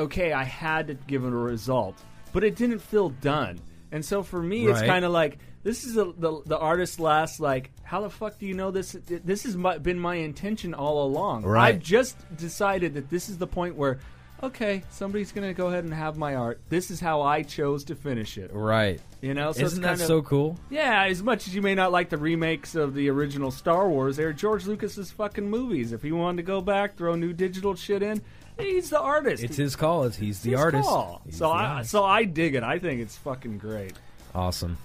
okay, 0.01 0.33
I 0.33 0.43
had 0.45 0.89
to 0.89 0.95
give 0.95 1.23
it 1.25 1.29
a 1.29 1.37
result, 1.37 1.97
but 2.33 2.45
it 2.45 2.57
didn't 2.57 2.81
feel 2.81 3.11
done. 3.11 3.61
And 3.91 4.05
so 4.05 4.23
for 4.23 4.43
me, 4.43 4.67
it's 4.67 4.83
kind 4.83 5.05
of 5.05 5.13
like 5.13 5.39
this 5.63 5.85
is 5.85 5.97
a, 5.97 6.05
the 6.17 6.43
the 6.45 6.59
artist's 6.59 7.01
last. 7.01 7.41
Like, 7.41 7.71
how 7.83 8.03
the 8.03 8.11
fuck 8.11 8.39
do 8.39 8.47
you 8.47 8.55
know 8.55 8.71
this? 8.71 8.93
This 9.07 9.45
has 9.45 9.57
my, 9.57 9.79
been 9.79 9.99
my 9.99 10.17
intention 10.17 10.75
all 10.75 11.05
along. 11.07 11.45
Right. 11.45 11.75
I've 11.75 11.83
just 11.83 12.17
decided 12.37 12.95
that 12.95 13.09
this 13.09 13.29
is 13.29 13.39
the 13.39 13.47
point 13.47 13.77
where, 13.77 13.99
okay, 14.43 14.83
somebody's 14.91 15.33
going 15.33 15.49
to 15.49 15.55
go 15.55 15.69
ahead 15.69 15.85
and 15.85 15.95
have 15.95 16.17
my 16.19 16.35
art. 16.35 16.61
This 16.69 16.91
is 16.91 17.01
how 17.01 17.23
I 17.23 17.43
chose 17.43 17.85
to 17.85 17.95
finish 17.95 18.37
it. 18.39 18.51
right. 18.53 19.01
You 19.21 19.35
know, 19.35 19.51
so 19.51 19.63
Isn't 19.65 19.83
that 19.83 19.89
kind 19.89 20.01
of, 20.01 20.07
so 20.07 20.23
cool? 20.23 20.57
yeah, 20.71 21.07
as 21.07 21.25
much 21.25 21.49
as 21.49 21.55
you 21.55 21.61
may 21.61 21.75
not 21.75 21.91
like 21.91 22.09
the 22.09 22.19
remakes 22.19 22.77
of 22.77 22.95
the 22.95 23.09
original 23.11 23.51
Star 23.51 23.89
Wars, 23.89 24.17
they're 24.17 24.33
George 24.33 24.65
Lucas's 24.67 25.11
fucking 25.11 25.51
movies. 25.51 25.91
If 25.93 26.03
he 26.03 26.13
wanted 26.13 26.37
to 26.37 26.43
go 26.45 26.61
back, 26.61 26.97
throw 26.97 27.17
new 27.17 27.33
digital 27.33 27.75
shit 27.75 28.01
in, 28.01 28.23
he's 28.59 28.91
the 28.91 29.01
artist. 29.01 29.43
It's 29.43 29.57
his 29.57 29.77
call. 29.77 30.05
It's, 30.05 30.17
he's 30.17 30.41
the 30.41 30.51
his 30.53 30.61
artist. 30.61 30.89
call. 30.89 31.21
He's 31.25 31.37
So 31.37 31.45
the 31.47 31.51
I 31.55 31.65
artist. 31.67 31.91
so 31.91 32.05
I 32.05 32.25
dig 32.25 32.55
it. 32.55 32.63
I 32.63 32.79
think 32.79 33.01
it's 33.01 33.17
fucking 33.17 33.59
great. 33.59 33.93
awesome. 34.35 34.77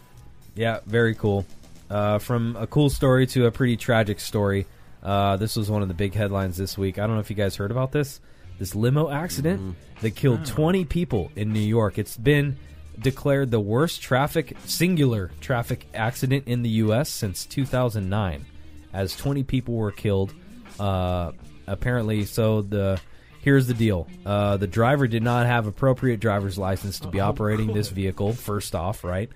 Yeah, 0.56 0.80
very 0.86 1.16
cool. 1.16 1.46
Uh, 1.90 2.20
from 2.20 2.56
a 2.60 2.68
cool 2.68 2.90
story 2.90 3.26
to 3.28 3.46
a 3.46 3.52
pretty 3.52 3.76
tragic 3.78 4.20
story. 4.20 4.66
Uh, 5.02 5.36
this 5.38 5.56
was 5.56 5.70
one 5.70 5.82
of 5.82 5.88
the 5.90 5.94
big 5.94 6.14
headlines 6.14 6.58
this 6.58 6.78
week. 6.78 6.98
I 6.98 7.06
don't 7.06 7.16
know 7.16 7.20
if 7.22 7.30
you 7.30 7.36
guys 7.36 7.56
heard 7.56 7.72
about 7.72 7.92
this. 7.92 8.20
This 8.60 8.74
limo 8.76 9.10
accident 9.10 9.60
Mm-hmm. 9.60 9.72
that 10.02 10.12
killed 10.16 10.46
20 10.46 10.86
people 10.86 11.32
in 11.36 11.52
New 11.54 11.60
York. 11.60 11.98
It's 11.98 12.16
been 12.16 12.58
declared 13.00 13.50
the 13.52 13.60
worst 13.60 14.02
traffic 14.02 14.56
singular 14.66 15.32
traffic 15.42 15.88
accident 15.94 16.48
in 16.48 16.62
the 16.62 16.70
U.S. 16.86 17.10
since 17.10 17.46
2009, 17.48 18.46
as 18.94 19.16
20 19.16 19.44
people 19.44 19.74
were 19.76 19.92
killed. 19.92 20.34
Uh, 20.80 21.32
apparently, 21.68 22.26
so 22.26 22.62
the 22.62 23.02
Here's 23.44 23.68
the 23.68 23.74
deal: 23.74 24.08
uh, 24.26 24.58
the 24.58 24.68
driver 24.68 25.08
did 25.08 25.22
not 25.24 25.46
have 25.46 25.68
appropriate 25.68 26.20
driver's 26.20 26.58
license 26.58 27.00
to 27.02 27.08
be 27.10 27.20
operating 27.20 27.74
this 27.74 27.90
vehicle. 27.90 28.34
First 28.34 28.74
off, 28.74 29.04
right? 29.04 29.30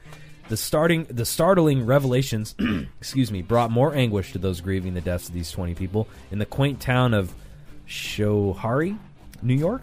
The 0.49 0.57
starting 0.57 1.03
the 1.05 1.25
startling 1.25 1.85
revelations, 1.85 2.55
excuse 2.99 3.31
me, 3.31 3.41
brought 3.41 3.69
more 3.69 3.93
anguish 3.93 4.31
to 4.31 4.37
those 4.39 4.61
grieving 4.61 4.93
the 4.93 5.01
deaths 5.01 5.27
of 5.27 5.33
these 5.33 5.51
20 5.51 5.75
people 5.75 6.07
in 6.31 6.39
the 6.39 6.45
quaint 6.45 6.79
town 6.79 7.13
of 7.13 7.33
Schoharie, 7.87 8.97
New 9.41 9.55
York 9.55 9.81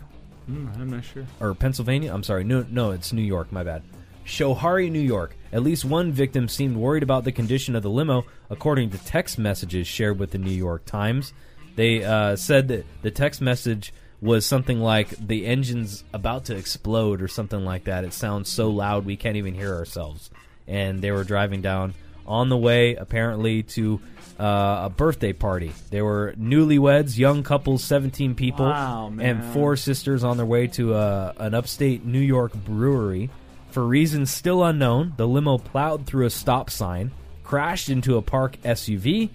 Mm, 0.51 0.79
I'm 0.79 0.91
not 0.91 1.05
sure. 1.05 1.25
or 1.41 1.55
Pennsylvania. 1.55 2.13
I'm 2.13 2.23
sorry, 2.23 2.45
no, 2.45 2.67
no, 2.69 2.91
it's 2.91 3.13
New 3.13 3.23
York. 3.23 3.51
My 3.51 3.63
bad. 3.63 3.83
Schoharie, 4.27 4.91
New 4.91 5.01
York. 5.01 5.37
At 5.53 5.63
least 5.63 5.85
one 5.85 6.13
victim 6.13 6.49
seemed 6.49 6.77
worried 6.77 7.03
about 7.03 7.25
the 7.25 7.33
condition 7.33 7.75
of 7.77 7.83
the 7.83 7.91
limo, 7.91 8.25
according 8.51 8.91
to 8.91 8.99
text 8.99 9.39
messages 9.39 9.87
shared 9.87 10.19
with 10.19 10.33
the 10.33 10.39
New 10.39 10.51
York 10.53 10.85
Times. 10.85 11.33
They 11.77 12.05
uh, 12.05 12.37
said 12.37 12.69
that 12.69 12.85
the 13.03 13.11
text 13.11 13.41
message 13.41 13.93
was 14.25 14.47
something 14.47 14.81
like 14.81 15.11
"the 15.11 15.47
engine's 15.47 16.03
about 16.13 16.47
to 16.47 16.57
explode" 16.57 17.21
or 17.21 17.29
something 17.29 17.65
like 17.65 17.85
that. 17.85 18.05
It 18.05 18.15
sounds 18.15 18.49
so 18.49 18.71
loud 18.71 19.05
we 19.05 19.17
can't 19.17 19.37
even 19.37 19.55
hear 19.55 19.75
ourselves. 19.75 20.31
And 20.67 21.03
they 21.03 21.11
were 21.11 21.25
driving 21.25 21.61
down 21.61 21.93
on 22.27 22.49
the 22.49 22.57
way, 22.57 22.95
apparently, 22.95 23.63
to 23.63 24.01
uh, 24.41 24.85
a 24.85 24.91
birthday 24.91 25.33
party. 25.33 25.73
They 25.91 26.03
were 26.03 26.35
newlyweds, 26.39 27.19
young 27.19 27.43
couples, 27.43 27.85
17 27.85 28.35
people, 28.35 28.67
Wow, 28.67 29.13
and 29.21 29.45
four 29.53 29.77
sisters 29.77 30.25
on 30.25 30.39
their 30.39 30.47
way 30.47 30.67
to 30.69 30.95
uh, 30.95 31.33
an 31.37 31.55
upstate 31.55 32.05
New 32.05 32.21
York 32.21 32.55
brewery. 32.55 33.31
For 33.71 33.85
reasons 33.85 34.31
still 34.31 34.65
unknown, 34.65 35.15
the 35.17 35.27
limo 35.27 35.59
plowed 35.59 36.07
through 36.07 36.27
a 36.27 36.31
stop 36.31 36.71
sign, 36.71 37.11
crashed 37.43 37.89
into 37.89 38.17
a 38.17 38.23
park 38.23 38.57
SUV, 38.63 39.31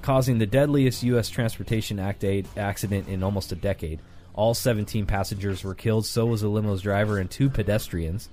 causing 0.00 0.38
the 0.38 0.46
deadliest 0.46 1.02
U.S. 1.02 1.28
Transportation 1.28 1.98
Act 1.98 2.24
accident 2.56 3.08
in 3.08 3.22
almost 3.22 3.52
a 3.52 3.56
decade. 3.56 4.00
All 4.34 4.54
17 4.54 5.06
passengers 5.06 5.62
were 5.62 5.74
killed, 5.74 6.06
so 6.06 6.26
was 6.26 6.40
the 6.40 6.48
limo's 6.48 6.82
driver 6.82 7.18
and 7.18 7.30
two 7.30 7.48
pedestrians. 7.48 8.28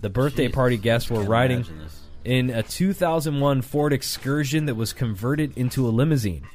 The 0.00 0.10
birthday 0.10 0.44
Jesus, 0.44 0.54
party 0.54 0.76
guests 0.76 1.10
were 1.10 1.22
riding 1.22 1.64
in 2.24 2.50
a 2.50 2.62
2001 2.62 3.62
Ford 3.62 3.92
Excursion 3.92 4.66
that 4.66 4.74
was 4.74 4.92
converted 4.92 5.56
into 5.56 5.86
a 5.86 5.90
limousine. 5.90 6.46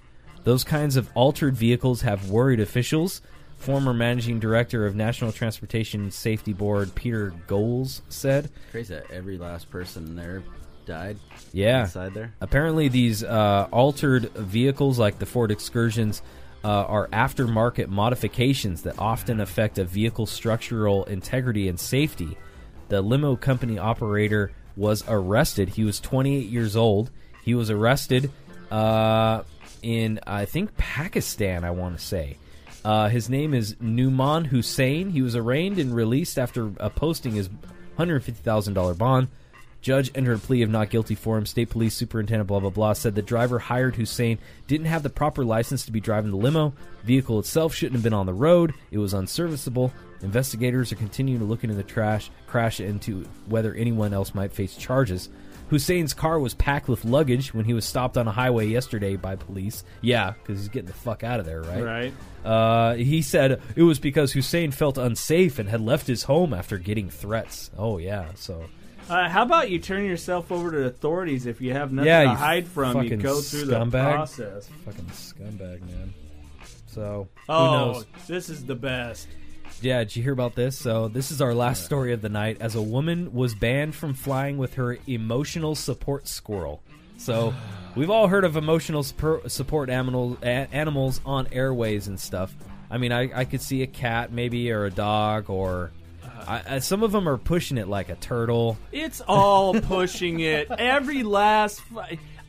Those 0.43 0.63
kinds 0.63 0.95
of 0.95 1.09
altered 1.13 1.55
vehicles 1.55 2.01
have 2.01 2.29
worried 2.29 2.59
officials. 2.59 3.21
Former 3.57 3.93
managing 3.93 4.39
director 4.39 4.87
of 4.87 4.95
National 4.95 5.31
Transportation 5.31 6.09
Safety 6.09 6.51
Board 6.51 6.95
Peter 6.95 7.31
Goelz 7.47 8.01
said, 8.09 8.49
Crazy 8.71 8.95
that 8.95 9.11
every 9.11 9.37
last 9.37 9.69
person 9.69 10.15
there 10.15 10.43
died. 10.85 11.17
"Yeah, 11.53 11.83
inside 11.83 12.15
there. 12.15 12.33
Apparently, 12.41 12.87
these 12.87 13.23
uh, 13.23 13.67
altered 13.71 14.31
vehicles, 14.33 14.97
like 14.97 15.19
the 15.19 15.27
Ford 15.27 15.51
Excursions, 15.51 16.23
uh, 16.63 16.67
are 16.67 17.07
aftermarket 17.09 17.87
modifications 17.87 18.83
that 18.83 18.99
often 18.99 19.39
affect 19.39 19.79
a 19.79 19.83
vehicle's 19.83 20.31
structural 20.31 21.03
integrity 21.05 21.67
and 21.67 21.79
safety. 21.79 22.37
The 22.89 23.01
limo 23.01 23.35
company 23.35 23.79
operator 23.79 24.51
was 24.75 25.03
arrested. 25.07 25.69
He 25.69 25.83
was 25.83 25.99
28 25.99 26.47
years 26.47 26.75
old. 26.75 27.09
He 27.43 27.55
was 27.55 27.69
arrested 27.69 28.31
uh, 28.69 29.43
in, 29.81 30.19
I 30.25 30.45
think, 30.45 30.77
Pakistan, 30.77 31.63
I 31.63 31.71
want 31.71 31.97
to 31.97 32.03
say. 32.03 32.37
Uh, 32.83 33.09
his 33.09 33.29
name 33.29 33.53
is 33.53 33.75
Nauman 33.75 34.47
Hussain. 34.47 35.11
He 35.11 35.21
was 35.21 35.35
arraigned 35.35 35.77
and 35.77 35.93
released 35.93 36.39
after 36.39 36.71
uh, 36.79 36.89
posting 36.89 37.33
his 37.33 37.49
$150,000 37.97 38.97
bond. 38.97 39.27
Judge 39.81 40.11
entered 40.13 40.37
a 40.37 40.37
plea 40.37 40.61
of 40.61 40.69
not 40.69 40.89
guilty 40.89 41.15
for 41.15 41.37
him. 41.37 41.45
State 41.45 41.69
Police 41.69 41.95
Superintendent 41.95 42.47
blah 42.47 42.59
blah 42.59 42.69
blah 42.69 42.93
said 42.93 43.15
the 43.15 43.21
driver 43.21 43.59
hired 43.59 43.95
Hussain 43.95 44.37
didn't 44.67 44.85
have 44.85 45.03
the 45.03 45.09
proper 45.09 45.43
license 45.43 45.85
to 45.85 45.91
be 45.91 45.99
driving 45.99 46.31
the 46.31 46.37
limo. 46.37 46.73
Vehicle 47.03 47.39
itself 47.39 47.73
shouldn't 47.73 47.95
have 47.95 48.03
been 48.03 48.13
on 48.13 48.27
the 48.27 48.33
road. 48.33 48.73
It 48.91 48.99
was 48.99 49.13
unserviceable. 49.13 49.91
Investigators 50.21 50.91
are 50.91 50.97
continuing 50.97 51.39
to 51.39 51.45
look 51.45 51.63
into 51.63 51.75
the 51.75 51.83
trash 51.83 52.29
crash 52.45 52.79
into 52.79 53.25
whether 53.47 53.73
anyone 53.73 54.13
else 54.13 54.35
might 54.35 54.53
face 54.53 54.75
charges. 54.75 55.29
Hussain's 55.71 56.13
car 56.13 56.37
was 56.37 56.53
packed 56.53 56.89
with 56.89 57.05
luggage 57.05 57.53
when 57.53 57.63
he 57.63 57.73
was 57.73 57.85
stopped 57.85 58.17
on 58.17 58.27
a 58.27 58.31
highway 58.31 58.67
yesterday 58.67 59.15
by 59.15 59.37
police. 59.37 59.85
Yeah, 60.01 60.31
because 60.33 60.59
he's 60.59 60.67
getting 60.67 60.87
the 60.87 60.93
fuck 60.93 61.23
out 61.23 61.39
of 61.39 61.45
there, 61.45 61.61
right? 61.61 61.81
Right. 61.81 62.13
Uh, 62.45 62.95
he 62.95 63.21
said 63.21 63.61
it 63.75 63.83
was 63.83 63.97
because 63.97 64.33
Hussain 64.33 64.71
felt 64.71 64.97
unsafe 64.97 65.59
and 65.59 65.69
had 65.69 65.79
left 65.79 66.07
his 66.07 66.23
home 66.23 66.53
after 66.53 66.77
getting 66.77 67.09
threats. 67.09 67.71
Oh 67.77 67.99
yeah, 67.99 68.31
so 68.35 68.65
Uh, 69.11 69.27
how 69.27 69.41
about 69.43 69.69
you 69.69 69.77
turn 69.77 70.05
yourself 70.05 70.51
over 70.53 70.71
to 70.71 70.85
authorities 70.85 71.45
if 71.45 71.59
you 71.59 71.73
have 71.73 71.91
nothing 71.91 72.07
Yeah, 72.07 72.23
to 72.23 72.29
you 72.29 72.35
hide 72.35 72.65
from? 72.67 73.03
You 73.03 73.17
go 73.17 73.41
through 73.41 73.65
the 73.65 73.85
process. 73.85 74.69
fucking 74.85 75.05
scumbag, 75.07 75.81
man. 75.81 76.13
So 76.87 77.27
who 77.47 77.53
Oh, 77.53 77.71
knows? 77.91 78.05
this 78.27 78.49
is 78.49 78.65
the 78.65 78.75
best. 78.75 79.27
Yeah, 79.81 79.99
did 79.99 80.15
you 80.15 80.23
hear 80.23 80.31
about 80.31 80.55
this? 80.55 80.77
So 80.77 81.09
this 81.09 81.29
is 81.29 81.41
our 81.41 81.53
last 81.53 81.83
story 81.83 82.13
of 82.13 82.21
the 82.21 82.29
night. 82.29 82.57
As 82.61 82.75
a 82.75 82.81
woman 82.81 83.33
was 83.33 83.53
banned 83.53 83.95
from 83.95 84.13
flying 84.13 84.57
with 84.57 84.75
her 84.75 84.97
emotional 85.07 85.75
support 85.75 86.27
squirrel. 86.29 86.81
So 87.17 87.53
we've 87.95 88.09
all 88.09 88.29
heard 88.29 88.45
of 88.45 88.55
emotional 88.55 89.03
support 89.03 89.89
animal, 89.89 90.37
animals 90.41 91.19
on 91.25 91.47
airways 91.51 92.07
and 92.07 92.17
stuff. 92.17 92.55
I 92.89 92.97
mean, 92.97 93.11
I, 93.11 93.29
I 93.41 93.43
could 93.43 93.61
see 93.61 93.81
a 93.81 93.87
cat 93.87 94.31
maybe 94.31 94.71
or 94.71 94.85
a 94.85 94.91
dog 94.91 95.49
or. 95.49 95.91
I, 96.47 96.63
I, 96.75 96.79
some 96.79 97.03
of 97.03 97.11
them 97.11 97.27
are 97.27 97.37
pushing 97.37 97.77
it 97.77 97.87
like 97.87 98.09
a 98.09 98.15
turtle. 98.15 98.77
It's 98.91 99.21
all 99.21 99.73
pushing 99.79 100.39
it. 100.39 100.69
Every 100.71 101.23
last. 101.23 101.81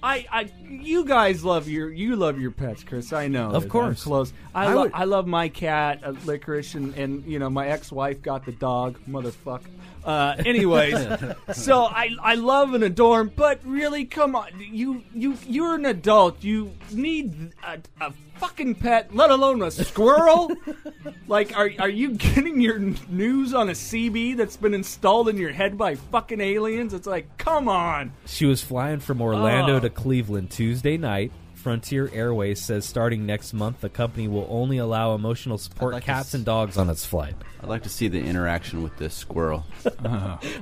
I, 0.05 0.27
I, 0.33 0.49
you 0.69 1.05
guys 1.05 1.45
love 1.45 1.69
your, 1.69 1.89
you 1.89 2.17
love 2.17 2.41
your 2.41 2.51
pets, 2.51 2.83
Chris. 2.83 3.13
I 3.13 3.29
know. 3.29 3.47
Of 3.51 3.53
that 3.53 3.63
I'm 3.63 3.69
course. 3.69 4.03
close. 4.03 4.33
I, 4.53 4.65
I 4.67 4.75
lo- 4.75 4.83
would- 4.83 4.93
I 4.95 5.05
love 5.05 5.27
my 5.29 5.49
cat, 5.49 6.01
uh, 6.05 6.13
Licorice, 6.25 6.75
and, 6.75 6.95
and 6.97 7.25
you 7.25 7.39
know 7.39 7.49
my 7.49 7.69
ex-wife 7.69 8.21
got 8.21 8.45
the 8.45 8.51
dog, 8.53 8.99
motherfucker. 9.09 9.63
Uh, 10.05 10.35
anyways, 10.45 10.95
so 11.53 11.85
I, 11.85 12.11
I 12.23 12.35
love 12.35 12.75
and 12.75 12.83
adore 12.85 13.25
but 13.25 13.61
really, 13.65 14.05
come 14.05 14.35
on, 14.35 14.49
you, 14.59 15.03
you, 15.15 15.37
you're 15.47 15.75
an 15.75 15.87
adult. 15.87 16.43
You 16.43 16.73
need 16.93 17.53
a, 17.65 17.79
a 18.01 18.13
fucking 18.37 18.75
pet, 18.77 19.15
let 19.15 19.31
alone 19.31 19.63
a 19.63 19.71
squirrel. 19.71 20.51
like, 21.29 21.57
are, 21.57 21.71
are 21.79 21.89
you 21.89 22.15
getting 22.15 22.61
your 22.61 22.79
news 23.09 23.55
on 23.55 23.69
a 23.69 23.73
CB 23.73 24.37
that's 24.37 24.57
been 24.57 24.75
installed 24.75 25.29
in 25.29 25.37
your 25.37 25.53
head 25.53 25.79
by 25.79 25.95
fucking 25.95 26.41
aliens? 26.41 26.93
It's 26.95 27.07
like, 27.07 27.39
come 27.39 27.69
on. 27.69 28.13
She 28.27 28.47
was 28.47 28.63
flying 28.63 28.99
from 29.01 29.21
Orlando 29.23 29.77
Oh. 29.77 29.81
to 29.81 29.91
Cleveland 29.91 30.51
Tuesday 30.51 30.97
night. 30.97 31.31
Frontier 31.63 32.11
Airways 32.13 32.61
says 32.61 32.85
starting 32.85 33.25
next 33.25 33.53
month, 33.53 33.81
the 33.81 33.89
company 33.89 34.27
will 34.29 34.47
only 34.51 34.79
allow 34.79 35.15
emotional 35.15 35.59
support 35.59 35.93
I'd 35.95 35.97
like 35.99 36.03
to 36.05 36.07
cats 36.07 36.29
s- 36.31 36.35
and 36.35 36.45
dogs 36.45 36.77
on 36.77 36.91
its 36.91 37.07
flight. 37.07 37.35
I'd 37.63 37.69
like 37.69 37.85
to 37.85 37.89
see 37.89 38.09
the 38.09 38.21
interaction 38.21 38.83
with 38.83 38.97
this 38.97 39.15
squirrel. 39.15 39.65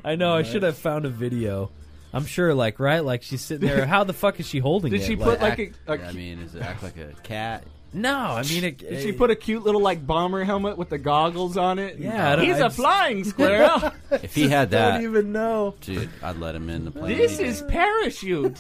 I 0.05 0.15
know. 0.17 0.35
I 0.35 0.43
should 0.43 0.63
have 0.63 0.77
found 0.77 1.07
a 1.07 1.09
video. 1.09 1.71
I'm 2.13 2.27
sure, 2.27 2.53
like, 2.55 2.79
right? 2.81 3.05
Like, 3.05 3.23
she's 3.23 3.41
sitting 3.41 3.67
there. 3.69 3.87
How 3.87 4.05
the 4.05 4.13
fuck 4.13 4.41
is 4.41 4.47
she 4.47 4.59
holding 4.59 4.91
Did 4.93 5.01
it? 5.01 5.05
she 5.07 5.17
Like- 5.17 5.39
put 5.39 5.41
like 5.41 5.59
Act- 5.61 5.79
a, 5.87 5.93
a 6.05 6.09
I 6.09 6.13
mean, 6.13 6.41
does 6.41 6.55
it 6.55 6.63
act 6.63 6.83
like 6.83 6.97
a 6.99 7.15
cat? 7.23 7.65
No, 7.93 8.15
I 8.17 8.43
mean, 8.45 8.63
it, 8.65 8.79
Did 8.79 9.03
she 9.03 9.11
put 9.13 9.31
a 9.31 9.35
cute 9.37 9.65
little 9.65 9.81
like 9.81 10.07
bomber 10.07 10.45
helmet 10.45 10.79
with 10.79 10.91
the 10.91 10.99
goggles 10.99 11.57
on 11.57 11.79
it? 11.81 11.99
Yeah, 11.99 12.33
I 12.33 12.37
don't- 12.37 12.45
he's 12.45 12.55
I 12.57 12.59
a 12.59 12.63
just- 12.65 12.77
flying 12.77 13.25
squirrel. 13.33 13.93
If 14.13 14.35
he 14.35 14.49
had 14.49 14.73
that, 14.73 14.95
don't 14.95 15.03
even 15.05 15.31
know. 15.31 15.77
dude, 15.81 16.11
I'd 16.21 16.37
let 16.37 16.57
him 16.57 16.69
in 16.69 16.85
the 16.85 16.91
plane. 16.91 17.17
this 17.17 17.35
any 17.39 17.45
day. 17.45 17.49
is 17.51 17.63
parachute. 17.63 18.59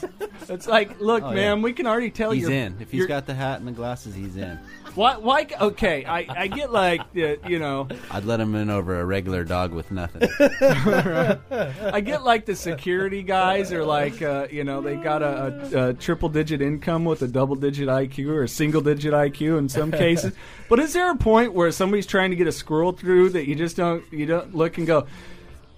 It's 0.48 0.68
like, 0.68 1.00
look, 1.00 1.24
Oh, 1.24 1.32
man, 1.32 1.58
yeah. 1.58 1.62
we 1.64 1.72
can 1.72 1.88
already 1.88 2.10
tell 2.12 2.30
He's 2.30 2.42
you're 2.42 2.52
in. 2.52 2.76
If 2.78 2.92
he's 2.92 2.98
you're- 2.98 3.08
got 3.08 3.26
the 3.26 3.34
hat 3.34 3.58
and 3.58 3.66
the 3.66 3.72
glasses, 3.72 4.14
he's 4.14 4.36
in. 4.36 4.60
why, 4.94 5.16
why? 5.16 5.48
Okay, 5.60 6.04
I, 6.04 6.24
I 6.28 6.46
get 6.46 6.70
like 6.72 7.00
the, 7.14 7.38
you 7.48 7.58
know, 7.58 7.88
I'd 8.12 8.24
let 8.26 8.38
him 8.38 8.54
in 8.54 8.70
over 8.70 9.00
a 9.00 9.04
regular 9.04 9.42
dog 9.42 9.72
with 9.72 9.90
nothing. 9.90 10.28
I 10.40 12.00
get 12.04 12.22
like 12.22 12.46
the 12.46 12.54
security 12.56 13.22
guys 13.24 13.72
are 13.72 13.84
like, 13.84 14.22
uh, 14.22 14.46
you 14.52 14.62
know, 14.64 14.80
they 14.80 14.96
got 14.96 15.22
a, 15.22 15.70
a, 15.74 15.88
a 15.88 15.94
triple 15.94 16.28
digit 16.28 16.62
income 16.62 17.04
with 17.04 17.22
a 17.22 17.28
double 17.28 17.56
digit 17.56 17.88
IQ 17.88 18.28
or 18.28 18.42
a 18.44 18.48
single 18.48 18.80
digit 18.80 19.12
IQ 19.28 19.58
in 19.58 19.68
some 19.68 19.90
cases. 19.92 20.32
but 20.68 20.78
is 20.78 20.92
there 20.92 21.10
a 21.10 21.16
point 21.16 21.52
where 21.52 21.70
somebody's 21.72 22.06
trying 22.06 22.30
to 22.30 22.36
get 22.36 22.46
a 22.46 22.52
squirrel 22.52 22.92
through 22.92 23.30
that 23.30 23.46
you 23.46 23.54
just 23.54 23.76
don't 23.76 24.04
you 24.12 24.26
don't 24.26 24.54
look 24.54 24.78
and 24.78 24.86
go, 24.86 25.06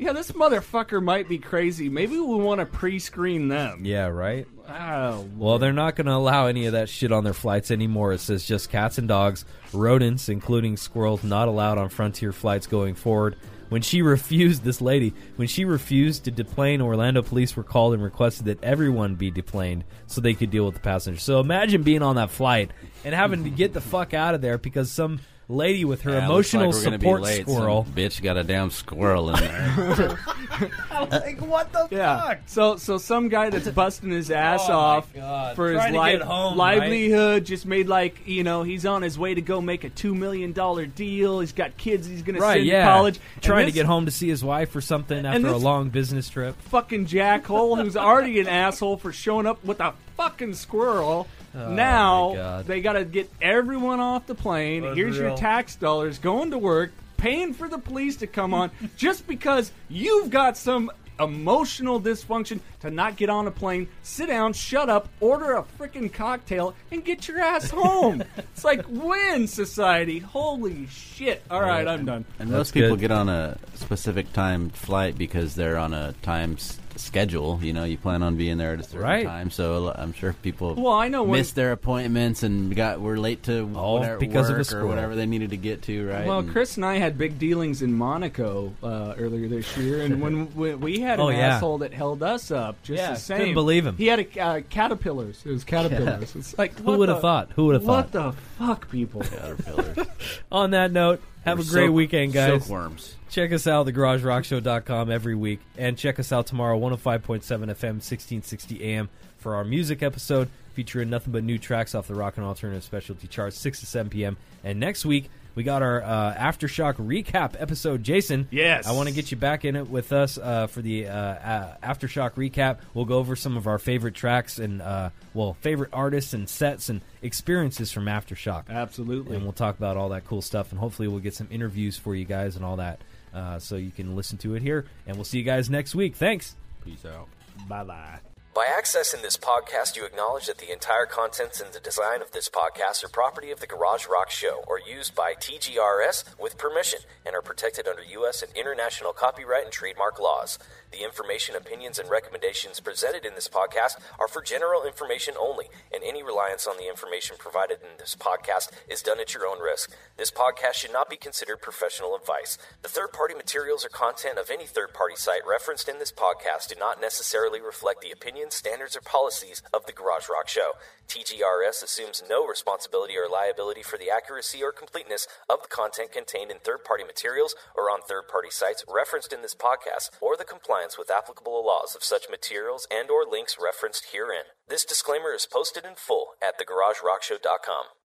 yeah, 0.02 0.12
this 0.12 0.32
motherfucker 0.32 1.02
might 1.02 1.28
be 1.28 1.38
crazy. 1.38 1.88
Maybe 1.88 2.18
we 2.18 2.36
want 2.36 2.60
to 2.60 2.66
pre-screen 2.66 3.48
them. 3.48 3.84
Yeah, 3.84 4.06
right? 4.06 4.46
Oh, 4.68 5.28
Well, 5.36 5.58
they're 5.58 5.72
not 5.72 5.96
going 5.96 6.06
to 6.06 6.14
allow 6.14 6.46
any 6.46 6.66
of 6.66 6.72
that 6.72 6.88
shit 6.88 7.12
on 7.12 7.24
their 7.24 7.32
flights 7.32 7.70
anymore. 7.70 8.12
It 8.12 8.18
says 8.18 8.44
just 8.44 8.70
cats 8.70 8.98
and 8.98 9.06
dogs, 9.06 9.44
rodents, 9.72 10.28
including 10.28 10.76
squirrels, 10.76 11.22
not 11.22 11.48
allowed 11.48 11.78
on 11.78 11.88
Frontier 11.88 12.32
flights 12.32 12.66
going 12.66 12.94
forward. 12.94 13.36
When 13.68 13.82
she 13.82 14.02
refused, 14.02 14.64
this 14.64 14.80
lady, 14.80 15.14
when 15.36 15.48
she 15.48 15.64
refused 15.64 16.24
to 16.24 16.30
deplane, 16.30 16.80
Orlando 16.80 17.22
police 17.22 17.56
were 17.56 17.62
called 17.62 17.94
and 17.94 18.02
requested 18.02 18.46
that 18.46 18.62
everyone 18.64 19.14
be 19.14 19.30
deplaned 19.30 19.84
so 20.06 20.20
they 20.20 20.34
could 20.34 20.50
deal 20.50 20.64
with 20.64 20.74
the 20.74 20.80
passengers. 20.80 21.22
So 21.22 21.38
imagine 21.38 21.82
being 21.82 22.02
on 22.02 22.16
that 22.16 22.30
flight 22.30 22.72
and 23.04 23.14
having 23.14 23.44
to 23.44 23.50
get 23.50 23.72
the 23.72 23.80
fuck 23.80 24.14
out 24.14 24.34
of 24.34 24.40
there 24.40 24.58
because 24.58 24.90
some 24.90 25.20
lady 25.48 25.84
with 25.84 26.02
her 26.02 26.12
Yeah, 26.12 26.28
looks 26.28 26.54
emotional 26.54 26.66
like 26.66 26.74
we're 26.76 26.84
gonna 26.84 26.98
be 26.98 27.04
support 27.04 27.20
late. 27.22 27.44
Some 27.46 27.54
squirrel. 27.54 27.86
bitch 27.94 28.22
got 28.22 28.36
a 28.38 28.44
damn 28.44 28.70
squirrel 28.70 29.30
in 29.30 29.40
there. 29.40 30.18
like 31.10 31.40
what 31.40 31.72
the 31.72 31.88
Yeah. 31.90 32.36
So 32.46 32.76
so 32.76 32.96
some 32.98 33.28
guy 33.28 33.50
that's 33.50 33.68
busting 33.68 34.10
his 34.10 34.30
ass 34.30 34.62
Oh, 34.64 34.68
my 34.68 34.74
off 34.74 35.12
God. 35.12 35.56
for 35.56 35.68
his 35.70 35.76
Trying 35.80 35.92
to 35.94 36.00
li- 36.00 36.12
get 36.12 36.22
home, 36.22 36.56
livelihood 36.56 37.44
just 37.44 37.66
made 37.66 37.88
like 37.88 38.26
you 38.26 38.44
know 38.44 38.62
he's 38.62 38.86
on 38.86 39.02
his 39.02 39.18
way 39.18 39.34
to 39.34 39.42
go 39.42 39.60
make 39.60 39.84
a 39.84 39.90
two 39.90 40.14
million 40.14 40.52
dollar 40.52 40.86
deal. 40.86 41.40
He's 41.40 41.52
got 41.52 41.76
kids 41.76 42.06
he's 42.06 42.22
gonna 42.22 42.38
Right, 42.38 42.58
send 42.58 42.66
yeah. 42.66 42.84
to 42.86 42.90
college. 42.92 43.20
And 43.34 43.42
Trying 43.44 43.60
to 43.66 43.72
this 43.72 43.74
get 43.74 43.86
home 43.86 44.04
to 44.06 44.10
see 44.12 44.28
his 44.28 44.44
wife 44.44 44.74
or 44.74 44.80
something 44.80 45.26
after 45.26 45.48
a 45.48 45.52
this- 45.52 45.62
long 45.62 45.90
business 45.90 46.28
trip. 46.30 46.56
Fucking 46.62 47.06
jackhole 47.06 47.82
who's 47.82 47.96
already 47.96 48.40
an 48.40 48.48
asshole 48.48 48.96
for 48.96 49.12
showing 49.12 49.46
up 49.46 49.62
with 49.64 49.80
a 49.80 49.92
fucking 50.16 50.54
squirrel. 50.54 51.26
Oh, 51.54 51.70
now 51.72 52.62
they 52.62 52.80
got 52.80 52.94
to 52.94 53.04
get 53.04 53.30
everyone 53.40 54.00
off 54.00 54.26
the 54.26 54.34
plane. 54.34 54.82
Here's 54.94 55.16
your 55.18 55.36
tax 55.36 55.76
dollars 55.76 56.18
going 56.18 56.50
to 56.52 56.58
work, 56.58 56.92
paying 57.16 57.52
for 57.54 57.68
the 57.68 57.78
police 57.78 58.16
to 58.16 58.26
come 58.26 58.54
on 58.54 58.70
just 58.96 59.26
because 59.26 59.70
you've 59.88 60.30
got 60.30 60.56
some 60.56 60.90
emotional 61.20 62.00
dysfunction 62.00 62.58
to 62.80 62.90
not 62.90 63.16
get 63.16 63.28
on 63.30 63.46
a 63.46 63.50
plane, 63.50 63.86
sit 64.02 64.26
down, 64.26 64.52
shut 64.52 64.88
up, 64.88 65.08
order 65.20 65.52
a 65.52 65.62
freaking 65.78 66.12
cocktail, 66.12 66.74
and 66.90 67.04
get 67.04 67.28
your 67.28 67.38
ass 67.38 67.70
home. 67.74 68.24
it's 68.38 68.64
like 68.64 68.84
win 68.88 69.46
society. 69.46 70.18
Holy 70.18 70.86
shit! 70.88 71.42
All 71.50 71.60
right, 71.60 71.86
I'm 71.86 72.04
done. 72.06 72.24
And 72.38 72.48
That's 72.50 72.58
most 72.58 72.74
people 72.74 72.90
good. 72.90 73.00
get 73.00 73.10
on 73.12 73.28
a 73.28 73.58
specific 73.74 74.32
timed 74.32 74.74
flight 74.74 75.16
because 75.16 75.54
they're 75.54 75.76
on 75.78 75.94
a 75.94 76.12
time 76.22 76.54
s- 76.54 76.78
schedule. 77.02 77.58
You 77.62 77.72
know, 77.72 77.84
you 77.84 77.96
plan 77.98 78.22
on 78.22 78.36
being 78.36 78.58
there 78.58 78.72
at 78.72 78.80
a 78.80 78.82
certain 78.82 79.00
Right. 79.00 79.26
time. 79.26 79.50
So 79.50 79.92
I'm 79.94 80.12
sure 80.12 80.32
people 80.42 80.74
Well, 80.74 80.92
I 80.94 81.08
know 81.08 81.22
when 81.22 81.40
missed 81.40 81.54
their 81.54 81.72
appointments 81.72 82.42
and 82.42 82.74
got 82.74 83.00
were 83.00 83.18
late 83.18 83.42
to 83.44 83.70
All 83.74 83.98
whatever, 84.00 84.18
because 84.18 84.48
of 84.48 84.56
a 84.56 84.58
work 84.58 84.72
or 84.72 84.86
whatever 84.86 85.14
they 85.14 85.26
needed 85.26 85.50
to 85.50 85.56
get 85.56 85.82
to. 85.82 86.08
Right. 86.08 86.26
Well, 86.26 86.38
And- 86.40 86.50
Chris 86.50 86.76
and 86.76 86.84
I 86.84 86.98
had 86.98 87.18
big 87.18 87.38
dealings 87.38 87.82
in 87.82 87.92
Monaco 87.94 88.72
uh, 88.82 89.14
earlier 89.18 89.48
this 89.48 89.76
year, 89.76 90.02
and 90.02 90.20
when 90.20 90.52
we, 90.54 90.74
we 90.74 91.00
had 91.00 91.18
an 91.20 91.26
Oh, 91.26 91.28
yeah. 91.30 91.56
asshole 91.56 91.78
that 91.78 91.92
held 91.92 92.22
us 92.22 92.50
up, 92.50 92.82
just 92.82 92.98
Yeah, 92.98 93.10
the 93.14 93.16
same. 93.20 93.38
couldn't 93.38 93.54
believe 93.54 93.86
him. 93.86 93.96
He 93.96 94.06
had 94.06 94.20
a 94.20 94.40
uh, 94.40 94.60
caterpillars. 94.70 95.42
It 95.44 95.50
was 95.50 95.64
caterpillars. 95.64 96.34
It's 96.36 96.56
like 96.58 96.78
Who 96.78 96.96
would 96.98 97.08
have 97.08 97.20
thought? 97.20 97.50
Who 97.56 97.66
would 97.66 97.74
have 97.74 97.84
thought? 97.84 98.12
What 98.12 98.12
the 98.12 98.32
fuck, 98.58 98.90
people? 98.90 99.22
Caterpillars. 99.22 100.06
On 100.52 100.70
that 100.70 100.92
note, 100.92 101.20
have 101.44 101.58
a 101.58 101.62
great 101.62 101.86
silk- 101.86 101.94
weekend, 101.94 102.32
guys. 102.32 102.48
Silkworms. 102.64 103.16
Check 103.32 103.50
us 103.52 103.66
out, 103.66 103.88
at 103.88 103.94
thegaragerockshow.com 103.94 105.10
every 105.10 105.34
week. 105.34 105.60
And 105.78 105.96
check 105.96 106.18
us 106.20 106.32
out 106.32 106.46
tomorrow, 106.46 106.78
105.7 106.78 107.40
FM, 107.40 107.96
1660 107.98 108.84
AM, 108.84 109.08
for 109.38 109.54
our 109.54 109.64
music 109.64 110.02
episode 110.02 110.50
featuring 110.74 111.08
nothing 111.08 111.32
but 111.32 111.42
new 111.42 111.58
tracks 111.58 111.94
off 111.94 112.06
the 112.08 112.14
rock 112.14 112.36
and 112.36 112.44
alternative 112.44 112.84
specialty 112.84 113.26
charts, 113.26 113.58
6 113.58 113.80
to 113.80 113.86
7 113.86 114.10
p.m. 114.10 114.36
And 114.62 114.78
next 114.78 115.06
week, 115.06 115.30
we 115.54 115.62
got 115.62 115.80
our 115.82 116.02
uh, 116.02 116.34
Aftershock 116.34 116.94
recap 116.96 117.54
episode. 117.58 118.02
Jason, 118.02 118.48
Yes. 118.50 118.86
I 118.86 118.92
want 118.92 119.08
to 119.08 119.14
get 119.14 119.30
you 119.30 119.38
back 119.38 119.64
in 119.64 119.76
it 119.76 119.88
with 119.88 120.12
us 120.12 120.36
uh, 120.36 120.66
for 120.66 120.82
the 120.82 121.08
uh, 121.08 121.14
uh, 121.14 121.76
Aftershock 121.82 122.32
recap. 122.34 122.78
We'll 122.92 123.06
go 123.06 123.16
over 123.18 123.34
some 123.34 123.56
of 123.56 123.66
our 123.66 123.78
favorite 123.78 124.14
tracks 124.14 124.58
and, 124.58 124.82
uh, 124.82 125.08
well, 125.32 125.54
favorite 125.54 125.90
artists 125.94 126.34
and 126.34 126.48
sets 126.50 126.90
and 126.90 127.00
experiences 127.22 127.92
from 127.92 128.06
Aftershock 128.06 128.68
Absolutely. 128.68 129.36
and 129.36 129.44
we'll 129.44 129.52
talk 129.52 129.78
about 129.78 129.96
all 129.96 130.10
that 130.10 130.26
cool 130.26 130.42
stuff 130.42 130.70
and 130.70 130.78
hopefully 130.80 131.08
we'll 131.08 131.20
get 131.20 131.34
some 131.34 131.48
interviews 131.50 131.96
for 131.96 132.14
you 132.14 132.24
guys 132.24 132.56
and 132.56 132.64
all 132.64 132.76
that 132.76 133.00
uh, 133.34 133.58
so 133.58 133.76
you 133.76 133.90
can 133.90 134.16
listen 134.16 134.38
to 134.38 134.54
it 134.54 134.62
here 134.62 134.86
and 135.06 135.16
we'll 135.16 135.24
see 135.24 135.38
you 135.38 135.44
guys 135.44 135.70
next 135.70 135.94
week 135.94 136.16
thanks 136.16 136.56
Peace 136.84 137.04
out. 137.04 137.28
Bye 137.68 137.84
bye. 137.84 138.31
By 138.54 138.66
accessing 138.66 139.22
this 139.22 139.38
podcast, 139.38 139.96
you 139.96 140.04
acknowledge 140.04 140.44
that 140.44 140.58
the 140.58 140.70
entire 140.70 141.06
contents 141.06 141.58
and 141.58 141.72
the 141.72 141.80
design 141.80 142.20
of 142.20 142.32
this 142.32 142.50
podcast 142.50 143.02
are 143.02 143.08
property 143.08 143.50
of 143.50 143.60
the 143.60 143.66
Garage 143.66 144.06
Rock 144.06 144.28
Show 144.28 144.62
or 144.66 144.78
used 144.78 145.14
by 145.14 145.32
TGRS 145.32 146.38
with 146.38 146.58
permission 146.58 147.00
and 147.24 147.34
are 147.34 147.40
protected 147.40 147.88
under 147.88 148.02
U.S. 148.02 148.42
and 148.42 148.54
international 148.54 149.14
copyright 149.14 149.64
and 149.64 149.72
trademark 149.72 150.20
laws. 150.20 150.58
The 150.90 151.02
information, 151.02 151.56
opinions, 151.56 151.98
and 151.98 152.10
recommendations 152.10 152.78
presented 152.80 153.24
in 153.24 153.34
this 153.34 153.48
podcast 153.48 153.98
are 154.18 154.28
for 154.28 154.42
general 154.42 154.84
information 154.84 155.32
only, 155.40 155.68
and 155.90 156.04
any 156.04 156.22
reliance 156.22 156.66
on 156.66 156.76
the 156.76 156.90
information 156.90 157.36
provided 157.38 157.78
in 157.80 157.96
this 157.96 158.14
podcast 158.14 158.68
is 158.86 159.00
done 159.00 159.18
at 159.18 159.32
your 159.32 159.46
own 159.46 159.62
risk. 159.62 159.90
This 160.18 160.30
podcast 160.30 160.74
should 160.74 160.92
not 160.92 161.08
be 161.08 161.16
considered 161.16 161.62
professional 161.62 162.14
advice. 162.14 162.58
The 162.82 162.90
third 162.90 163.14
party 163.14 163.34
materials 163.34 163.86
or 163.86 163.88
content 163.88 164.36
of 164.36 164.50
any 164.50 164.66
third 164.66 164.92
party 164.92 165.16
site 165.16 165.46
referenced 165.48 165.88
in 165.88 165.98
this 165.98 166.12
podcast 166.12 166.68
do 166.68 166.74
not 166.78 167.00
necessarily 167.00 167.62
reflect 167.62 168.02
the 168.02 168.12
standards, 168.50 168.96
or 168.96 169.00
policies 169.00 169.62
of 169.72 169.86
the 169.86 169.92
Garage 169.92 170.28
Rock 170.28 170.48
Show. 170.48 170.72
TGRS 171.08 171.82
assumes 171.82 172.22
no 172.28 172.46
responsibility 172.46 173.14
or 173.16 173.28
liability 173.28 173.82
for 173.82 173.98
the 173.98 174.10
accuracy 174.10 174.62
or 174.62 174.72
completeness 174.72 175.26
of 175.48 175.62
the 175.62 175.68
content 175.68 176.12
contained 176.12 176.50
in 176.50 176.58
third 176.58 176.84
party 176.84 177.04
materials 177.04 177.54
or 177.76 177.90
on 177.90 178.00
third 178.02 178.28
party 178.28 178.50
sites 178.50 178.84
referenced 178.88 179.32
in 179.32 179.42
this 179.42 179.54
podcast 179.54 180.10
or 180.20 180.36
the 180.36 180.44
compliance 180.44 180.98
with 180.98 181.10
applicable 181.10 181.64
laws 181.64 181.94
of 181.94 182.02
such 182.04 182.30
materials 182.30 182.86
and 182.90 183.10
or 183.10 183.24
links 183.24 183.56
referenced 183.62 184.12
herein. 184.12 184.44
This 184.68 184.84
disclaimer 184.84 185.32
is 185.32 185.46
posted 185.46 185.84
in 185.84 185.94
full 185.96 186.34
at 186.42 186.58
thegaragerockshow.com. 186.58 188.01